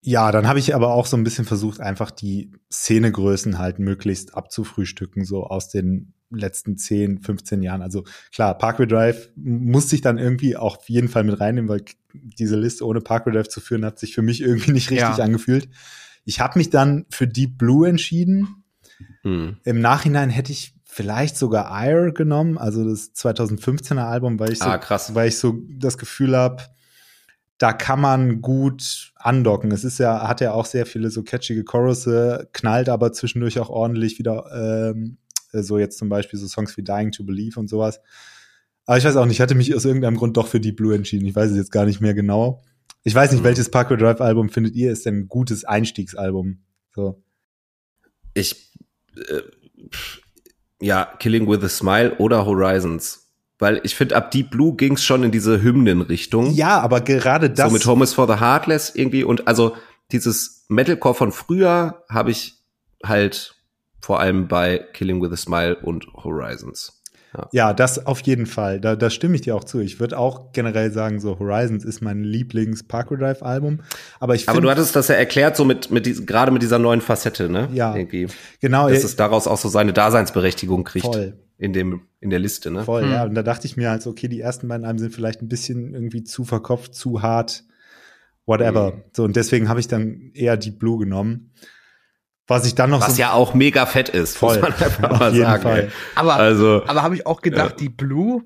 ja, 0.01 0.31
dann 0.31 0.47
habe 0.47 0.59
ich 0.59 0.75
aber 0.75 0.93
auch 0.93 1.07
so 1.07 1.17
ein 1.17 1.23
bisschen 1.23 1.45
versucht, 1.45 1.79
einfach 1.81 2.11
die 2.11 2.51
Szenegrößen 2.71 3.57
halt 3.57 3.79
möglichst 3.79 4.35
abzufrühstücken, 4.35 5.25
so 5.25 5.45
aus 5.45 5.69
den 5.69 6.13
letzten 6.29 6.77
10, 6.77 7.23
15 7.23 7.63
Jahren. 7.63 7.81
Also 7.81 8.03
klar, 8.31 8.55
Parkway 8.55 8.85
Drive 8.85 9.31
musste 9.35 9.95
ich 9.95 10.01
dann 10.01 10.19
irgendwie 10.19 10.55
auch 10.55 10.77
auf 10.77 10.89
jeden 10.89 11.07
Fall 11.09 11.23
mit 11.23 11.39
reinnehmen, 11.39 11.69
weil 11.69 11.83
diese 12.13 12.55
Liste 12.55 12.85
ohne 12.85 13.01
Parkway 13.01 13.31
Drive 13.33 13.47
zu 13.47 13.61
führen, 13.61 13.83
hat 13.83 13.97
sich 13.97 14.13
für 14.13 14.21
mich 14.21 14.41
irgendwie 14.41 14.71
nicht 14.73 14.91
richtig 14.91 15.17
Ja. 15.17 15.23
angefühlt. 15.23 15.69
Ich 16.23 16.39
habe 16.39 16.59
mich 16.59 16.69
dann 16.69 17.07
für 17.09 17.27
Deep 17.27 17.57
Blue 17.57 17.87
entschieden. 17.89 18.63
Hm. 19.23 19.57
Im 19.63 19.81
Nachhinein 19.81 20.29
hätte 20.29 20.51
ich 20.51 20.75
vielleicht 20.85 21.35
sogar 21.35 21.71
Ire 21.71 22.13
genommen, 22.13 22.59
also 22.59 22.87
das 22.87 23.15
2015er 23.15 24.05
Album, 24.05 24.39
weil 24.39 24.51
ich 24.51 24.59
so, 24.59 24.65
Ah, 24.65 24.79
weil 25.13 25.29
ich 25.29 25.39
so 25.39 25.61
das 25.67 25.97
Gefühl 25.97 26.37
habe, 26.37 26.61
da 27.57 27.73
kann 27.73 27.99
man 27.99 28.41
gut 28.41 29.11
andocken. 29.15 29.71
Es 29.71 29.83
ist 29.83 29.97
ja, 29.97 30.27
hat 30.27 30.41
ja 30.41 30.53
auch 30.53 30.65
sehr 30.65 30.85
viele 30.85 31.09
so 31.09 31.23
catchige 31.23 31.63
Chorusse, 31.63 32.49
knallt 32.53 32.89
aber 32.89 33.13
zwischendurch 33.13 33.59
auch 33.59 33.69
ordentlich 33.69 34.19
wieder, 34.19 34.91
ähm, 34.91 35.17
so 35.51 35.79
jetzt 35.79 35.97
zum 35.97 36.09
Beispiel 36.09 36.37
so 36.39 36.47
Songs 36.47 36.77
wie 36.77 36.83
Dying 36.83 37.11
to 37.11 37.23
Believe 37.23 37.59
und 37.59 37.67
sowas. 37.67 37.99
Aber 38.85 38.97
ich 38.97 39.03
weiß 39.05 39.15
auch 39.17 39.25
nicht, 39.25 39.37
ich 39.37 39.41
hatte 39.41 39.55
mich 39.55 39.73
aus 39.75 39.85
irgendeinem 39.85 40.17
Grund 40.17 40.37
doch 40.37 40.47
für 40.47 40.59
Deep 40.59 40.75
Blue 40.77 40.95
entschieden. 40.95 41.25
Ich 41.25 41.35
weiß 41.35 41.51
es 41.51 41.57
jetzt 41.57 41.71
gar 41.71 41.85
nicht 41.85 41.99
mehr 41.99 42.13
genau. 42.13 42.61
Ich 43.03 43.15
weiß 43.15 43.31
nicht, 43.31 43.41
Mhm. 43.41 43.45
welches 43.45 43.71
Parkway 43.71 43.97
Drive 43.97 44.21
Album 44.21 44.49
findet 44.49 44.75
ihr 44.75 44.91
ist 44.91 45.05
denn 45.05 45.21
ein 45.21 45.27
gutes 45.27 45.65
Einstiegsalbum? 45.65 46.59
So. 46.93 47.21
Ich, 48.33 48.71
äh, 49.15 49.41
ja, 50.79 51.05
Killing 51.19 51.49
with 51.49 51.63
a 51.63 51.69
Smile 51.69 52.15
oder 52.17 52.45
Horizons. 52.45 53.26
Weil 53.59 53.81
ich 53.83 53.95
finde, 53.95 54.15
ab 54.15 54.31
Deep 54.31 54.51
Blue 54.51 54.75
ging's 54.75 55.03
schon 55.03 55.23
in 55.23 55.31
diese 55.31 55.61
Hymnenrichtung. 55.61 56.51
Ja, 56.51 56.79
aber 56.79 57.01
gerade 57.01 57.49
das. 57.49 57.67
so 57.67 57.73
mit 57.73 57.85
Home 57.85 58.03
is 58.03 58.13
for 58.13 58.27
the 58.27 58.39
Heartless 58.39 58.93
irgendwie. 58.93 59.23
Und 59.23 59.47
also 59.47 59.75
dieses 60.11 60.65
Metalcore 60.69 61.15
von 61.15 61.31
früher 61.31 62.03
habe 62.09 62.31
ich 62.31 62.55
halt 63.03 63.55
vor 63.99 64.19
allem 64.19 64.47
bei 64.47 64.85
Killing 64.93 65.21
with 65.21 65.31
a 65.31 65.37
Smile 65.37 65.75
und 65.77 66.05
Horizons. 66.13 66.97
Ja, 67.51 67.73
das 67.73 68.05
auf 68.05 68.21
jeden 68.21 68.45
Fall. 68.45 68.79
Da, 68.79 68.95
da 68.95 69.09
stimme 69.09 69.35
ich 69.35 69.41
dir 69.41 69.55
auch 69.55 69.63
zu. 69.63 69.79
Ich 69.79 69.99
würde 69.99 70.17
auch 70.17 70.53
generell 70.53 70.91
sagen, 70.91 71.19
so 71.19 71.37
Horizons 71.39 71.85
ist 71.85 72.01
mein 72.01 72.23
Lieblings-Parkway 72.23 73.17
Drive-Album. 73.17 73.81
Aber 74.19 74.33
ich 74.35 74.49
Aber 74.49 74.61
du 74.61 74.69
hattest 74.69 74.95
das 74.95 75.07
ja 75.07 75.15
erklärt, 75.15 75.55
so 75.55 75.65
mit, 75.65 75.91
mit 75.91 76.05
diesem, 76.05 76.25
gerade 76.25 76.51
mit 76.51 76.61
dieser 76.61 76.79
neuen 76.79 77.01
Facette, 77.01 77.49
ne? 77.49 77.69
Ja. 77.73 77.95
Irgendwie. 77.95 78.27
genau, 78.59 78.89
Dass 78.89 78.99
ja, 78.99 79.05
es 79.05 79.15
daraus 79.15 79.47
auch 79.47 79.57
so 79.57 79.69
seine 79.69 79.93
Daseinsberechtigung 79.93 80.83
kriegt. 80.83 81.05
voll, 81.05 81.37
In 81.59 81.73
dem, 81.73 82.01
in 82.19 82.29
der 82.29 82.39
Liste, 82.39 82.69
ne? 82.69 82.83
voll, 82.83 83.03
Hm. 83.03 83.11
ja. 83.11 83.23
Und 83.23 83.33
da 83.35 83.41
dachte 83.43 83.65
ich 83.65 83.77
mir 83.77 83.89
halt 83.89 84.01
so, 84.03 84.11
okay, 84.11 84.27
die 84.27 84.39
ersten 84.41 84.67
beiden 84.67 84.85
Alben 84.85 84.99
sind 84.99 85.13
vielleicht 85.13 85.41
ein 85.41 85.47
bisschen 85.47 85.93
irgendwie 85.93 86.23
zu 86.23 86.43
verkopft, 86.45 86.93
zu 86.93 87.21
hart, 87.23 87.63
whatever. 88.45 88.91
Mhm. 88.93 89.03
So, 89.13 89.23
und 89.23 89.35
deswegen 89.35 89.67
habe 89.69 89.79
ich 89.79 89.87
dann 89.87 90.31
eher 90.33 90.55
Deep 90.57 90.77
Blue 90.79 90.99
genommen. 90.99 91.51
Was 92.49 92.65
ich 92.65 92.75
dann 92.75 92.91
noch 92.91 93.01
Was 93.01 93.15
so 93.15 93.21
ja 93.21 93.33
auch 93.33 93.53
mega 93.53 93.85
fett 93.85 94.07
ist, 94.09 94.37
voll, 94.37 94.59
muss 94.59 94.69
man 94.69 94.73
einfach 94.73 95.19
mal 95.19 95.35
sagen. 95.35 95.61
Fall. 95.63 95.91
Aber, 96.15 96.35
Also, 96.35 96.83
aber 96.87 97.03
habe 97.03 97.15
ich 97.15 97.25
auch 97.25 97.41
gedacht, 97.41 97.71
Ja. 97.71 97.75
die 97.77 97.89
Blue, 97.89 98.43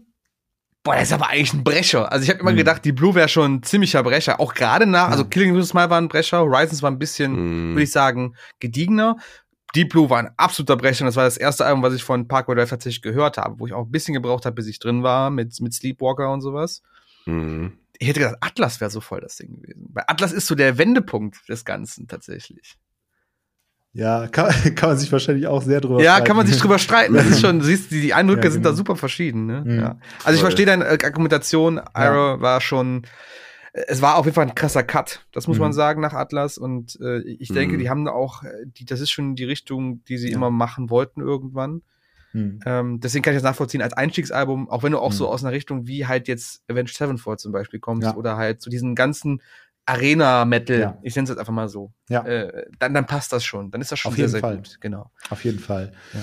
boah, 0.84 0.96
das 0.96 1.04
ist 1.10 1.14
aber 1.14 1.30
eigentlich 1.30 1.54
ein 1.54 1.64
Brecher. 1.64 2.12
Also 2.12 2.24
ich 2.24 2.30
habe 2.32 2.40
immer 2.40 2.52
Mhm. 2.54 2.56
gedacht, 2.58 2.84
die 2.84 2.94
Blue 2.94 3.14
wäre 3.14 3.28
schon 3.30 3.56
ein 3.56 3.64
ziemlicher 3.64 4.02
Brecher. 4.02 4.40
Auch 4.40 4.56
gerade 4.56 4.88
nach, 4.88 5.10
also 5.10 5.22
Ja. 5.24 5.30
Killing 5.30 5.56
a 5.56 5.62
Smile 5.62 5.90
war 5.92 6.02
ein 6.02 6.08
Brecher, 6.08 6.40
Horizons 6.40 6.82
war 6.82 6.90
ein 6.90 6.98
bisschen, 6.98 7.34
mh, 7.34 7.74
würde 7.76 7.84
ich 7.84 7.92
sagen, 7.92 8.36
gediegener. 8.60 9.18
Deep 9.76 9.90
Blue 9.90 10.10
war 10.10 10.20
ein 10.20 10.32
absoluter 10.38 10.76
Brecher. 10.78 11.04
und 11.04 11.08
Das 11.08 11.16
war 11.16 11.24
das 11.24 11.38
erste 11.38 11.66
Album, 11.66 11.82
was 11.84 11.94
ich 11.94 12.04
von 12.04 12.28
Parkway 12.28 12.56
Drive 12.56 12.70
tatsächlich 12.70 13.02
gehört 13.02 13.38
habe, 13.38 13.60
wo 13.60 13.68
ich 13.68 13.74
auch 13.74 13.86
ein 13.86 13.92
bisschen 13.92 14.14
gebraucht 14.14 14.46
habe, 14.46 14.56
bis 14.56 14.68
ich 14.68 14.80
drin 14.80 15.04
war 15.04 15.30
mit, 15.30 15.60
mit 15.62 15.74
Sleepwalker 15.74 16.32
und 16.32 16.42
sowas. 16.42 16.82
mh. 17.26 17.72
Ich 18.00 18.08
hätte 18.08 18.20
gedacht, 18.22 18.38
Atlas 18.42 18.82
wäre 18.82 18.90
so 18.90 19.00
voll 19.00 19.22
das 19.22 19.36
Ding 19.36 19.62
gewesen. 19.62 19.88
Weil 19.94 20.06
Atlas 20.08 20.32
ist 20.32 20.48
so 20.48 20.56
der 20.56 20.80
Wendepunkt 20.80 21.48
des 21.48 21.66
Ganzen 21.66 22.08
tatsächlich. 22.08 22.78
Ja, 23.94 24.28
kann, 24.28 24.52
kann 24.76 24.90
man 24.90 24.98
sich 24.98 25.12
wahrscheinlich 25.12 25.46
auch 25.48 25.62
sehr 25.62 25.82
drüber 25.82 26.02
Ja, 26.02 26.14
streiten. 26.14 26.28
kann 26.28 26.38
man 26.38 26.48
sich 26.48 26.58
drüber 26.58 26.80
streiten. 26.80 27.14
Das 27.14 27.28
ist 27.28 27.42
schon, 27.42 27.62
siehst, 27.62 27.92
die, 27.92 28.02
die 28.02 28.14
Eindrücke 28.14 28.46
Ja, 28.46 28.52
sind 28.52 28.62
genau. 28.64 28.72
da 28.72 28.76
super 28.78 28.96
verschieden. 28.96 29.46
Ne? 29.46 29.64
Mhm. 29.66 29.80
Ja. 29.80 30.00
Also 30.24 30.36
ich 30.36 30.42
verstehe 30.42 30.66
deine 30.66 30.86
äh, 30.86 30.98
Argumentation. 31.06 31.78
Ira 31.94 32.42
war 32.42 32.60
schon, 32.62 33.06
es 33.74 34.02
war 34.02 34.18
auf 34.18 34.26
jeden 34.26 34.36
Fall 34.36 34.48
ein 34.48 34.56
krasser 34.56 34.84
Cut. 34.84 35.26
Das 35.32 35.48
muss 35.48 35.58
Mhm. 35.58 35.62
man 35.64 35.74
sagen 35.74 36.02
nach 36.02 36.14
Atlas. 36.14 36.58
Und 36.58 37.00
äh, 37.02 37.20
ich 37.22 37.50
denke, 37.50 37.76
Mhm. 37.76 37.80
die 37.80 37.90
haben 37.90 38.06
da 38.06 38.12
auch, 38.12 38.44
äh, 38.44 38.50
die, 38.66 38.86
das 38.86 39.00
ist 39.00 39.12
schon 39.12 39.36
die 39.36 39.46
Richtung, 39.46 40.04
die 40.06 40.18
sie 40.18 40.30
Ja. 40.30 40.36
immer 40.38 40.50
machen 40.52 40.90
wollten 40.90 41.22
irgendwann. 41.22 41.82
Hm. 42.34 42.60
Ähm, 42.66 43.00
deswegen 43.02 43.24
kann 43.24 43.34
ich 43.34 43.38
das 43.42 43.50
nachvollziehen 43.50 43.82
als 43.82 43.94
Einstiegsalbum, 43.94 44.70
auch 44.70 44.84
wenn 44.84 44.94
du 44.94 45.00
auch 45.00 45.12
Mhm. 45.12 45.16
so 45.16 45.28
aus 45.30 45.44
einer 45.44 45.52
Richtung 45.54 45.86
wie 45.88 46.08
halt 46.08 46.28
jetzt 46.30 46.64
Avenged 46.70 46.96
Sevenfold 46.96 47.40
zum 47.42 47.52
Beispiel 47.52 47.80
kommst 47.82 48.06
Ja. 48.08 48.16
oder 48.16 48.38
halt 48.38 48.62
zu 48.62 48.70
diesen 48.70 48.96
ganzen 48.96 49.42
Arena-Metal, 49.86 50.80
Ja. 50.80 50.98
ich 51.02 51.16
nenne 51.16 51.24
es 51.26 51.30
jetzt 51.30 51.40
einfach 51.40 51.54
mal 51.54 51.68
so, 51.70 51.92
Ja. 52.10 52.24
äh, 52.26 52.66
dann, 52.80 52.94
dann 52.94 53.06
passt 53.06 53.34
das 53.34 53.44
schon. 53.44 53.72
Dann 53.72 53.82
ist 53.82 53.92
das 53.92 54.00
schon 54.00 54.10
Auf 54.10 54.16
sehr, 54.16 54.24
jeden 54.24 54.32
sehr 54.32 54.40
Fall. 54.42 54.56
gut. 54.58 54.78
Genau. 54.80 55.12
Auf 55.30 55.44
jeden 55.44 55.60
Fall. 55.60 55.92
Ja. 56.14 56.22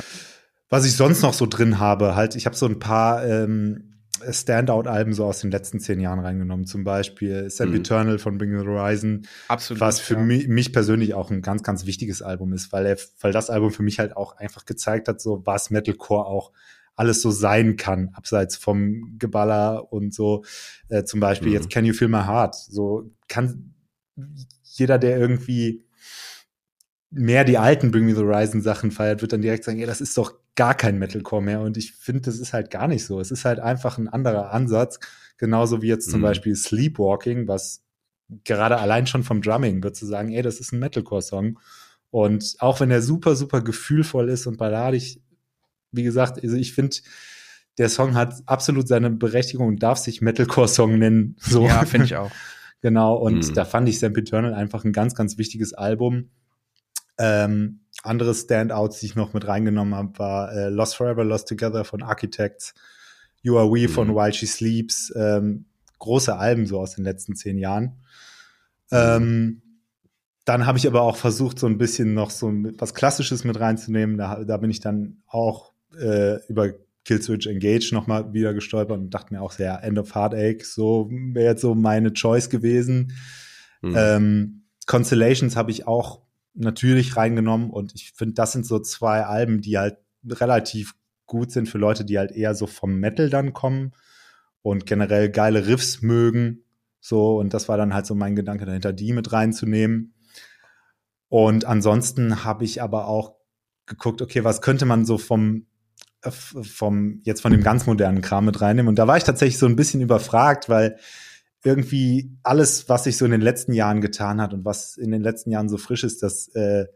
Was 0.71 0.85
ich 0.85 0.95
sonst 0.97 1.23
noch 1.23 1.33
so 1.35 1.47
drin 1.47 1.79
habe, 1.79 2.15
halt, 2.15 2.37
ich 2.37 2.47
habe 2.47 2.57
so 2.57 2.67
ein 2.67 2.79
paar 2.79 3.25
ähm, 3.27 3.88
Standout-Alben 4.31 5.13
so 5.13 5.25
aus 5.25 5.41
den 5.41 5.51
letzten 5.51 5.81
zehn 5.81 6.01
Jahren 6.01 6.19
reingenommen. 6.21 6.67
Zum 6.67 6.85
Beispiel 6.85 7.49
Sam 7.51 7.71
Mhm. 7.71 7.77
Eternal 7.77 8.19
von 8.19 8.39
Bring 8.39 8.59
the 8.59 8.67
Horizon, 8.67 9.27
Absolut. 9.49 9.81
was 9.81 10.01
für 10.01 10.15
ja. 10.15 10.21
mich, 10.21 10.49
mich 10.49 10.73
persönlich 10.73 11.15
auch 11.15 11.31
ein 11.31 11.43
ganz, 11.43 11.63
ganz 11.63 11.87
wichtiges 11.87 12.23
Album 12.23 12.53
ist, 12.53 12.73
weil, 12.73 12.87
er, 12.87 12.97
weil 13.21 13.33
das 13.33 13.51
Album 13.51 13.71
für 13.71 13.83
mich 13.83 13.99
halt 13.99 14.17
auch 14.17 14.37
einfach 14.37 14.65
gezeigt 14.65 15.09
hat, 15.09 15.21
so 15.21 15.43
was 15.45 15.71
Metalcore 15.71 16.27
auch 16.27 16.53
alles 16.97 17.23
so 17.23 17.31
sein 17.31 17.77
kann, 17.77 18.11
abseits 18.15 18.57
vom 18.57 19.17
Geballer 19.19 19.93
und 19.93 20.13
so. 20.13 20.45
Äh, 20.89 21.05
zum 21.05 21.21
Beispiel 21.21 21.49
Mhm. 21.49 21.55
jetzt 21.55 21.71
Can 21.71 21.85
You 21.85 21.95
Feel 21.95 22.09
My 22.09 22.25
Heart? 22.25 22.55
So 22.57 23.11
kann 23.29 23.75
jeder, 24.65 24.99
der 24.99 25.17
irgendwie 25.19 25.85
mehr 27.11 27.45
die 27.45 27.57
alten 27.57 27.91
Bring 27.91 28.05
Me 28.05 28.15
the 28.15 28.21
Horizon 28.23 28.61
Sachen 28.61 28.91
feiert, 28.91 29.23
wird 29.23 29.33
dann 29.33 29.43
direkt 29.43 29.65
sagen, 29.65 29.79
ja, 29.79 29.87
das 29.87 30.01
ist 30.01 30.19
doch 30.19 30.35
gar 30.59 30.75
kein 30.75 30.99
Metalcore 30.99 31.41
mehr. 31.43 31.61
Und 31.61 31.77
ich 31.77 31.93
finde, 31.95 32.23
das 32.23 32.39
ist 32.39 32.53
halt 32.53 32.71
gar 32.71 32.89
nicht 32.89 33.05
so. 33.07 33.21
Es 33.21 33.31
ist 33.31 33.45
halt 33.45 33.61
einfach 33.61 33.97
ein 33.97 34.09
anderer 34.09 34.51
Ansatz. 34.53 34.99
Genauso 35.39 35.81
wie 35.83 35.87
jetzt 35.89 36.11
zum 36.11 36.19
Mhm. 36.21 36.25
Beispiel 36.25 36.57
Sleepwalking, 36.57 37.47
was 37.49 37.83
gerade 38.45 38.79
allein 38.79 39.07
schon 39.07 39.23
vom 39.23 39.41
Drumming 39.41 39.83
wird 39.83 39.95
zu 39.97 40.05
sagen, 40.05 40.33
ey, 40.33 40.43
das 40.43 40.59
ist 40.61 40.73
ein 40.73 40.81
Metalcore-Song. 40.81 41.59
Und 42.11 42.57
auch 42.59 42.81
wenn 42.81 42.91
er 42.91 43.03
super, 43.03 43.37
super 43.37 43.63
gefühlvoll 43.63 44.29
ist 44.29 44.47
und 44.47 44.57
balladig, 44.59 45.21
wie 45.93 46.03
gesagt, 46.03 46.43
also 46.43 46.57
ich 46.57 46.73
finde, 46.75 46.97
der 47.79 47.89
Song 47.89 48.15
hat 48.17 48.35
absolut 48.47 48.89
seine 48.89 49.11
Berechtigung 49.11 49.69
und 49.69 49.83
darf 49.83 49.99
sich 49.99 50.21
Metalcore-Song 50.21 50.99
nennen. 50.99 51.37
So. 51.39 51.65
Ja, 51.67 51.85
finde 51.87 52.07
ich 52.07 52.17
auch. 52.17 52.31
Genau, 52.81 53.17
und 53.17 53.49
Mhm. 53.49 53.55
da 53.55 53.65
fand 53.65 53.89
ich 53.89 53.99
Sam 53.99 54.15
Eternal 54.15 54.55
einfach 54.55 54.85
ein 54.85 54.93
ganz, 54.93 55.17
ganz 55.17 55.37
wichtiges 55.37 55.73
Album. 55.75 56.31
Ähm, 57.19 57.81
andere 58.03 58.35
Standouts, 58.35 59.01
die 59.01 59.07
ich 59.07 59.17
noch 59.17 59.35
mit 59.35 59.47
reingenommen 59.47 59.95
habe, 59.95 60.19
war 60.19 60.53
äh, 60.53 60.69
Lost 60.69 60.97
Forever, 60.97 61.25
Lost 61.25 61.49
Together 61.49 61.85
von 61.85 62.03
Architects, 62.03 62.75
You 63.43 63.59
Are 63.59 63.71
We 63.71 63.89
von 63.89 64.09
Mhm. 64.09 64.15
While 64.15 64.33
She 64.33 64.47
Sleeps, 64.47 65.13
ähm, 65.17 65.67
große 65.99 66.37
Alben 66.37 66.67
so 66.67 66.79
aus 66.81 66.95
den 66.95 67.05
letzten 67.05 67.35
zehn 67.35 67.59
Jahren. 67.59 67.97
Ähm, 68.91 69.63
dann 70.45 70.65
habe 70.65 70.79
ich 70.79 70.87
aber 70.87 71.03
auch 71.03 71.17
versucht, 71.17 71.59
so 71.59 71.67
ein 71.67 71.77
bisschen 71.77 72.15
noch 72.15 72.31
so 72.31 72.51
was 72.79 72.95
Klassisches 72.95 73.45
mit 73.45 73.61
reinzunehmen. 73.61 74.17
Da, 74.17 74.45
da 74.45 74.57
bin 74.57 74.71
ich 74.71 74.81
dann 74.81 75.23
auch 75.27 75.73
äh, 76.01 76.37
über 76.47 76.73
Killswitch 77.05 77.47
Engage 77.47 77.91
nochmal 77.93 78.33
wieder 78.33 78.55
gestolpert 78.55 78.99
und 78.99 79.11
dachte 79.11 79.35
mir 79.35 79.43
auch 79.43 79.53
sehr, 79.53 79.83
End 79.83 79.99
of 79.99 80.15
Heartache, 80.15 80.65
so 80.65 81.09
wäre 81.11 81.53
jetzt 81.53 81.63
so 81.63 81.75
meine 81.75 82.13
Choice 82.13 82.49
gewesen. 82.49 83.13
Mhm. 83.83 83.95
Ähm, 83.97 84.63
Constellations 84.87 85.57
habe 85.57 85.71
ich 85.71 85.87
auch 85.87 86.23
natürlich 86.59 87.17
reingenommen 87.17 87.71
und 87.71 87.95
ich 87.95 88.13
finde, 88.15 88.35
das 88.35 88.53
sind 88.53 88.67
so 88.67 88.79
zwei 88.81 89.25
Alben, 89.25 89.61
die 89.61 89.79
halt 89.79 89.99
relativ 90.29 90.95
gut 91.27 91.53
sind 91.53 91.69
für 91.69 91.79
Leute, 91.79 92.05
die 92.05 92.19
halt 92.19 92.33
eher 92.33 92.55
so 92.55 92.67
vom 92.67 92.99
Metal 92.99 93.31
dann 93.31 93.53
kommen 93.53 93.93
und 94.63 94.87
generell 94.87 95.31
geile 95.31 95.67
Riffs 95.67 96.03
mögen. 96.03 96.65
So, 97.01 97.39
und 97.39 97.55
das 97.55 97.69
war 97.69 97.77
dann 97.77 97.95
halt 97.95 98.07
so 98.07 98.15
mein 98.15 98.35
Gedanke 98.35 98.67
dahinter, 98.67 98.93
die 98.93 99.13
mit 99.13 99.33
reinzunehmen. 99.33 100.15
Und 101.29 101.65
ansonsten 101.65 102.45
habe 102.45 102.65
ich 102.65 102.83
aber 102.83 103.07
auch 103.07 103.37
geguckt, 103.87 104.23
okay, 104.23 104.45
was 104.45 104.61
könnte 104.61 104.87
man 104.87 105.05
so 105.05 105.19
vom 105.19 105.67
äh, 106.23 106.31
vom 106.31 107.21
jetzt 107.23 107.43
von 107.43 107.53
dem 107.53 107.63
ganz 107.63 107.87
modernen 107.87 108.23
Kram 108.23 108.47
mit 108.47 108.61
reinnehmen. 108.61 108.89
Und 108.89 108.99
da 108.99 109.07
war 109.07 109.17
ich 109.17 109.25
tatsächlich 109.25 109.59
so 109.59 109.67
ein 109.67 109.77
bisschen 109.77 110.01
überfragt, 110.01 110.69
weil 110.69 110.99
irgendwie 111.69 112.37
alles, 112.43 112.89
was 112.89 113.05
sich 113.05 113.17
so 113.17 113.25
in 113.25 113.31
den 113.31 113.41
letzten 113.41 113.73
Jahren 113.73 114.01
getan 114.01 114.41
hat 114.41 114.55
und 114.55 114.65
was 114.65 114.97
in 114.97 115.11
den 115.11 115.23
letzten 115.23 115.51
Jahren 115.51 115.69
so 115.69 115.77
frisch 115.77 116.05
ist, 116.05 116.23
das 116.23 116.49
äh, 116.55 116.87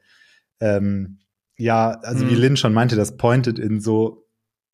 ähm, 0.60 1.18
ja, 1.56 2.00
also 2.02 2.24
mhm. 2.24 2.30
wie 2.30 2.34
Lynn 2.34 2.56
schon 2.56 2.72
meinte, 2.72 2.96
das 2.96 3.16
pointet 3.16 3.58
in 3.58 3.80
so 3.80 4.26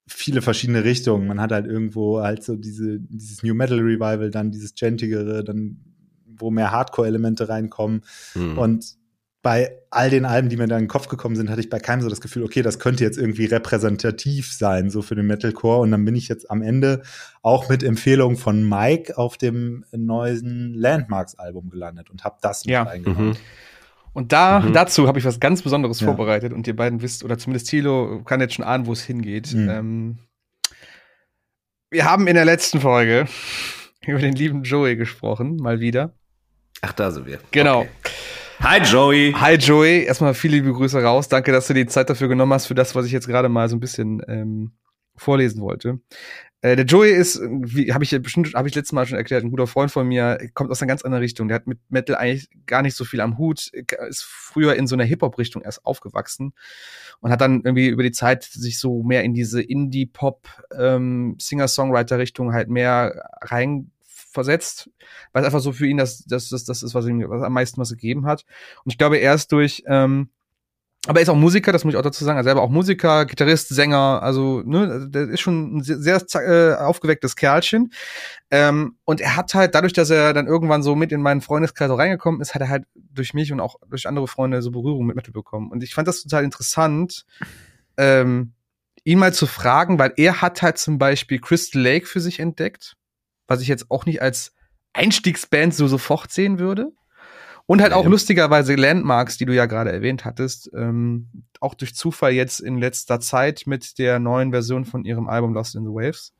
viele 0.06 0.42
verschiedene 0.42 0.84
Richtungen. 0.84 1.26
Man 1.26 1.40
hat 1.40 1.52
halt 1.52 1.66
irgendwo 1.66 2.20
halt 2.20 2.42
so 2.42 2.56
diese, 2.56 2.98
dieses 3.00 3.42
New 3.42 3.54
Metal 3.54 3.78
Revival, 3.78 4.30
dann 4.30 4.50
dieses 4.50 4.74
Gentigere, 4.74 5.44
dann 5.44 5.80
wo 6.24 6.50
mehr 6.50 6.70
Hardcore-Elemente 6.70 7.48
reinkommen. 7.48 8.02
Mhm. 8.34 8.58
Und 8.58 8.96
bei 9.42 9.70
all 9.90 10.10
den 10.10 10.24
Alben, 10.24 10.48
die 10.48 10.56
mir 10.56 10.66
da 10.66 10.76
in 10.76 10.84
den 10.84 10.88
Kopf 10.88 11.08
gekommen 11.08 11.36
sind, 11.36 11.48
hatte 11.48 11.60
ich 11.60 11.70
bei 11.70 11.78
keinem 11.78 12.02
so 12.02 12.08
das 12.08 12.20
Gefühl, 12.20 12.42
okay, 12.42 12.62
das 12.62 12.78
könnte 12.78 13.04
jetzt 13.04 13.16
irgendwie 13.16 13.46
repräsentativ 13.46 14.52
sein, 14.52 14.90
so 14.90 15.00
für 15.00 15.14
den 15.14 15.26
Metalcore. 15.26 15.80
Und 15.80 15.92
dann 15.92 16.04
bin 16.04 16.16
ich 16.16 16.28
jetzt 16.28 16.50
am 16.50 16.60
Ende 16.60 17.02
auch 17.42 17.68
mit 17.68 17.82
Empfehlung 17.82 18.36
von 18.36 18.68
Mike 18.68 19.16
auf 19.16 19.36
dem 19.36 19.84
neuen 19.92 20.74
Landmarks-Album 20.74 21.70
gelandet 21.70 22.10
und 22.10 22.24
habe 22.24 22.36
das 22.42 22.64
mit 22.64 22.72
ja. 22.72 22.82
reingenommen. 22.82 23.30
Mhm. 23.30 23.36
Und 24.12 24.32
da, 24.32 24.58
mhm. 24.60 24.72
dazu 24.72 25.06
habe 25.06 25.20
ich 25.20 25.24
was 25.24 25.38
ganz 25.38 25.62
Besonderes 25.62 26.00
ja. 26.00 26.06
vorbereitet 26.06 26.52
und 26.52 26.66
ihr 26.66 26.74
beiden 26.74 27.02
wisst, 27.02 27.22
oder 27.22 27.38
zumindest 27.38 27.68
Thilo 27.68 28.22
kann 28.24 28.40
jetzt 28.40 28.54
schon 28.54 28.64
ahnen, 28.64 28.86
wo 28.86 28.92
es 28.92 29.04
hingeht. 29.04 29.54
Mhm. 29.54 29.68
Ähm, 29.70 30.18
wir 31.90 32.04
haben 32.04 32.26
in 32.26 32.34
der 32.34 32.44
letzten 32.44 32.80
Folge 32.80 33.26
über 34.06 34.18
den 34.18 34.34
lieben 34.34 34.64
Joey 34.64 34.96
gesprochen, 34.96 35.56
mal 35.56 35.78
wieder. 35.78 36.12
Ach, 36.80 36.92
da 36.92 37.12
sind 37.12 37.26
wir. 37.26 37.38
Genau. 37.52 37.82
Okay. 37.82 37.88
Hi 38.60 38.80
Joey. 38.82 39.32
Hi 39.38 39.54
Joey. 39.54 40.04
Erstmal 40.04 40.34
viele 40.34 40.56
liebe 40.56 40.72
Grüße 40.72 41.00
raus. 41.00 41.28
Danke, 41.28 41.52
dass 41.52 41.68
du 41.68 41.74
die 41.74 41.86
Zeit 41.86 42.10
dafür 42.10 42.26
genommen 42.26 42.52
hast, 42.52 42.66
für 42.66 42.74
das, 42.74 42.94
was 42.96 43.06
ich 43.06 43.12
jetzt 43.12 43.28
gerade 43.28 43.48
mal 43.48 43.68
so 43.68 43.76
ein 43.76 43.80
bisschen 43.80 44.20
ähm, 44.26 44.72
vorlesen 45.16 45.62
wollte. 45.62 46.00
Äh, 46.60 46.74
der 46.74 46.84
Joey 46.84 47.12
ist, 47.12 47.40
wie 47.40 47.92
habe 47.92 48.02
ich 48.02 48.10
bestimmt, 48.20 48.54
habe 48.54 48.66
ich 48.66 48.74
letztes 48.74 48.92
Mal 48.92 49.06
schon 49.06 49.16
erklärt, 49.16 49.44
ein 49.44 49.50
guter 49.50 49.68
Freund 49.68 49.92
von 49.92 50.08
mir, 50.08 50.38
kommt 50.54 50.72
aus 50.72 50.82
einer 50.82 50.88
ganz 50.88 51.02
anderen 51.02 51.22
Richtung. 51.22 51.46
Der 51.46 51.54
hat 51.54 51.68
mit 51.68 51.78
Metal 51.88 52.16
eigentlich 52.16 52.48
gar 52.66 52.82
nicht 52.82 52.96
so 52.96 53.04
viel 53.04 53.20
am 53.20 53.38
Hut, 53.38 53.70
ist 54.08 54.24
früher 54.24 54.74
in 54.74 54.88
so 54.88 54.96
einer 54.96 55.04
Hip-Hop-Richtung 55.04 55.62
erst 55.62 55.86
aufgewachsen 55.86 56.52
und 57.20 57.30
hat 57.30 57.40
dann 57.40 57.62
irgendwie 57.64 57.86
über 57.86 58.02
die 58.02 58.10
Zeit 58.10 58.42
sich 58.42 58.80
so 58.80 59.04
mehr 59.04 59.22
in 59.22 59.34
diese 59.34 59.62
Indie-Pop, 59.62 60.48
ähm, 60.76 61.36
halt 62.52 62.68
mehr 62.68 63.30
rein 63.40 63.92
versetzt, 64.38 64.90
weil 65.32 65.42
es 65.42 65.46
einfach 65.46 65.60
so 65.60 65.72
für 65.72 65.86
ihn 65.86 65.96
das, 65.96 66.24
das, 66.24 66.48
das, 66.48 66.64
das 66.64 66.82
ist, 66.82 66.94
was 66.94 67.06
ihm 67.06 67.24
was 67.28 67.42
am 67.42 67.52
meisten 67.52 67.80
was 67.80 67.90
gegeben 67.90 68.26
hat. 68.26 68.44
Und 68.84 68.92
ich 68.92 68.98
glaube, 68.98 69.18
erst 69.18 69.52
durch, 69.52 69.82
ähm, 69.86 70.30
aber 71.06 71.20
er 71.20 71.22
ist 71.22 71.28
auch 71.30 71.36
Musiker, 71.36 71.72
das 71.72 71.84
muss 71.84 71.94
ich 71.94 71.98
auch 71.98 72.02
dazu 72.02 72.24
sagen. 72.24 72.38
Er 72.38 72.44
selber 72.44 72.60
auch 72.60 72.68
Musiker, 72.68 73.24
Gitarrist, 73.24 73.68
Sänger, 73.68 74.20
also 74.22 74.62
ne, 74.64 75.08
der 75.08 75.28
ist 75.30 75.40
schon 75.40 75.78
ein 75.78 75.82
sehr, 75.82 76.20
sehr 76.20 76.20
äh, 76.34 76.74
aufgewecktes 76.74 77.34
Kerlchen. 77.34 77.92
Ähm, 78.50 78.96
und 79.04 79.20
er 79.22 79.36
hat 79.36 79.54
halt, 79.54 79.74
dadurch, 79.74 79.94
dass 79.94 80.10
er 80.10 80.34
dann 80.34 80.46
irgendwann 80.46 80.82
so 80.82 80.94
mit 80.94 81.10
in 81.10 81.22
meinen 81.22 81.40
Freundeskreis 81.40 81.90
auch 81.90 81.98
reingekommen 81.98 82.40
ist, 82.40 82.54
hat 82.54 82.62
er 82.62 82.68
halt 82.68 82.84
durch 82.94 83.32
mich 83.32 83.52
und 83.52 83.60
auch 83.60 83.76
durch 83.88 84.06
andere 84.06 84.28
Freunde 84.28 84.60
so 84.60 84.70
Berührung 84.70 85.06
mit 85.06 85.16
Metal 85.16 85.32
bekommen. 85.32 85.70
Und 85.70 85.82
ich 85.82 85.94
fand 85.94 86.08
das 86.08 86.22
total 86.22 86.44
interessant, 86.44 87.24
ähm, 87.96 88.52
ihn 89.04 89.18
mal 89.18 89.32
zu 89.32 89.46
fragen, 89.46 89.98
weil 89.98 90.12
er 90.16 90.42
hat 90.42 90.60
halt 90.60 90.76
zum 90.76 90.98
Beispiel 90.98 91.40
Crystal 91.40 91.80
Lake 91.80 92.06
für 92.06 92.20
sich 92.20 92.38
entdeckt 92.40 92.96
was 93.48 93.60
ich 93.60 93.68
jetzt 93.68 93.90
auch 93.90 94.06
nicht 94.06 94.22
als 94.22 94.52
Einstiegsband 94.92 95.74
so 95.74 95.88
sofort 95.88 96.30
sehen 96.30 96.58
würde. 96.58 96.92
Und 97.66 97.82
halt 97.82 97.92
auch 97.92 98.04
ja. 98.04 98.08
lustigerweise 98.08 98.76
Landmarks, 98.76 99.36
die 99.36 99.44
du 99.44 99.54
ja 99.54 99.66
gerade 99.66 99.92
erwähnt 99.92 100.24
hattest, 100.24 100.70
ähm, 100.74 101.28
auch 101.60 101.74
durch 101.74 101.94
Zufall 101.94 102.32
jetzt 102.32 102.60
in 102.60 102.78
letzter 102.78 103.20
Zeit 103.20 103.64
mit 103.66 103.98
der 103.98 104.18
neuen 104.18 104.52
Version 104.52 104.86
von 104.86 105.04
ihrem 105.04 105.28
Album 105.28 105.52
Lost 105.52 105.74
in 105.74 105.82
the 105.82 105.90
Waves. 105.90 106.32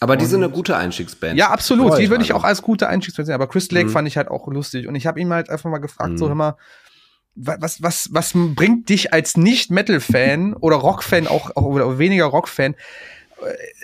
Aber 0.00 0.16
die 0.16 0.24
sind 0.24 0.42
eine 0.42 0.52
gute 0.52 0.76
Einstiegsband. 0.76 1.38
Ja, 1.38 1.50
absolut. 1.50 1.98
Die 1.98 2.08
würde 2.08 2.24
ich 2.24 2.32
auch 2.32 2.42
als 2.42 2.62
gute 2.62 2.88
Einstiegsband 2.88 3.26
sehen. 3.26 3.34
Aber 3.34 3.46
Chris 3.46 3.70
Lake 3.70 3.86
mhm. 3.86 3.92
fand 3.92 4.08
ich 4.08 4.16
halt 4.16 4.28
auch 4.28 4.48
lustig. 4.48 4.88
Und 4.88 4.94
ich 4.94 5.06
habe 5.06 5.20
ihn 5.20 5.30
halt 5.30 5.50
einfach 5.50 5.70
mal 5.70 5.78
gefragt, 5.78 6.12
mhm. 6.12 6.18
so 6.18 6.34
mal, 6.34 6.56
was, 7.34 7.82
was, 7.82 8.08
was 8.10 8.32
bringt 8.34 8.88
dich 8.88 9.12
als 9.12 9.36
Nicht-Metal-Fan 9.36 10.54
oder 10.54 10.76
Rock-Fan, 10.76 11.26
auch, 11.26 11.54
auch 11.54 11.62
oder 11.62 11.98
weniger 11.98 12.24
Rock-Fan, 12.24 12.74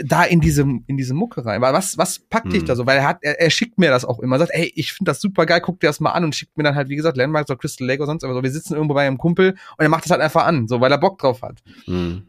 da 0.05 0.25
in 0.25 0.41
diese, 0.41 0.63
in 0.63 0.97
diese 0.97 1.15
Mucke 1.15 1.45
rein. 1.45 1.61
Weil 1.61 1.73
was, 1.73 1.99
was 1.99 2.19
packt 2.19 2.53
dich 2.53 2.61
hm. 2.61 2.67
da 2.67 2.77
so? 2.77 2.87
Weil 2.87 2.99
er 2.99 3.09
hat, 3.09 3.19
er, 3.23 3.41
er 3.41 3.51
schickt 3.51 3.79
mir 3.79 3.91
das 3.91 4.05
auch 4.05 4.21
immer. 4.21 4.39
Sagt, 4.39 4.53
ey, 4.55 4.73
ich 4.75 4.93
finde 4.93 5.11
das 5.11 5.21
super 5.21 5.47
geil, 5.47 5.61
guck 5.61 5.81
dir 5.81 5.87
das 5.87 6.01
mal 6.01 6.13
an 6.13 6.25
und 6.25 6.35
schickt 6.35 6.57
mir 6.57 6.65
dann 6.65 6.75
halt, 6.75 6.89
wie 6.89 6.97
gesagt, 6.97 7.17
Landmarks 7.17 7.51
oder 7.51 7.59
Crystal 7.59 7.87
Lake 7.87 8.03
oder 8.03 8.07
sonst 8.07 8.23
was. 8.23 8.33
So. 8.33 8.43
Wir 8.43 8.51
sitzen 8.51 8.75
irgendwo 8.75 8.95
bei 8.95 9.07
einem 9.07 9.19
Kumpel 9.19 9.53
und 9.53 9.83
er 9.85 9.89
macht 9.89 10.05
das 10.05 10.11
halt 10.11 10.21
einfach 10.21 10.45
an, 10.45 10.69
so, 10.69 10.81
weil 10.81 10.93
er 10.93 10.99
Bock 10.99 11.19
drauf 11.19 11.43
hat. 11.43 11.63
Hm. 11.85 12.27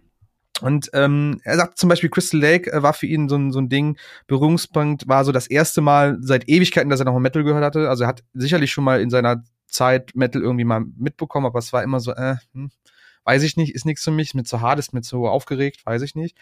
Und 0.62 0.90
ähm, 0.94 1.40
er 1.44 1.56
sagt 1.58 1.78
zum 1.78 1.90
Beispiel, 1.90 2.10
Crystal 2.10 2.40
Lake 2.40 2.72
äh, 2.72 2.82
war 2.82 2.94
für 2.94 3.06
ihn 3.06 3.30
so 3.30 3.36
ein, 3.36 3.52
so 3.52 3.60
ein 3.60 3.70
Ding, 3.70 3.98
Berührungspunkt 4.26 5.08
war 5.08 5.24
so 5.24 5.32
das 5.32 5.48
erste 5.48 5.82
Mal 5.82 6.18
seit 6.20 6.49
Ewigkeiten, 6.49 6.90
dass 6.90 6.99
er 6.99 7.06
noch 7.06 7.20
Metal 7.20 7.44
gehört 7.44 7.64
hatte. 7.64 7.90
Also 7.90 8.06
er 8.06 8.08
hat 8.08 8.24
sicherlich 8.34 8.72
schon 8.72 8.84
mal 8.84 9.02
in 9.02 9.10
seiner 9.10 9.44
Zeit 9.68 10.16
Metal 10.16 10.41
irgendwie 10.41 10.66
mal 10.66 10.84
mitbekommen, 10.98 11.45
aber 11.45 11.60
es 11.60 11.74
war 11.74 11.84
immer 11.84 11.99
so, 11.99 12.12
äh, 12.14 12.38
hm, 12.54 12.72
weiß 13.28 13.44
ich 13.44 13.58
nicht, 13.58 13.76
ist 13.76 13.86
nichts 13.86 14.06
für 14.06 14.12
mich, 14.12 14.30
ist 14.30 14.34
mir 14.36 14.45
zu 14.45 14.62
hart, 14.62 14.80
ist 14.80 14.94
mir 14.94 15.02
zu 15.02 15.28
aufgeregt, 15.28 15.86
weiß 15.86 16.02
ich 16.02 16.16
nicht. 16.16 16.38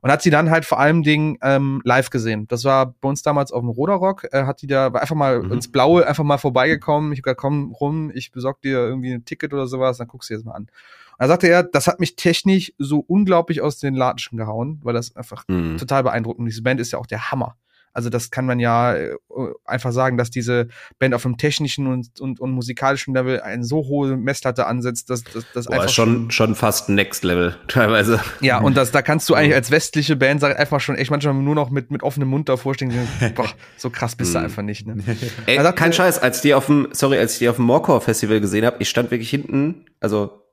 Und 0.00 0.12
hat 0.12 0.22
sie 0.22 0.30
dann 0.30 0.50
halt 0.50 0.64
vor 0.64 0.78
allem 0.78 1.02
Dingen 1.02 1.36
ähm, 1.42 1.82
live 1.84 2.10
gesehen. 2.10 2.46
Das 2.46 2.62
war 2.62 2.94
bei 3.00 3.08
uns 3.08 3.22
damals 3.22 3.50
auf 3.50 3.60
dem 3.60 3.68
Roderrock, 3.68 4.28
äh, 4.32 4.44
hat 4.44 4.62
die 4.62 4.68
da 4.68 4.92
war 4.92 5.00
einfach 5.00 5.16
mal 5.16 5.42
mhm. 5.42 5.52
ins 5.52 5.72
Blaue 5.72 6.06
einfach 6.06 6.22
mal 6.22 6.38
vorbeigekommen. 6.38 7.12
Ich 7.12 7.18
hab 7.18 7.24
gesagt, 7.24 7.40
komm 7.40 7.72
rum, 7.72 8.12
ich 8.14 8.30
besorg 8.30 8.62
dir 8.62 8.78
irgendwie 8.78 9.12
ein 9.12 9.24
Ticket 9.24 9.52
oder 9.52 9.66
sowas, 9.66 9.98
dann 9.98 10.06
guckst 10.06 10.30
du 10.30 10.34
jetzt 10.34 10.46
mal 10.46 10.52
an. 10.52 10.62
Und 10.62 10.70
da 11.18 11.26
sagte 11.26 11.48
er, 11.48 11.64
das 11.64 11.88
hat 11.88 11.98
mich 11.98 12.14
technisch 12.14 12.72
so 12.78 13.00
unglaublich 13.00 13.60
aus 13.60 13.80
den 13.80 13.96
Latschen 13.96 14.38
gehauen, 14.38 14.78
weil 14.84 14.94
das 14.94 15.16
einfach 15.16 15.42
mhm. 15.48 15.76
total 15.76 16.04
beeindruckend. 16.04 16.48
Diese 16.48 16.62
Band 16.62 16.78
ist 16.78 16.92
ja 16.92 17.00
auch 17.00 17.06
der 17.06 17.32
Hammer. 17.32 17.56
Also 17.98 18.10
das 18.10 18.30
kann 18.30 18.46
man 18.46 18.60
ja 18.60 18.94
äh, 18.94 19.16
einfach 19.64 19.90
sagen, 19.90 20.18
dass 20.18 20.30
diese 20.30 20.68
Band 21.00 21.14
auf 21.14 21.26
einem 21.26 21.36
technischen 21.36 21.88
und, 21.88 22.20
und, 22.20 22.38
und 22.38 22.52
musikalischen 22.52 23.12
Level 23.12 23.40
eine 23.40 23.64
so 23.64 23.78
hohe 23.78 24.16
Messlatte 24.16 24.68
ansetzt, 24.68 25.10
dass 25.10 25.24
das 25.52 25.66
einfach 25.66 25.88
schon 25.88 26.30
schon 26.30 26.54
fast 26.54 26.90
Next 26.90 27.24
Level 27.24 27.56
teilweise. 27.66 28.20
Ja, 28.40 28.60
und 28.60 28.76
das 28.76 28.92
da 28.92 29.02
kannst 29.02 29.28
du 29.28 29.34
eigentlich 29.34 29.56
als 29.56 29.72
westliche 29.72 30.14
Band 30.14 30.44
einfach 30.44 30.78
schon 30.78 30.94
echt 30.94 31.10
manchmal 31.10 31.34
nur 31.34 31.56
noch 31.56 31.70
mit 31.70 31.90
mit 31.90 32.04
offenem 32.04 32.28
Mund 32.28 32.48
davor 32.48 32.74
stehen. 32.74 32.92
Boah, 33.34 33.50
so 33.76 33.90
krass 33.90 34.14
bist 34.14 34.32
du 34.32 34.38
hm. 34.38 34.44
einfach 34.44 34.62
nicht. 34.62 34.86
Ne? 34.86 35.02
Ey, 35.46 35.60
sagt, 35.60 35.76
kein 35.76 35.92
Scheiß, 35.92 36.20
als 36.20 36.40
die 36.40 36.54
auf 36.54 36.66
dem 36.66 36.90
sorry, 36.92 37.18
als 37.18 37.32
ich 37.32 37.38
die 37.40 37.48
auf 37.48 37.56
dem 37.56 37.64
Morecore 37.64 38.00
Festival 38.00 38.40
gesehen 38.40 38.64
habe, 38.64 38.76
ich 38.78 38.88
stand 38.88 39.10
wirklich 39.10 39.30
hinten, 39.30 39.86
also 39.98 40.44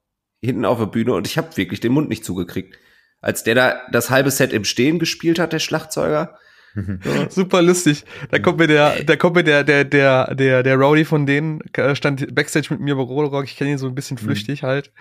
hinten 0.42 0.66
auf 0.66 0.80
der 0.80 0.88
Bühne 0.88 1.14
und 1.14 1.28
ich 1.28 1.38
habe 1.38 1.56
wirklich 1.58 1.80
den 1.80 1.92
Mund 1.92 2.10
nicht 2.10 2.26
zugekriegt. 2.26 2.80
Als 3.22 3.44
der 3.44 3.54
da 3.54 3.82
das 3.92 4.10
halbe 4.10 4.32
Set 4.32 4.52
im 4.52 4.64
Stehen 4.64 4.98
gespielt 4.98 5.38
hat, 5.38 5.54
der 5.54 5.60
Schlagzeuger, 5.60 6.40
Super 7.30 7.62
lustig. 7.62 8.04
Da 8.32 8.40
kommt 8.40 8.60
mir 8.60 8.68
der, 8.68 9.04
da 9.04 9.16
kommt 9.16 9.36
mir 9.36 9.44
der, 9.44 9.64
der, 9.64 9.84
der, 9.86 10.34
der, 10.36 10.64
der 10.64 10.76
Rowdy 10.76 11.06
von 11.06 11.26
denen, 11.26 11.62
äh, 11.74 11.96
stand 11.96 12.34
Backstage 12.36 12.68
mit 12.72 12.80
mir 12.82 12.96
bei 12.96 13.04
Rock, 13.04 13.46
ich 13.46 13.56
kenne 13.56 13.72
ihn 13.72 13.78
so 13.78 13.88
ein 13.88 13.96
bisschen 13.96 14.18
mhm. 14.20 14.26
flüchtig 14.26 14.64
halt, 14.64 14.92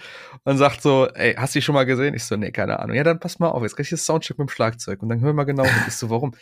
und 0.45 0.59
sagt 0.59 0.83
so, 0.83 1.09
ey, 1.15 1.35
hast 1.35 1.55
du 1.55 1.59
dich 1.59 1.65
schon 1.65 1.75
mal 1.75 1.85
gesehen? 1.85 2.15
Ich 2.15 2.25
so, 2.25 2.37
nee, 2.37 2.51
keine 2.51 2.79
Ahnung. 2.79 2.97
Ja, 2.97 3.05
dann 3.05 3.19
pass 3.19 3.39
mal 3.39 3.49
auf, 3.49 3.63
jetzt 3.63 3.77
krieg 3.77 3.85
ich 3.85 3.91
das 3.91 4.07
Soundcheck 4.07 4.39
mit 4.39 4.49
dem 4.49 4.53
Schlagzeug 4.53 5.03
und 5.03 5.09
dann 5.09 5.21
hör 5.21 5.33
mal 5.33 5.45
genau. 5.45 5.65
Ich 5.87 5.95
so, 5.95 6.11
warum? 6.11 6.35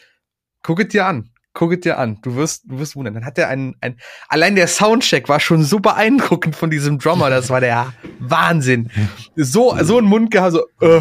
Guck 0.63 0.81
es 0.81 0.89
dir 0.89 1.07
an. 1.07 1.31
Guck 1.55 1.73
es 1.73 1.81
dir 1.81 1.99
an. 1.99 2.19
Du 2.23 2.37
wirst, 2.37 2.65
du 2.67 2.79
wirst 2.79 2.97
wundern. 2.97 3.15
Dann 3.15 3.25
hat 3.25 3.37
er 3.39 3.49
einen, 3.49 3.77
ein, 3.81 3.99
allein 4.29 4.55
der 4.55 4.69
Soundcheck 4.69 5.29
war 5.29 5.41
schon 5.41 5.63
so 5.65 5.81
beeindruckend 5.81 6.57
von 6.57 6.71
diesem 6.71 6.99
Drummer. 6.99 7.29
Das 7.29 7.51
war 7.51 7.61
der 7.61 7.93
Wahnsinn. 8.19 8.91
So, 9.35 9.77
so 9.83 9.99
ein 9.99 10.05
Mund 10.05 10.31
gehabt, 10.31 10.53
so, 10.53 10.67
äh, 10.81 11.01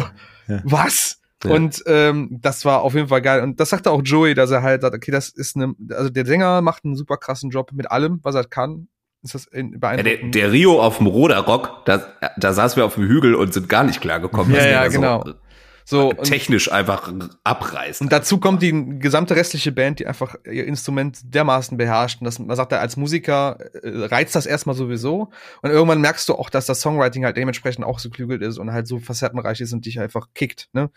was? 0.64 1.21
Und 1.50 1.82
ähm, 1.86 2.38
das 2.40 2.64
war 2.64 2.82
auf 2.82 2.94
jeden 2.94 3.08
Fall 3.08 3.22
geil. 3.22 3.42
Und 3.42 3.58
das 3.58 3.70
sagte 3.70 3.90
auch 3.90 4.02
Joey, 4.04 4.34
dass 4.34 4.50
er 4.50 4.62
halt 4.62 4.82
sagt, 4.82 4.94
okay, 4.94 5.10
das 5.10 5.28
ist 5.28 5.56
eine, 5.56 5.74
also 5.90 6.10
der 6.10 6.26
Sänger 6.26 6.60
macht 6.62 6.84
einen 6.84 6.96
super 6.96 7.16
krassen 7.16 7.50
Job 7.50 7.72
mit 7.72 7.90
allem, 7.90 8.20
was 8.22 8.34
er 8.34 8.44
kann. 8.44 8.88
Ist 9.22 9.34
das 9.34 9.46
beeindruckend? 9.50 9.98
Ja, 9.98 10.02
der, 10.02 10.30
der 10.30 10.52
Rio 10.52 10.80
auf 10.80 10.98
dem 10.98 11.06
Roderrock, 11.06 11.84
da, 11.84 12.02
da 12.36 12.52
saßen 12.52 12.76
wir 12.76 12.84
auf 12.84 12.94
dem 12.94 13.06
Hügel 13.06 13.34
und 13.34 13.54
sind 13.54 13.68
gar 13.68 13.84
nicht 13.84 14.00
klargekommen. 14.00 14.54
Ja, 14.54 14.66
ja, 14.66 14.88
genau. 14.88 15.22
So 15.24 15.34
So, 15.84 16.10
und, 16.10 16.24
Technisch 16.24 16.70
einfach 16.70 17.12
abreißen. 17.44 18.06
und 18.06 18.12
dazu 18.12 18.38
kommt 18.38 18.62
die 18.62 18.98
gesamte 18.98 19.36
restliche 19.36 19.72
Band, 19.72 19.98
die 19.98 20.06
einfach 20.06 20.34
ihr 20.44 20.66
Instrument 20.66 21.20
dermaßen 21.22 21.76
beherrscht. 21.76 22.20
Und 22.20 22.24
das, 22.24 22.38
man 22.38 22.56
sagt, 22.56 22.72
er, 22.72 22.80
als 22.80 22.96
Musiker 22.96 23.58
äh, 23.82 24.04
reizt 24.06 24.34
das 24.34 24.46
erstmal 24.46 24.76
sowieso. 24.76 25.30
Und 25.62 25.70
irgendwann 25.70 26.00
merkst 26.00 26.28
du 26.28 26.34
auch, 26.34 26.50
dass 26.50 26.66
das 26.66 26.80
Songwriting 26.80 27.24
halt 27.24 27.36
dementsprechend 27.36 27.84
auch 27.84 27.98
so 27.98 28.10
klügelt 28.10 28.42
ist 28.42 28.58
und 28.58 28.72
halt 28.72 28.86
so 28.86 28.98
facettenreich 28.98 29.60
ist 29.60 29.72
und 29.72 29.86
dich 29.86 30.00
einfach 30.00 30.28
kickt. 30.34 30.68
Ne? 30.72 30.90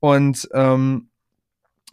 Und 0.00 0.48
ähm, 0.54 1.09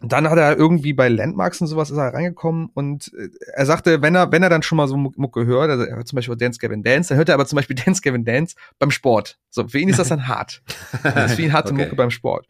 dann 0.00 0.30
hat 0.30 0.38
er 0.38 0.56
irgendwie 0.56 0.92
bei 0.92 1.08
Landmarks 1.08 1.60
und 1.60 1.66
sowas 1.66 1.90
ist 1.90 1.96
er 1.96 2.14
reingekommen 2.14 2.70
und 2.74 3.12
äh, 3.18 3.28
er 3.54 3.66
sagte, 3.66 4.00
wenn 4.02 4.14
er, 4.14 4.30
wenn 4.30 4.42
er 4.42 4.48
dann 4.50 4.62
schon 4.62 4.76
mal 4.76 4.86
so 4.86 4.96
Muck- 4.96 5.18
Mucke 5.18 5.44
hört, 5.46 5.70
also 5.70 5.84
er 5.84 5.96
hört 5.96 6.06
zum 6.08 6.16
Beispiel 6.16 6.36
Dance 6.36 6.58
Gavin 6.60 6.82
Dance, 6.82 7.08
dann 7.08 7.18
hört 7.18 7.28
er 7.28 7.34
aber 7.34 7.46
zum 7.46 7.56
Beispiel 7.56 7.76
Dance 7.84 8.00
Gavin 8.02 8.24
Dance 8.24 8.54
beim 8.78 8.90
Sport. 8.90 9.38
So, 9.50 9.66
für 9.66 9.78
ihn 9.78 9.88
ist 9.88 9.98
das 9.98 10.08
dann 10.08 10.28
hart. 10.28 10.62
Das 11.02 11.32
ist 11.32 11.36
für 11.36 11.42
ihn 11.42 11.52
harte 11.52 11.72
Okay. 11.72 11.82
Mucke 11.82 11.96
beim 11.96 12.10
Sport. 12.10 12.46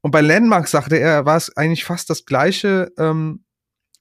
Und 0.00 0.10
bei 0.10 0.20
Landmarks 0.20 0.70
sagte 0.70 0.96
er, 0.96 1.26
war 1.26 1.36
es 1.36 1.56
eigentlich 1.56 1.84
fast 1.84 2.08
das 2.10 2.24
gleiche, 2.24 2.90
ähm, 2.98 3.44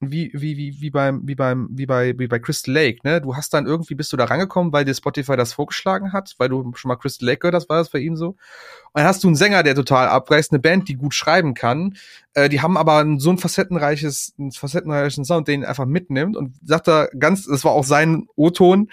wie, 0.01 0.31
wie, 0.33 0.55
wie, 0.55 0.81
wie 0.81 0.89
beim, 0.89 1.27
wie 1.27 1.35
beim, 1.35 1.67
wie 1.71 1.85
bei, 1.85 2.17
wie 2.17 2.27
bei 2.27 2.39
Crystal 2.39 2.73
Lake, 2.73 2.99
ne? 3.03 3.19
Du 3.19 3.35
hast 3.35 3.53
dann 3.53 3.65
irgendwie 3.65 3.95
bist 3.95 4.13
du 4.13 4.17
da 4.17 4.25
rangekommen, 4.25 4.71
weil 4.71 4.85
dir 4.85 4.93
Spotify 4.93 5.35
das 5.35 5.53
vorgeschlagen 5.53 6.13
hat, 6.13 6.35
weil 6.37 6.47
du 6.47 6.71
schon 6.75 6.87
mal 6.89 6.95
Crystal 6.95 7.27
Lake 7.27 7.39
gehört 7.39 7.55
hast, 7.55 7.69
war 7.69 7.77
das 7.77 7.89
bei 7.89 7.99
ihm 7.99 8.15
so? 8.15 8.29
Und 8.29 8.37
dann 8.93 9.05
hast 9.05 9.23
du 9.23 9.27
einen 9.27 9.35
Sänger, 9.35 9.61
der 9.61 9.75
total 9.75 10.07
abreißt, 10.07 10.51
eine 10.51 10.59
Band, 10.59 10.87
die 10.87 10.95
gut 10.95 11.13
schreiben 11.13 11.53
kann, 11.53 11.97
äh, 12.33 12.47
die 12.47 12.61
haben 12.61 12.77
aber 12.77 13.05
so 13.17 13.29
ein 13.29 13.37
facettenreiches, 13.37 14.33
einen 14.39 14.51
facettenreichen 14.51 15.25
Sound, 15.25 15.47
den 15.47 15.65
einfach 15.65 15.85
mitnimmt 15.85 16.37
und 16.37 16.55
sagt 16.63 16.87
da 16.87 17.07
ganz, 17.17 17.45
das 17.45 17.65
war 17.65 17.73
auch 17.73 17.83
sein 17.83 18.27
O-Ton, 18.35 18.89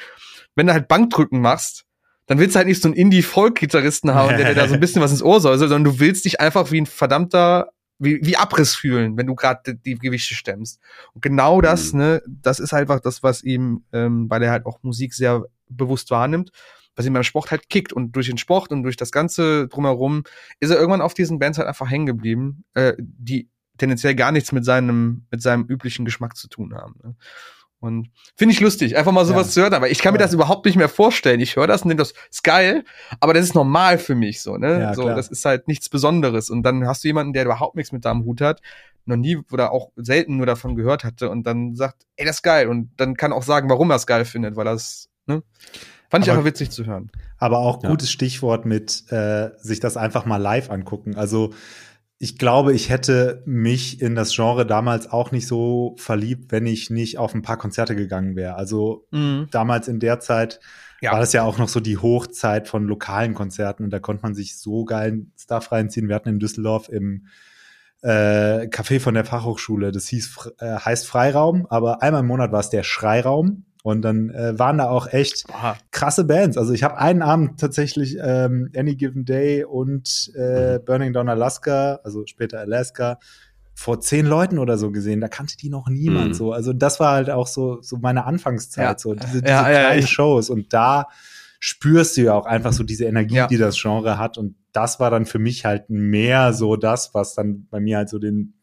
wenn 0.56 0.66
du 0.66 0.72
halt 0.72 0.88
Bankdrücken 0.88 1.40
machst, 1.40 1.84
dann 2.26 2.38
willst 2.38 2.56
du 2.56 2.58
halt 2.58 2.66
nicht 2.66 2.82
so 2.82 2.88
einen 2.88 2.96
Indie-Folk-Gitarristen 2.96 4.12
haben, 4.12 4.36
der 4.36 4.48
dir 4.48 4.54
da 4.54 4.66
so 4.66 4.74
ein 4.74 4.80
bisschen 4.80 5.00
was 5.00 5.12
ins 5.12 5.22
Ohr 5.22 5.40
soll, 5.40 5.56
sondern 5.58 5.84
du 5.84 6.00
willst 6.00 6.24
dich 6.24 6.40
einfach 6.40 6.72
wie 6.72 6.80
ein 6.80 6.86
verdammter, 6.86 7.70
wie, 7.98 8.20
wie 8.22 8.36
Abriss 8.36 8.74
fühlen, 8.74 9.16
wenn 9.16 9.26
du 9.26 9.34
gerade 9.34 9.74
die, 9.74 9.94
die 9.94 9.98
Gewichte 9.98 10.34
stemmst. 10.34 10.80
Und 11.14 11.22
genau 11.22 11.60
das, 11.60 11.92
Mhm. 11.92 11.98
ne, 11.98 12.22
das 12.26 12.58
ist 12.60 12.74
einfach 12.74 13.00
das, 13.00 13.22
was 13.22 13.42
ihm, 13.42 13.84
ähm, 13.92 14.28
weil 14.28 14.42
er 14.42 14.50
halt 14.50 14.66
auch 14.66 14.82
Musik 14.82 15.14
sehr 15.14 15.44
bewusst 15.68 16.10
wahrnimmt, 16.10 16.50
was 16.94 17.06
ihm 17.06 17.12
beim 17.12 17.22
Sport 17.22 17.50
halt 17.50 17.68
kickt. 17.68 17.92
Und 17.92 18.12
durch 18.12 18.26
den 18.26 18.38
Sport 18.38 18.70
und 18.70 18.82
durch 18.82 18.96
das 18.96 19.12
Ganze 19.12 19.68
drumherum 19.68 20.24
ist 20.60 20.70
er 20.70 20.76
irgendwann 20.76 21.00
auf 21.00 21.14
diesen 21.14 21.38
Bands 21.38 21.58
halt 21.58 21.68
einfach 21.68 21.90
hängen 21.90 22.06
geblieben, 22.06 22.64
äh, 22.74 22.94
die 22.98 23.48
tendenziell 23.78 24.14
gar 24.14 24.32
nichts 24.32 24.52
mit 24.52 24.64
seinem, 24.64 25.26
mit 25.30 25.42
seinem 25.42 25.64
üblichen 25.66 26.04
Geschmack 26.04 26.36
zu 26.36 26.48
tun 26.48 26.74
haben. 26.74 26.94
Ne? 27.02 27.14
Und 27.78 28.08
finde 28.36 28.54
ich 28.54 28.60
lustig, 28.60 28.96
einfach 28.96 29.12
mal 29.12 29.24
sowas 29.26 29.48
Ja. 29.48 29.52
zu 29.52 29.60
hören, 29.62 29.74
aber 29.74 29.90
ich 29.90 29.98
kann 30.00 30.12
mir 30.12 30.18
das 30.18 30.32
überhaupt 30.32 30.64
nicht 30.64 30.76
mehr 30.76 30.88
vorstellen. 30.88 31.40
Ich 31.40 31.56
höre 31.56 31.66
das 31.66 31.82
und 31.82 31.88
denke, 31.90 32.02
das 32.02 32.14
ist 32.30 32.42
geil, 32.42 32.84
aber 33.20 33.34
das 33.34 33.44
ist 33.44 33.54
normal 33.54 33.98
für 33.98 34.14
mich 34.14 34.40
so, 34.42 34.56
ne? 34.56 34.80
Ja, 34.80 34.94
so, 34.94 35.02
klar. 35.02 35.14
das 35.14 35.28
ist 35.28 35.44
halt 35.44 35.68
nichts 35.68 35.88
Besonderes. 35.88 36.48
Und 36.50 36.62
dann 36.62 36.86
hast 36.86 37.04
du 37.04 37.08
jemanden, 37.08 37.32
der 37.34 37.44
überhaupt 37.44 37.76
nichts 37.76 37.92
mit 37.92 38.04
deinem 38.04 38.24
Hut 38.24 38.40
hat, 38.40 38.60
noch 39.04 39.16
nie 39.16 39.38
oder 39.52 39.70
auch 39.72 39.90
selten 39.96 40.36
nur 40.38 40.46
davon 40.46 40.74
gehört 40.74 41.04
hatte 41.04 41.30
und 41.30 41.44
dann 41.46 41.76
sagt, 41.76 42.06
ey, 42.16 42.24
das 42.26 42.36
ist 42.36 42.42
geil. 42.42 42.66
Und 42.68 42.90
dann 42.96 43.14
kann 43.16 43.32
auch 43.32 43.42
sagen, 43.44 43.68
warum 43.68 43.90
er 43.90 43.96
es 43.96 44.06
geil 44.06 44.24
findet, 44.24 44.56
weil 44.56 44.64
das, 44.64 45.08
ne? 45.26 45.42
Fand 46.08 46.24
ich 46.24 46.30
Aber- 46.30 46.38
einfach 46.38 46.48
witzig 46.50 46.70
zu 46.70 46.86
hören. 46.86 47.10
Aber 47.38 47.58
auch 47.58 47.82
Ja. 47.82 47.90
gutes 47.90 48.10
Stichwort 48.10 48.64
mit 48.64 49.04
äh, 49.12 49.50
sich 49.58 49.80
das 49.80 49.96
einfach 49.96 50.24
mal 50.24 50.38
live 50.38 50.70
angucken. 50.70 51.14
Also 51.16 51.52
ich 52.18 52.38
glaube, 52.38 52.72
ich 52.72 52.88
hätte 52.88 53.42
mich 53.44 54.00
in 54.00 54.14
das 54.14 54.34
Genre 54.34 54.64
damals 54.66 55.10
auch 55.10 55.32
nicht 55.32 55.46
so 55.46 55.94
verliebt, 55.98 56.50
wenn 56.50 56.64
ich 56.66 56.88
nicht 56.88 57.18
auf 57.18 57.34
ein 57.34 57.42
paar 57.42 57.58
Konzerte 57.58 57.94
gegangen 57.94 58.36
wäre. 58.36 58.54
Also 58.56 59.06
damals 59.50 59.86
in 59.88 60.00
der 60.00 60.18
Zeit 60.20 60.60
Ja. 61.02 61.12
war 61.12 61.20
das 61.20 61.34
ja 61.34 61.42
auch 61.42 61.58
noch 61.58 61.68
so 61.68 61.78
die 61.80 61.98
Hochzeit 61.98 62.68
von 62.68 62.86
lokalen 62.86 63.34
Konzerten 63.34 63.84
und 63.84 63.90
da 63.90 63.98
konnte 63.98 64.22
man 64.22 64.34
sich 64.34 64.56
so 64.58 64.84
geilen 64.86 65.32
Stuff 65.38 65.72
reinziehen. 65.72 66.08
Wir 66.08 66.14
hatten 66.14 66.30
in 66.30 66.38
Düsseldorf 66.38 66.88
im 66.88 67.26
äh, 68.02 68.66
Café 68.68 68.98
von 69.00 69.14
der 69.14 69.24
Fachhochschule, 69.24 69.92
das 69.92 70.06
hieß 70.08 70.52
äh, 70.60 70.76
heißt 70.76 71.06
Freiraum, 71.06 71.66
aber 71.68 72.02
einmal 72.02 72.20
im 72.22 72.26
Monat 72.28 72.50
war 72.52 72.60
es 72.60 72.70
der 72.70 72.82
Schreiraum 72.82 73.64
und 73.86 74.02
dann 74.02 74.30
äh, 74.30 74.58
waren 74.58 74.78
da 74.78 74.88
auch 74.88 75.06
echt 75.12 75.44
Aha. 75.48 75.76
krasse 75.92 76.24
Bands. 76.24 76.58
Also 76.58 76.72
ich 76.72 76.82
habe 76.82 76.98
einen 76.98 77.22
Abend 77.22 77.60
tatsächlich 77.60 78.16
ähm, 78.20 78.68
Any 78.76 78.96
Given 78.96 79.24
Day 79.24 79.62
und 79.62 80.32
äh, 80.34 80.80
Burning 80.80 81.12
Down 81.12 81.28
Alaska, 81.28 82.00
also 82.02 82.26
später 82.26 82.58
Alaska, 82.58 83.20
vor 83.74 84.00
zehn 84.00 84.26
Leuten 84.26 84.58
oder 84.58 84.76
so 84.76 84.90
gesehen. 84.90 85.20
Da 85.20 85.28
kannte 85.28 85.56
die 85.56 85.68
noch 85.70 85.88
niemand 85.88 86.28
Mhm. 86.30 86.34
so. 86.34 86.52
Also 86.52 86.72
das 86.72 86.98
war 86.98 87.12
halt 87.12 87.30
auch 87.30 87.46
so 87.46 87.80
so 87.80 87.96
meine 87.98 88.24
Anfangszeit, 88.24 88.84
Ja. 88.84 88.98
so 88.98 89.14
diese, 89.14 89.40
diese 89.40 89.52
Ja, 89.54 89.70
ja, 89.70 89.80
kleinen 89.84 90.00
ich- 90.00 90.10
Shows. 90.10 90.50
Und 90.50 90.72
da 90.72 91.06
spürst 91.60 92.16
du 92.16 92.22
ja 92.22 92.34
auch 92.34 92.46
einfach 92.46 92.72
so 92.72 92.82
diese 92.82 93.04
Energie, 93.04 93.36
Ja. 93.36 93.46
die 93.46 93.56
das 93.56 93.80
Genre 93.80 94.18
hat. 94.18 94.36
Und 94.36 94.56
das 94.72 94.98
war 94.98 95.10
dann 95.12 95.26
für 95.26 95.38
mich 95.38 95.64
halt 95.64 95.90
mehr 95.90 96.52
so 96.54 96.74
das, 96.74 97.14
was 97.14 97.34
dann 97.36 97.68
bei 97.70 97.78
mir 97.78 97.98
halt 97.98 98.08
so 98.08 98.18
den 98.18 98.54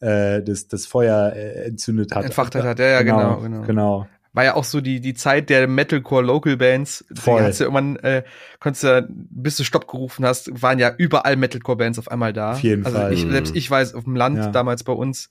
äh, 0.00 0.42
das, 0.42 0.66
das 0.66 0.84
Feuer 0.86 1.32
äh, 1.32 1.66
entzündet 1.66 2.12
hat. 2.12 2.24
Entfacht 2.24 2.56
hat, 2.56 2.78
ja, 2.80 2.86
ja, 2.88 3.02
genau, 3.02 3.38
genau. 3.40 3.62
genau. 3.62 4.06
War 4.34 4.44
ja 4.44 4.54
auch 4.54 4.64
so 4.64 4.80
die, 4.80 5.00
die 5.00 5.14
Zeit 5.14 5.50
der 5.50 5.68
Metalcore 5.68 6.22
Local 6.22 6.56
Bands. 6.56 7.04
Voll. 7.14 7.42
Hast 7.42 7.60
du 7.60 7.64
irgendwann, 7.64 7.96
äh, 7.96 8.22
konntest 8.60 8.84
du, 8.84 9.06
bis 9.08 9.56
du 9.58 9.64
Stopp 9.64 9.86
gerufen 9.86 10.24
hast, 10.24 10.62
waren 10.62 10.78
ja 10.78 10.94
überall 10.96 11.36
Metalcore 11.36 11.76
Bands 11.76 11.98
auf 11.98 12.10
einmal 12.10 12.32
da. 12.32 12.52
Auf 12.52 12.62
jeden 12.62 12.84
also 12.84 12.96
Fall. 12.96 13.12
Ich, 13.12 13.20
selbst 13.22 13.54
ich 13.54 13.70
weiß, 13.70 13.94
auf 13.94 14.04
dem 14.04 14.16
Land 14.16 14.38
Ja. 14.38 14.50
damals 14.50 14.84
bei 14.84 14.92
uns, 14.92 15.28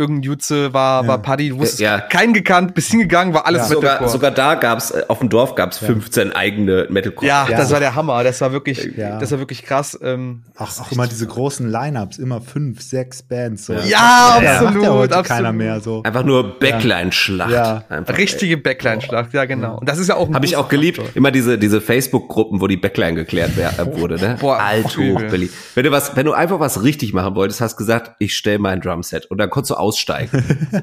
irgendein 0.00 0.22
Jutze 0.24 0.72
war, 0.74 1.02
Ja. 1.02 1.08
war 1.08 1.18
Paddy, 1.22 1.50
du 1.50 1.58
wusstest, 1.58 1.80
Ja. 1.80 2.00
keinen 2.00 2.32
gekannt, 2.32 2.74
bis 2.74 2.88
hingegangen, 2.88 3.34
war 3.34 3.46
alles 3.46 3.62
Ja. 3.62 3.66
Sogar, 3.68 3.82
Metalcore. 3.92 4.10
sogar 4.12 4.30
da 4.32 4.54
gab's, 4.56 4.90
äh, 4.90 5.04
auf 5.08 5.18
dem 5.20 5.28
Dorf 5.28 5.54
gab's 5.54 5.80
Ja. 5.80 5.86
15 5.88 6.32
eigene 6.32 6.86
Metalcore. 6.90 7.26
ja, 7.26 7.46
Ja. 7.48 7.56
das 7.58 7.70
war 7.70 7.78
der 7.80 7.94
Hammer. 7.94 8.24
Das 8.24 8.40
war 8.40 8.52
wirklich, 8.52 8.90
Ja. 8.96 9.18
das 9.18 9.30
war 9.30 9.38
wirklich 9.38 9.62
krass. 9.64 9.98
Ähm, 10.02 10.42
Auch, 10.56 10.68
auch 10.80 10.90
immer 10.92 11.06
diese 11.06 11.26
großen 11.26 11.70
Lineups, 11.70 12.18
immer 12.18 12.40
fünf, 12.40 12.80
sechs 12.82 13.22
Bands. 13.22 13.66
So. 13.66 13.74
Ja. 13.74 13.80
Ja, 13.84 14.40
Das 14.40 14.44
macht 14.54 14.62
absolut, 14.66 14.82
ja 14.84 14.90
heute 14.92 15.16
absolut. 15.16 15.26
keiner 15.28 15.52
mehr 15.52 15.80
so. 15.80 16.02
Einfach 16.02 16.24
nur 16.24 16.58
Backline-Schlacht. 16.58 17.50
Ja. 17.50 17.84
Einfach, 17.88 18.16
richtige 18.18 18.56
Backline-Schlacht, 18.56 19.32
ja, 19.34 19.44
genau. 19.44 19.78
Und 19.78 19.88
das 19.88 19.98
ist 19.98 20.08
ja 20.08 20.16
auch 20.16 20.28
ein 20.28 20.34
Habe 20.34 20.46
ich 20.46 20.56
auch 20.56 20.68
geliebt. 20.68 20.98
Faktor. 20.98 21.16
Immer 21.16 21.30
diese, 21.30 21.58
diese 21.58 21.80
Facebook-Gruppen, 21.80 22.60
wo 22.60 22.66
die 22.66 22.76
Backline 22.76 23.14
geklärt 23.14 23.50
äh, 23.58 23.98
wurde, 23.98 24.16
ne? 24.16 24.36
Boah, 24.40 24.58
Alt 24.60 24.96
hoch, 24.96 25.22
Billy. 25.30 25.50
Wenn 25.74 25.84
du 25.84 25.90
was, 25.90 26.16
wenn 26.16 26.26
du 26.26 26.32
einfach 26.32 26.60
was 26.60 26.82
richtig 26.82 27.12
machen 27.12 27.34
wolltest, 27.34 27.60
hast 27.60 27.76
gesagt, 27.76 28.12
ich 28.18 28.34
stell 28.36 28.58
mein 28.58 28.80
Drumset 28.80 29.26
und 29.26 29.38
dann 29.38 29.50
konntest 29.50 29.70
du 29.70 29.74
aussteigen. 29.90 30.68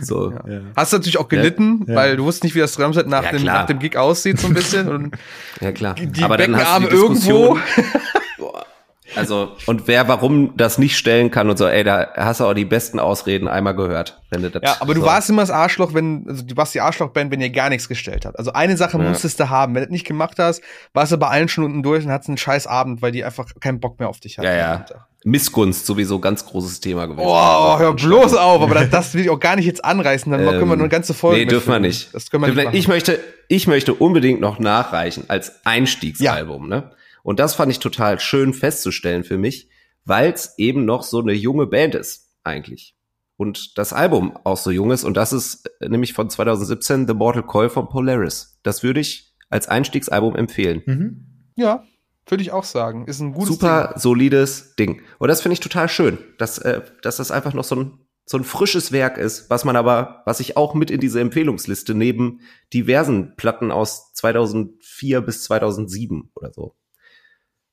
so. 0.00 0.30
so. 0.30 0.32
Ja. 0.48 0.60
Hast 0.76 0.92
du 0.92 0.96
natürlich 0.98 1.18
auch 1.18 1.28
gelitten, 1.28 1.84
Ja. 1.88 1.94
weil 1.96 2.16
du 2.16 2.24
wusstest 2.24 2.44
nicht, 2.44 2.54
wie 2.54 2.60
das 2.60 2.74
Drumset 2.74 3.06
nach, 3.08 3.24
Ja, 3.24 3.32
dem, 3.32 3.44
nach 3.44 3.66
dem 3.66 3.78
Gig 3.78 3.96
aussieht, 3.96 4.38
so 4.40 4.46
ein 4.48 4.54
bisschen. 4.54 4.88
Und 4.88 5.16
Ja, 5.60 5.72
klar. 5.72 5.94
die 5.94 6.22
Aber 6.22 6.36
dann 6.36 6.56
hast 6.56 6.76
du 6.78 6.82
die 6.84 6.88
Diskussion. 6.90 7.58
irgendwo. 7.76 8.52
Also, 9.14 9.52
und 9.66 9.86
wer 9.86 10.08
warum 10.08 10.56
das 10.56 10.78
nicht 10.78 10.98
stellen 10.98 11.30
kann 11.30 11.48
und 11.48 11.56
so, 11.56 11.66
ey, 11.66 11.84
da 11.84 12.08
hast 12.16 12.40
du 12.40 12.44
auch 12.44 12.52
die 12.54 12.64
besten 12.64 12.98
Ausreden 12.98 13.46
einmal 13.48 13.74
gehört. 13.74 14.20
Wenn 14.30 14.42
du 14.42 14.50
das, 14.50 14.60
Ja, 14.62 14.76
aber 14.80 14.94
du 14.94 15.00
so. 15.00 15.06
warst 15.06 15.30
immer 15.30 15.42
das 15.42 15.50
Arschloch, 15.50 15.94
wenn, 15.94 16.26
also 16.28 16.42
du 16.44 16.56
warst 16.56 16.74
die 16.74 16.80
Arschlochband, 16.80 17.30
wenn 17.30 17.40
ihr 17.40 17.48
gar 17.50 17.70
nichts 17.70 17.88
gestellt 17.88 18.26
habt. 18.26 18.36
Also 18.38 18.52
eine 18.52 18.76
Sache 18.76 18.98
Ja. 18.98 19.04
musstest 19.08 19.38
du 19.40 19.48
haben. 19.48 19.74
Wenn 19.74 19.82
du 19.82 19.86
das 19.86 19.92
nicht 19.92 20.06
gemacht 20.06 20.38
hast, 20.38 20.60
warst 20.92 21.12
du 21.12 21.16
bei 21.18 21.28
allen 21.28 21.48
schon 21.48 21.64
unten 21.64 21.82
durch 21.84 22.04
und 22.04 22.10
hattest 22.10 22.28
einen 22.30 22.36
scheiß 22.36 22.66
Abend, 22.66 23.00
weil 23.00 23.12
die 23.12 23.24
einfach 23.24 23.46
keinen 23.60 23.78
Bock 23.80 24.00
mehr 24.00 24.08
auf 24.08 24.18
dich 24.20 24.36
hatten. 24.38 24.48
Ja, 24.48 24.54
ja. 24.56 24.84
Missgunst 25.26 25.86
sowieso 25.86 26.20
ganz 26.20 26.46
großes 26.46 26.78
Thema 26.78 27.06
gewesen. 27.06 27.26
Oh, 27.26 27.78
hör 27.80 27.94
bloß 27.94 28.34
auf, 28.34 28.62
aber 28.62 28.74
das, 28.74 28.90
das 28.90 29.14
will 29.14 29.22
ich 29.22 29.30
auch 29.30 29.40
gar 29.40 29.56
nicht 29.56 29.66
jetzt 29.66 29.84
anreißen, 29.84 30.30
dann 30.30 30.40
können 30.40 30.52
wir 30.54 30.62
Ähm, 30.62 30.68
nur 30.68 30.78
eine 30.78 30.88
ganze 30.88 31.14
Folge. 31.14 31.40
Nee, 31.40 31.46
dürfen 31.46 31.72
wir 31.72 31.80
nicht. 31.80 32.14
Das 32.14 32.30
können 32.30 32.44
wir 32.44 32.54
nicht 32.54 32.64
machen. 32.64 32.76
ich 32.76 32.86
möchte, 32.86 33.18
ich 33.48 33.66
möchte 33.66 33.92
unbedingt 33.92 34.40
noch 34.40 34.60
nachreichen 34.60 35.24
als 35.26 35.66
Einstiegsalbum, 35.66 36.68
ne? 36.68 36.92
Und 37.24 37.40
das 37.40 37.56
fand 37.56 37.72
ich 37.72 37.80
total 37.80 38.20
schön 38.20 38.54
festzustellen 38.54 39.24
für 39.24 39.36
mich, 39.36 39.68
weil 40.04 40.32
es 40.32 40.54
eben 40.58 40.84
noch 40.84 41.02
so 41.02 41.20
eine 41.20 41.32
junge 41.32 41.66
Band 41.66 41.96
ist, 41.96 42.30
eigentlich. 42.44 42.94
Und 43.36 43.76
das 43.78 43.92
Album 43.92 44.38
auch 44.44 44.56
so 44.56 44.70
jung 44.70 44.92
ist, 44.92 45.02
und 45.02 45.16
das 45.16 45.32
ist 45.32 45.68
äh, 45.80 45.88
nämlich 45.88 46.12
von 46.12 46.30
2017 46.30 47.08
The 47.08 47.14
Mortal 47.14 47.42
Coil 47.42 47.68
von 47.68 47.88
Polaris. 47.88 48.60
Das 48.62 48.84
würde 48.84 49.00
ich 49.00 49.34
als 49.50 49.66
Einstiegsalbum 49.66 50.36
empfehlen. 50.36 50.82
Mhm. 50.86 51.52
ja, 51.56 51.82
würde 52.26 52.42
ich 52.42 52.52
auch 52.52 52.64
sagen. 52.64 53.06
Ist 53.06 53.20
ein 53.20 53.32
gutes 53.32 53.54
Super 53.54 53.94
solides 53.96 54.74
Ding. 54.76 55.02
Und 55.18 55.28
das 55.28 55.40
finde 55.42 55.54
ich 55.54 55.60
total 55.60 55.88
schön, 55.88 56.18
dass, 56.38 56.58
äh, 56.58 56.82
dass 57.02 57.16
das 57.16 57.30
einfach 57.30 57.54
noch 57.54 57.64
so 57.64 57.76
ein, 57.76 57.98
so 58.24 58.36
ein 58.36 58.44
frisches 58.44 58.90
Werk 58.90 59.18
ist, 59.18 59.50
was 59.50 59.64
man 59.64 59.76
aber, 59.76 60.22
was 60.26 60.40
ich 60.40 60.56
auch 60.56 60.74
mit 60.74 60.90
in 60.90 61.00
diese 61.00 61.20
Empfehlungsliste 61.20 61.94
neben 61.94 62.40
diversen 62.74 63.36
Platten 63.36 63.70
aus 63.70 64.12
2004 64.14 65.20
bis 65.20 65.44
2007 65.44 66.30
oder 66.34 66.52
so. 66.52 66.74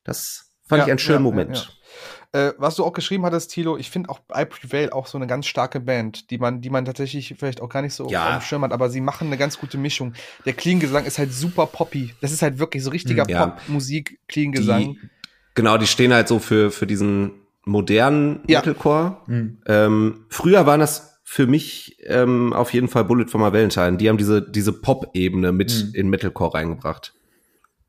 Das 0.03 0.51
fand 0.67 0.79
Ja, 0.79 0.85
ich 0.85 0.91
einen 0.91 0.99
schönen 0.99 1.25
ja, 1.25 1.31
Moment. 1.31 1.57
ja, 1.57 1.82
Äh, 2.35 2.53
was 2.57 2.75
du 2.75 2.83
auch 2.83 2.93
geschrieben 2.93 3.25
hattest, 3.25 3.51
Thilo, 3.51 3.77
ich 3.77 3.91
finde 3.91 4.09
auch 4.09 4.19
I 4.35 4.45
Prevail 4.45 4.89
auch 4.89 5.05
so 5.05 5.17
eine 5.19 5.27
ganz 5.27 5.45
starke 5.45 5.79
Band, 5.79 6.31
die 6.31 6.39
man, 6.39 6.61
die 6.61 6.71
man 6.71 6.83
tatsächlich 6.83 7.35
vielleicht 7.37 7.61
auch 7.61 7.69
gar 7.69 7.83
nicht 7.83 7.93
so 7.93 8.09
Ja. 8.09 8.29
auf 8.29 8.37
dem 8.39 8.41
Schirm 8.41 8.63
hat, 8.63 8.71
aber 8.71 8.89
sie 8.89 9.01
machen 9.01 9.27
eine 9.27 9.37
ganz 9.37 9.59
gute 9.59 9.77
Mischung. 9.77 10.13
Der 10.45 10.53
Clean-Gesang 10.53 11.05
ist 11.05 11.19
halt 11.19 11.31
super 11.31 11.67
poppy. 11.67 12.15
Das 12.21 12.31
ist 12.31 12.41
halt 12.41 12.57
wirklich 12.57 12.83
so 12.83 12.89
richtiger 12.89 13.23
Hm, 13.23 13.29
Ja. 13.29 13.45
Pop-Musik, 13.45 14.19
Clean-Gesang. 14.27 14.79
Die, 14.81 14.99
genau, 15.53 15.77
die 15.77 15.85
stehen 15.85 16.11
halt 16.11 16.27
so 16.27 16.39
für, 16.39 16.71
für 16.71 16.87
diesen 16.87 17.33
modernen 17.65 18.39
Ja. 18.47 18.59
Metalcore. 18.59 19.17
Mhm. 19.27 19.57
Ähm, 19.67 20.25
früher 20.29 20.65
waren 20.65 20.79
das 20.79 21.19
für 21.23 21.45
mich 21.45 21.97
ähm, 22.05 22.51
auf 22.51 22.73
jeden 22.73 22.87
Fall 22.87 23.05
Bullet 23.05 23.27
for 23.27 23.39
my 23.39 23.53
Valentine. 23.53 23.97
Die 23.97 24.09
haben 24.09 24.17
diese, 24.17 24.41
diese 24.41 24.73
Pop-Ebene 24.73 25.51
mit 25.51 25.71
Mhm. 25.71 25.93
in 25.95 26.09
Metalcore 26.09 26.55
reingebracht. 26.55 27.13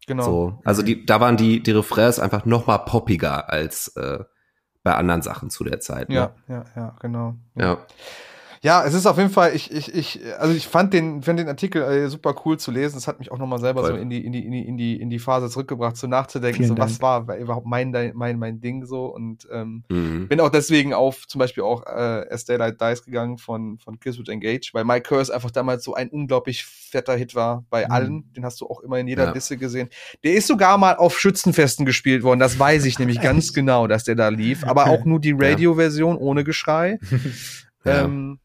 Genau. 0.07 0.23
So, 0.23 0.59
also 0.65 0.83
die, 0.83 1.07
da 1.07 1.19
waren 1.21 1.39
die, 1.39 1.63
die 1.63 1.71
Refrains 1.71 2.19
einfach 2.19 2.45
noch 2.45 2.67
mal 2.67 2.77
poppiger 2.77 3.51
als 3.51 3.89
äh, 3.97 4.19
bei 4.85 4.95
anderen 4.95 5.23
Sachen 5.23 5.51
zu 5.51 5.65
der 5.65 5.81
Zeit. 5.81 6.09
Ne? 6.11 6.15
Ja, 6.15 6.35
ja, 6.47 6.65
ja, 6.77 6.97
genau. 7.01 7.35
ja. 7.57 7.65
Ja, 7.65 7.79
es 8.87 8.95
ist 8.95 9.05
auf 9.05 9.19
jeden 9.19 9.29
Fall, 9.29 9.55
ich, 9.55 9.71
ich, 9.71 9.95
ich, 9.95 10.21
also 10.39 10.55
ich 10.55 10.67
fand 10.67 10.95
den, 10.95 11.23
fand 11.23 11.39
den 11.39 11.49
Artikel 11.49 11.83
äh, 11.83 12.09
super 12.09 12.35
cool 12.47 12.59
zu 12.59 12.71
lesen. 12.71 12.97
Es 12.97 13.07
hat 13.07 13.19
mich 13.19 13.31
auch 13.31 13.37
nochmal 13.39 13.59
selber 13.61 13.83
Voll. 13.83 13.91
so 13.91 13.97
in 13.97 14.09
die, 14.09 14.25
in 14.25 14.33
die, 14.33 14.43
in 14.47 14.53
die, 14.53 14.67
in 14.67 14.77
die, 14.79 15.01
in 15.01 15.11
die 15.11 15.19
Phase 15.19 15.51
zurückgebracht, 15.51 15.99
so 15.99 16.07
nachzudenken, 16.07 16.57
Vielen 16.57 16.69
so 16.71 16.79
was 16.79 16.93
Dank. 16.99 17.03
war, 17.03 17.29
war 17.29 17.37
überhaupt 17.37 17.67
mein, 17.67 17.91
mein, 18.15 18.39
mein 18.39 18.61
Ding 18.63 18.87
so 18.87 19.05
und 19.07 19.47
ähm, 19.53 19.85
Mhm. 19.91 20.29
bin 20.29 20.41
auch 20.41 20.49
deswegen 20.49 20.95
auf 20.95 21.27
zum 21.27 21.41
Beispiel 21.41 21.63
auch 21.63 21.85
äh, 21.85 22.25
As 22.31 22.47
Daylight 22.47 22.81
Dies 22.81 23.05
gegangen 23.05 23.37
von, 23.37 23.79
von 23.79 24.01
Kiss 24.01 24.19
with 24.19 24.29
Engage, 24.29 24.71
weil 24.73 24.85
My 24.85 24.99
Curse 25.01 25.35
einfach 25.35 25.51
damals 25.51 25.85
so 25.85 25.93
ein 25.93 26.09
unglaublich 26.09 26.65
fetter 26.65 27.17
Hit 27.17 27.35
war 27.35 27.67
bei 27.69 27.85
Mhm. 27.85 27.91
allen. 27.91 28.33
Den 28.33 28.45
hast 28.47 28.63
du 28.63 28.67
auch 28.67 28.81
immer 28.81 28.99
in 28.99 29.09
jeder 29.09 29.25
Ja. 29.27 29.33
Liste 29.33 29.59
gesehen. 29.59 29.91
Der 30.25 30.33
ist 30.35 30.47
sogar 30.47 30.79
mal 30.79 30.97
auf 30.97 31.19
Schützenfesten 31.19 31.85
gespielt 31.85 32.23
worden. 32.23 32.41
Das 32.41 32.59
weiß 32.59 32.87
ich 32.87 32.99
nämlich 32.99 33.21
ganz 33.21 33.53
genau, 33.53 33.87
dass 33.89 34.05
der 34.05 34.15
da 34.15 34.29
lief. 34.29 34.65
Aber 34.65 34.87
auch 34.87 35.05
nur 35.05 35.21
die 35.21 35.35
Radio-Version 35.37 36.17
ohne 36.17 36.45
Geschrei. 36.45 36.99
Ja. 37.11 37.19
Ähm, 38.07 38.39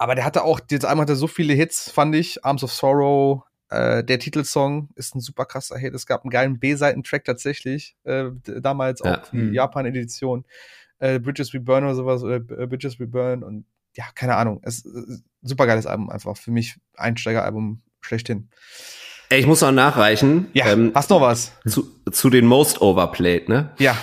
aber 0.00 0.14
der 0.14 0.24
hatte 0.24 0.42
auch, 0.44 0.60
jetzt 0.70 0.84
einmal 0.86 1.02
hat 1.04 1.10
er 1.10 1.16
so 1.16 1.26
viele 1.26 1.52
Hits, 1.52 1.90
fand 1.90 2.14
ich. 2.16 2.44
Arms 2.44 2.64
of 2.64 2.72
Sorrow, 2.72 3.42
äh, 3.68 4.02
der 4.02 4.18
Titelsong 4.18 4.88
ist 4.96 5.14
ein 5.14 5.20
super 5.20 5.44
krasser 5.44 5.76
Hit. 5.78 5.94
Es 5.94 6.06
gab 6.06 6.22
einen 6.24 6.30
geilen 6.30 6.58
B-Seiten-Track 6.58 7.24
tatsächlich, 7.24 7.96
äh, 8.04 8.30
damals 8.44 9.00
Ja. 9.04 9.18
auch 9.20 9.28
die 9.30 9.36
Mhm. 9.36 9.52
Japan-Edition. 9.54 10.44
Äh, 10.98 11.18
Bridges 11.20 11.52
We 11.54 11.60
Burn 11.60 11.84
oder 11.84 11.94
sowas, 11.94 12.22
oder 12.22 12.36
äh, 12.36 12.66
Bridges 12.66 12.98
We 12.98 13.06
Burn 13.06 13.42
und 13.44 13.66
ja, 13.96 14.04
keine 14.14 14.36
Ahnung. 14.36 14.60
Es 14.62 14.84
super 15.42 15.66
geiles 15.66 15.84
Album 15.86 16.10
einfach. 16.10 16.36
Für 16.36 16.50
mich 16.50 16.78
Einsteigeralbum 16.96 17.82
schlechthin. 18.00 18.48
Ey, 19.30 19.40
Ich 19.40 19.46
muss 19.46 19.60
noch 19.60 19.72
nachreichen. 19.72 20.48
Ja, 20.54 20.66
ähm, 20.72 20.92
hast 20.94 21.10
noch 21.10 21.20
was? 21.20 21.52
zu, 21.66 21.88
zu 22.10 22.30
den 22.30 22.46
Most 22.46 22.80
Overplayed, 22.80 23.48
ne? 23.48 23.70
Ja, 23.78 23.96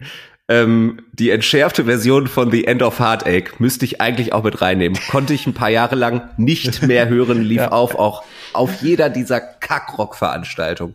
Ähm, 0.50 1.02
die 1.12 1.28
entschärfte 1.30 1.84
Version 1.84 2.26
von 2.26 2.50
The 2.50 2.66
End 2.66 2.82
of 2.82 2.98
Heartache 3.00 3.50
müsste 3.58 3.84
ich 3.84 4.00
eigentlich 4.00 4.32
auch 4.32 4.44
mit 4.44 4.62
reinnehmen. 4.62 4.98
Konnte 5.10 5.34
ich 5.34 5.46
ein 5.46 5.52
paar 5.52 5.68
Jahre 5.68 5.94
lang 5.94 6.30
nicht 6.38 6.82
mehr 6.86 7.08
hören, 7.08 7.42
lief 7.42 7.58
Ja. 7.58 7.72
auf 7.72 7.94
auch 7.96 8.24
auf 8.54 8.80
jeder 8.80 9.10
dieser 9.10 9.40
Kackrock-Veranstaltungen. 9.40 10.94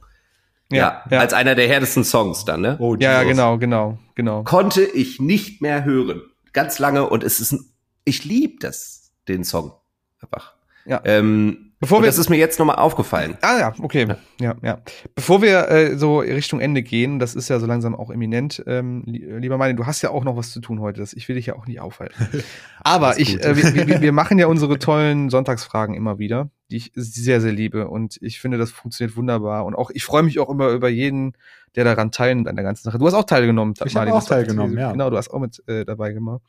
Ja, 0.71 1.03
ja. 1.11 1.19
als 1.19 1.33
einer 1.33 1.53
der 1.53 1.67
härtesten 1.67 2.03
Songs 2.03 2.45
dann, 2.45 2.61
ne? 2.61 2.77
Oh, 2.79 2.95
ja, 2.95 3.21
genau, 3.23 3.59
genau, 3.59 3.99
genau. 4.15 4.41
Konnte 4.43 4.81
ich 4.83 5.19
nicht 5.19 5.61
mehr 5.61 5.85
hören. 5.85 6.23
Ganz 6.51 6.79
lange 6.79 7.07
und 7.07 7.23
es 7.23 7.39
ist 7.39 7.51
ein, 7.51 7.65
ich 8.05 8.25
liebe 8.25 8.55
das, 8.59 9.11
den 9.27 9.43
Song. 9.43 9.73
Einfach. 10.19 10.53
Ja. 10.85 10.99
Ähm, 11.05 11.72
Bevor 11.83 11.97
und 11.97 12.03
wir- 12.03 12.07
das 12.07 12.17
ist 12.17 12.29
mir 12.29 12.37
jetzt 12.37 12.59
nochmal 12.59 12.77
aufgefallen. 12.77 13.37
Ah 13.41 13.59
ja, 13.59 13.73
okay. 13.81 14.07
Ja, 14.39 14.55
ja. 14.61 14.79
Bevor 15.15 15.41
wir 15.41 15.69
äh, 15.69 15.97
so 15.97 16.19
Richtung 16.19 16.61
Ende 16.61 16.81
gehen, 16.81 17.19
das 17.19 17.35
ist 17.35 17.49
ja 17.49 17.59
so 17.59 17.65
langsam 17.65 17.93
auch 17.93 18.09
eminent, 18.09 18.63
ähm, 18.67 19.03
li 19.05 19.19
lieber 19.39 19.57
Martin, 19.57 19.75
du 19.75 19.85
hast 19.85 20.01
ja 20.01 20.09
auch 20.09 20.23
noch 20.23 20.37
was 20.37 20.51
zu 20.51 20.61
tun 20.61 20.79
heute. 20.79 21.01
Das, 21.01 21.11
ich 21.13 21.27
will 21.27 21.35
dich 21.35 21.47
ja 21.47 21.55
auch 21.57 21.67
nicht 21.67 21.81
aufhalten. 21.81 22.15
Aber 22.83 23.19
ich, 23.19 23.43
äh, 23.43 23.55
wir, 23.57 23.87
wir, 23.87 24.01
wir 24.01 24.11
machen 24.13 24.39
ja 24.39 24.47
unsere 24.47 24.79
tollen 24.79 25.29
Sonntagsfragen 25.29 25.93
immer 25.93 26.19
wieder, 26.19 26.49
die 26.71 26.77
ich 26.77 26.91
sehr, 26.95 27.41
sehr 27.41 27.51
liebe. 27.51 27.89
Und 27.89 28.17
ich 28.21 28.39
finde, 28.39 28.57
das 28.57 28.71
funktioniert 28.71 29.17
wunderbar. 29.17 29.65
Und 29.65 29.75
auch, 29.75 29.91
ich 29.93 30.05
freue 30.05 30.23
mich 30.23 30.39
auch 30.39 30.49
immer 30.49 30.69
über 30.69 30.87
jeden, 30.87 31.33
der 31.75 31.83
daran 31.83 32.11
teilnimmt 32.11 32.47
an 32.47 32.55
der 32.55 32.63
ganzen 32.63 32.83
Sache. 32.83 32.99
Du 32.99 33.05
hast 33.05 33.13
auch 33.13 33.23
teilgenommen, 33.23 33.73
Ich 33.83 33.95
habe 33.95 34.13
auch 34.13 34.23
teilgenommen, 34.23 34.77
ja. 34.77 34.91
Genau, 34.91 35.09
du 35.09 35.17
hast 35.17 35.29
auch 35.31 35.39
mit 35.39 35.61
äh, 35.67 35.85
dabei 35.85 36.13
gemacht. 36.13 36.41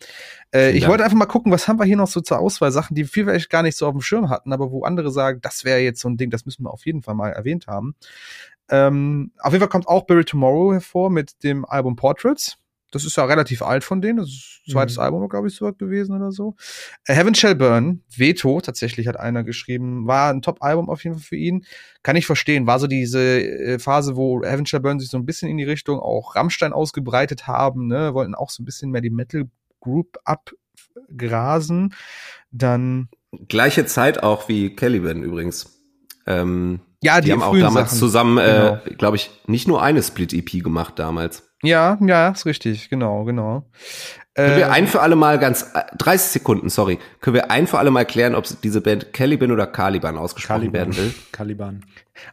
Äh, 0.55 0.73
ich 0.73 0.87
wollte 0.87 1.05
einfach 1.05 1.17
mal 1.17 1.27
gucken, 1.27 1.51
was 1.51 1.67
haben 1.69 1.79
wir 1.79 1.85
hier 1.85 1.97
noch 1.97 2.09
so 2.09 2.21
zur 2.21 2.39
Auswahl? 2.39 2.73
Sachen, 2.73 2.95
die 2.95 3.03
wir 3.03 3.25
vielleicht 3.25 3.51
gar 3.51 3.63
nicht 3.63 3.77
so 3.77 3.87
auf 3.87 3.93
dem 3.93 4.01
Schirm 4.01 4.29
hatten, 4.29 4.53
aber 4.53 4.71
wo 4.71 4.85
andere 4.85 5.11
sagen, 5.11 5.41
das 5.43 5.65
wäre 5.65 5.81
jetzt 5.81 6.01
so 6.01 6.09
ein 6.09 6.17
Ding, 6.17 6.31
das 6.31 6.45
müssen 6.45 6.65
wir 6.65 6.71
auf 6.71 6.85
jeden 6.87 7.03
Fall 7.03 7.15
mal 7.15 7.31
erwähnt 7.31 7.67
haben. 7.67 7.95
Ähm, 8.69 9.33
auf 9.41 9.53
jeden 9.53 9.61
Fall 9.61 9.69
kommt 9.69 9.89
auch 9.89 10.07
Barry 10.07 10.25
Tomorrow 10.25 10.73
hervor 10.73 11.11
mit 11.11 11.43
dem 11.43 11.65
Album 11.65 11.97
Portraits. 11.97 12.57
Das 12.95 13.05
ist 13.05 13.17
ja 13.17 13.25
relativ 13.25 13.61
alt 13.63 13.85
von 13.85 14.01
denen. 14.01 14.19
Das 14.19 14.29
ist 14.29 14.61
das 14.67 14.73
zweites 14.73 14.97
Mhm. 14.97 15.03
Album, 15.03 15.29
glaube 15.29 15.49
ich, 15.49 15.55
so 15.55 15.71
gewesen 15.73 16.15
oder 16.17 16.33
so. 16.33 16.55
Äh, 17.07 17.15
Heaven 17.15 17.35
Shall 17.35 17.55
Burn, 17.55 18.03
Veto, 18.17 18.61
tatsächlich 18.61 19.07
hat 19.09 19.19
einer 19.19 19.45
geschrieben, 19.45 20.07
war 20.07 20.31
ein 20.33 20.41
Top-Album 20.43 20.89
auf 20.89 21.05
jeden 21.05 21.17
Fall 21.17 21.25
für 21.25 21.37
ihn. 21.37 21.65
Kann 22.03 22.17
ich 22.17 22.25
verstehen. 22.27 22.67
War 22.67 22.79
so 22.79 22.87
diese 22.87 23.21
äh, 23.43 23.79
Phase, 23.79 24.17
wo 24.17 24.43
Heaven 24.43 24.65
Shall 24.67 24.81
Burn 24.81 24.99
sich 25.01 25.11
so 25.11 25.19
ein 25.19 25.27
bisschen 25.27 25.49
in 25.51 25.57
die 25.59 25.65
Richtung 25.65 25.99
auch 25.99 26.37
Rammstein 26.37 26.73
ausgebreitet 26.73 27.47
haben, 27.47 27.89
ne? 27.89 28.15
Wollten 28.15 28.35
auch 28.35 28.51
so 28.51 28.63
ein 28.63 28.67
bisschen 28.67 28.91
mehr 28.91 29.01
die 29.03 29.11
Metal 29.11 29.45
Group 29.81 30.17
abgrasen. 30.25 31.95
Dann, 32.51 33.09
Gleiche 33.49 33.85
Zeit 33.87 34.23
auch 34.23 34.49
wie 34.49 34.75
Caliban 34.77 35.23
übrigens. 35.23 35.81
Ähm, 36.27 36.81
ja, 37.03 37.21
die, 37.21 37.27
die, 37.27 37.33
haben 37.33 37.43
auch 37.43 37.57
damals 37.59 37.91
Sachen. 37.91 37.99
zusammen, 37.99 38.37
Genau. 38.37 38.81
äh, 38.87 38.95
glaube 38.95 39.17
ich, 39.17 39.31
nicht 39.47 39.69
nur 39.69 39.83
eine 39.83 40.03
Split-EP 40.03 40.63
gemacht 40.63 40.99
damals. 40.99 41.43
Ja, 41.65 41.99
ja, 42.01 42.29
ist 42.31 42.47
richtig, 42.47 42.89
genau, 42.91 43.25
genau. 43.25 43.65
Können 44.35 44.57
wir 44.57 44.67
Äh, 44.67 44.71
ein 44.71 44.89
für 44.89 45.01
alle 45.01 45.15
Mal 45.15 45.39
ganz, 45.39 45.63
äh, 45.75 45.83
30 45.97 46.31
Sekunden, 46.33 46.69
sorry, 46.69 46.99
können 47.21 47.35
wir 47.35 47.51
ein 47.53 47.67
für 47.69 47.79
alle 47.79 47.93
Mal 47.93 48.05
klären, 48.05 48.35
ob 48.35 48.45
diese 48.63 48.81
Band 48.81 49.13
Caliban 49.13 49.53
oder 49.53 49.67
Caliban 49.69 50.17
ausgesprochen 50.19 50.73
Caliban. 50.73 50.75
werden 50.75 50.97
will? 50.97 51.15
Caliban. 51.31 51.85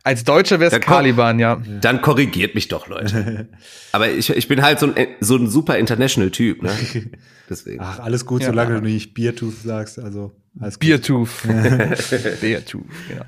als 0.04 0.24
Deutscher 0.24 0.60
wäre 0.60 0.76
es. 0.76 0.82
Caliban, 0.82 1.38
ja. 1.38 1.62
Dann 1.82 2.02
korrigiert 2.02 2.56
mich 2.56 2.68
doch, 2.70 2.88
Leute. 2.88 3.48
Aber 3.92 4.10
ich, 4.10 4.30
ich 4.32 4.48
bin 4.48 4.64
halt 4.64 4.80
so 4.80 4.88
ein, 4.92 5.08
so 5.20 5.36
ein 5.36 5.48
super 5.48 5.78
international 5.78 6.32
Typ, 6.32 6.64
ne? 6.64 6.72
Deswegen. 7.50 7.82
Ach, 7.84 8.00
alles 8.00 8.26
gut, 8.26 8.42
Ja. 8.42 8.48
solange 8.48 8.76
du 8.76 8.82
nicht 8.82 9.14
Beertooth 9.14 9.62
sagst. 9.62 10.00
Also, 10.00 10.32
alles 10.60 10.76
gut. 10.80 10.88
Beertooth. 10.88 11.30
Beertooth, 12.42 12.86
genau. 13.10 13.26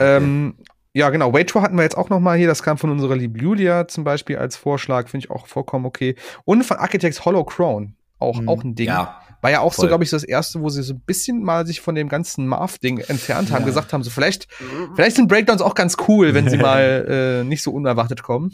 Ähm, 0.00 0.54
ja, 0.94 1.10
genau. 1.10 1.32
Wait 1.34 1.50
Tour 1.50 1.60
hatten 1.62 1.76
wir 1.76 1.82
jetzt 1.82 1.96
auch 1.98 2.08
noch 2.08 2.20
mal 2.20 2.38
hier. 2.38 2.46
Das 2.46 2.62
kam 2.62 2.78
von 2.78 2.90
unserer 2.90 3.16
lieben 3.16 3.38
Julia 3.38 3.86
zum 3.88 4.04
Beispiel 4.04 4.36
als 4.38 4.56
Vorschlag. 4.56 5.08
Finde 5.08 5.26
ich 5.26 5.30
auch 5.30 5.46
vollkommen 5.46 5.84
okay. 5.86 6.14
Und 6.44 6.62
von 6.64 6.76
Architects 6.78 7.24
Hollow 7.24 7.44
Crown. 7.44 7.96
Auch, 8.20 8.40
Mhm. 8.40 8.48
auch 8.48 8.62
ein 8.64 8.74
Ding. 8.76 8.86
Ja, 8.86 9.20
War 9.42 9.50
ja 9.50 9.60
auch 9.60 9.72
so, 9.74 9.82
voll. 9.82 9.88
glaube 9.88 10.04
ich, 10.04 10.10
das 10.10 10.22
erste, 10.24 10.60
wo 10.62 10.68
sie 10.70 10.82
so 10.84 10.94
ein 10.94 11.00
bisschen 11.00 11.42
mal 11.42 11.66
sich 11.66 11.80
von 11.82 11.94
dem 11.96 12.08
ganzen 12.08 12.46
Marv-Ding 12.46 12.98
entfernt 12.98 13.50
haben, 13.50 13.62
Ja. 13.62 13.66
gesagt 13.66 13.92
haben, 13.92 14.02
so 14.04 14.08
vielleicht, 14.10 14.46
vielleicht 14.94 15.16
sind 15.16 15.28
Breakdowns 15.28 15.60
auch 15.60 15.74
ganz 15.74 15.96
cool, 16.08 16.32
wenn 16.32 16.48
sie 16.48 16.56
mal 16.56 17.40
äh, 17.42 17.44
nicht 17.44 17.62
so 17.62 17.72
unerwartet 17.72 18.22
kommen. 18.22 18.52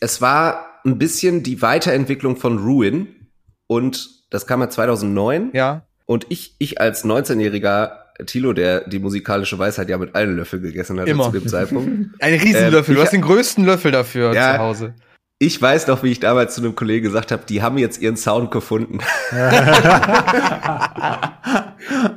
es 0.00 0.20
war 0.20 0.80
ein 0.84 0.98
bisschen 0.98 1.42
die 1.42 1.60
Weiterentwicklung 1.62 2.36
von 2.36 2.58
Ruin 2.58 3.28
und 3.66 4.08
das 4.30 4.46
kam 4.46 4.60
ja 4.60 4.70
2009 4.70 5.50
Ja. 5.52 5.82
und 6.06 6.26
ich, 6.30 6.56
ich 6.58 6.80
als 6.80 7.04
19-jähriger 7.04 7.90
Tilo, 8.26 8.52
der 8.52 8.88
die 8.88 8.98
musikalische 8.98 9.58
Weisheit 9.58 9.88
ja 9.88 9.98
mit 9.98 10.14
allen 10.14 10.36
Löffeln 10.36 10.62
gegessen 10.62 10.98
hat 11.00 11.06
Immer. 11.08 11.24
zu 11.24 11.32
dem 11.38 11.46
Zeitpunkt. 11.46 12.14
Ein 12.20 12.34
Riesenlöffel. 12.34 12.92
Ähm, 12.94 12.96
du 12.96 13.02
hast 13.02 13.12
den 13.12 13.22
größten 13.22 13.64
Löffel 13.64 13.92
dafür 13.92 14.34
Ja. 14.34 14.54
zu 14.54 14.58
Hause. 14.58 14.94
Ich 15.40 15.62
weiß 15.62 15.86
noch, 15.86 16.02
wie 16.02 16.10
ich 16.10 16.18
damals 16.18 16.56
zu 16.56 16.60
einem 16.62 16.74
Kollegen 16.74 17.04
gesagt 17.04 17.30
habe, 17.30 17.44
die 17.48 17.62
haben 17.62 17.78
jetzt 17.78 18.02
ihren 18.02 18.16
Sound 18.16 18.50
gefunden. 18.50 18.98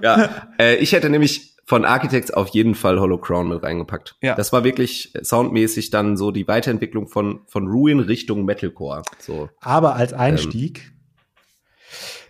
ja, 0.02 0.30
äh, 0.60 0.76
ich 0.78 0.94
hätte 0.94 1.10
nämlich 1.10 1.56
von 1.66 1.86
Architects 1.86 2.32
auf 2.32 2.50
jeden 2.50 2.76
Fall 2.76 3.00
Hollow 3.00 3.18
Crown 3.20 3.48
mit 3.50 3.64
reingepackt. 3.64 4.16
Ja. 4.22 4.36
Das 4.36 4.52
war 4.52 4.64
wirklich 4.64 5.14
soundmäßig 5.22 5.90
dann 5.92 6.18
so 6.18 6.32
die 6.32 6.48
Weiterentwicklung 6.48 7.08
von, 7.08 7.42
von 7.48 7.68
Ruin 7.68 8.00
Richtung 8.00 8.44
Metalcore. 8.44 9.04
So. 9.20 9.50
Aber 9.62 9.96
als 9.96 10.14
Einstieg, 10.14 10.92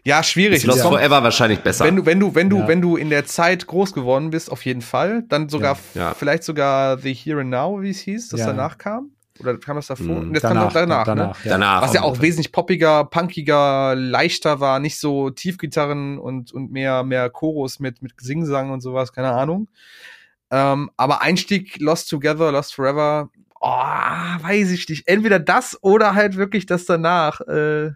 Ja, 0.03 0.23
schwierig. 0.23 0.63
Lost 0.65 0.81
kommt- 0.81 0.95
Forever 0.95 1.21
wahrscheinlich 1.23 1.59
besser. 1.59 1.85
Wenn 1.85 1.95
du, 1.95 2.05
wenn 2.05 2.19
du, 2.19 2.33
wenn 2.33 2.49
du, 2.49 2.59
Ja. 2.59 2.67
wenn 2.67 2.81
du 2.81 2.95
in 2.97 3.09
der 3.09 3.25
Zeit 3.25 3.67
groß 3.67 3.93
geworden 3.93 4.31
bist, 4.31 4.51
auf 4.51 4.65
jeden 4.65 4.81
Fall. 4.81 5.23
Dann 5.29 5.47
sogar, 5.49 5.77
Ja. 5.93 6.01
Ja. 6.01 6.13
vielleicht 6.13 6.43
sogar 6.43 6.97
The 6.97 7.13
Here 7.13 7.41
and 7.41 7.49
Now, 7.51 7.81
wie 7.81 7.91
es 7.91 7.99
hieß, 7.99 8.29
das 8.29 8.39
Ja. 8.39 8.47
danach 8.47 8.77
kam. 8.77 9.11
Oder 9.39 9.57
kam 9.57 9.75
das 9.75 9.87
davor? 9.87 10.05
Mhm. 10.05 10.17
Und 10.17 10.33
das 10.33 10.41
kam 10.43 10.55
danach, 10.55 10.73
danach, 10.73 11.07
ne? 11.07 11.15
danach, 11.15 11.45
ja. 11.45 11.51
Danach. 11.51 11.81
Was 11.81 11.93
ja 11.93 12.01
auch 12.03 12.19
wesentlich 12.21 12.51
poppiger, 12.51 13.05
punkiger, 13.05 13.95
leichter 13.95 14.59
war, 14.59 14.79
nicht 14.79 14.99
so 14.99 15.29
Tiefgitarren 15.31 16.19
und, 16.19 16.51
und 16.51 16.71
mehr, 16.71 17.03
mehr 17.03 17.29
Chorus 17.29 17.79
mit, 17.79 18.01
mit 18.01 18.13
Singsang 18.21 18.69
und 18.71 18.81
sowas, 18.81 19.13
keine 19.13 19.31
Ahnung. 19.31 19.67
Ähm, 20.51 20.91
aber 20.97 21.21
Einstieg 21.21 21.79
Lost 21.79 22.09
Together, 22.09 22.51
Lost 22.51 22.75
Forever, 22.75 23.29
oh, 23.61 23.67
weiß 23.69 24.71
ich 24.71 24.87
nicht. 24.89 25.07
Entweder 25.07 25.39
das 25.39 25.77
oder 25.81 26.13
halt 26.13 26.35
wirklich 26.37 26.65
das 26.65 26.85
danach. 26.85 27.41
Äh, 27.41 27.91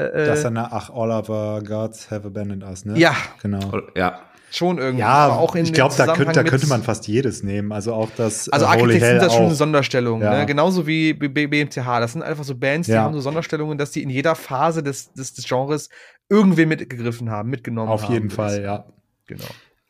äh, 0.00 0.26
Das 0.26 0.40
äh, 0.40 0.42
danach, 0.44 0.68
ach, 0.72 0.90
all 0.90 1.10
of 1.10 1.28
our 1.28 1.62
gods 1.62 2.10
have 2.10 2.26
abandoned 2.26 2.64
us, 2.64 2.84
ne? 2.84 2.98
ja, 2.98 3.14
Genau. 3.42 3.60
Ja. 3.96 4.20
schon 4.50 4.78
irgendwie. 4.78 5.00
Ja, 5.02 5.08
aber 5.08 5.38
auch 5.38 5.54
in 5.54 5.64
ich 5.64 5.72
glaube, 5.72 5.94
da, 5.96 6.06
könnte, 6.14 6.32
da 6.32 6.42
könnte 6.42 6.66
man 6.66 6.82
fast 6.82 7.06
jedes 7.06 7.42
nehmen. 7.44 7.70
Also 7.72 7.94
auch 7.94 8.08
das 8.16 8.48
Also 8.48 8.66
äh, 8.66 8.68
Holy 8.70 8.80
Architects 8.80 9.06
sind 9.08 9.22
da 9.22 9.30
schon 9.30 9.44
eine. 9.46 9.54
Sonderstellung, 9.54 10.22
Ja. 10.22 10.38
ne? 10.38 10.46
genauso 10.46 10.86
wie 10.86 11.12
BMTH. 11.14 12.00
Das 12.00 12.12
sind 12.14 12.22
einfach 12.22 12.44
so 12.44 12.56
Bands, 12.56 12.86
die 12.86 12.92
Ja. 12.92 13.02
haben 13.02 13.14
so 13.14 13.20
Sonderstellungen, 13.20 13.78
dass 13.78 13.92
die 13.92 14.02
in 14.02 14.10
jeder 14.10 14.34
Phase 14.34 14.82
des, 14.82 15.12
des, 15.12 15.34
des 15.34 15.46
Genres 15.46 15.88
irgendwie 16.28 16.66
mitgegriffen 16.66 17.30
haben, 17.30 17.48
mitgenommen 17.50 17.90
Auf 17.90 18.04
haben. 18.04 18.12
jeden 18.14 18.30
Fall, 18.30 18.62
ja. 18.62 18.84
Genau. 19.26 19.44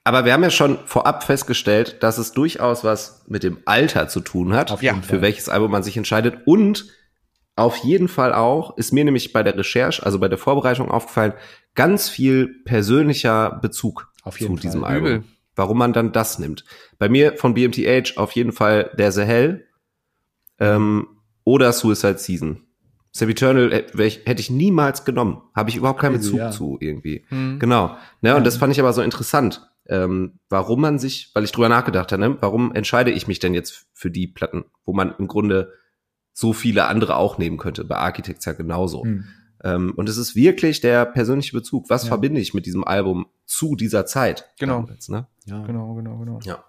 Aber 0.05 0.25
wir 0.25 0.33
haben 0.33 0.43
ja 0.43 0.51
schon 0.51 0.79
vorab 0.87 1.25
festgestellt, 1.25 2.03
dass 2.03 2.17
es 2.19 2.33
durchaus 2.33 2.85
was 2.85 3.23
mit 3.29 3.43
dem 3.43 3.59
Alter 3.67 4.09
zu 4.09 4.21
tun 4.21 4.55
hat, 4.55 4.73
Auf 4.73 4.81
für 4.81 4.95
Fall. 5.03 5.23
welches 5.23 5.49
Album 5.51 5.71
man 5.71 5.83
sich 5.83 5.97
entscheidet. 5.97 6.39
Und 6.47 6.87
auf 7.61 7.77
jeden 7.77 8.09
Fall 8.09 8.33
auch, 8.33 8.77
ist 8.79 8.93
mir 8.93 9.05
nämlich 9.05 9.35
bei 9.35 9.43
der 9.43 9.57
Recherche, 9.57 10.05
also 10.05 10.19
bei 10.19 10.29
der 10.29 10.39
Vorbereitung 10.39 10.91
aufgefallen, 10.91 11.35
ganz 11.75 12.09
viel 12.09 12.63
persönlicher 12.65 13.59
Bezug 13.61 14.11
Auf 14.23 14.39
zu 14.39 14.57
diesem 14.57 14.81
Fall. 14.81 14.91
Album. 14.91 15.09
Übel. 15.09 15.25
warum 15.57 15.77
man 15.77 15.93
dann 15.93 16.13
das 16.13 16.39
nimmt. 16.39 16.65
Bei 16.99 17.11
mir 17.11 17.37
von 17.37 17.53
BMTH 17.53 18.17
auf 18.17 18.33
jeden 18.33 18.53
Fall 18.53 18.91
There's 18.97 19.19
a 19.19 19.23
Hell 19.23 19.67
ähm, 20.59 21.07
oder 21.45 21.73
Suicide 21.73 22.17
Season. 22.17 22.63
Eternal 23.19 23.71
hätte 23.71 24.41
ich 24.41 24.51
niemals 24.51 25.05
genommen. 25.05 25.43
Habe 25.55 25.69
ich 25.69 25.77
überhaupt 25.77 26.01
keinen 26.01 26.15
Bezug 26.15 26.39
ja. 26.39 26.51
zu 26.51 26.79
irgendwie. 26.81 27.27
Mhm. 27.29 27.59
Genau. 27.59 27.97
Ne, 28.23 28.37
und 28.37 28.47
das 28.47 28.57
fand 28.57 28.73
ich 28.73 28.81
aber 28.81 28.95
so 28.95 29.03
interessant. 29.03 29.69
Ähm, 29.87 30.39
warum 30.49 30.81
man 30.81 30.99
sich, 30.99 31.31
weil 31.35 31.45
ich 31.45 31.53
drüber 31.53 31.69
nachgedacht 31.69 32.11
habe, 32.13 32.23
ne, 32.23 32.39
warum 32.41 32.73
entscheide 32.73 33.11
ich 33.11 33.27
mich 33.27 33.39
denn 33.39 33.53
jetzt 33.53 33.87
für 33.93 34.11
die 34.11 34.29
Platten, 34.29 34.65
wo 34.87 34.95
man 34.95 35.15
im 35.19 35.27
Grunde 35.29 35.75
so 36.41 36.55
viele 36.55 36.87
andere 36.87 37.17
auch 37.17 37.37
nehmen 37.37 37.59
könnte. 37.59 37.85
Bei 37.85 37.97
Architects 37.97 38.47
ja 38.47 38.55
genauso. 38.55 39.05
Mhm. 39.05 39.25
Ähm, 39.63 39.93
und 39.97 40.09
es 40.09 40.17
ist 40.17 40.35
wirklich 40.35 40.81
der 40.81 41.05
persönliche 41.05 41.53
Bezug. 41.53 41.91
Was 41.91 42.05
ja. 42.05 42.09
verbinde 42.09 42.41
ich 42.41 42.55
mit 42.55 42.65
diesem 42.65 42.83
Album 42.83 43.27
zu 43.45 43.77
dieser 43.77 44.07
Zeit? 44.07 44.49
Genau. 44.59 44.81
Damals, 44.81 45.11
ne? 45.11 45.27
ja. 45.45 45.63
Genau, 45.67 45.95
genau, 45.95 46.17
genau. 46.19 46.39
Ja. 46.45 46.65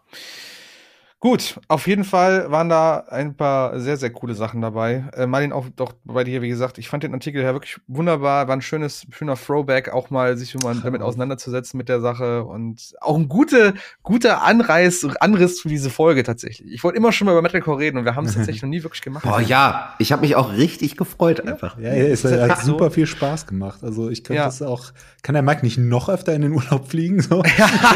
Gut, 1.22 1.60
auf 1.68 1.86
jeden 1.86 2.04
Fall 2.04 2.50
waren 2.50 2.68
da 2.68 3.06
ein 3.10 3.36
paar 3.36 3.80
sehr, 3.80 3.96
sehr 3.96 4.10
coole 4.10 4.34
Sachen 4.34 4.60
dabei. 4.60 5.04
Äh, 5.14 5.28
Martin, 5.28 5.54
auch 5.54 5.68
doch 5.76 5.94
bei 6.04 6.24
dir, 6.24 6.42
wie 6.42 6.50
gesagt, 6.50 6.80
ich 6.80 6.90
fand 6.90 7.04
den 7.04 7.14
Artikel 7.14 7.44
ja 7.44 7.54
wirklich 7.54 7.78
wunderbar, 7.86 8.48
war 8.48 8.56
ein 8.56 8.64
schönes, 8.64 9.06
schöner 9.12 9.36
Throwback, 9.36 9.90
auch 9.90 10.10
mal 10.10 10.36
sich 10.36 10.56
mal 10.56 10.76
damit 10.82 11.04
auseinanderzusetzen 11.04 11.78
mit 11.78 11.90
der 11.90 12.02
Sache 12.02 12.44
und 12.44 12.96
auch 13.02 13.16
ein 13.16 13.30
guter, 13.30 13.76
guter 14.02 14.42
Anreiß, 14.42 15.10
Anriss 15.20 15.62
für 15.62 15.70
diese 15.70 15.92
Folge 15.92 16.24
tatsächlich. 16.24 16.74
Ich 16.74 16.84
wollte 16.84 16.98
immer 16.98 17.12
schon 17.12 17.28
mal 17.28 17.34
über 17.34 17.44
Metalcore 17.44 17.78
reden 17.78 18.00
und 18.00 18.06
wir 18.06 18.16
haben 18.16 18.26
es 18.26 18.34
tatsächlich 18.34 18.62
noch 18.64 18.70
nie 18.70 18.82
wirklich 18.82 19.04
gemacht. 19.04 19.24
Boah, 19.24 19.42
ja, 19.42 19.94
ich 20.00 20.12
habe 20.12 20.24
mich 20.24 20.36
auch 20.36 20.54
richtig 20.54 20.98
gefreut 20.98 21.48
einfach. 21.48 21.78
Ja, 21.78 21.94
ja 21.94 22.06
es 22.06 22.26
hat 22.26 22.62
super 22.64 22.90
viel 22.90 23.06
Spaß 23.06 23.46
gemacht. 23.46 23.84
Also 23.84 24.10
ich 24.10 24.24
könnte 24.24 24.40
ja. 24.40 24.46
das 24.46 24.64
auch, 24.64 24.86
kann 25.22 25.34
der 25.34 25.44
Mike 25.44 25.62
nicht 25.62 25.78
noch 25.78 26.10
öfter 26.10 26.34
in 26.34 26.42
den 26.42 26.54
Urlaub 26.54 26.90
fliegen? 26.90 27.22
So? 27.22 27.44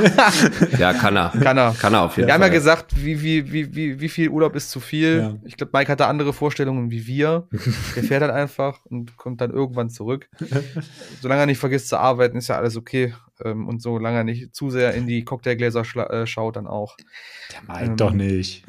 ja, 0.78 0.94
kann 0.94 1.18
er. 1.18 1.30
Kann 1.42 1.58
er. 1.58 1.74
Kann 1.74 1.96
er 1.96 2.04
auf 2.04 2.18
jeden 2.18 2.28
wir 2.28 2.34
Fall. 2.34 2.40
Wir 2.40 2.46
haben 2.46 2.54
ja 2.54 2.56
gesagt, 2.56 2.94
wie 3.04 3.15
wie, 3.22 3.52
wie, 3.52 3.76
wie, 3.76 4.00
wie 4.00 4.10
viel 4.10 4.30
Urlaub 4.30 4.56
ist 4.56 4.70
zu 4.70 4.80
viel. 4.80 5.18
Ja. 5.18 5.36
Ich 5.46 5.58
glaube, 5.58 5.72
Mike 5.78 5.92
hat 5.92 6.00
da 6.00 6.08
andere 6.08 6.34
Vorstellungen 6.34 6.92
wie 6.92 7.08
wir. 7.08 7.48
Der 7.96 8.04
fährt 8.04 8.22
halt 8.22 8.32
einfach 8.32 8.80
und 8.86 9.18
kommt 9.18 9.42
dann 9.42 9.52
irgendwann 9.52 9.90
zurück. 9.90 10.30
solange 11.22 11.42
er 11.42 11.46
nicht 11.46 11.60
vergisst 11.60 11.90
zu 11.90 11.98
arbeiten, 11.98 12.38
ist 12.38 12.48
ja 12.48 12.58
alles 12.58 12.78
okay. 12.78 13.14
Ähm, 13.44 13.68
und 13.68 13.82
solange 13.82 14.18
er 14.18 14.24
nicht 14.24 14.56
zu 14.56 14.70
sehr 14.70 14.94
in 14.94 15.08
die 15.08 15.26
Cocktailgläser 15.26 15.84
äh, 16.10 16.26
schaut, 16.26 16.56
dann 16.56 16.68
auch. 16.68 16.96
Der 17.52 17.62
Mike 17.68 17.92
ähm, 17.92 17.98
doch 17.98 18.12
nicht. 18.12 18.64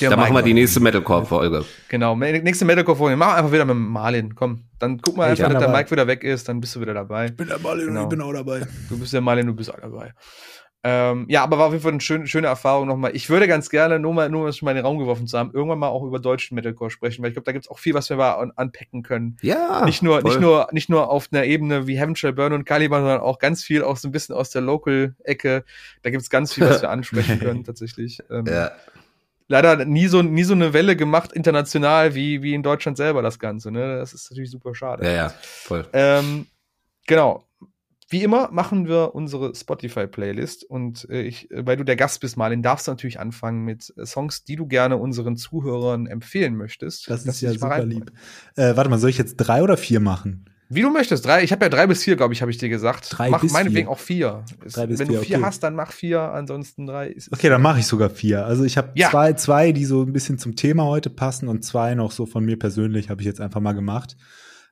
Da 0.00 0.16
machen 0.16 0.34
wir 0.34 0.42
die 0.42 0.54
nächste 0.54 0.80
Metalcore-Folge. 0.80 1.64
Genau, 1.88 2.16
nächste 2.16 2.64
Metalcore-Folge. 2.64 3.16
Mach 3.16 3.36
einfach 3.36 3.52
wieder 3.52 3.66
mit 3.66 3.76
Marlin. 3.76 4.34
Komm, 4.34 4.64
dann 4.78 5.00
guck 5.02 5.16
mal 5.16 5.30
einfach, 5.30 5.50
dass 5.50 5.62
der 5.62 5.68
Mike 5.68 5.90
wieder 5.90 6.06
weg 6.06 6.24
ist, 6.24 6.48
dann 6.48 6.60
bist 6.60 6.74
du 6.76 6.80
wieder 6.80 6.94
dabei. 6.94 7.26
Ich 7.26 7.36
bin 7.36 7.48
der 7.48 7.58
Marlin 7.58 7.88
genau. 7.88 8.00
und 8.00 8.06
ich 8.06 8.10
bin 8.10 8.20
auch 8.22 8.32
dabei. 8.32 8.66
Du 8.88 8.98
bist 8.98 9.12
der 9.12 9.20
Marlin, 9.20 9.46
du 9.46 9.54
bist 9.54 9.72
auch 9.72 9.80
dabei. 9.80 10.12
Ähm, 10.90 11.26
ja, 11.28 11.42
aber 11.42 11.58
war 11.58 11.66
auf 11.66 11.72
jeden 11.72 11.82
Fall 11.82 11.92
eine 11.92 12.00
schöne, 12.00 12.26
schöne 12.26 12.46
Erfahrung 12.46 12.88
nochmal. 12.88 13.14
Ich 13.14 13.28
würde 13.28 13.46
ganz 13.46 13.68
gerne, 13.68 13.98
nur 13.98 14.14
mal, 14.14 14.30
nur 14.30 14.50
mal 14.62 14.70
in 14.70 14.76
den 14.76 14.86
Raum 14.86 14.98
geworfen 14.98 15.26
zu 15.26 15.38
haben, 15.38 15.50
irgendwann 15.52 15.78
mal 15.78 15.88
auch 15.88 16.02
über 16.02 16.18
deutschen 16.18 16.54
Metalcore 16.54 16.90
sprechen, 16.90 17.22
weil 17.22 17.28
ich 17.28 17.34
glaube, 17.34 17.44
da 17.44 17.52
gibt 17.52 17.66
es 17.66 17.70
auch 17.70 17.78
viel, 17.78 17.92
was 17.92 18.08
wir 18.08 18.16
mal 18.16 18.50
unpacken 18.56 19.02
können. 19.02 19.36
Ja. 19.42 19.84
Nicht 19.84 20.02
nur, 20.02 20.22
nicht 20.22 20.40
nur, 20.40 20.68
nicht 20.72 20.88
nur 20.88 21.10
auf 21.10 21.28
einer 21.30 21.44
Ebene 21.44 21.86
wie 21.86 21.98
Heaven 21.98 22.16
Shall 22.16 22.32
Burn 22.32 22.54
und 22.54 22.64
Caliban, 22.64 23.02
sondern 23.02 23.20
auch 23.20 23.38
ganz 23.38 23.62
viel 23.62 23.84
auch 23.84 23.98
so 23.98 24.08
ein 24.08 24.12
bisschen 24.12 24.34
aus 24.34 24.48
der 24.48 24.62
Local-Ecke. 24.62 25.64
Da 26.02 26.10
gibt 26.10 26.22
es 26.22 26.30
ganz 26.30 26.54
viel, 26.54 26.64
was 26.64 26.80
wir 26.80 26.88
ansprechen 26.90 27.38
können, 27.38 27.64
tatsächlich. 27.64 28.20
Ähm, 28.30 28.46
ja. 28.46 28.70
Leider 29.48 29.84
nie 29.84 30.06
so, 30.06 30.22
nie 30.22 30.44
so 30.44 30.54
eine 30.54 30.72
Welle 30.72 30.96
gemacht 30.96 31.32
international 31.32 32.14
wie, 32.14 32.42
wie 32.42 32.54
in 32.54 32.62
Deutschland 32.62 32.96
selber 32.96 33.20
das 33.20 33.38
Ganze, 33.38 33.70
ne? 33.70 33.98
Das 33.98 34.14
ist 34.14 34.30
natürlich 34.30 34.50
super 34.50 34.74
schade. 34.74 35.04
Ja, 35.04 35.12
ja, 35.12 35.28
voll. 35.40 35.86
Ähm, 35.92 36.46
genau. 37.06 37.44
Wie 38.10 38.22
immer 38.22 38.48
machen 38.50 38.88
wir 38.88 39.14
unsere 39.14 39.54
Spotify-Playlist 39.54 40.64
und 40.64 41.06
äh, 41.10 41.22
ich, 41.22 41.50
äh, 41.50 41.66
weil 41.66 41.76
du 41.76 41.84
der 41.84 41.96
Gast 41.96 42.20
bist, 42.20 42.36
Marlin, 42.36 42.62
darfst 42.62 42.86
du 42.86 42.92
natürlich 42.92 43.20
anfangen 43.20 43.64
mit 43.64 43.92
äh, 43.96 44.06
Songs, 44.06 44.44
die 44.44 44.56
du 44.56 44.66
gerne 44.66 44.96
unseren 44.96 45.36
Zuhörern 45.36 46.06
empfehlen 46.06 46.56
möchtest. 46.56 47.10
Das 47.10 47.26
ist 47.26 47.40
ja 47.42 47.52
super 47.52 47.84
lieb. 47.84 48.10
Äh, 48.56 48.76
warte 48.76 48.88
mal, 48.88 48.98
soll 48.98 49.10
ich 49.10 49.18
jetzt 49.18 49.36
drei 49.36 49.62
oder 49.62 49.76
vier 49.76 50.00
machen? 50.00 50.46
Wie 50.70 50.82
du 50.82 50.90
möchtest. 50.90 51.24
Drei, 51.24 51.42
ich 51.42 51.50
habe 51.52 51.64
ja 51.64 51.68
drei 51.70 51.86
bis 51.86 52.04
vier, 52.04 52.16
glaube 52.16 52.34
ich, 52.34 52.42
habe 52.42 52.50
ich 52.50 52.58
dir 52.58 52.68
gesagt. 52.68 53.08
Drei 53.10 53.30
mach 53.30 53.40
bis 53.40 53.52
meinetwegen 53.52 53.86
vier. 53.86 53.90
auch 53.90 53.98
vier. 53.98 54.44
Drei 54.70 54.86
bis 54.86 54.98
Wenn 54.98 55.08
vier, 55.08 55.18
du 55.18 55.24
vier 55.24 55.36
okay. 55.38 55.46
hast, 55.46 55.62
dann 55.62 55.74
mach 55.74 55.92
vier, 55.92 56.20
ansonsten 56.20 56.86
drei. 56.86 57.08
Ist 57.08 57.32
Okay, 57.32 57.48
dann 57.48 57.62
mache 57.62 57.78
ich 57.80 57.86
sogar 57.86 58.10
vier. 58.10 58.44
Also 58.44 58.64
ich 58.64 58.76
habe 58.76 58.90
Ja. 58.94 59.08
zwei, 59.08 59.32
zwei, 59.32 59.72
die 59.72 59.86
so 59.86 60.02
ein 60.02 60.12
bisschen 60.12 60.38
zum 60.38 60.56
Thema 60.56 60.84
heute 60.84 61.08
passen 61.08 61.48
und 61.48 61.64
zwei 61.64 61.94
noch 61.94 62.12
so 62.12 62.26
von 62.26 62.44
mir 62.44 62.58
persönlich 62.58 63.08
habe 63.08 63.22
ich 63.22 63.26
jetzt 63.26 63.40
einfach 63.40 63.60
mal 63.60 63.72
gemacht. 63.72 64.16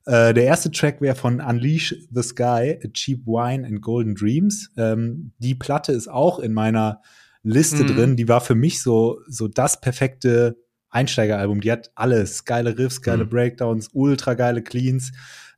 Äh, 0.07 0.33
der 0.35 0.45
erste 0.45 0.71
Track 0.71 1.01
wäre 1.01 1.17
von 1.17 1.41
Unleash 1.41 1.95
the 2.13 2.23
Sky, 2.23 2.79
A 2.85 2.89
Cheap 2.93 3.27
Wine 3.27 3.67
and 3.67 3.83
Golden 3.83 4.15
Dreams. 4.15 4.71
Ähm, 4.77 5.33
die 5.39 5.55
Platte 5.55 5.93
ist 5.93 6.09
auch 6.09 6.39
in 6.39 6.53
meiner 6.53 7.03
Liste 7.43 7.83
Mhm. 7.83 7.87
drin. 7.89 8.17
Die 8.17 8.29
war 8.29 8.41
für 8.41 8.55
mich 8.55 8.81
so, 8.83 9.21
so 9.29 9.49
das 9.49 9.81
perfekte 9.81 10.57
Einsteigeralbum. 10.91 11.61
Die 11.61 11.71
hat 11.73 11.91
alles. 11.95 12.45
Geile 12.45 12.79
Riffs, 12.79 13.03
geile 13.03 13.25
Mhm. 13.25 13.31
Breakdowns, 13.31 13.91
ultra 13.93 14.35
geile 14.35 14.63
Cleans. 14.63 15.13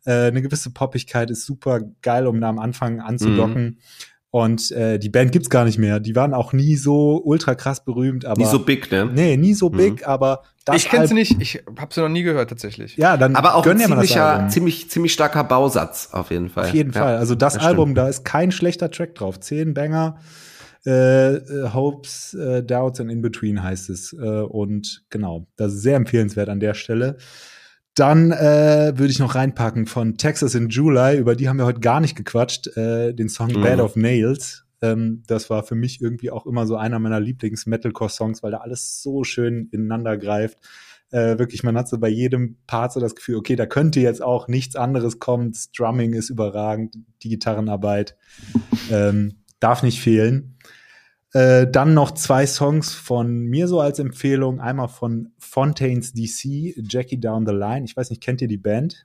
Äh, 0.04 0.28
eine 0.28 0.40
gewisse 0.42 0.70
Poppigkeit 0.70 1.30
ist 1.30 1.44
super 1.44 1.80
geil, 2.02 2.26
um 2.26 2.40
da 2.40 2.48
am 2.48 2.58
Anfang 2.58 3.00
anzudocken. 3.00 3.78
Und 4.30 4.70
äh, 4.72 4.98
die 4.98 5.08
Band 5.08 5.32
gibt's 5.32 5.48
gar 5.48 5.64
nicht 5.64 5.78
mehr. 5.78 6.00
Die 6.00 6.14
waren 6.14 6.34
auch 6.34 6.52
nie 6.52 6.76
so 6.76 7.22
ultra 7.24 7.54
krass 7.54 7.82
berühmt, 7.82 8.26
aber 8.26 8.42
Nie 8.42 8.46
so 8.46 8.58
big, 8.58 8.90
ne? 8.92 9.06
nee, 9.06 9.38
nie 9.38 9.54
so 9.54 9.70
Mhm. 9.70 9.76
big, 9.78 10.06
aber 10.06 10.42
das 10.66 10.76
ich 10.76 10.90
kenne 10.90 11.06
sie 11.08 11.14
nicht, 11.14 11.40
ich 11.40 11.62
habe 11.78 11.94
sie 11.94 12.02
noch 12.02 12.10
nie 12.10 12.22
gehört 12.22 12.50
tatsächlich. 12.50 12.98
Ja, 12.98 13.16
dann 13.16 13.36
Aber 13.36 13.54
auch 13.54 13.66
ein 13.66 13.78
ziemlicher, 13.78 14.48
ziemlich, 14.50 14.90
ziemlich 14.90 15.14
starker 15.14 15.44
Bausatz, 15.44 16.10
auf 16.12 16.30
jeden 16.30 16.50
Fall. 16.50 16.66
Auf 16.66 16.74
jeden 16.74 16.92
Ja. 16.92 17.00
Fall. 17.00 17.16
Also 17.16 17.34
das, 17.34 17.54
das 17.54 17.64
Album, 17.64 17.86
stimmt. 17.86 17.98
da 17.98 18.08
ist 18.08 18.24
kein 18.26 18.52
schlechter 18.52 18.90
Track 18.90 19.14
drauf. 19.14 19.40
Zehn 19.40 19.72
Banger. 19.72 20.18
Äh, 20.86 21.36
äh, 21.36 21.70
Hopes, 21.72 22.34
äh, 22.34 22.62
Doubts 22.62 23.00
and 23.00 23.10
In 23.10 23.22
Between 23.22 23.62
heißt 23.62 23.88
es. 23.90 24.12
Äh, 24.12 24.16
und 24.42 25.04
genau, 25.10 25.46
das 25.56 25.72
ist 25.72 25.80
sehr 25.82 25.96
empfehlenswert 25.96 26.48
an 26.50 26.60
der 26.60 26.74
Stelle. 26.74 27.16
Dann 27.98 28.30
äh, 28.30 28.92
würde 28.96 29.10
ich 29.10 29.18
noch 29.18 29.34
reinpacken 29.34 29.86
von 29.86 30.16
Texas 30.16 30.54
in 30.54 30.68
July, 30.68 31.18
über 31.18 31.34
die 31.34 31.48
haben 31.48 31.58
wir 31.58 31.64
heute 31.66 31.80
gar 31.80 32.00
nicht 32.00 32.16
gequatscht, 32.16 32.68
äh, 32.76 33.12
den 33.12 33.28
Song 33.28 33.48
Mhm. 33.48 33.62
Bed 33.62 33.80
of 33.80 33.96
Nails. 33.96 34.64
Ähm, 34.80 35.24
das 35.26 35.50
war 35.50 35.64
für 35.64 35.74
mich 35.74 36.00
irgendwie 36.00 36.30
auch 36.30 36.46
immer 36.46 36.64
so 36.68 36.76
einer 36.76 37.00
meiner 37.00 37.18
Lieblings-Metalcore-Songs, 37.18 38.44
weil 38.44 38.52
da 38.52 38.58
alles 38.58 39.02
so 39.02 39.24
schön 39.24 39.68
ineinander 39.72 40.16
greift. 40.16 40.58
Äh, 41.10 41.38
wirklich, 41.40 41.64
man 41.64 41.76
hat 41.76 41.88
so 41.88 41.98
bei 41.98 42.08
jedem 42.08 42.58
Part 42.68 42.92
so 42.92 43.00
das 43.00 43.16
Gefühl, 43.16 43.34
okay, 43.34 43.56
da 43.56 43.66
könnte 43.66 43.98
jetzt 43.98 44.22
auch 44.22 44.46
nichts 44.46 44.76
anderes 44.76 45.18
kommen. 45.18 45.50
Das 45.50 45.72
Drumming 45.72 46.12
ist 46.12 46.30
überragend, 46.30 46.94
die 47.24 47.30
Gitarrenarbeit 47.30 48.16
ähm, 48.92 49.38
darf 49.58 49.82
nicht 49.82 50.00
fehlen. 50.00 50.57
Äh, 51.38 51.70
dann 51.70 51.94
noch 51.94 52.12
zwei 52.12 52.46
Songs 52.46 52.94
von 52.94 53.44
mir 53.44 53.68
so 53.68 53.80
als 53.80 53.98
Empfehlung. 54.00 54.58
Einmal 54.60 54.88
von 54.88 55.28
Fontaines 55.38 56.12
DC, 56.12 56.74
Jackie 56.88 57.20
Down 57.20 57.46
the 57.46 57.52
Line. 57.52 57.84
Ich 57.84 57.96
weiß 57.96 58.10
nicht, 58.10 58.20
kennt 58.22 58.40
ihr 58.42 58.48
die 58.48 58.56
Band? 58.56 59.04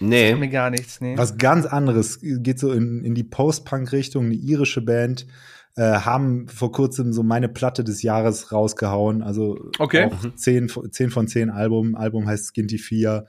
Nee. 0.00 0.34
Mir 0.34 0.48
gar 0.48 0.68
nichts, 0.68 1.00
nee. 1.00 1.16
Was 1.16 1.38
ganz 1.38 1.64
anderes. 1.64 2.18
Geht 2.20 2.58
so 2.58 2.72
in, 2.72 3.02
in 3.04 3.14
die 3.14 3.24
Post-Punk-Richtung, 3.24 4.26
eine 4.26 4.34
irische 4.34 4.82
Band. 4.82 5.26
Äh, 5.76 5.82
haben 6.00 6.46
vor 6.48 6.72
kurzem 6.72 7.12
so 7.14 7.22
meine 7.22 7.48
Platte 7.48 7.84
des 7.84 8.02
Jahres 8.02 8.52
rausgehauen. 8.52 9.22
Also 9.22 9.56
Okay. 9.78 10.10
auch 10.10 10.34
10, 10.34 10.68
von- 10.68 10.92
10 10.92 11.10
von 11.10 11.26
10 11.28 11.48
Album. 11.48 11.94
Album 11.94 12.26
heißt 12.26 12.46
Skinty 12.48 12.76
4. 12.78 13.24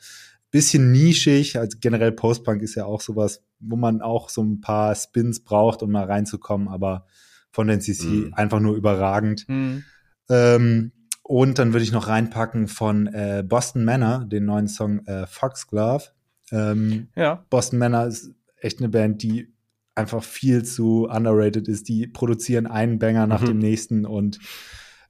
Bisschen 0.52 0.92
nischig, 0.92 1.58
also 1.60 1.78
generell 1.80 2.12
Post-Punk 2.14 2.62
ist 2.62 2.76
ja 2.76 2.86
auch 2.86 3.00
sowas, 3.02 3.42
wo 3.60 3.76
man 3.76 4.02
auch 4.02 4.30
so 4.30 4.42
ein 4.44 4.60
paar 4.60 4.96
Spins 4.96 5.42
braucht, 5.44 5.82
um 5.84 5.92
mal 5.92 6.06
reinzukommen, 6.06 6.68
aber 6.70 7.06
von 7.58 7.68
den 7.68 7.82
CC 7.82 8.06
Mhm. 8.28 8.34
einfach 8.36 8.60
nur 8.60 8.76
überragend. 8.76 9.46
Hm. 9.48 9.84
Ähm, 10.30 10.92
und 11.24 11.58
dann 11.58 11.74
würde 11.74 11.84
ich 11.84 11.92
noch 11.92 12.08
reinpacken 12.08 12.68
von 12.68 13.08
äh, 13.08 13.44
Boston 13.44 13.84
Manor, 13.84 14.26
den 14.26 14.46
neuen 14.46 14.68
Song 14.68 15.00
äh, 15.08 15.26
Foxglove. 15.26 16.04
Ähm, 16.52 17.08
Ja. 17.16 17.44
Boston 17.50 17.80
Manor 17.80 18.06
ist 18.06 18.30
echt 18.62 18.78
eine 18.80 18.90
Band, 18.90 19.24
die 19.24 19.52
einfach 19.96 20.22
viel 20.24 20.64
zu 20.64 21.08
underrated 21.10 21.68
ist. 21.68 21.90
Die 21.90 22.06
produzieren 22.06 22.68
einen 22.68 23.00
Banger 23.00 23.26
nach 23.26 23.42
Mhm. 23.42 23.46
dem 23.48 23.58
nächsten 23.58 24.06
und 24.06 24.38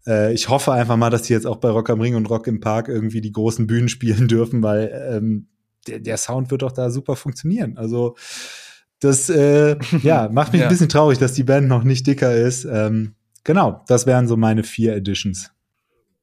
äh, 0.08 0.32
ich 0.34 0.48
hoffe 0.48 0.72
einfach 0.72 0.96
mal, 0.96 1.10
dass 1.10 1.24
die 1.24 1.34
jetzt 1.34 1.46
auch 1.46 1.58
bei 1.58 1.70
Rock 1.70 1.90
am 1.90 2.00
Ring 2.00 2.16
und 2.16 2.30
Rock 2.30 2.48
im 2.48 2.62
Park 2.62 2.88
irgendwie 2.88 3.20
die 3.20 3.34
großen 3.34 3.68
Bühnen 3.68 3.90
spielen 3.90 4.30
dürfen, 4.30 4.64
weil 4.64 4.90
ähm, 5.12 5.50
der, 5.88 6.00
der 6.00 6.16
Sound 6.16 6.50
wird 6.52 6.62
doch 6.62 6.72
da 6.72 6.90
super 6.90 7.18
funktionieren. 7.18 7.78
Also 7.78 8.16
das 9.00 9.30
äh, 9.30 9.78
ja, 10.02 10.30
macht 10.32 10.52
mich 10.54 10.62
Ja. 10.62 10.68
ein 10.68 10.72
bisschen 10.72 10.90
traurig, 10.90 11.18
dass 11.20 11.34
die 11.34 11.44
Band 11.44 11.68
noch 11.68 11.84
nicht 11.84 12.06
dicker 12.08 12.36
ist. 12.36 12.66
Ähm, 12.66 13.16
genau, 13.44 13.84
das 13.88 14.06
wären 14.06 14.28
so 14.28 14.38
meine 14.38 14.64
vier 14.64 14.96
Editions. 14.96 15.52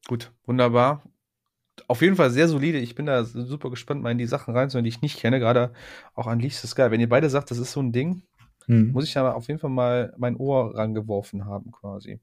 Gut, 0.07 0.31
wunderbar. 0.45 1.03
Auf 1.87 2.01
jeden 2.01 2.15
Fall 2.15 2.31
sehr 2.31 2.47
solide. 2.47 2.77
Ich 2.79 2.95
bin 2.95 3.05
da 3.05 3.23
super 3.25 3.69
gespannt, 3.69 4.01
mal 4.01 4.11
in 4.11 4.17
die 4.17 4.27
Sachen 4.27 4.55
reinzuhören, 4.55 4.83
die 4.85 4.89
ich 4.89 5.01
nicht 5.01 5.19
kenne, 5.19 5.39
gerade 5.39 5.71
auch 6.15 6.27
an 6.27 6.39
Leash 6.39 6.55
the 6.57 6.67
Sky. 6.67 6.89
Wenn 6.89 7.01
ihr 7.01 7.09
beide 7.09 7.29
sagt, 7.29 7.51
das 7.51 7.57
ist 7.57 7.71
so 7.71 7.81
ein 7.81 7.91
Ding, 7.91 8.21
Hm. 8.67 8.91
muss 8.93 9.03
ich 9.05 9.17
aber 9.17 9.35
auf 9.35 9.47
jeden 9.47 9.59
Fall 9.59 9.69
mal 9.69 10.13
mein 10.17 10.35
Ohr 10.37 10.73
rangeworfen 10.75 11.45
haben, 11.45 11.71
quasi. 11.71 12.19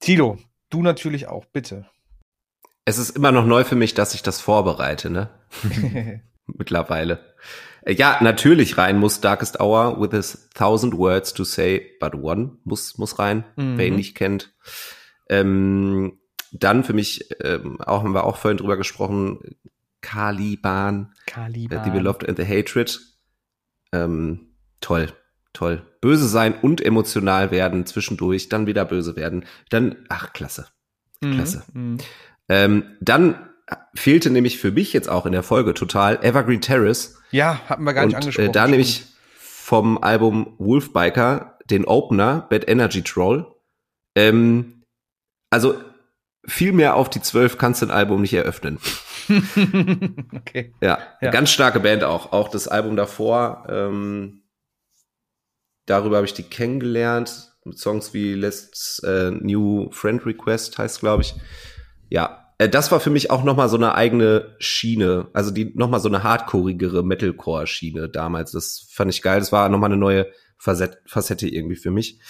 Tilo, 0.00 0.38
du 0.70 0.82
natürlich 0.82 1.26
auch, 1.28 1.44
bitte. 1.46 1.86
Es 2.84 2.98
ist 2.98 3.10
immer 3.16 3.32
noch 3.32 3.44
neu 3.46 3.64
für 3.64 3.74
mich, 3.74 3.94
dass 3.94 4.14
ich 4.14 4.22
das 4.22 4.40
vorbereite, 4.40 5.10
ne? 5.10 5.30
Mittlerweile. 6.46 7.18
Ja, 7.88 8.18
natürlich 8.20 8.78
rein 8.78 8.98
muss 8.98 9.20
Darkest 9.20 9.60
Hour 9.60 10.00
with 10.00 10.10
his 10.10 10.48
thousand 10.54 10.94
words 10.98 11.32
to 11.34 11.44
say, 11.44 11.92
but 12.00 12.14
one 12.14 12.58
muss, 12.64 12.98
muss 12.98 13.18
rein, 13.18 13.44
Mhm. 13.56 13.78
wer 13.78 13.86
ihn 13.86 13.96
nicht 13.96 14.16
kennt. 14.16 14.52
Ähm, 15.28 16.18
dann 16.52 16.84
für 16.84 16.92
mich, 16.94 17.28
ähm, 17.42 17.80
auch 17.80 18.02
haben 18.02 18.12
wir 18.14 18.24
auch 18.24 18.36
vorhin 18.38 18.58
drüber 18.58 18.76
gesprochen, 18.76 19.56
Caliban, 20.00 21.12
Caliban. 21.26 21.78
äh, 21.78 21.84
The 21.84 21.90
Beloved 21.90 22.28
and 22.28 22.38
the 22.38 22.44
Hatred. 22.46 23.00
Ähm, 23.92 24.48
toll, 24.80 25.12
toll. 25.52 25.82
Böse 26.00 26.28
sein 26.28 26.54
und 26.60 26.80
emotional 26.80 27.50
werden 27.50 27.86
zwischendurch, 27.86 28.48
dann 28.48 28.66
wieder 28.66 28.84
böse 28.84 29.16
werden. 29.16 29.44
Dann, 29.70 29.96
ach, 30.08 30.32
klasse. 30.32 30.66
Mhm. 31.20 31.32
klasse. 31.34 31.62
Mhm. 31.72 31.98
Ähm, 32.48 32.96
dann 33.00 33.48
fehlte 33.94 34.30
nämlich 34.30 34.58
für 34.58 34.70
mich 34.70 34.92
jetzt 34.92 35.08
auch 35.08 35.26
in 35.26 35.32
der 35.32 35.42
Folge 35.42 35.74
total 35.74 36.22
Evergreen 36.24 36.60
Terrace. 36.60 37.15
Ja, 37.30 37.60
hatten 37.68 37.84
wir 37.84 37.92
gar 37.94 38.06
nicht 38.06 38.14
und 38.14 38.22
angesprochen. 38.22 38.48
äh, 38.48 38.52
da 38.52 38.66
ich 38.68 39.04
vom 39.38 39.98
Album 39.98 40.54
Wolfbiker 40.58 41.58
den 41.70 41.84
Opener, 41.84 42.46
Bad 42.48 42.68
Energy 42.68 43.02
Troll. 43.02 43.46
Ähm, 44.14 44.84
also 45.50 45.74
viel 46.46 46.72
mehr 46.72 46.94
auf 46.94 47.10
die 47.10 47.20
zwölf 47.20 47.58
kannst 47.58 47.82
du 47.82 47.86
ein 47.86 47.90
Album 47.90 48.20
nicht 48.22 48.32
eröffnen. 48.32 48.78
okay. 50.34 50.72
Ja, 50.80 50.98
Ja. 51.20 51.30
ganz 51.30 51.50
starke 51.50 51.80
Band 51.80 52.04
auch. 52.04 52.32
Auch 52.32 52.48
das 52.48 52.68
Album 52.68 52.94
davor. 52.96 53.66
Ähm, 53.68 54.42
darüber 55.86 56.16
habe 56.16 56.26
ich 56.26 56.34
die 56.34 56.44
kennengelernt. 56.44 57.52
Mit 57.64 57.78
Songs 57.80 58.14
wie 58.14 58.34
Let's 58.34 59.00
äh, 59.00 59.32
New 59.32 59.90
Friend 59.90 60.24
Request 60.24 60.78
heißt, 60.78 61.00
glaube 61.00 61.22
ich. 61.22 61.34
Ja, 62.08 62.45
das 62.58 62.90
war 62.90 63.00
für 63.00 63.10
mich 63.10 63.30
auch 63.30 63.44
noch 63.44 63.56
mal 63.56 63.68
so 63.68 63.76
eine 63.76 63.94
eigene 63.94 64.56
Schiene. 64.58 65.28
Also 65.34 65.50
die 65.50 65.72
noch 65.74 65.90
mal 65.90 66.00
so 66.00 66.08
eine 66.08 66.22
hardcoreigere 66.22 67.02
Metalcore-Schiene 67.02 68.08
damals. 68.08 68.52
Das 68.52 68.88
fand 68.90 69.10
ich 69.12 69.22
geil. 69.22 69.40
Das 69.40 69.52
war 69.52 69.68
noch 69.68 69.78
mal 69.78 69.86
eine 69.86 69.98
neue 69.98 70.26
Facette, 70.56 70.98
Facette 71.06 71.48
irgendwie 71.48 71.76
für 71.76 71.90
mich. 71.90 72.20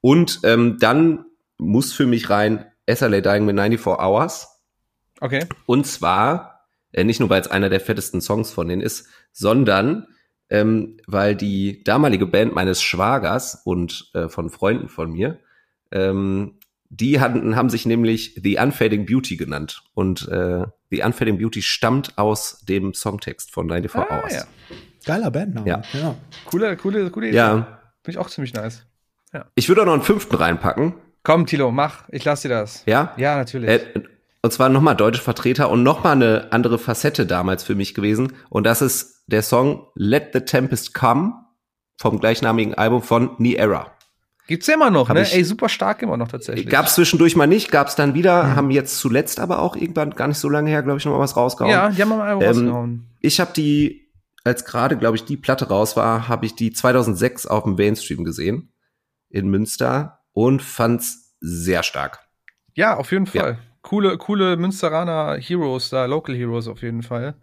Und 0.00 0.40
ähm, 0.42 0.78
dann 0.80 1.24
muss 1.56 1.92
für 1.92 2.06
mich 2.06 2.30
rein 2.30 2.66
SLA 2.90 3.20
Dying 3.20 3.44
mit 3.44 3.56
94 3.56 3.86
Hours. 3.86 4.48
Okay. 5.20 5.46
Und 5.66 5.86
zwar, 5.86 6.68
äh, 6.92 7.04
nicht 7.04 7.20
nur, 7.20 7.30
weil 7.30 7.40
es 7.40 7.48
einer 7.48 7.70
der 7.70 7.80
fettesten 7.80 8.20
Songs 8.20 8.50
von 8.50 8.68
denen 8.68 8.82
ist, 8.82 9.08
sondern 9.32 10.08
ähm, 10.48 10.98
weil 11.06 11.34
die 11.34 11.82
damalige 11.82 12.26
Band 12.26 12.54
meines 12.54 12.82
Schwagers 12.82 13.62
und 13.64 14.10
äh, 14.14 14.28
von 14.28 14.50
Freunden 14.50 14.88
von 14.88 15.10
mir, 15.10 15.40
ähm, 15.90 16.55
die 16.90 17.20
hatten, 17.20 17.56
haben 17.56 17.70
sich 17.70 17.86
nämlich 17.86 18.38
The 18.42 18.58
Unfading 18.58 19.06
Beauty 19.06 19.36
genannt. 19.36 19.82
Und 19.94 20.28
äh, 20.28 20.64
The 20.90 21.02
Unfading 21.02 21.38
Beauty 21.38 21.62
stammt 21.62 22.16
aus 22.18 22.60
dem 22.68 22.94
Songtext 22.94 23.52
von 23.52 23.68
94 23.68 24.10
Ah, 24.10 24.20
Hours. 24.22 24.32
ja. 24.34 24.44
Geiler 25.04 25.30
Bandname. 25.30 25.68
Ja. 25.68 25.82
ja. 25.92 26.14
Coole, 26.46 26.76
coole, 26.76 27.10
coole 27.10 27.28
Idee. 27.28 27.36
ja. 27.36 27.54
Finde 28.02 28.10
ich 28.10 28.18
auch 28.18 28.30
ziemlich 28.30 28.54
nice. 28.54 28.84
Ich 29.56 29.68
würde 29.68 29.82
auch 29.82 29.86
noch 29.86 29.92
einen 29.94 30.02
fünften 30.02 30.36
reinpacken. 30.36 30.94
Komm, 31.22 31.46
Tilo, 31.46 31.70
mach. 31.72 32.08
Ich 32.10 32.24
lass 32.24 32.42
dir 32.42 32.48
das. 32.48 32.82
Ja. 32.86 33.12
Ja, 33.16 33.36
natürlich. 33.36 33.68
Äh, 33.68 33.80
und 34.42 34.52
zwar 34.52 34.68
nochmal 34.68 34.94
deutsche 34.96 35.20
Vertreter 35.22 35.70
und 35.70 35.82
nochmal 35.82 36.12
eine 36.12 36.52
andere 36.52 36.78
Facette 36.78 37.26
damals 37.26 37.64
für 37.64 37.74
mich 37.74 37.94
gewesen. 37.94 38.32
Und 38.48 38.64
das 38.64 38.80
ist 38.80 39.24
der 39.26 39.42
Song 39.42 39.88
Let 39.94 40.30
the 40.32 40.40
Tempest 40.40 40.94
Come 40.94 41.34
vom 41.98 42.20
gleichnamigen 42.20 42.74
Album 42.74 43.02
von 43.02 43.30
Ni 43.38 43.54
Era. 43.56 43.92
Gibt's 44.46 44.68
ja 44.68 44.74
immer 44.74 44.90
noch, 44.90 45.08
Hab 45.08 45.16
ne? 45.16 45.26
Ey, 45.28 45.42
super 45.42 45.68
stark 45.68 46.02
immer 46.02 46.16
noch 46.16 46.28
tatsächlich. 46.28 46.68
Gab's 46.68 46.94
zwischendurch 46.94 47.34
mal 47.34 47.46
nicht, 47.46 47.72
gab's 47.72 47.96
dann 47.96 48.14
wieder, 48.14 48.54
haben 48.54 48.70
jetzt 48.70 48.98
zuletzt 48.98 49.40
aber 49.40 49.58
auch 49.58 49.74
irgendwann 49.74 50.10
gar 50.10 50.28
nicht 50.28 50.38
so 50.38 50.48
lange 50.48 50.70
her, 50.70 50.82
glaube 50.82 50.98
ich, 50.98 51.04
noch 51.04 51.12
mal 51.12 51.18
was 51.18 51.36
rausgehauen. 51.36 51.72
Ja, 51.72 51.90
die 51.90 52.00
haben 52.00 52.10
mal 52.10 52.30
Ähm, 52.30 52.42
rausgehauen. 52.42 53.06
Ich 53.20 53.40
habe 53.40 53.52
die, 53.54 54.08
als 54.44 54.64
gerade, 54.64 54.96
glaube 54.96 55.16
ich, 55.16 55.24
die 55.24 55.36
Platte 55.36 55.68
raus 55.68 55.96
war, 55.96 56.28
habe 56.28 56.46
ich 56.46 56.54
die 56.54 56.72
2006 56.72 57.46
auf 57.46 57.64
dem 57.64 57.74
Mainstream 57.74 58.24
gesehen 58.24 58.72
in 59.28 59.48
Münster 59.48 60.20
und 60.32 60.62
fand's 60.62 61.34
sehr 61.40 61.82
stark. 61.82 62.20
Ja, 62.74 62.96
auf 62.96 63.10
jeden 63.10 63.26
ja. 63.32 63.42
Fall. 63.42 63.58
Coole, 63.82 64.16
coole 64.18 64.56
Münsteraner 64.56 65.38
Heroes 65.40 65.90
da, 65.90 66.06
Local 66.06 66.34
Heroes 66.34 66.68
auf 66.68 66.82
jeden 66.82 67.02
Fall. 67.02 67.34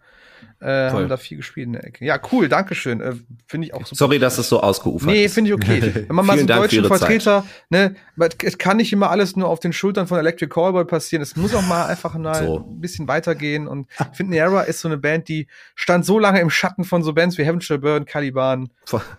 Äh, 0.64 0.90
Toll. 0.90 1.02
haben 1.02 1.08
da 1.08 1.16
viel 1.18 1.36
gespielt 1.36 1.66
in 1.66 1.72
der 1.74 1.84
Ecke. 1.84 2.04
Ja, 2.04 2.18
cool, 2.32 2.48
Dankeschön. 2.48 3.00
Äh, 3.00 3.12
finde 3.46 3.66
ich 3.66 3.74
auch 3.74 3.80
super. 3.84 3.94
Sorry, 3.96 4.18
dass 4.18 4.38
es 4.38 4.48
so 4.48 4.60
ausgeufert 4.60 5.08
Nee, 5.08 5.26
ist. 5.26 5.34
finde 5.34 5.50
ich 5.50 5.54
okay. 5.54 5.92
Wenn 6.08 6.16
man 6.16 6.24
mal 6.26 6.38
so 6.38 6.46
Dank 6.46 6.70
für 6.70 6.76
deutschen 6.80 6.84
Vertreter, 6.98 7.44
ne, 7.68 7.94
es 8.42 8.56
kann 8.58 8.78
nicht 8.78 8.92
immer 8.92 9.10
alles 9.10 9.36
nur 9.36 9.48
auf 9.48 9.60
den 9.60 9.72
Schultern 9.72 10.06
von 10.06 10.18
Electric 10.18 10.48
Callboy 10.52 10.84
passieren. 10.84 11.22
Es 11.22 11.36
muss 11.36 11.54
auch 11.54 11.62
mal 11.66 11.86
einfach 11.86 12.14
mal 12.14 12.34
So. 12.44 12.58
ein 12.68 12.80
bisschen 12.80 13.06
weitergehen. 13.08 13.68
Und 13.68 13.88
ich 14.10 14.16
finde, 14.16 14.32
Niera 14.32 14.62
ist 14.62 14.80
so 14.80 14.88
eine 14.88 14.96
Band, 14.96 15.28
die 15.28 15.46
stand 15.74 16.04
so 16.06 16.18
lange 16.18 16.40
im 16.40 16.50
Schatten 16.50 16.84
von 16.84 17.02
so 17.02 17.12
Bands 17.12 17.36
wie 17.38 17.44
Heaven 17.44 17.60
Shall 17.60 17.78
Burn, 17.78 18.04
Caliban. 18.06 18.70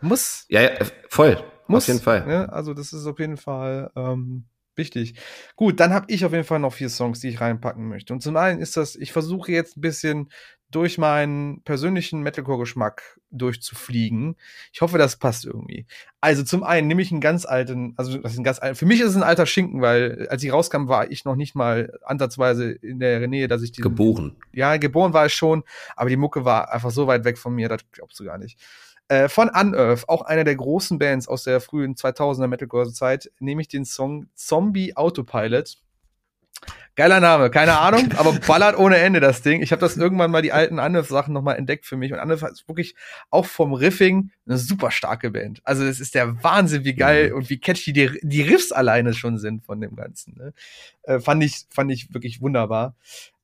Muss, 0.01 0.45
Ja, 0.49 0.61
ja, 0.61 0.69
voll. 1.09 1.37
muss. 1.67 1.83
Auf 1.83 1.87
jeden 1.89 2.01
Fall. 2.01 2.25
Ne? 2.25 2.51
Also 2.51 2.73
das 2.73 2.91
ist 2.93 3.05
auf 3.05 3.19
jeden 3.19 3.37
Fall 3.37 3.91
ähm, 3.95 4.45
wichtig. 4.75 5.15
Gut, 5.55 5.79
dann 5.79 5.93
habe 5.93 6.05
ich 6.09 6.25
auf 6.25 6.31
jeden 6.31 6.43
Fall 6.43 6.59
noch 6.59 6.73
vier 6.73 6.89
Songs, 6.89 7.19
die 7.19 7.29
ich 7.29 7.39
reinpacken 7.39 7.87
möchte. 7.87 8.13
Und 8.13 8.21
zum 8.21 8.35
einen 8.35 8.59
ist 8.59 8.75
das, 8.77 8.95
ich 8.95 9.11
versuche 9.11 9.51
jetzt 9.51 9.77
ein 9.77 9.81
bisschen 9.81 10.29
durch 10.75 10.97
meinen 10.97 11.61
persönlichen 11.63 12.21
Metalcore-Geschmack 12.21 13.21
durchzufliegen. 13.31 14.35
Ich 14.73 14.81
hoffe, 14.81 14.97
das 14.97 15.15
passt 15.15 15.45
irgendwie. 15.45 15.85
Also 16.19 16.43
zum 16.43 16.63
einen 16.63 16.89
nehme 16.89 17.01
ich 17.01 17.11
einen 17.11 17.21
ganz 17.21 17.45
alten, 17.45 17.93
also 17.95 18.17
das 18.17 18.33
ist 18.33 18.39
ein 18.39 18.43
ganz 18.43 18.59
alten, 18.59 18.75
für 18.75 18.85
mich 18.85 18.99
ist 18.99 19.11
es 19.11 19.15
ein 19.15 19.23
alter 19.23 19.45
Schinken, 19.45 19.81
weil 19.81 20.27
als 20.29 20.43
ich 20.43 20.51
rauskam, 20.51 20.89
war 20.89 21.09
ich 21.09 21.23
noch 21.23 21.37
nicht 21.37 21.55
mal 21.55 21.97
ansatzweise 22.03 22.71
in 22.71 22.99
der 22.99 23.25
Nähe, 23.27 23.47
dass 23.47 23.61
ich 23.61 23.71
die 23.71 23.81
Geboren. 23.81 24.35
ja, 24.51 24.75
geboren 24.75 25.13
war 25.13 25.27
ich 25.27 25.33
schon, 25.33 25.63
aber 25.95 26.09
die 26.09 26.17
Mucke 26.17 26.43
war 26.43 26.73
einfach 26.73 26.91
so 26.91 27.07
weit 27.07 27.23
weg 27.23 27.37
von 27.37 27.55
mir, 27.55 27.69
das 27.69 27.81
glaubst 27.93 28.19
du 28.19 28.25
gar 28.25 28.37
nicht. 28.37 28.59
Äh, 29.07 29.29
von 29.29 29.49
Unearth, 29.49 30.09
auch 30.09 30.23
einer 30.23 30.43
der 30.43 30.55
großen 30.55 30.99
Bands 30.99 31.29
aus 31.29 31.43
der 31.43 31.61
frühen 31.61 31.95
2000er 31.95 32.47
Metalcore-Zeit, 32.47 33.31
nehme 33.39 33.61
ich 33.61 33.69
den 33.69 33.85
Song 33.85 34.27
Zombie 34.33 34.97
Autopilot. 34.97 35.77
Geiler 36.97 37.19
Name, 37.19 37.49
keine 37.49 37.77
Ahnung, 37.79 38.09
aber 38.17 38.31
ballert 38.33 38.77
ohne 38.77 38.95
Ende 38.97 39.19
das 39.19 39.41
Ding. 39.41 39.61
Ich 39.61 39.71
habe 39.73 39.81
das 39.81 39.97
irgendwann 39.97 40.31
mal 40.31 40.41
die 40.41 40.53
alten 40.53 40.79
Unearth-Sachen 40.79 41.33
nochmal 41.33 41.57
entdeckt 41.57 41.85
für 41.85 41.97
mich 41.97 42.13
und 42.13 42.19
Unearth 42.19 42.43
ist 42.51 42.67
wirklich 42.69 42.95
auch 43.29 43.45
vom 43.45 43.73
Riffing 43.73 44.31
eine 44.47 44.57
super 44.57 44.91
starke 44.91 45.29
Band. 45.31 45.59
Also 45.65 45.83
es 45.83 45.99
ist 45.99 46.15
der 46.15 46.41
Wahnsinn, 46.41 46.85
wie 46.85 46.93
geil 46.95 47.31
Mhm. 47.31 47.35
und 47.35 47.49
wie 47.49 47.59
catchy 47.59 47.91
die, 47.91 48.17
die 48.23 48.41
Riffs 48.43 48.71
alleine 48.71 49.13
schon 49.13 49.37
sind 49.39 49.65
von 49.65 49.81
dem 49.81 49.95
Ganzen. 49.97 50.35
Ne? 50.37 50.53
Äh, 51.03 51.19
fand, 51.19 51.43
ich, 51.43 51.65
fand 51.69 51.91
ich 51.91 52.13
wirklich 52.13 52.39
wunderbar. 52.41 52.95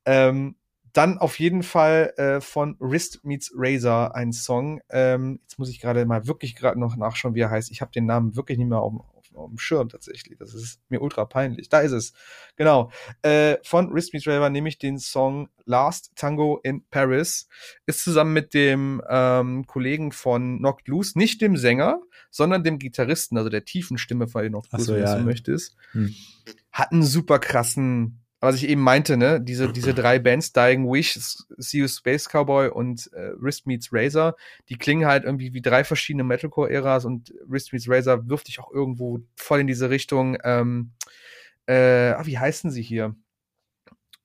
Ähm, 0.05 0.55
dann 0.93 1.17
auf 1.17 1.37
jeden 1.39 1.63
Fall 1.63 2.13
äh, 2.17 2.39
von 2.41 2.75
Wrist 2.79 3.23
Meets 3.25 3.51
Razor 3.55 4.15
ein 4.15 4.31
Song. 4.33 4.81
Ähm, 4.89 5.39
jetzt 5.43 5.57
muss 5.59 5.69
ich 5.69 5.79
gerade 5.81 6.05
mal 6.05 6.25
wirklich 6.27 6.55
gerade 6.55 6.79
noch 6.79 6.95
nachschauen, 6.95 7.35
wie 7.35 7.39
er 7.41 7.49
heißt. 7.49 7.69
Ich 7.71 7.81
habe 7.81 7.91
den 7.91 8.05
Namen 8.05 8.35
wirklich 8.37 8.57
nicht 8.57 8.67
mehr 8.69 8.79
auf, 8.79 8.91
dem- 8.93 9.01
auf, 9.33 9.49
dem 9.49 9.57
Schirm 9.57 9.89
tatsächlich. 9.89 10.37
Das 10.37 10.53
ist 10.53 10.79
mir 10.89 11.01
ultra 11.01 11.25
peinlich. 11.25 11.69
Da 11.69 11.81
ist 11.81 11.91
es. 11.91 12.13
Genau. 12.55 12.91
Äh, 13.21 13.57
von 13.63 13.93
Wrist 13.93 14.13
Meets 14.13 14.27
Razor 14.27 14.49
nehme 14.49 14.69
ich 14.69 14.77
den 14.77 14.97
Song 14.97 15.49
Last 15.65 16.11
Tango 16.15 16.59
in 16.63 16.83
Paris. 16.89 17.47
Ist 17.85 18.03
zusammen 18.03 18.33
mit 18.33 18.53
dem 18.53 19.01
ähm, 19.09 19.65
Kollegen 19.67 20.11
von 20.11 20.59
Knocked 20.59 20.87
Loose, 20.87 21.17
nicht 21.17 21.41
dem 21.41 21.57
Sänger, 21.57 22.01
sondern 22.29 22.63
dem 22.63 22.79
Gitarristen, 22.79 23.37
also 23.37 23.49
der 23.49 23.65
tiefen 23.65 23.97
Stimme 23.97 24.27
Knocked 24.27 24.69
Ach 24.73 24.77
Loose, 24.77 24.85
so, 24.85 24.93
wenn 24.93 25.01
du 25.01 25.05
ja, 25.05 25.11
so 25.13 25.17
ja. 25.17 25.23
möchtest 25.23 25.75
Hm. 25.91 26.15
hat 26.71 26.91
einen 26.91 27.03
super 27.03 27.39
krassen, 27.39 28.20
was 28.41 28.55
ich 28.55 28.67
eben 28.67 28.81
meinte, 28.81 29.17
ne, 29.17 29.39
diese, 29.39 29.71
diese 29.71 29.93
drei 29.93 30.17
Bands, 30.17 30.51
Dying 30.51 30.91
Wish, 30.91 31.13
See 31.13 31.77
You 31.77 31.87
Space 31.87 32.27
Cowboy 32.27 32.69
und 32.69 33.11
äh, 33.13 33.33
Wrist 33.39 33.67
Meets 33.67 33.89
Razor, 33.93 34.35
die 34.67 34.77
klingen 34.77 35.05
halt 35.05 35.23
irgendwie 35.23 35.53
wie 35.53 35.61
drei 35.61 35.83
verschiedene 35.83 36.23
Metalcore-Äras 36.23 37.05
und 37.05 37.33
Wrist 37.45 37.71
Meets 37.71 37.87
Razor 37.87 38.27
wirft 38.27 38.47
dich 38.47 38.59
auch 38.59 38.71
irgendwo 38.71 39.19
voll 39.35 39.61
in 39.61 39.67
diese 39.67 39.91
Richtung, 39.91 40.37
ähm, 40.43 40.91
äh, 41.67 42.11
ah, 42.11 42.25
wie 42.25 42.39
heißen 42.39 42.71
sie 42.71 42.81
hier? 42.81 43.15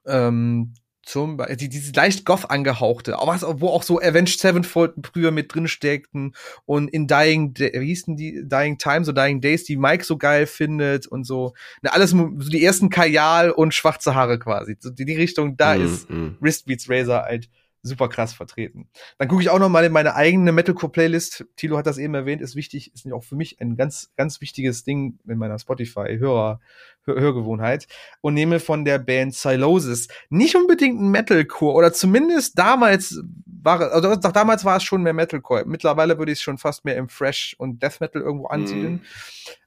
Ähm, 0.06 0.72
zum 1.06 1.36
Beispiel, 1.36 1.56
die, 1.56 1.68
dieses 1.68 1.94
leicht 1.94 2.24
Goth 2.24 2.50
angehauchte, 2.50 3.18
aber 3.18 3.32
was, 3.32 3.42
wo 3.60 3.68
auch 3.68 3.84
so 3.84 4.00
Avenged 4.00 4.40
Sevenfold 4.40 4.94
früher 5.12 5.30
mit 5.30 5.54
drin 5.54 5.68
steckten 5.68 6.34
und 6.64 6.88
in 6.88 7.06
Dying, 7.06 7.54
wie 7.56 7.86
hießen 7.86 8.16
die, 8.16 8.42
Dying 8.44 8.76
Times 8.76 9.08
oder 9.08 9.24
Dying 9.24 9.40
Days, 9.40 9.64
die 9.64 9.76
Mike 9.76 10.04
so 10.04 10.18
geil 10.18 10.46
findet 10.46 11.06
und 11.06 11.24
so, 11.24 11.54
ne, 11.82 11.92
alles, 11.92 12.10
so 12.10 12.50
die 12.50 12.64
ersten 12.64 12.90
Kajal 12.90 13.52
und 13.52 13.72
schwarze 13.72 14.16
Haare 14.16 14.38
quasi, 14.40 14.76
so 14.80 14.90
die, 14.90 15.04
die 15.04 15.14
Richtung, 15.14 15.56
da 15.56 15.76
Mhm, 15.76 15.84
ist 15.84 16.10
mhm. 16.10 16.36
Wrist 16.40 16.66
Beats 16.66 16.90
Razor 16.90 17.22
halt 17.22 17.48
super 17.82 18.08
krass 18.08 18.32
vertreten. 18.32 18.88
Dann 19.18 19.28
gucke 19.28 19.42
ich 19.42 19.50
auch 19.50 19.58
noch 19.58 19.68
mal 19.68 19.84
in 19.84 19.92
meine 19.92 20.14
eigene 20.14 20.52
Metalcore-Playlist. 20.52 21.46
Tilo 21.56 21.76
hat 21.76 21.86
das 21.86 21.98
eben 21.98 22.14
erwähnt, 22.14 22.42
ist 22.42 22.56
wichtig, 22.56 22.92
ist 22.94 23.10
auch 23.12 23.24
für 23.24 23.36
mich 23.36 23.60
ein 23.60 23.76
ganz, 23.76 24.12
ganz 24.16 24.40
wichtiges 24.40 24.84
Ding 24.84 25.18
in 25.26 25.38
meiner 25.38 25.58
Spotify-Hörer, 25.58 26.60
Hör 27.06 27.20
Hörgewohnheit 27.20 27.86
und 28.20 28.34
nehme 28.34 28.58
von 28.58 28.84
der 28.84 28.98
Band 28.98 29.34
Silosis 29.34 30.08
nicht 30.28 30.56
unbedingt 30.56 31.00
ein 31.00 31.10
Metalcore 31.10 31.74
oder 31.74 31.92
zumindest 31.92 32.58
damals 32.58 33.22
war, 33.46 33.80
also 33.92 34.14
damals 34.16 34.64
war 34.64 34.76
es 34.76 34.82
schon 34.82 35.02
mehr 35.02 35.12
Metalcore. 35.12 35.64
Mittlerweile 35.66 36.18
würde 36.18 36.32
ich 36.32 36.38
es 36.38 36.42
schon 36.42 36.58
fast 36.58 36.84
mehr 36.84 36.96
im 36.96 37.08
Fresh 37.08 37.54
und 37.58 37.82
Death 37.82 38.00
Metal 38.00 38.22
irgendwo 38.22 38.46
ansiedeln. 38.46 39.04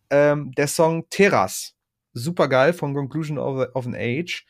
Ähm, 0.10 0.52
der 0.54 0.68
Song 0.68 1.08
Terras, 1.10 1.76
super 2.14 2.48
geil 2.48 2.74
von 2.74 2.94
Conclusion 2.94 3.38
of, 3.38 3.68
of 3.74 3.86
an 3.86 3.96
Age. 3.96 4.46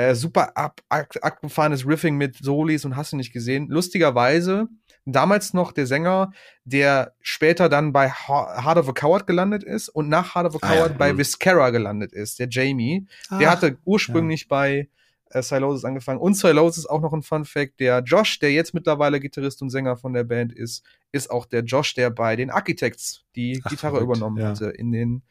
Äh, 0.00 0.14
super 0.14 0.56
ab, 0.56 0.80
ab, 0.88 1.08
abgefahrenes 1.20 1.86
Riffing 1.86 2.16
mit 2.16 2.36
Solis 2.36 2.84
und 2.84 2.96
hast 2.96 3.12
du 3.12 3.16
nicht 3.16 3.32
gesehen. 3.32 3.68
Lustigerweise, 3.68 4.68
damals 5.04 5.52
noch 5.52 5.72
der 5.72 5.86
Sänger, 5.86 6.32
der 6.64 7.14
später 7.20 7.68
dann 7.68 7.92
bei 7.92 8.08
Heart 8.10 8.78
of 8.78 8.88
a 8.88 8.92
Coward 8.92 9.26
gelandet 9.26 9.62
ist 9.64 9.88
und 9.88 10.08
nach 10.08 10.34
Heart 10.34 10.46
of 10.54 10.62
a 10.62 10.66
Ah, 10.66 10.74
ja. 10.74 10.80
Coward 10.80 10.98
bei 10.98 11.12
Mhm. 11.12 11.18
Viscera 11.18 11.70
gelandet 11.70 12.12
ist, 12.12 12.38
der 12.38 12.48
Jamie. 12.50 13.06
Der 13.30 13.48
Ach, 13.48 13.52
hatte 13.52 13.78
ursprünglich 13.84 14.48
bei 14.48 14.88
äh, 15.32 15.42
Silosis 15.42 15.84
angefangen. 15.84 16.20
Und 16.20 16.34
Silosis 16.34 16.84
ist 16.84 16.90
auch 16.90 17.00
noch 17.00 17.12
ein 17.12 17.22
Fun 17.22 17.44
Fact. 17.44 17.78
Der 17.80 18.00
Josh, 18.00 18.38
der 18.38 18.52
jetzt 18.52 18.74
mittlerweile 18.74 19.20
Gitarrist 19.20 19.60
und 19.62 19.70
Sänger 19.70 19.96
von 19.96 20.12
der 20.12 20.24
Band 20.24 20.52
ist, 20.52 20.84
ist 21.12 21.30
auch 21.30 21.46
der 21.46 21.62
Josh, 21.62 21.94
der 21.94 22.10
bei 22.10 22.36
den 22.36 22.50
Architects 22.50 23.24
die 23.36 23.60
Ach, 23.64 23.70
Gitarre 23.70 23.96
verrückt, 23.98 24.16
übernommen 24.16 24.38
ja. 24.38 24.48
hatte 24.48 24.70
in 24.70 24.92
den 24.92 25.22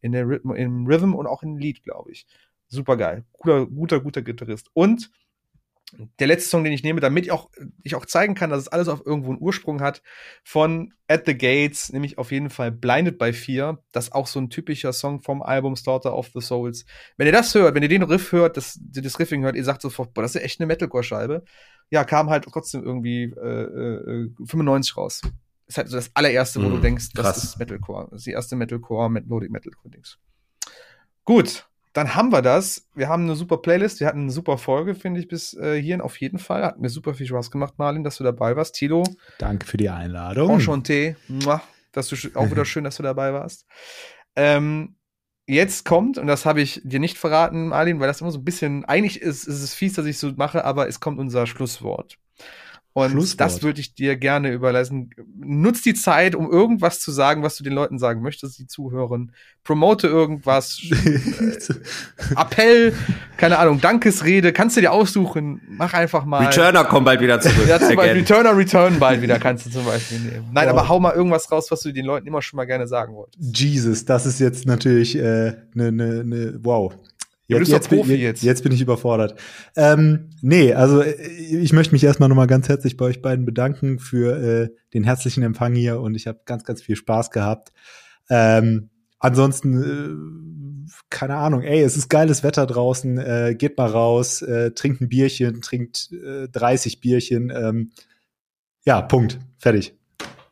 in 0.00 0.12
der 0.12 0.28
Rhythm, 0.28 0.50
im 0.52 0.86
Rhythm 0.86 1.14
und 1.14 1.26
auch 1.26 1.42
im 1.42 1.56
Lied, 1.56 1.82
glaube 1.82 2.10
ich. 2.12 2.26
Super 2.68 2.96
geil. 2.96 3.24
Guter, 3.32 3.66
guter, 3.66 4.00
guter 4.00 4.22
Gitarrist. 4.22 4.68
Und 4.72 5.10
der 6.18 6.26
letzte 6.26 6.48
Song, 6.50 6.64
den 6.64 6.72
ich 6.72 6.82
nehme, 6.82 7.00
damit 7.00 7.26
ich 7.26 7.30
auch, 7.30 7.50
ich 7.84 7.94
auch 7.94 8.04
zeigen 8.06 8.34
kann, 8.34 8.50
dass 8.50 8.58
es 8.62 8.68
alles 8.68 8.88
auf 8.88 9.04
irgendwo 9.06 9.30
einen 9.30 9.40
Ursprung 9.40 9.80
hat, 9.80 10.02
von 10.42 10.92
At 11.06 11.24
the 11.26 11.36
Gates, 11.38 11.92
nämlich 11.92 12.18
auf 12.18 12.32
jeden 12.32 12.50
Fall 12.50 12.72
Blinded 12.72 13.16
by 13.16 13.32
Fear. 13.32 13.78
Das 13.92 14.06
ist 14.06 14.12
auch 14.12 14.26
so 14.26 14.40
ein 14.40 14.50
typischer 14.50 14.92
Song 14.92 15.20
vom 15.20 15.40
Album 15.42 15.76
Slaughter 15.76 16.16
of 16.16 16.30
the 16.34 16.40
Souls. 16.40 16.84
Wenn 17.16 17.26
ihr 17.26 17.32
das 17.32 17.54
hört, 17.54 17.74
wenn 17.76 17.82
ihr 17.84 17.88
den 17.88 18.02
Riff 18.02 18.32
hört, 18.32 18.56
das, 18.56 18.80
das 18.80 19.18
Riffing 19.20 19.44
hört, 19.44 19.54
ihr 19.54 19.62
sagt 19.64 19.82
sofort, 19.82 20.14
boah, 20.14 20.22
das 20.22 20.34
ist 20.34 20.42
echt 20.42 20.58
eine 20.58 20.66
Metalcore-Scheibe. 20.66 21.44
Ja, 21.90 22.02
kam 22.02 22.28
halt 22.28 22.44
trotzdem 22.50 22.82
irgendwie 22.82 23.24
äh, 23.24 23.62
äh, 23.62 24.30
95 24.46 24.96
raus. 24.96 25.20
ist 25.68 25.76
halt 25.78 25.88
so 25.88 25.96
das 25.96 26.10
allererste, 26.14 26.60
wo 26.60 26.68
Mhm, 26.68 26.74
du 26.76 26.78
denkst, 26.80 27.10
das 27.14 27.24
krass. 27.24 27.44
ist 27.44 27.58
Metalcore. 27.58 28.08
Das 28.10 28.20
ist 28.22 28.26
die 28.26 28.32
erste 28.32 28.56
Metalcore, 28.56 29.10
Melodic 29.10 29.50
Metalcore-Dings. 29.52 30.18
Gut, 31.24 31.68
dann 31.94 32.16
haben 32.16 32.32
wir 32.32 32.42
das. 32.42 32.88
Wir 32.94 33.08
haben 33.08 33.22
eine 33.22 33.36
super 33.36 33.58
Playlist. 33.58 34.00
Wir 34.00 34.08
hatten 34.08 34.22
eine 34.22 34.30
super 34.32 34.58
Folge, 34.58 34.96
finde 34.96 35.20
ich, 35.20 35.28
bis 35.28 35.54
äh, 35.54 35.80
hierhin 35.80 36.00
auf 36.00 36.20
jeden 36.20 36.38
Fall. 36.40 36.64
Hat 36.64 36.80
mir 36.80 36.90
super 36.90 37.14
viel 37.14 37.26
Spaß 37.26 37.52
gemacht, 37.52 37.74
Marlin, 37.78 38.02
dass 38.02 38.16
du 38.18 38.24
dabei 38.24 38.56
warst. 38.56 38.74
Tilo, 38.74 39.04
Danke 39.38 39.64
für 39.64 39.76
die 39.76 39.88
Einladung. 39.88 40.50
Enchanté. 40.50 41.14
Dass 41.92 42.08
du 42.08 42.16
auch 42.34 42.50
wieder 42.50 42.64
schön, 42.64 42.82
dass 42.82 42.96
du 42.96 43.04
dabei 43.04 43.32
warst. 43.32 43.64
Ähm, 44.34 44.96
jetzt 45.46 45.84
kommt, 45.84 46.18
und 46.18 46.26
das 46.26 46.44
habe 46.44 46.60
ich 46.60 46.80
dir 46.82 46.98
nicht 46.98 47.16
verraten, 47.16 47.68
Marlin, 47.68 48.00
weil 48.00 48.08
das 48.08 48.20
immer 48.20 48.32
so 48.32 48.38
ein 48.38 48.44
bisschen, 48.44 48.84
eigentlich 48.84 49.22
ist, 49.22 49.44
ist 49.46 49.62
es 49.62 49.72
fies, 49.72 49.92
dass 49.92 50.06
ich 50.06 50.18
so 50.18 50.32
mache, 50.32 50.64
aber 50.64 50.88
es 50.88 50.98
kommt 50.98 51.20
unser 51.20 51.46
Schlusswort. 51.46 52.18
Und 52.96 53.10
Schlusswort. 53.10 53.40
das 53.40 53.62
würde 53.64 53.80
ich 53.80 53.94
dir 53.96 54.14
gerne 54.16 54.52
überlassen. 54.52 55.10
Nutz 55.36 55.82
die 55.82 55.94
Zeit, 55.94 56.36
um 56.36 56.48
irgendwas 56.48 57.00
zu 57.00 57.10
sagen, 57.10 57.42
was 57.42 57.56
du 57.56 57.64
den 57.64 57.72
Leuten 57.72 57.98
sagen 57.98 58.22
möchtest, 58.22 58.56
die 58.60 58.68
zuhören. 58.68 59.32
Promote 59.64 60.06
irgendwas. 60.06 60.80
Appell, 62.36 62.94
keine 63.36 63.58
Ahnung, 63.58 63.80
Dankesrede, 63.80 64.52
kannst 64.52 64.76
du 64.76 64.80
dir 64.80 64.92
aussuchen. 64.92 65.60
Mach 65.68 65.92
einfach 65.92 66.24
mal. 66.24 66.46
Returner 66.46 66.84
kommt 66.84 67.06
bald 67.06 67.20
wieder 67.20 67.40
zurück. 67.40 67.66
Ja, 67.66 67.80
zum 67.80 67.96
Beispiel. 67.96 68.20
Returner 68.20 68.56
Return 68.56 68.98
bald 69.00 69.20
wieder 69.22 69.38
kannst 69.38 69.66
du 69.66 69.70
zum 69.70 69.84
Beispiel 69.84 70.18
nehmen. 70.20 70.50
Nein, 70.52 70.68
Wow. 70.68 70.72
aber 70.78 70.88
hau 70.88 71.00
mal 71.00 71.14
irgendwas 71.14 71.50
raus, 71.50 71.70
was 71.70 71.80
du 71.80 71.92
den 71.92 72.06
Leuten 72.06 72.26
immer 72.28 72.42
schon 72.42 72.56
mal 72.58 72.64
gerne 72.64 72.86
sagen 72.86 73.14
wolltest. 73.14 73.38
Jesus, 73.58 74.04
das 74.04 74.24
ist 74.26 74.38
jetzt 74.38 74.66
natürlich 74.66 75.18
eine, 75.18 75.48
äh, 75.48 75.56
ne, 75.74 75.92
ne, 75.92 76.24
ne, 76.24 76.58
wow. 76.62 76.94
Bist 77.48 77.72
doch 77.72 77.88
bin, 77.88 77.98
jetzt. 78.00 78.20
jetzt. 78.20 78.42
jetzt 78.42 78.62
bin 78.62 78.72
ich 78.72 78.80
überfordert. 78.80 79.38
Ähm, 79.76 80.30
nee, 80.40 80.72
also 80.72 81.02
äh, 81.02 81.12
ich 81.12 81.72
möchte 81.72 81.92
mich 81.92 82.04
erstmal 82.04 82.28
nochmal 82.28 82.46
ganz 82.46 82.68
herzlich 82.68 82.96
bei 82.96 83.06
euch 83.06 83.20
beiden 83.22 83.44
bedanken 83.44 83.98
für 83.98 84.36
äh, 84.36 84.68
den 84.94 85.04
herzlichen 85.04 85.42
Empfang 85.42 85.74
hier 85.74 86.00
und 86.00 86.14
ich 86.14 86.26
habe 86.26 86.40
ganz, 86.46 86.64
ganz 86.64 86.82
viel 86.82 86.96
Spaß 86.96 87.30
gehabt. 87.30 87.72
Ähm, 88.30 88.90
ansonsten, 89.18 90.86
äh, 90.86 90.86
keine 91.10 91.36
Ahnung, 91.36 91.62
ey, 91.62 91.82
es 91.82 91.96
ist 91.96 92.08
geiles 92.08 92.42
Wetter 92.42 92.66
draußen, 92.66 93.18
äh, 93.18 93.54
geht 93.56 93.76
mal 93.76 93.90
raus, 93.90 94.40
äh, 94.42 94.70
trinkt 94.72 95.02
ein 95.02 95.08
Bierchen, 95.08 95.60
trinkt 95.60 96.10
äh, 96.12 96.48
30 96.48 97.00
Bierchen. 97.00 97.50
Ähm, 97.50 97.92
ja, 98.86 99.02
Punkt. 99.02 99.38
Fertig. 99.58 99.94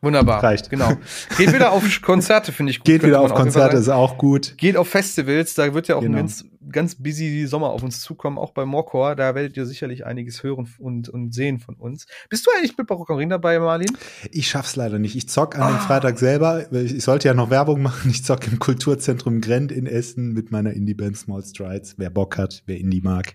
Wunderbar. 0.01 0.43
Reicht. 0.43 0.69
Genau. 0.69 0.91
Geht 1.37 1.53
wieder 1.53 1.71
auf 1.71 1.83
Konzerte, 2.01 2.51
finde 2.51 2.71
ich 2.71 2.79
gut. 2.79 2.85
Geht 2.85 3.03
wieder 3.03 3.21
auf 3.21 3.33
Konzerte, 3.33 3.77
ist 3.77 3.89
auch 3.89 4.17
gut. 4.17 4.57
Geht 4.57 4.75
auf 4.75 4.89
Festivals, 4.89 5.53
da 5.53 5.73
wird 5.73 5.87
ja 5.87 5.95
auch 5.95 6.01
Genau. 6.01 6.17
ein 6.17 6.29
ganz, 6.71 6.95
busy 6.95 7.45
Sommer 7.47 7.69
auf 7.69 7.83
uns 7.83 8.01
zukommen, 8.01 8.37
auch 8.37 8.51
bei 8.51 8.65
Morcor. 8.65 9.15
Da 9.15 9.35
werdet 9.35 9.57
ihr 9.57 9.65
sicherlich 9.65 10.05
einiges 10.05 10.43
hören 10.43 10.67
und, 10.79 11.09
und 11.09 11.33
sehen 11.33 11.59
von 11.59 11.75
uns. 11.75 12.05
Bist 12.29 12.45
du 12.45 12.51
eigentlich 12.55 12.77
mit 12.77 12.87
Barock 12.87 13.09
am 13.11 13.17
Ring 13.17 13.29
dabei, 13.29 13.59
Marlin? 13.59 13.89
Ich 14.31 14.47
schaff's 14.49 14.75
leider 14.75 14.99
nicht. 14.99 15.15
Ich 15.15 15.29
zock 15.29 15.55
an 15.57 15.67
dem 15.67 15.75
Ah. 15.77 15.79
Freitag 15.79 16.19
selber. 16.19 16.71
Ich 16.73 17.03
sollte 17.03 17.27
ja 17.27 17.33
noch 17.33 17.49
Werbung 17.49 17.81
machen. 17.81 18.11
Ich 18.11 18.23
zock 18.23 18.47
im 18.47 18.59
Kulturzentrum 18.59 19.41
Grend 19.41 19.71
in 19.71 19.85
Essen 19.87 20.33
mit 20.33 20.51
meiner 20.51 20.73
Indie-Band 20.73 21.17
Small 21.17 21.43
Strides. 21.43 21.95
Wer 21.97 22.09
Bock 22.09 22.37
hat, 22.37 22.63
wer 22.65 22.77
Indie 22.77 23.01
mag, 23.01 23.33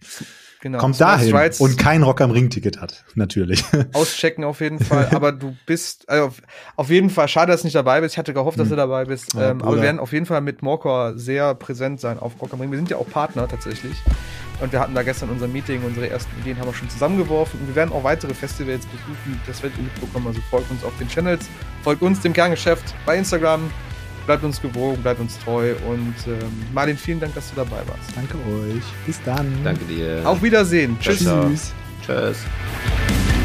Genau. 0.61 0.79
kommt 0.79 0.97
Small 0.97 1.13
dahin 1.17 1.29
Strides 1.29 1.61
und 1.61 1.79
kein 1.79 2.03
Rock 2.03 2.21
am 2.21 2.31
Ring-Ticket 2.33 2.81
hat. 2.81 3.05
Natürlich. 3.15 3.63
auschecken 3.93 4.43
auf 4.45 4.61
jeden 4.61 4.81
Fall. 4.81 5.09
Aber 5.13 5.31
du 5.33 5.57
bist, 5.67 6.09
also 6.09 6.27
auf, 6.27 6.43
auf 6.77 6.91
jeden 6.91 7.11
Fall, 7.11 7.29
schade, 7.29 7.53
dass 7.53 7.61
du 7.63 7.67
nicht 7.69 7.75
dabei 7.77 8.01
bist. 8.01 8.15
Ich 8.15 8.19
hatte 8.19 8.35
gehofft, 8.35 8.59
dass 8.59 8.67
Hm. 8.67 8.71
du 8.71 8.77
dabei 8.77 9.05
bist. 9.05 9.35
Ja, 9.35 9.51
ähm, 9.51 9.63
aber 9.63 9.77
wir 9.77 9.83
werden 9.83 10.01
auf 10.01 10.13
jeden 10.13 10.27
Fall 10.27 10.41
mit 10.41 10.63
Morcor 10.63 11.17
sehr 11.17 11.55
präsent 11.55 12.01
sein 12.01 12.19
auf 12.19 12.41
Rock 12.43 12.53
am 12.55 12.61
Ring. 12.61 12.71
Wir 12.73 12.79
sind 12.79 12.91
ja 12.91 12.97
auch 12.97 13.09
Partner 13.19 13.49
tatsächlich. 13.49 13.97
Und 14.61 14.71
wir 14.73 14.79
hatten 14.79 14.95
da 14.95 15.03
gestern 15.03 15.29
unser 15.31 15.49
Meeting, 15.49 15.83
unsere 15.85 16.09
ersten 16.09 16.31
Ideen 16.41 16.57
haben 16.59 16.69
wir 16.69 16.75
schon 16.75 16.89
zusammengeworfen. 16.89 17.59
Und 17.61 17.69
wir 17.69 17.75
werden 17.75 17.93
auch 17.93 18.05
weitere 18.05 18.33
Festivals 18.33 18.87
besuchen. 18.87 19.41
Das 19.47 19.61
werdet 19.61 19.77
ihr 19.79 19.85
mitbekommen. 19.85 20.29
Also 20.29 20.41
folgt 20.51 20.71
uns 20.71 20.85
auf 20.85 20.97
den 20.99 21.09
Channels, 21.09 21.49
folgt 21.83 22.03
uns 22.03 22.21
dem 22.21 22.33
Kerngeschäft 22.33 22.95
bei 23.05 23.17
Instagram. 23.17 23.71
Bleibt 24.27 24.45
uns 24.45 24.61
gewogen, 24.61 25.03
bleibt 25.03 25.21
uns 25.21 25.39
treu. 25.39 25.75
Und 25.89 26.15
ähm, 26.27 26.53
Martin, 26.73 26.97
vielen 26.97 27.19
Dank, 27.19 27.35
dass 27.35 27.51
du 27.51 27.57
dabei 27.57 27.83
warst. 27.89 28.15
Danke 28.15 28.37
euch. 28.37 28.85
Bis 29.07 29.21
dann. 29.25 29.47
Danke 29.65 29.85
dir. 29.87 30.23
Auf 30.25 30.43
Wiedersehen. 30.43 30.97
Tschüss. 31.01 31.21
Tschüss. 31.21 31.73
Tschüss. 32.07 33.38